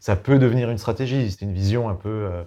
ça 0.00 0.16
peut 0.16 0.40
devenir 0.40 0.68
une 0.68 0.78
stratégie. 0.78 1.30
C'est 1.30 1.42
une 1.42 1.52
vision 1.52 1.88
un 1.88 1.94
peu, 1.94 2.08
euh, 2.08 2.42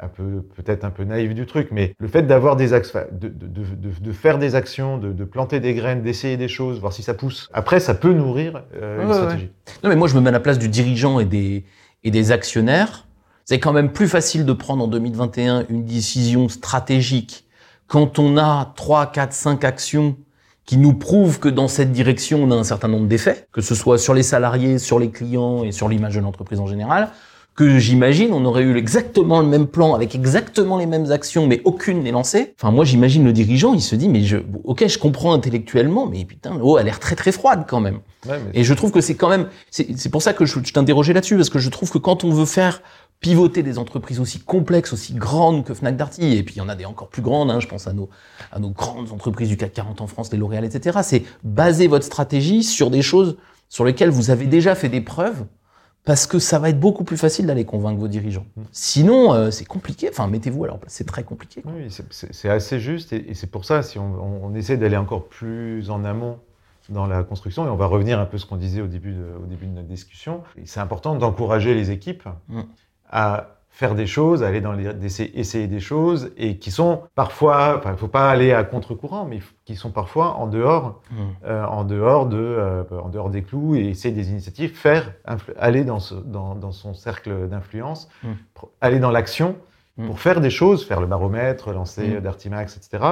un 0.00 0.08
peu 0.08 0.42
peut-être 0.56 0.84
un 0.84 0.90
peu 0.90 1.04
naïve 1.04 1.34
du 1.34 1.46
truc, 1.46 1.68
mais 1.70 1.94
le 1.98 2.08
fait 2.08 2.22
d'avoir 2.22 2.56
des 2.56 2.72
axes, 2.72 2.92
de, 3.12 3.28
de, 3.28 3.46
de, 3.46 3.64
de- 4.00 4.12
faire 4.12 4.38
des 4.38 4.54
actions, 4.54 4.98
de, 4.98 5.12
de 5.12 5.24
planter 5.24 5.60
des 5.60 5.74
graines, 5.74 6.02
d'essayer 6.02 6.36
des 6.36 6.48
choses, 6.48 6.80
voir 6.80 6.92
si 6.92 7.02
ça 7.02 7.14
pousse. 7.14 7.48
Après, 7.52 7.80
ça 7.80 7.94
peut 7.94 8.12
nourrir 8.12 8.62
euh, 8.74 8.96
une 9.02 9.08
Ouais, 9.08 9.14
ouais, 9.14 9.14
stratégie. 9.14 9.50
Non, 9.82 9.90
mais 9.90 9.96
moi, 9.96 10.08
je 10.08 10.14
me 10.14 10.20
mets 10.20 10.28
à 10.28 10.32
la 10.32 10.40
place 10.40 10.58
du 10.58 10.68
dirigeant 10.68 11.20
et 11.20 11.24
des, 11.24 11.64
et 12.04 12.10
des 12.10 12.32
actionnaires. 12.32 13.06
C'est 13.44 13.60
quand 13.60 13.72
même 13.72 13.92
plus 13.92 14.08
facile 14.08 14.44
de 14.44 14.52
prendre 14.52 14.82
en 14.84 14.88
2021 14.88 15.66
une 15.70 15.84
décision 15.84 16.48
stratégique 16.48 17.44
quand 17.86 18.18
on 18.18 18.36
a 18.36 18.72
3, 18.76 19.12
4, 19.12 19.32
5 19.32 19.64
actions 19.64 20.16
qui 20.64 20.78
nous 20.78 20.94
prouvent 20.94 21.38
que 21.38 21.48
dans 21.48 21.68
cette 21.68 21.92
direction, 21.92 22.42
on 22.42 22.50
a 22.50 22.56
un 22.56 22.64
certain 22.64 22.88
nombre 22.88 23.06
d'effets, 23.06 23.46
que 23.52 23.60
ce 23.60 23.76
soit 23.76 23.98
sur 23.98 24.14
les 24.14 24.24
salariés, 24.24 24.80
sur 24.80 24.98
les 24.98 25.10
clients 25.12 25.62
et 25.62 25.70
sur 25.70 25.88
l'image 25.88 26.16
de 26.16 26.20
l'entreprise 26.20 26.58
en 26.58 26.66
général, 26.66 27.10
que 27.56 27.78
j'imagine, 27.78 28.34
on 28.34 28.44
aurait 28.44 28.62
eu 28.62 28.76
exactement 28.76 29.40
le 29.40 29.46
même 29.46 29.66
plan 29.66 29.94
avec 29.94 30.14
exactement 30.14 30.76
les 30.76 30.84
mêmes 30.84 31.10
actions, 31.10 31.46
mais 31.46 31.62
aucune 31.64 32.02
n'est 32.02 32.10
lancée. 32.10 32.54
Enfin, 32.60 32.70
moi, 32.70 32.84
j'imagine 32.84 33.24
le 33.24 33.32
dirigeant, 33.32 33.72
il 33.72 33.80
se 33.80 33.96
dit, 33.96 34.10
mais 34.10 34.22
je, 34.22 34.36
ok, 34.64 34.86
je 34.86 34.98
comprends 34.98 35.32
intellectuellement, 35.32 36.06
mais 36.06 36.26
putain, 36.26 36.58
l'eau 36.58 36.76
a 36.76 36.82
l'air 36.82 37.00
très 37.00 37.16
très 37.16 37.32
froide 37.32 37.64
quand 37.66 37.80
même. 37.80 38.00
Ouais, 38.28 38.38
mais 38.44 38.60
Et 38.60 38.62
je 38.62 38.74
trouve 38.74 38.92
que 38.92 39.00
c'est 39.00 39.14
quand 39.14 39.30
même, 39.30 39.48
c'est 39.70 39.98
c'est 39.98 40.10
pour 40.10 40.20
ça 40.20 40.34
que 40.34 40.44
je, 40.44 40.58
je 40.62 40.72
t'interrogeais 40.72 41.14
là-dessus, 41.14 41.36
parce 41.36 41.48
que 41.48 41.58
je 41.58 41.70
trouve 41.70 41.90
que 41.90 41.98
quand 41.98 42.24
on 42.24 42.30
veut 42.30 42.44
faire 42.44 42.82
pivoter 43.20 43.62
des 43.62 43.78
entreprises 43.78 44.20
aussi 44.20 44.40
complexes, 44.40 44.92
aussi 44.92 45.14
grandes 45.14 45.64
que 45.64 45.72
Fnac 45.72 45.96
Darty, 45.96 46.36
et 46.36 46.42
puis 46.42 46.56
il 46.56 46.58
y 46.58 46.60
en 46.60 46.68
a 46.68 46.74
des 46.74 46.84
encore 46.84 47.08
plus 47.08 47.22
grandes, 47.22 47.50
hein, 47.50 47.60
je 47.60 47.66
pense 47.66 47.86
à 47.86 47.94
nos, 47.94 48.10
à 48.52 48.58
nos 48.58 48.68
grandes 48.68 49.10
entreprises 49.12 49.48
du 49.48 49.56
CAC 49.56 49.72
40 49.72 50.02
en 50.02 50.06
France, 50.06 50.30
les 50.30 50.36
L'Oréal, 50.38 50.66
etc. 50.66 50.98
C'est 51.02 51.22
baser 51.42 51.88
votre 51.88 52.04
stratégie 52.04 52.62
sur 52.62 52.90
des 52.90 53.00
choses 53.00 53.38
sur 53.70 53.86
lesquelles 53.86 54.10
vous 54.10 54.30
avez 54.30 54.44
déjà 54.44 54.74
fait 54.74 54.90
des 54.90 55.00
preuves, 55.00 55.46
parce 56.06 56.26
que 56.26 56.38
ça 56.38 56.58
va 56.58 56.70
être 56.70 56.80
beaucoup 56.80 57.04
plus 57.04 57.16
facile 57.18 57.46
d'aller 57.46 57.64
convaincre 57.66 57.98
vos 57.98 58.08
dirigeants. 58.08 58.46
Mm. 58.56 58.62
Sinon, 58.72 59.34
euh, 59.34 59.50
c'est 59.50 59.64
compliqué. 59.66 60.08
Enfin, 60.08 60.28
mettez-vous 60.28 60.64
à 60.64 60.68
leur 60.68 60.78
place, 60.78 60.92
c'est 60.94 61.06
très 61.06 61.24
compliqué. 61.24 61.60
quoi. 61.60 61.72
Oui, 61.76 61.90
c'est- 61.90 62.48
assez 62.48 62.78
juste 62.80 63.12
et, 63.12 63.28
et 63.30 63.34
c'est 63.34 63.48
pour 63.48 63.64
ça, 63.66 63.82
si 63.82 63.98
on, 63.98 64.54
essaie 64.54 64.78
d'aller 64.78 64.96
encore 64.96 65.26
plus 65.28 65.90
en 65.90 66.04
amont 66.04 66.38
dans 66.88 67.06
la 67.06 67.24
construction, 67.24 67.66
et 67.66 67.68
on 67.68 67.76
va 67.76 67.86
revenir 67.86 68.20
un 68.20 68.24
peu 68.26 68.36
à 68.36 68.38
ce 68.38 68.46
qu'on 68.46 68.56
disait 68.56 68.80
au 68.80 68.86
début 68.86 69.12
de, 69.12 69.24
au 69.42 69.46
début 69.46 69.66
de 69.66 69.72
notre 69.72 69.88
discussion, 69.88 70.42
c'est 70.64 70.78
important 70.80 71.16
d'encourager 71.16 71.74
les 71.74 71.90
équipes 71.90 72.22
Mm. 72.48 72.60
à 73.10 73.55
faire 73.80 73.94
des 73.94 74.06
choses, 74.06 74.42
aller 74.42 74.62
dans 74.62 74.72
les, 74.72 74.86
essayer 75.38 75.66
des 75.66 75.80
choses, 75.80 76.30
et 76.38 76.56
qui 76.56 76.70
sont 76.70 77.02
parfois, 77.14 77.82
il 77.84 77.98
faut 77.98 78.08
pas 78.08 78.30
aller 78.30 78.50
à 78.54 78.64
contre-courant, 78.64 79.26
mais 79.26 79.40
qui 79.66 79.76
sont 79.76 79.90
parfois 79.90 80.28
en 80.36 80.46
dehors, 80.46 81.02
Mm. 81.10 81.14
euh, 81.44 81.64
en 81.66 81.84
dehors 81.84 82.24
de, 82.26 82.38
euh, 82.38 82.82
en 83.04 83.10
dehors 83.10 83.28
des 83.28 83.42
clous, 83.42 83.74
et 83.76 83.84
essayer 83.90 84.14
des 84.14 84.30
initiatives, 84.30 84.74
faire, 84.74 85.12
aller 85.58 85.84
dans, 85.84 86.00
ce, 86.00 86.14
dans, 86.14 86.54
dans 86.54 86.72
son 86.72 86.94
cercle 86.94 87.48
d'influence, 87.48 88.08
Mm. 88.22 88.28
aller 88.80 88.98
dans 88.98 89.10
l'action, 89.10 89.56
Mm. 89.98 90.06
pour 90.06 90.20
faire 90.20 90.40
des 90.40 90.50
choses, 90.50 90.86
faire 90.86 91.02
le 91.02 91.06
baromètre, 91.06 91.70
lancer 91.72 92.20
Dartimax, 92.22 92.78
etc. 92.78 93.04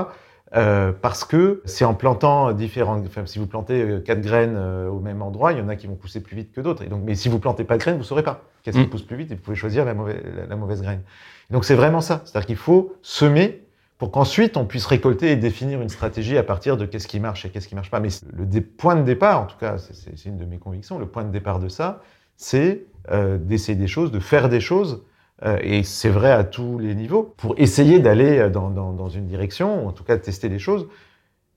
Euh, 0.57 0.92
parce 0.92 1.24
que 1.24 1.62
c'est 1.64 1.84
en 1.84 1.94
plantant 1.94 2.52
différentes, 2.52 3.05
enfin, 3.09 3.26
si 3.26 3.40
vous 3.40 3.46
plantez 3.48 3.82
euh, 3.82 3.98
quatre 4.00 4.20
graines 4.20 4.55
euh, 4.57 4.88
au 4.88 5.00
même 5.00 5.20
endroit, 5.20 5.52
il 5.52 5.59
y 5.59 5.61
en 5.61 5.68
a 5.68 5.74
qui 5.74 5.88
vont 5.88 5.96
pousser 5.96 6.20
plus 6.22 6.36
vite 6.36 6.52
que 6.52 6.61
d'autres. 6.61 6.84
Et 6.84 6.86
donc, 6.86 7.02
mais 7.05 7.16
si 7.16 7.28
vous 7.28 7.40
plantez 7.40 7.64
pas 7.64 7.74
de 7.76 7.80
graines, 7.82 7.96
vous 7.96 8.05
saurez 8.05 8.22
pas 8.22 8.42
qu'est-ce 8.62 8.76
qui 8.78 8.84
Mm. 8.84 8.90
pousse 8.90 9.02
plus 9.02 9.16
vite 9.16 9.32
et 9.32 9.34
vous 9.34 9.40
pouvez 9.40 9.57
choisir 9.57 9.84
la 9.84 9.94
mauvaise, 9.94 10.22
la, 10.36 10.46
la 10.46 10.55
mauvaise 10.57 10.80
graine. 10.80 11.02
Donc 11.50 11.64
c'est 11.64 11.74
vraiment 11.74 12.00
ça. 12.00 12.22
C'est-à-dire 12.24 12.46
qu'il 12.46 12.57
faut 12.57 12.94
semer 13.02 13.64
pour 13.98 14.12
qu'ensuite 14.12 14.57
on 14.57 14.64
puisse 14.64 14.86
récolter 14.86 15.32
et 15.32 15.36
définir 15.36 15.82
une 15.82 15.88
stratégie 15.88 16.38
à 16.38 16.44
partir 16.44 16.76
de 16.76 16.86
qu'est-ce 16.86 17.09
qui 17.09 17.18
marche 17.18 17.44
et 17.44 17.50
qu'est-ce 17.50 17.66
qui 17.66 17.74
marche 17.74 17.90
pas. 17.90 17.98
Mais 17.98 18.11
le 18.32 18.61
point 18.61 18.94
de 18.94 19.02
départ, 19.02 19.40
en 19.42 19.46
tout 19.46 19.59
cas, 19.59 19.78
c'est- 19.78 19.94
c'est 19.94 20.16
c'est 20.16 20.28
une 20.28 20.36
de 20.38 20.44
mes 20.44 20.59
convictions, 20.59 20.98
le 21.00 21.07
point 21.07 21.24
de 21.24 21.30
départ 21.32 21.59
de 21.59 21.68
ça, 21.68 22.00
c'est 22.36 22.84
euh, 23.11 23.38
d'essayer 23.38 23.76
des 23.76 23.88
choses, 23.88 24.12
de 24.12 24.20
faire 24.20 24.48
des 24.48 24.61
choses 24.61 25.02
et 25.62 25.82
c'est 25.82 26.09
vrai 26.11 26.30
à 26.30 26.45
tous 26.45 26.78
les 26.78 26.95
niveaux, 26.95 27.35
pour 27.37 27.55
essayer 27.59 27.99
d'aller 27.99 28.39
euh, 28.39 28.51
dans, 28.51 28.70
dans- 28.70 29.09
une 29.09 29.26
direction, 29.26 29.85
ou 29.85 29.89
en 29.89 29.93
tout 29.93 30.05
cas 30.05 30.16
de 30.16 30.22
tester 30.22 30.49
des 30.49 30.59
choses, 30.59 30.87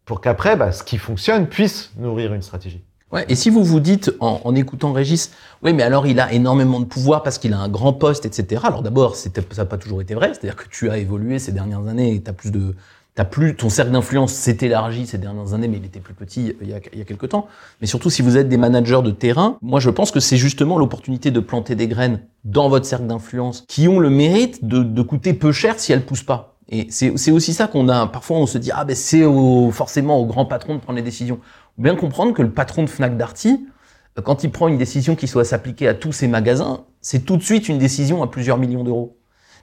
pour 0.05 0.21
qu'après, 0.21 0.55
bah, 0.55 0.71
ce 0.71 0.83
qui 0.83 0.97
fonctionne 0.97 1.47
puisse 1.47 1.91
nourrir 1.97 2.33
une 2.33 2.41
stratégie. 2.41 2.83
Ouais, 3.11 3.25
et 3.29 3.35
si 3.35 3.49
vous 3.49 3.63
vous 3.63 3.79
dites, 3.79 4.11
en, 4.19 4.41
en 4.43 4.53
écoutant 4.55 4.91
Régis, 4.91 5.31
oui, 5.63 5.73
mais 5.73 5.83
alors 5.83 6.07
il 6.07 6.19
a 6.19 6.33
énormément 6.33 6.79
de 6.81 6.85
pouvoir 6.85 7.23
parce 7.23 7.37
qu'il 7.37 7.53
a 7.53 7.57
un 7.59 7.69
grand 7.69 7.93
poste, 7.93 8.25
etc. 8.25 8.61
Alors 8.65 8.81
d'abord, 8.83 9.15
ça 9.15 9.29
n'a 9.57 9.65
pas 9.65 9.77
toujours 9.77 10.01
été 10.01 10.13
vrai, 10.13 10.29
c'est-à-dire 10.33 10.57
que 10.57 10.67
tu 10.69 10.89
as 10.89 10.97
évolué 10.97 11.39
ces 11.39 11.53
dernières 11.53 11.87
années 11.87 12.13
et 12.15 12.21
tu 12.21 12.29
as 12.29 12.33
plus 12.33 12.51
de. 12.51 12.75
T'as 13.17 13.25
plus, 13.25 13.55
ton 13.55 13.69
cercle 13.69 13.91
d'influence 13.91 14.31
s'est 14.31 14.59
élargi 14.61 15.07
ces 15.07 15.17
dernières 15.17 15.55
années, 15.55 15.67
mais 15.67 15.77
il 15.77 15.85
était 15.85 15.99
plus 15.99 16.13
petit 16.13 16.53
il 16.61 16.69
y, 16.69 16.73
a, 16.73 16.79
il 16.93 16.99
y 16.99 17.01
a 17.01 17.03
quelques 17.03 17.29
temps. 17.29 17.47
Mais 17.81 17.87
surtout, 17.87 18.11
si 18.11 18.21
vous 18.21 18.37
êtes 18.37 18.47
des 18.47 18.57
managers 18.57 19.01
de 19.03 19.09
terrain, 19.09 19.57
moi 19.63 19.79
je 19.79 19.89
pense 19.89 20.11
que 20.11 20.19
c'est 20.19 20.37
justement 20.37 20.77
l'opportunité 20.77 21.31
de 21.31 21.39
planter 21.39 21.73
des 21.73 21.87
graines 21.87 22.19
dans 22.45 22.69
votre 22.69 22.85
cercle 22.85 23.07
d'influence 23.07 23.65
qui 23.67 23.87
ont 23.87 23.97
le 23.99 24.11
mérite 24.11 24.63
de, 24.65 24.83
de 24.83 25.01
coûter 25.01 25.33
peu 25.33 25.51
cher 25.51 25.79
si 25.79 25.91
elles 25.91 26.05
poussent 26.05 26.21
pas. 26.21 26.59
Et 26.69 26.85
c'est 26.91 27.31
aussi 27.31 27.55
ça 27.55 27.65
qu'on 27.65 27.89
a. 27.89 28.05
Parfois, 28.05 28.37
on 28.37 28.45
se 28.45 28.59
dit 28.59 28.69
ah 28.71 28.85
ben 28.85 28.95
c'est 28.95 29.23
au- 29.25 29.71
forcément 29.71 30.19
au 30.19 30.27
grand 30.27 30.45
patron 30.45 30.75
de 30.75 30.79
prendre 30.79 30.97
les 30.97 31.03
décisions. 31.03 31.39
Bien 31.79 31.95
comprendre 31.95 32.33
que 32.35 32.43
le 32.43 32.51
patron 32.51 32.83
de 32.83 32.87
Fnac 32.87 33.17
Darty, 33.17 33.65
euh, 34.19 34.21
quand 34.21 34.43
il 34.43 34.51
prend 34.51 34.67
une 34.67 34.77
décision 34.77 35.15
qui 35.15 35.27
soit 35.27 35.43
s'appliquer 35.43 35.87
à 35.87 35.95
tous 35.95 36.11
ses 36.11 36.27
magasins, 36.27 36.85
c'est 37.01 37.25
tout 37.25 37.37
de 37.37 37.41
suite 37.43 37.67
une 37.67 37.79
décision 37.79 38.21
à 38.21 38.27
plusieurs 38.27 38.59
millions 38.59 38.83
d'euros. 38.83 39.16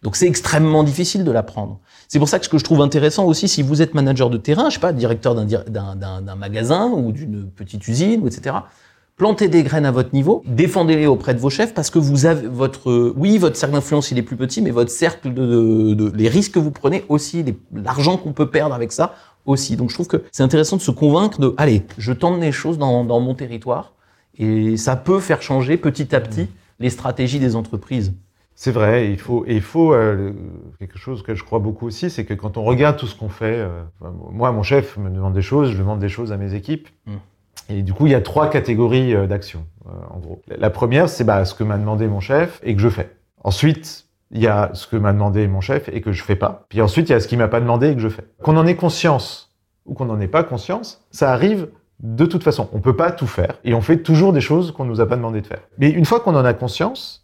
Donc 0.04 0.14
c'est 0.16 0.26
extrêmement 0.28 0.84
difficile 0.84 1.24
de 1.24 1.32
la 1.32 1.42
prendre. 1.42 1.80
C'est 2.08 2.18
pour 2.20 2.28
ça 2.28 2.38
que 2.38 2.44
ce 2.44 2.50
que 2.50 2.58
je 2.58 2.64
trouve 2.64 2.82
intéressant 2.82 3.24
aussi, 3.24 3.48
si 3.48 3.62
vous 3.62 3.82
êtes 3.82 3.94
manager 3.94 4.30
de 4.30 4.36
terrain, 4.36 4.68
je 4.68 4.74
sais 4.74 4.80
pas, 4.80 4.92
directeur 4.92 5.34
d'un 5.34 6.34
magasin 6.36 6.86
ou 6.88 7.10
d'une 7.10 7.46
petite 7.50 7.88
usine, 7.88 8.26
etc. 8.26 8.54
Plantez 9.16 9.48
des 9.48 9.62
graines 9.62 9.86
à 9.86 9.92
votre 9.92 10.12
niveau, 10.12 10.42
défendez-les 10.46 11.06
auprès 11.06 11.34
de 11.34 11.38
vos 11.38 11.48
chefs 11.48 11.72
parce 11.72 11.88
que 11.88 11.98
vous 12.00 12.26
avez 12.26 12.48
votre, 12.48 13.12
oui, 13.16 13.38
votre 13.38 13.56
cercle 13.56 13.74
d'influence 13.76 14.10
il 14.10 14.18
est 14.18 14.22
plus 14.22 14.36
petit, 14.36 14.60
mais 14.60 14.72
votre 14.72 14.90
cercle 14.90 15.32
de, 15.32 15.46
de- 15.46 15.94
de- 15.94 16.12
les 16.16 16.28
risques 16.28 16.52
que 16.52 16.58
vous 16.58 16.72
prenez 16.72 17.04
aussi, 17.08 17.44
l'argent 17.72 18.16
qu'on 18.16 18.32
peut 18.32 18.50
perdre 18.50 18.74
avec 18.74 18.90
ça 18.92 19.14
aussi. 19.46 19.76
Donc 19.76 19.90
je 19.90 19.94
trouve 19.94 20.08
que 20.08 20.22
c'est 20.32 20.42
intéressant 20.42 20.76
de 20.76 20.82
se 20.82 20.90
convaincre 20.90 21.40
de, 21.40 21.54
allez, 21.58 21.86
je 21.96 22.12
tente 22.12 22.40
les 22.40 22.50
choses 22.52 22.76
dans, 22.76 23.04
dans 23.04 23.20
mon 23.20 23.34
territoire 23.34 23.92
et 24.36 24.76
ça 24.76 24.96
peut 24.96 25.20
faire 25.20 25.40
changer 25.42 25.76
petit 25.76 26.14
à 26.14 26.20
petit 26.20 26.48
les 26.80 26.90
stratégies 26.90 27.38
des 27.38 27.54
entreprises. 27.54 28.12
C'est 28.56 28.70
vrai, 28.70 29.10
il 29.10 29.18
faut, 29.18 29.44
et 29.46 29.54
il 29.56 29.60
faut 29.62 29.92
euh, 29.92 30.32
quelque 30.78 30.96
chose 30.98 31.22
que 31.22 31.34
je 31.34 31.42
crois 31.42 31.58
beaucoup 31.58 31.86
aussi, 31.86 32.08
c'est 32.08 32.24
que 32.24 32.34
quand 32.34 32.56
on 32.56 32.62
regarde 32.62 32.96
tout 32.96 33.06
ce 33.06 33.16
qu'on 33.16 33.28
fait, 33.28 33.56
euh, 33.56 33.82
moi, 34.30 34.52
mon 34.52 34.62
chef 34.62 34.96
me 34.96 35.10
demande 35.10 35.32
des 35.34 35.42
choses, 35.42 35.72
je 35.72 35.78
demande 35.78 35.98
des 35.98 36.08
choses 36.08 36.30
à 36.32 36.36
mes 36.36 36.54
équipes. 36.54 36.88
Mm. 37.06 37.12
Et 37.70 37.82
du 37.82 37.92
coup, 37.92 38.06
il 38.06 38.12
y 38.12 38.14
a 38.14 38.20
trois 38.20 38.48
catégories 38.50 39.14
euh, 39.14 39.26
d'actions, 39.26 39.64
en 40.10 40.18
gros. 40.18 40.40
La- 40.48 40.56
La 40.58 40.70
première, 40.70 41.08
c'est 41.08 41.24
bah, 41.24 41.44
ce 41.44 41.54
que 41.54 41.64
m'a 41.64 41.78
demandé 41.78 42.06
mon 42.06 42.20
chef 42.20 42.60
et 42.62 42.74
que 42.76 42.80
je 42.80 42.88
fais. 42.88 43.10
Ensuite, 43.42 44.06
il 44.30 44.40
y 44.40 44.46
a 44.46 44.70
ce 44.72 44.86
que 44.86 44.96
m'a 44.96 45.12
demandé 45.12 45.46
mon 45.48 45.60
chef 45.60 45.88
et 45.92 46.00
que 46.00 46.12
je 46.12 46.22
fais 46.22 46.36
pas. 46.36 46.64
Puis 46.68 46.80
ensuite, 46.80 47.08
il 47.08 47.12
y 47.12 47.14
a 47.14 47.20
ce 47.20 47.26
qu'il 47.28 47.38
m'a 47.38 47.48
pas 47.48 47.60
demandé 47.60 47.88
et 47.90 47.94
que 47.94 48.00
je 48.00 48.08
fais. 48.08 48.24
Qu'on 48.42 48.56
en 48.56 48.66
ait 48.66 48.76
conscience 48.76 49.50
ou 49.84 49.94
qu'on 49.94 50.04
n'en 50.06 50.20
ait 50.20 50.28
pas 50.28 50.44
conscience, 50.44 51.04
ça 51.10 51.32
arrive 51.32 51.68
de 52.00 52.24
toute 52.26 52.42
façon. 52.44 52.68
On 52.72 52.80
peut 52.80 52.96
pas 52.96 53.10
tout 53.10 53.26
faire 53.26 53.58
et 53.64 53.74
on 53.74 53.80
fait 53.80 53.98
toujours 53.98 54.32
des 54.32 54.40
choses 54.40 54.72
qu'on 54.72 54.84
nous 54.84 55.00
a 55.00 55.06
pas 55.08 55.16
demandé 55.16 55.40
de 55.40 55.46
faire. 55.46 55.60
Mais 55.78 55.90
une 55.90 56.04
fois 56.04 56.20
qu'on 56.20 56.34
en 56.34 56.44
a 56.44 56.54
conscience, 56.54 57.23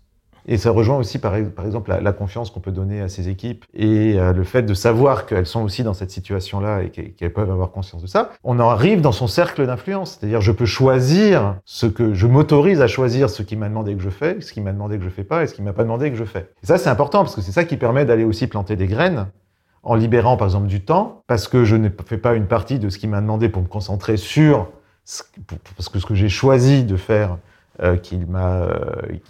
et 0.51 0.57
ça 0.57 0.73
rejoint 0.73 0.99
aussi, 0.99 1.21
par, 1.21 1.37
exemple, 1.37 1.97
la, 2.03 2.13
confiance 2.13 2.51
qu'on 2.51 2.59
peut 2.59 2.73
donner 2.73 3.01
à 3.01 3.09
ses 3.09 3.29
équipes 3.29 3.65
et 3.73 4.19
euh, 4.19 4.33
le 4.33 4.43
fait 4.43 4.63
de 4.63 4.75
savoir 4.75 5.27
qu'elles 5.27 5.47
sont 5.47 5.63
aussi 5.63 5.85
dans 5.85 5.95
cette 5.95 6.11
situation-là 6.11 6.83
et 6.83 6.91
qu'elles 6.91 7.33
peuvent 7.33 7.53
avoir 7.53 7.71
conscience 7.71 8.03
de 8.03 8.09
ça. 8.09 8.33
On 8.43 8.59
en 8.59 8.69
arrive 8.69 9.01
dans 9.01 9.13
son 9.13 9.29
cercle 9.29 9.65
d'influence. 9.65 10.19
C'est-à-dire, 10.19 10.41
je 10.41 10.51
peux 10.51 10.67
choisir 10.67 11.55
ce 11.65 11.87
que 11.87 12.15
je 12.15 12.27
m'autorise 12.27 12.81
à 12.83 12.89
choisir 12.89 13.31
ce 13.31 13.45
qui 13.45 13.55
m'a 13.55 13.69
demandé 13.69 13.95
que 13.95 14.03
je 14.03 14.11
fais, 14.11 14.41
ce 14.41 14.53
qui 14.53 14.61
m'a 14.61 14.73
demandé 14.73 14.99
que 14.99 15.05
je 15.05 15.09
fais 15.09 15.23
pas 15.23 15.45
et 15.45 15.47
ce 15.47 15.55
qui 15.55 15.63
m'a 15.63 15.73
pas 15.73 15.85
demandé 15.85 16.11
que 16.11 16.17
je 16.17 16.25
fais. 16.25 16.51
Et 16.65 16.67
ça, 16.67 16.79
c'est 16.79 16.91
important 16.91 17.21
parce 17.21 17.37
que 17.37 17.43
c'est 17.43 17.53
ça 17.53 17.63
qui 17.63 17.77
permet 17.77 18.05
d'aller 18.05 18.25
aussi 18.25 18.49
planter 18.49 18.75
des 18.75 18.89
graines 18.89 19.29
en 19.85 19.95
libérant, 19.95 20.37
par 20.37 20.49
exemple, 20.49 20.67
du 20.67 20.81
temps 20.81 21.23
parce 21.29 21.47
que 21.47 21.63
je 21.63 21.77
ne 21.77 21.89
fais 22.07 22.19
pas 22.19 22.35
une 22.35 22.47
partie 22.47 22.81
de 22.81 22.89
ce 22.89 22.99
qui 22.99 23.07
m'a 23.07 23.21
demandé 23.21 23.51
pour 23.51 23.63
me 23.63 23.69
concentrer 23.69 24.17
sur 24.17 24.67
parce 25.77 25.89
que 25.89 25.99
ce 25.99 26.07
que 26.07 26.15
j'ai 26.15 26.29
choisi 26.29 26.85
de 26.85 26.97
faire 26.97 27.39
euh, 27.83 27.97
qu'il 27.97 28.27
m'a 28.27 28.63
euh, 28.63 28.77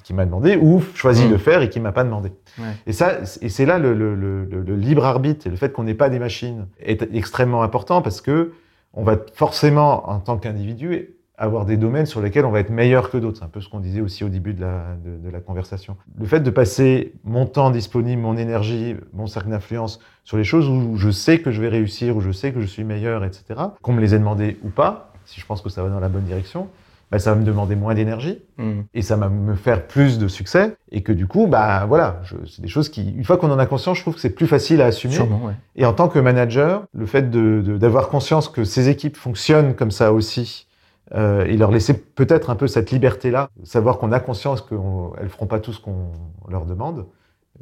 qui 0.03 0.13
m'a 0.15 0.25
demandé 0.25 0.57
ou 0.57 0.83
choisi 0.95 1.27
Mm. 1.27 1.31
de 1.33 1.37
faire 1.37 1.63
et 1.63 1.69
qui 1.69 1.79
m'a 1.81 1.93
pas 1.93 2.05
demandé. 2.05 2.31
Ouais. 2.59 2.65
Et 2.87 2.93
ça, 2.93 3.19
et 3.41 3.49
c'est 3.49 3.67
là 3.67 3.79
le, 3.79 3.95
le- 3.95 4.15
le- 4.15 4.45
le- 4.45 4.63
le 4.63 4.77
libre 4.77 5.05
arbitre 5.05 5.47
et 5.47 5.51
le 5.51 5.57
fait 5.57 5.73
qu'on 5.73 5.85
n'ait 5.85 5.95
pas 5.95 6.09
des 6.09 6.19
machines 6.19 6.67
est 6.81 7.03
extrêmement 7.15 7.63
important 7.63 8.03
parce 8.03 8.21
que 8.21 8.53
on 8.93 9.05
va 9.05 9.17
forcément, 9.35 10.11
en 10.11 10.19
tant 10.19 10.37
qu'individu, 10.37 11.11
avoir 11.39 11.65
des 11.65 11.77
domaines 11.79 12.05
sur 12.07 12.21
lesquels 12.21 12.45
on 12.45 12.51
va 12.51 12.61
être 12.61 12.71
meilleur 12.71 13.09
que 13.09 13.17
d'autres. 13.17 13.39
C'est 13.39 13.45
un 13.45 13.49
peu 13.49 13.61
ce 13.63 13.69
qu'on 13.69 13.81
disait 13.81 14.01
aussi 14.03 14.25
au 14.25 14.29
début 14.29 14.53
de 14.53 14.61
la, 14.61 14.97
de, 15.03 15.17
de 15.25 15.31
la 15.31 15.41
conversation. 15.41 15.97
Le 16.19 16.27
fait 16.27 16.41
de 16.41 16.51
passer 16.51 17.15
mon 17.25 17.47
temps 17.47 17.71
disponible, 17.71 18.21
mon 18.21 18.37
énergie, 18.37 18.97
mon 19.15 19.27
cercle 19.27 19.49
d'influence 19.49 20.01
sur 20.25 20.37
les 20.37 20.45
choses 20.45 20.69
où 20.69 20.97
je 20.97 21.11
sais 21.11 21.39
que 21.41 21.51
je 21.51 21.63
vais 21.63 21.69
réussir, 21.69 22.15
où 22.17 22.21
je 22.21 22.31
sais 22.33 22.53
que 22.53 22.61
je 22.61 22.67
suis 22.67 22.85
meilleur, 22.85 23.25
etc., 23.25 23.45
qu'on 23.81 23.93
me 23.95 24.01
les 24.03 24.15
ait 24.15 24.19
demandé 24.19 24.59
ou 24.65 24.69
pas, 24.69 25.13
si 25.25 25.41
je 25.41 25.47
pense 25.47 25.63
que 25.63 25.71
ça 25.71 25.83
va 25.83 25.89
dans 25.89 26.01
la 26.01 26.09
bonne 26.11 26.25
direction, 26.25 26.69
bah, 27.11 27.19
ça 27.19 27.33
va 27.35 27.41
me 27.41 27.45
demander 27.45 27.75
moins 27.77 27.95
d'énergie 27.95 28.39
Mm. 28.59 28.83
et 28.95 29.03
ça 29.03 29.17
va 29.17 29.29
me 29.29 29.55
faire 29.55 29.87
plus 29.87 30.19
de 30.19 30.29
succès 30.29 30.77
et 30.93 31.03
que 31.03 31.13
du 31.13 31.27
coup, 31.27 31.47
bah 31.47 31.87
voilà, 31.87 32.21
c'est 32.47 32.61
des 32.61 32.69
choses 32.69 32.89
qui, 32.89 33.11
une 33.11 33.25
fois 33.25 33.37
qu'on 33.39 33.51
en 33.51 33.59
a 33.59 33.67
conscience, 33.67 33.97
je 33.97 34.03
trouve 34.03 34.15
que 34.15 34.21
c'est 34.21 34.35
plus 34.35 34.47
facile 34.47 34.81
à 34.83 34.87
assumer. 34.87 35.15
Sûrement, 35.15 35.45
ouais. 35.47 35.55
Et 35.77 35.87
en 35.87 35.93
tant 35.93 36.09
que 36.09 36.19
manager, 36.19 36.85
le 36.95 37.07
fait 37.07 37.31
de- 37.31 37.63
de- 37.65 37.79
d'avoir 37.79 38.09
conscience 38.09 38.49
que 38.49 38.65
ces 38.65 38.89
équipes 38.89 39.17
fonctionnent 39.17 39.75
comme 39.75 39.91
ça 39.91 40.13
aussi, 40.13 40.67
euh, 41.15 41.45
et 41.47 41.57
leur 41.57 41.71
laisser 41.73 41.95
peut-être 41.95 42.51
un 42.51 42.55
peu 42.55 42.67
cette 42.69 42.91
liberté-là, 42.93 43.49
savoir 43.65 43.99
qu'on 43.99 44.13
a 44.13 44.21
conscience 44.21 44.61
qu'elles 44.63 45.29
feront 45.29 45.47
pas 45.47 45.59
tout 45.59 45.73
ce 45.73 45.81
qu'on 45.81 46.13
leur 46.49 46.67
demande, 46.67 47.07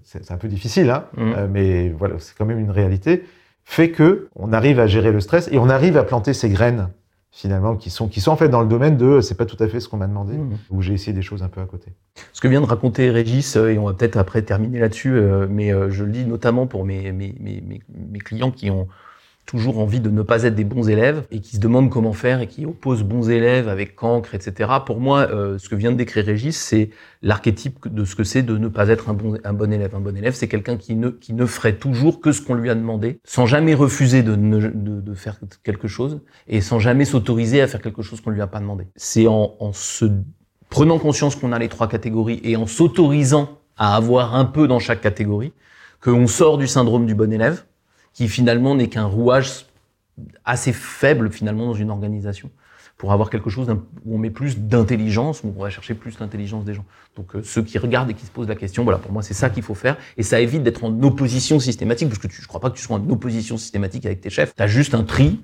c'est 0.03 0.25
c'est 0.25 0.35
un 0.35 0.37
peu 0.37 0.49
difficile, 0.49 0.91
hein, 0.91 1.05
Mm. 1.17 1.33
euh, 1.37 1.47
mais 1.51 1.89
voilà, 1.91 2.17
c'est 2.19 2.37
quand 2.37 2.45
même 2.45 2.59
une 2.59 2.71
réalité, 2.71 3.25
fait 3.65 3.91
que 3.91 4.29
on 4.37 4.53
arrive 4.53 4.81
à 4.81 4.87
gérer 4.87 5.13
le 5.13 5.21
stress 5.21 5.49
et 5.53 5.59
on 5.59 5.69
arrive 5.71 5.97
à 5.97 6.03
planter 6.05 6.35
ces 6.35 6.49
graines 6.51 6.89
finalement 7.31 7.77
qui 7.77 7.91
sont 7.91 8.09
qui 8.09 8.21
sont 8.21 8.33
en 8.33 8.37
fait 8.37 8.49
dans 8.49 8.63
le 8.63 8.69
domaine 8.69 8.97
de 8.97 9.21
c'est 9.21 9.35
pas 9.37 9.45
tout 9.47 9.63
à 9.63 9.69
fait 9.69 9.81
ce 9.81 9.89
qu'on 9.89 9.99
m'a 9.99 10.07
demandé 10.07 10.35
Mm. 10.35 10.57
où 10.71 10.83
j'ai 10.83 10.95
essayé 10.95 11.13
des 11.13 11.23
choses 11.23 11.43
un 11.43 11.49
peu 11.49 11.61
à 11.61 11.67
côté. 11.67 11.93
Ce 12.33 12.41
que 12.41 12.49
vient 12.49 12.61
de 12.61 12.67
raconter 12.67 13.11
Régis, 13.11 13.57
euh, 13.57 13.69
et 13.73 13.79
on 13.79 13.85
va 13.85 13.93
peut-être 13.95 14.17
après 14.17 14.43
terminer 14.43 14.81
là-dessus, 14.81 15.13
euh, 15.15 15.47
mais 15.49 15.73
euh, 15.73 15.91
je 15.91 16.05
le 16.05 16.13
dis 16.13 16.25
notamment 16.25 16.67
pour 16.67 16.85
mes, 16.85 17.13
mes, 17.13 17.35
mes, 17.39 17.63
mes 17.89 18.19
clients 18.19 18.51
qui 18.51 18.71
ont 18.71 18.89
toujours 19.49 19.79
envie 19.79 19.99
de 19.99 20.11
ne 20.11 20.21
pas 20.21 20.43
être 20.43 20.55
des 20.55 20.65
bons 20.65 20.89
élèves 20.91 21.25
et 21.31 21.41
qui 21.41 21.57
se 21.57 21.61
demandent 21.61 21.89
comment 21.89 22.13
faire 22.13 22.41
et 22.43 22.47
qui 22.47 22.67
opposent 22.67 23.03
bons 23.03 23.31
élèves 23.31 23.67
avec 23.67 23.97
cancre, 23.97 24.35
etc. 24.35 24.71
Pour 24.85 25.01
moi, 25.01 25.27
euh, 25.31 25.57
ce 25.59 25.71
que 25.71 25.75
vient 25.75 25.91
de 25.91 25.97
décrire 25.97 26.27
Régis, 26.27 26.55
c'est 26.57 26.91
l'archétype 27.23 27.89
de 27.93 28.05
ce 28.05 28.15
que 28.15 28.25
c'est 28.25 28.43
de 28.43 28.59
ne 28.59 28.69
pas 28.69 28.89
être 28.89 29.09
un 29.09 29.15
bon, 29.15 29.39
un 29.43 29.53
bon 29.55 29.73
élève. 29.73 29.95
Un 29.95 30.01
bon 30.01 30.15
élève, 30.15 30.35
c'est 30.35 30.49
quelqu'un 30.49 30.77
qui 30.77 30.95
ne, 30.97 31.09
qui 31.09 31.33
ne 31.33 31.47
ferait 31.47 31.77
toujours 31.77 32.21
que 32.21 32.31
ce 32.31 32.43
qu'on 32.43 32.55
lui 32.55 32.69
a 32.69 32.75
demandé, 32.75 33.21
sans 33.25 33.47
jamais 33.47 33.75
refuser 33.75 34.23
de, 34.23 34.37
ne- 34.37 34.69
de, 34.69 35.01
de 35.01 35.15
faire 35.15 35.41
quelque 35.65 35.89
chose 35.89 36.21
et 36.47 36.61
sans 36.61 36.79
jamais 36.79 37.07
s'autoriser 37.07 37.63
à 37.63 37.67
faire 37.67 37.81
quelque 37.81 38.03
chose 38.03 38.21
qu'on 38.21 38.31
lui 38.31 38.43
a 38.43 38.47
pas 38.47 38.61
demandé. 38.61 38.85
C'est 38.97 39.27
en, 39.27 39.55
en 39.59 39.73
se 39.73 40.05
prenant 40.69 40.99
conscience 40.99 41.35
qu'on 41.37 41.53
a 41.53 41.59
les 41.59 41.69
trois 41.69 41.89
catégories 41.89 42.41
et 42.45 42.57
en 42.57 42.67
s'autorisant 42.67 43.59
à 43.79 43.97
avoir 43.97 44.35
un 44.35 44.45
peu 44.45 44.69
dans 44.69 44.79
chaque 44.79 45.01
catégorie, 45.01 45.55
qu'on 46.03 46.27
sort 46.27 46.59
du 46.59 46.67
syndrome 46.67 47.07
du 47.07 47.15
bon 47.15 47.33
élève, 47.33 47.65
qui 48.19 48.27
finalement 48.27 48.75
n'est 48.75 48.89
qu'un 48.89 49.05
rouage 49.05 49.67
assez 50.45 50.73
faible 50.73 51.31
finalement 51.31 51.67
dans 51.67 51.75
une 51.75 51.89
organisation, 51.89 52.51
pour 52.97 53.13
avoir 53.13 53.31
quelque 53.31 53.49
chose 53.49 53.71
où 54.05 54.17
on 54.17 54.19
met 54.19 54.31
plus 54.31 54.59
d'intelligence, 54.59 55.45
où 55.45 55.55
on 55.57 55.63
va 55.63 55.71
chercher 55.71 55.95
plus 55.95 56.19
l'intelligence 56.19 56.65
des 56.65 56.75
gens. 56.75 56.85
Donc 57.15 57.37
euh, 57.37 57.45
ceux 57.45 57.63
qui 57.63 57.79
regardent 57.79 58.11
et 58.11 58.15
qui 58.15 58.27
se 58.27 58.33
posent 58.33 58.49
la 58.49 58.57
question, 58.57 58.83
voilà, 58.83 58.99
pour 58.99 59.13
moi 59.13 59.23
c'est 59.23 59.35
ça 59.35 59.51
qu'il 59.51 59.63
faut 59.63 59.77
faire, 59.77 59.97
et 60.17 60.25
ça 60.25 60.41
évite 60.41 60.65
d'être 60.65 60.83
en 60.83 61.01
opposition 61.05 61.61
systématique, 61.61 62.09
parce 62.09 62.19
que 62.19 62.27
tu, 62.27 62.43
je 62.43 62.49
crois 62.49 62.59
pas 62.59 62.71
que 62.71 62.77
tu 62.77 62.83
sois 62.83 62.97
en 62.97 63.09
opposition 63.09 63.57
systématique 63.57 64.05
avec 64.05 64.21
tes 64.21 64.31
chefs. 64.31 64.53
Tu 64.53 64.61
as 64.65 64.67
juste 64.67 64.97
un 64.97 65.05
tri 65.05 65.39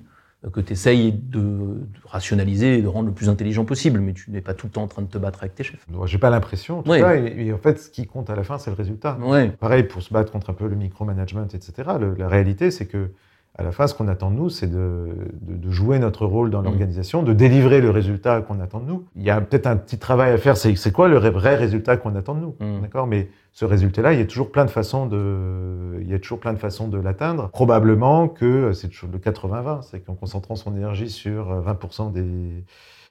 que 0.53 0.59
tu 0.61 0.73
essayes 0.73 1.11
de, 1.11 1.39
de 1.39 1.85
rationaliser 2.05 2.77
et 2.77 2.81
de 2.81 2.87
rendre 2.87 3.07
le 3.07 3.13
plus 3.13 3.29
intelligent 3.29 3.65
possible, 3.65 3.99
mais 3.99 4.13
tu 4.13 4.31
n'es 4.31 4.41
pas 4.41 4.53
tout 4.53 4.67
le 4.67 4.71
temps 4.71 4.83
en 4.83 4.87
train 4.87 5.01
de 5.01 5.07
te 5.07 5.17
battre 5.17 5.39
avec 5.39 5.55
tes 5.55 5.63
chefs. 5.63 5.85
J'ai 6.05 6.17
pas 6.17 6.29
l'impression, 6.29 6.79
en 6.79 6.83
tout 6.83 6.91
Ouais. 6.91 6.99
cas, 7.01 7.15
et, 7.15 7.47
et 7.47 7.53
en 7.53 7.57
fait, 7.57 7.79
ce 7.79 7.89
qui 7.89 8.05
compte 8.05 8.29
à 8.29 8.35
la 8.35 8.43
fin, 8.43 8.57
c'est 8.57 8.69
le 8.69 8.75
résultat. 8.75 9.17
Ouais. 9.21 9.49
Pareil 9.49 9.83
pour 9.83 10.01
se 10.01 10.13
battre 10.13 10.31
contre 10.31 10.49
un 10.49 10.53
peu 10.53 10.67
le 10.67 10.75
micromanagement, 10.75 11.45
etc. 11.53 11.89
Le- 11.99 12.15
la 12.15 12.27
réalité, 12.27 12.71
c'est 12.71 12.85
que 12.85 13.09
à 13.57 13.63
la 13.63 13.71
fin, 13.71 13.87
ce 13.87 13.93
qu'on 13.93 14.07
attend 14.09 14.31
de 14.31 14.35
nous, 14.35 14.49
c'est 14.49 14.67
de, 14.67 15.09
de- 15.41 15.55
de 15.55 15.69
jouer 15.71 15.97
notre 15.99 16.25
rôle 16.25 16.49
dans 16.49 16.61
Mm. 16.61 16.65
l'organisation, 16.65 17.23
de 17.23 17.31
délivrer 17.33 17.79
le 17.79 17.89
résultat 17.89 18.41
qu'on 18.41 18.59
attend 18.59 18.79
de 18.81 18.85
nous. 18.85 19.05
Il 19.15 19.23
y 19.23 19.29
a 19.29 19.39
peut-être 19.39 19.67
un 19.67 19.77
petit 19.77 19.97
travail 19.97 20.31
à 20.33 20.37
faire. 20.37 20.57
C'est 20.57 20.91
quoi 20.91 21.07
le 21.07 21.17
vrai 21.17 21.55
résultat 21.55 21.95
qu'on 21.97 22.15
attend 22.15 22.35
de 22.35 22.41
nous, 22.41 22.55
Mm. 22.59 22.81
d'accord? 22.81 23.07
Mais 23.07 23.29
ce 23.53 23.63
résultat-là, 23.63 24.11
il 24.11 24.19
y 24.19 24.21
a 24.21 24.25
toujours 24.25 24.51
plein 24.51 24.65
de 24.65 24.69
façons 24.69 25.05
de, 25.05 25.99
il 26.01 26.09
y 26.09 26.13
a 26.13 26.19
toujours 26.19 26.39
plein 26.41 26.51
de 26.51 26.57
façons 26.59 26.89
de 26.89 26.97
l'atteindre. 26.99 27.49
Probablement 27.49 28.27
que 28.27 28.73
c'est 28.73 28.89
toujours 28.89 29.09
le 29.13 29.19
80-20, 29.19 29.81
c'est 29.83 30.01
qu'en 30.01 30.15
concentrant 30.15 30.55
son 30.55 30.75
énergie 30.75 31.09
sur 31.09 31.51
euh, 31.51 31.61
20% 31.61 32.11
des 32.11 32.63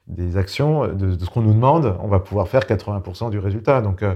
des 0.07 0.37
actions, 0.37 0.87
de, 0.89 1.15
de 1.17 1.25
ce 1.25 1.31
qu'on 1.31 1.41
nous 1.41 1.55
demande, 1.55 1.97
on 2.03 2.09
va 2.09 2.21
pouvoir 2.21 2.47
faire 2.49 2.65
80% 2.67 3.31
du 3.31 3.39
résultat. 3.39 3.81
Donc, 3.81 4.03
euh, 4.03 4.13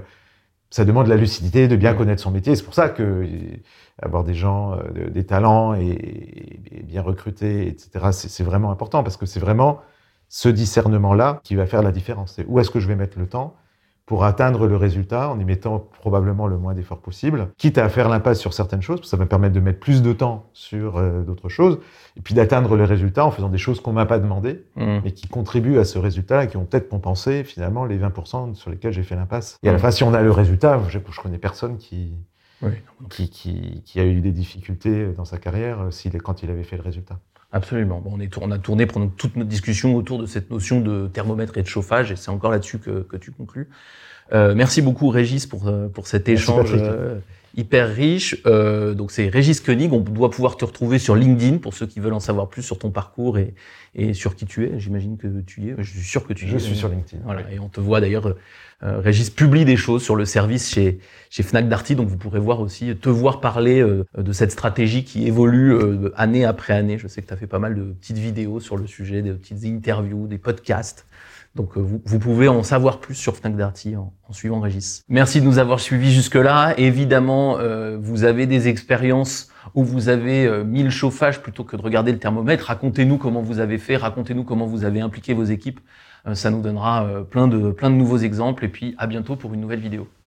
ça 0.71 0.85
demande 0.85 1.07
de 1.07 1.11
la 1.11 1.17
lucidité, 1.17 1.69
de 1.69 1.77
bien 1.77 1.93
Ouais. 1.93 1.97
connaître 1.97 2.23
son 2.23 2.31
métier. 2.31 2.55
C'est 2.57 2.65
pour 2.65 2.75
ça 2.75 2.89
que 2.89 3.03
euh, 3.03 3.57
avoir 4.03 4.25
des 4.25 4.35
gens, 4.35 4.75
euh, 4.75 4.83
de- 4.93 5.09
des 5.11 5.25
talents 5.27 5.75
et, 5.75 6.61
et 6.73 6.83
bien 6.83 7.03
recrutés, 7.03 7.69
etc., 7.69 8.13
c'est 8.13 8.45
vraiment 8.45 8.71
important 8.71 9.03
parce 9.03 9.17
que 9.17 9.27
c'est 9.27 9.41
vraiment 9.41 9.81
ce 10.29 10.49
discernement-là 10.49 11.41
qui 11.45 11.55
va 11.57 11.67
faire 11.67 11.83
la 11.83 11.93
différence. 11.93 12.35
C'est 12.37 12.45
où 12.47 12.61
est-ce 12.61 12.71
que 12.71 12.81
je 12.81 12.89
vais 12.89 12.97
mettre 12.97 13.19
le 13.19 13.27
temps 13.29 13.55
pour 14.09 14.25
atteindre 14.25 14.67
le 14.67 14.75
résultat 14.77 15.29
en 15.29 15.39
y 15.39 15.45
mettant 15.45 15.79
probablement 16.01 16.47
le 16.47 16.57
moins 16.57 16.73
d'efforts 16.73 16.99
possible, 17.01 17.49
quitte 17.59 17.77
à 17.77 17.89
faire 17.91 18.09
l'impasse 18.09 18.41
sur 18.41 18.55
certaines 18.55 18.81
choses, 18.81 19.05
ça 19.05 19.19
va 19.19 19.25
me 19.25 19.29
permettre 19.29 19.55
de 19.55 19.61
mettre 19.61 19.79
plus 19.81 20.01
de 20.03 20.13
temps 20.15 20.47
sur 20.55 20.97
euh, 20.97 21.23
d'autres 21.23 21.51
choses, 21.51 21.79
et 22.17 22.23
puis 22.23 22.33
d'atteindre 22.35 22.75
le 22.75 22.85
résultat 22.85 23.27
en 23.27 23.31
faisant 23.31 23.51
des 23.51 23.59
choses 23.59 23.81
qu'on 23.81 23.93
m'a 23.93 24.07
pas 24.07 24.19
demandé, 24.19 24.65
Mm. 24.77 25.01
mais 25.05 25.13
qui 25.13 25.29
contribuent 25.29 25.79
à 25.79 25.85
ce 25.85 25.99
résultat 25.99 26.45
et 26.45 26.49
qui 26.49 26.57
ont 26.57 26.65
peut-être 26.65 26.89
compensé 26.89 27.45
finalement 27.45 27.85
les 27.85 27.99
20% 27.99 28.55
sur 28.55 28.71
lesquels 28.71 28.93
j'ai 28.95 29.03
fait 29.03 29.15
l'impasse. 29.15 29.59
Et 29.63 29.69
à 29.69 29.73
la 29.73 29.79
Mm. 29.79 29.81
fin, 29.83 29.91
si 29.91 30.03
on 30.05 30.15
a 30.15 30.23
le 30.23 30.31
résultat, 30.33 30.81
je, 30.89 30.99
je 31.11 31.21
connais 31.21 31.39
personne 31.39 31.77
qui, 31.77 32.15
Oui. 32.63 32.71
qui, 33.11 33.29
qui, 33.29 33.83
qui 33.85 34.01
a 34.01 34.05
eu 34.07 34.21
des 34.23 34.33
difficultés 34.33 35.13
dans 35.19 35.27
sa 35.27 35.37
carrière 35.37 35.81
euh, 35.83 36.19
quand 36.25 36.43
il 36.43 36.51
avait 36.51 36.65
fait 36.65 36.77
le 36.79 36.83
résultat. 36.83 37.19
Absolument. 37.51 38.01
Bon, 38.01 38.11
on, 38.15 38.21
est, 38.21 38.37
on 38.39 38.51
a 38.51 38.59
tourné 38.59 38.87
pendant 38.87 39.09
toute 39.09 39.37
notre 39.37 39.49
discussion 39.49 39.95
autour 39.97 40.19
de 40.19 40.27
cette 40.27 40.51
notion 40.51 40.81
de 40.81 41.09
thermomètre 41.09 41.57
et 41.57 41.63
de 41.63 41.67
chauffage, 41.69 42.13
et 42.13 42.17
c'est 42.17 42.31
encore 42.31 42.51
là-dessus 42.51 42.79
que, 42.79 43.01
que 43.03 43.17
tu 43.17 43.31
conclus. 43.33 43.69
Euh, 44.35 44.55
merci 44.55 44.83
beaucoup 44.83 45.09
Régis 45.09 45.47
pour, 45.47 45.69
euh, 45.69 45.89
pour 45.89 46.07
cet 46.07 46.29
échange 46.29 46.73
euh, 46.75 47.19
hyper 47.57 47.89
riche. 47.89 48.37
Euh, 48.45 48.93
donc 48.93 49.11
c'est 49.11 49.29
Régis 49.29 49.61
Koenig, 49.61 49.91
on 49.95 50.01
doit 50.01 50.31
pouvoir 50.31 50.59
te 50.59 50.67
retrouver 50.67 50.99
sur 50.99 51.17
LinkedIn 51.17 51.57
pour 51.57 51.73
ceux 51.73 51.87
qui 51.87 52.01
veulent 52.01 52.13
en 52.13 52.21
savoir 52.21 52.49
plus 52.51 52.63
sur 52.63 52.79
ton 52.79 52.91
parcours 52.91 53.39
et, 53.39 53.55
et 53.95 54.13
sur 54.13 54.37
qui 54.37 54.45
tu 54.45 54.67
es. 54.67 54.79
J'imagine 54.79 55.17
que 55.17 55.41
tu 55.41 55.63
y 55.63 55.69
es, 55.71 55.75
je 55.79 55.91
suis 55.91 56.01
sûr 56.03 56.27
que 56.27 56.35
tu 56.35 56.45
y 56.45 56.49
Je 56.49 56.57
es. 56.57 56.59
suis 56.59 56.77
sur 56.77 56.91
LinkedIn. 56.91 57.23
Voilà, 57.25 57.51
et 57.51 57.59
on 57.59 57.69
te 57.69 57.81
voit 57.81 58.03
d'ailleurs, 58.03 58.35
euh, 58.85 59.01
Régis 59.01 59.31
publie 59.31 59.65
des 59.65 59.77
choses 59.77 60.05
sur 60.05 60.15
le 60.15 60.25
service 60.25 60.71
chez, 60.71 61.01
chez 61.31 61.43
Fnac 61.43 61.69
Darty, 61.69 61.97
donc 61.97 62.07
vous 62.07 62.17
pourrez 62.17 62.39
voir 62.39 62.61
aussi, 62.61 62.95
te 62.97 63.09
voir 63.09 63.41
parler 63.41 63.81
euh, 63.81 64.05
de 64.17 64.33
cette 64.33 64.53
stratégie 64.53 65.03
qui 65.03 65.27
évolue 65.27 65.73
euh, 65.73 66.13
année 66.17 66.45
après 66.45 66.75
année. 66.75 66.97
Je 66.97 67.09
sais 67.09 67.21
que 67.21 67.27
tu 67.27 67.35
as 67.35 67.37
fait 67.37 67.49
pas 67.49 67.59
mal 67.59 67.75
de 67.75 67.83
petites 67.83 68.19
vidéos 68.19 68.61
sur 68.61 68.77
le 68.77 68.87
sujet, 68.87 69.21
des 69.21 69.33
petites 69.33 69.65
interviews, 69.65 70.29
des 70.29 70.39
podcasts. 70.39 71.07
Donc 71.57 71.77
vous, 71.77 72.19
pouvez 72.21 72.47
en 72.47 72.63
savoir 72.63 73.01
plus 73.01 73.17
sur 73.17 73.35
Fnac 73.35 73.57
Darty 73.57 73.97
en, 73.97 74.13
suivant 74.31 74.61
Régis. 74.61 75.03
Merci 75.09 75.41
de 75.41 75.47
nous 75.47 75.59
avoir 75.59 75.81
suivis 75.81 76.13
jusque-là. 76.13 76.75
Évidemment, 76.77 77.59
vous 77.99 78.23
avez 78.23 78.47
des 78.47 78.69
expériences 78.69 79.49
où 79.75 79.83
vous 79.83 80.09
avez 80.09 80.63
mis 80.65 80.85
le 80.85 80.91
chauffage 80.91 81.43
plutôt 81.43 81.65
que 81.65 81.75
de 81.75 81.83
regarder 81.83 82.13
le 82.13 82.19
thermomètre. 82.19 82.67
Racontez-nous 82.67 83.17
comment 83.17 83.43
vous 83.43 83.59
avez 83.59 83.79
fait, 83.79 83.97
racontez-nous 83.97 84.45
comment 84.45 84.67
vous 84.67 84.85
avez 84.85 85.01
impliqué 85.01 85.35
vos 85.35 85.43
équipes. 85.43 85.81
Euh, 86.27 86.35
ça 86.35 86.51
nous 86.51 86.61
donnera 86.61 87.05
euh, 87.05 87.23
plein 87.23 87.49
de, 87.49 87.71
plein 87.71 87.91
de 87.91 87.97
nouveaux 87.97 88.19
exemples. 88.19 88.65
Et 88.65 88.69
puis 88.69 88.95
à 88.99 89.07
bientôt 89.07 89.37
pour 89.37 89.55
une 89.55 89.61
nouvelle 89.61 89.81
vidéo. 89.81 90.09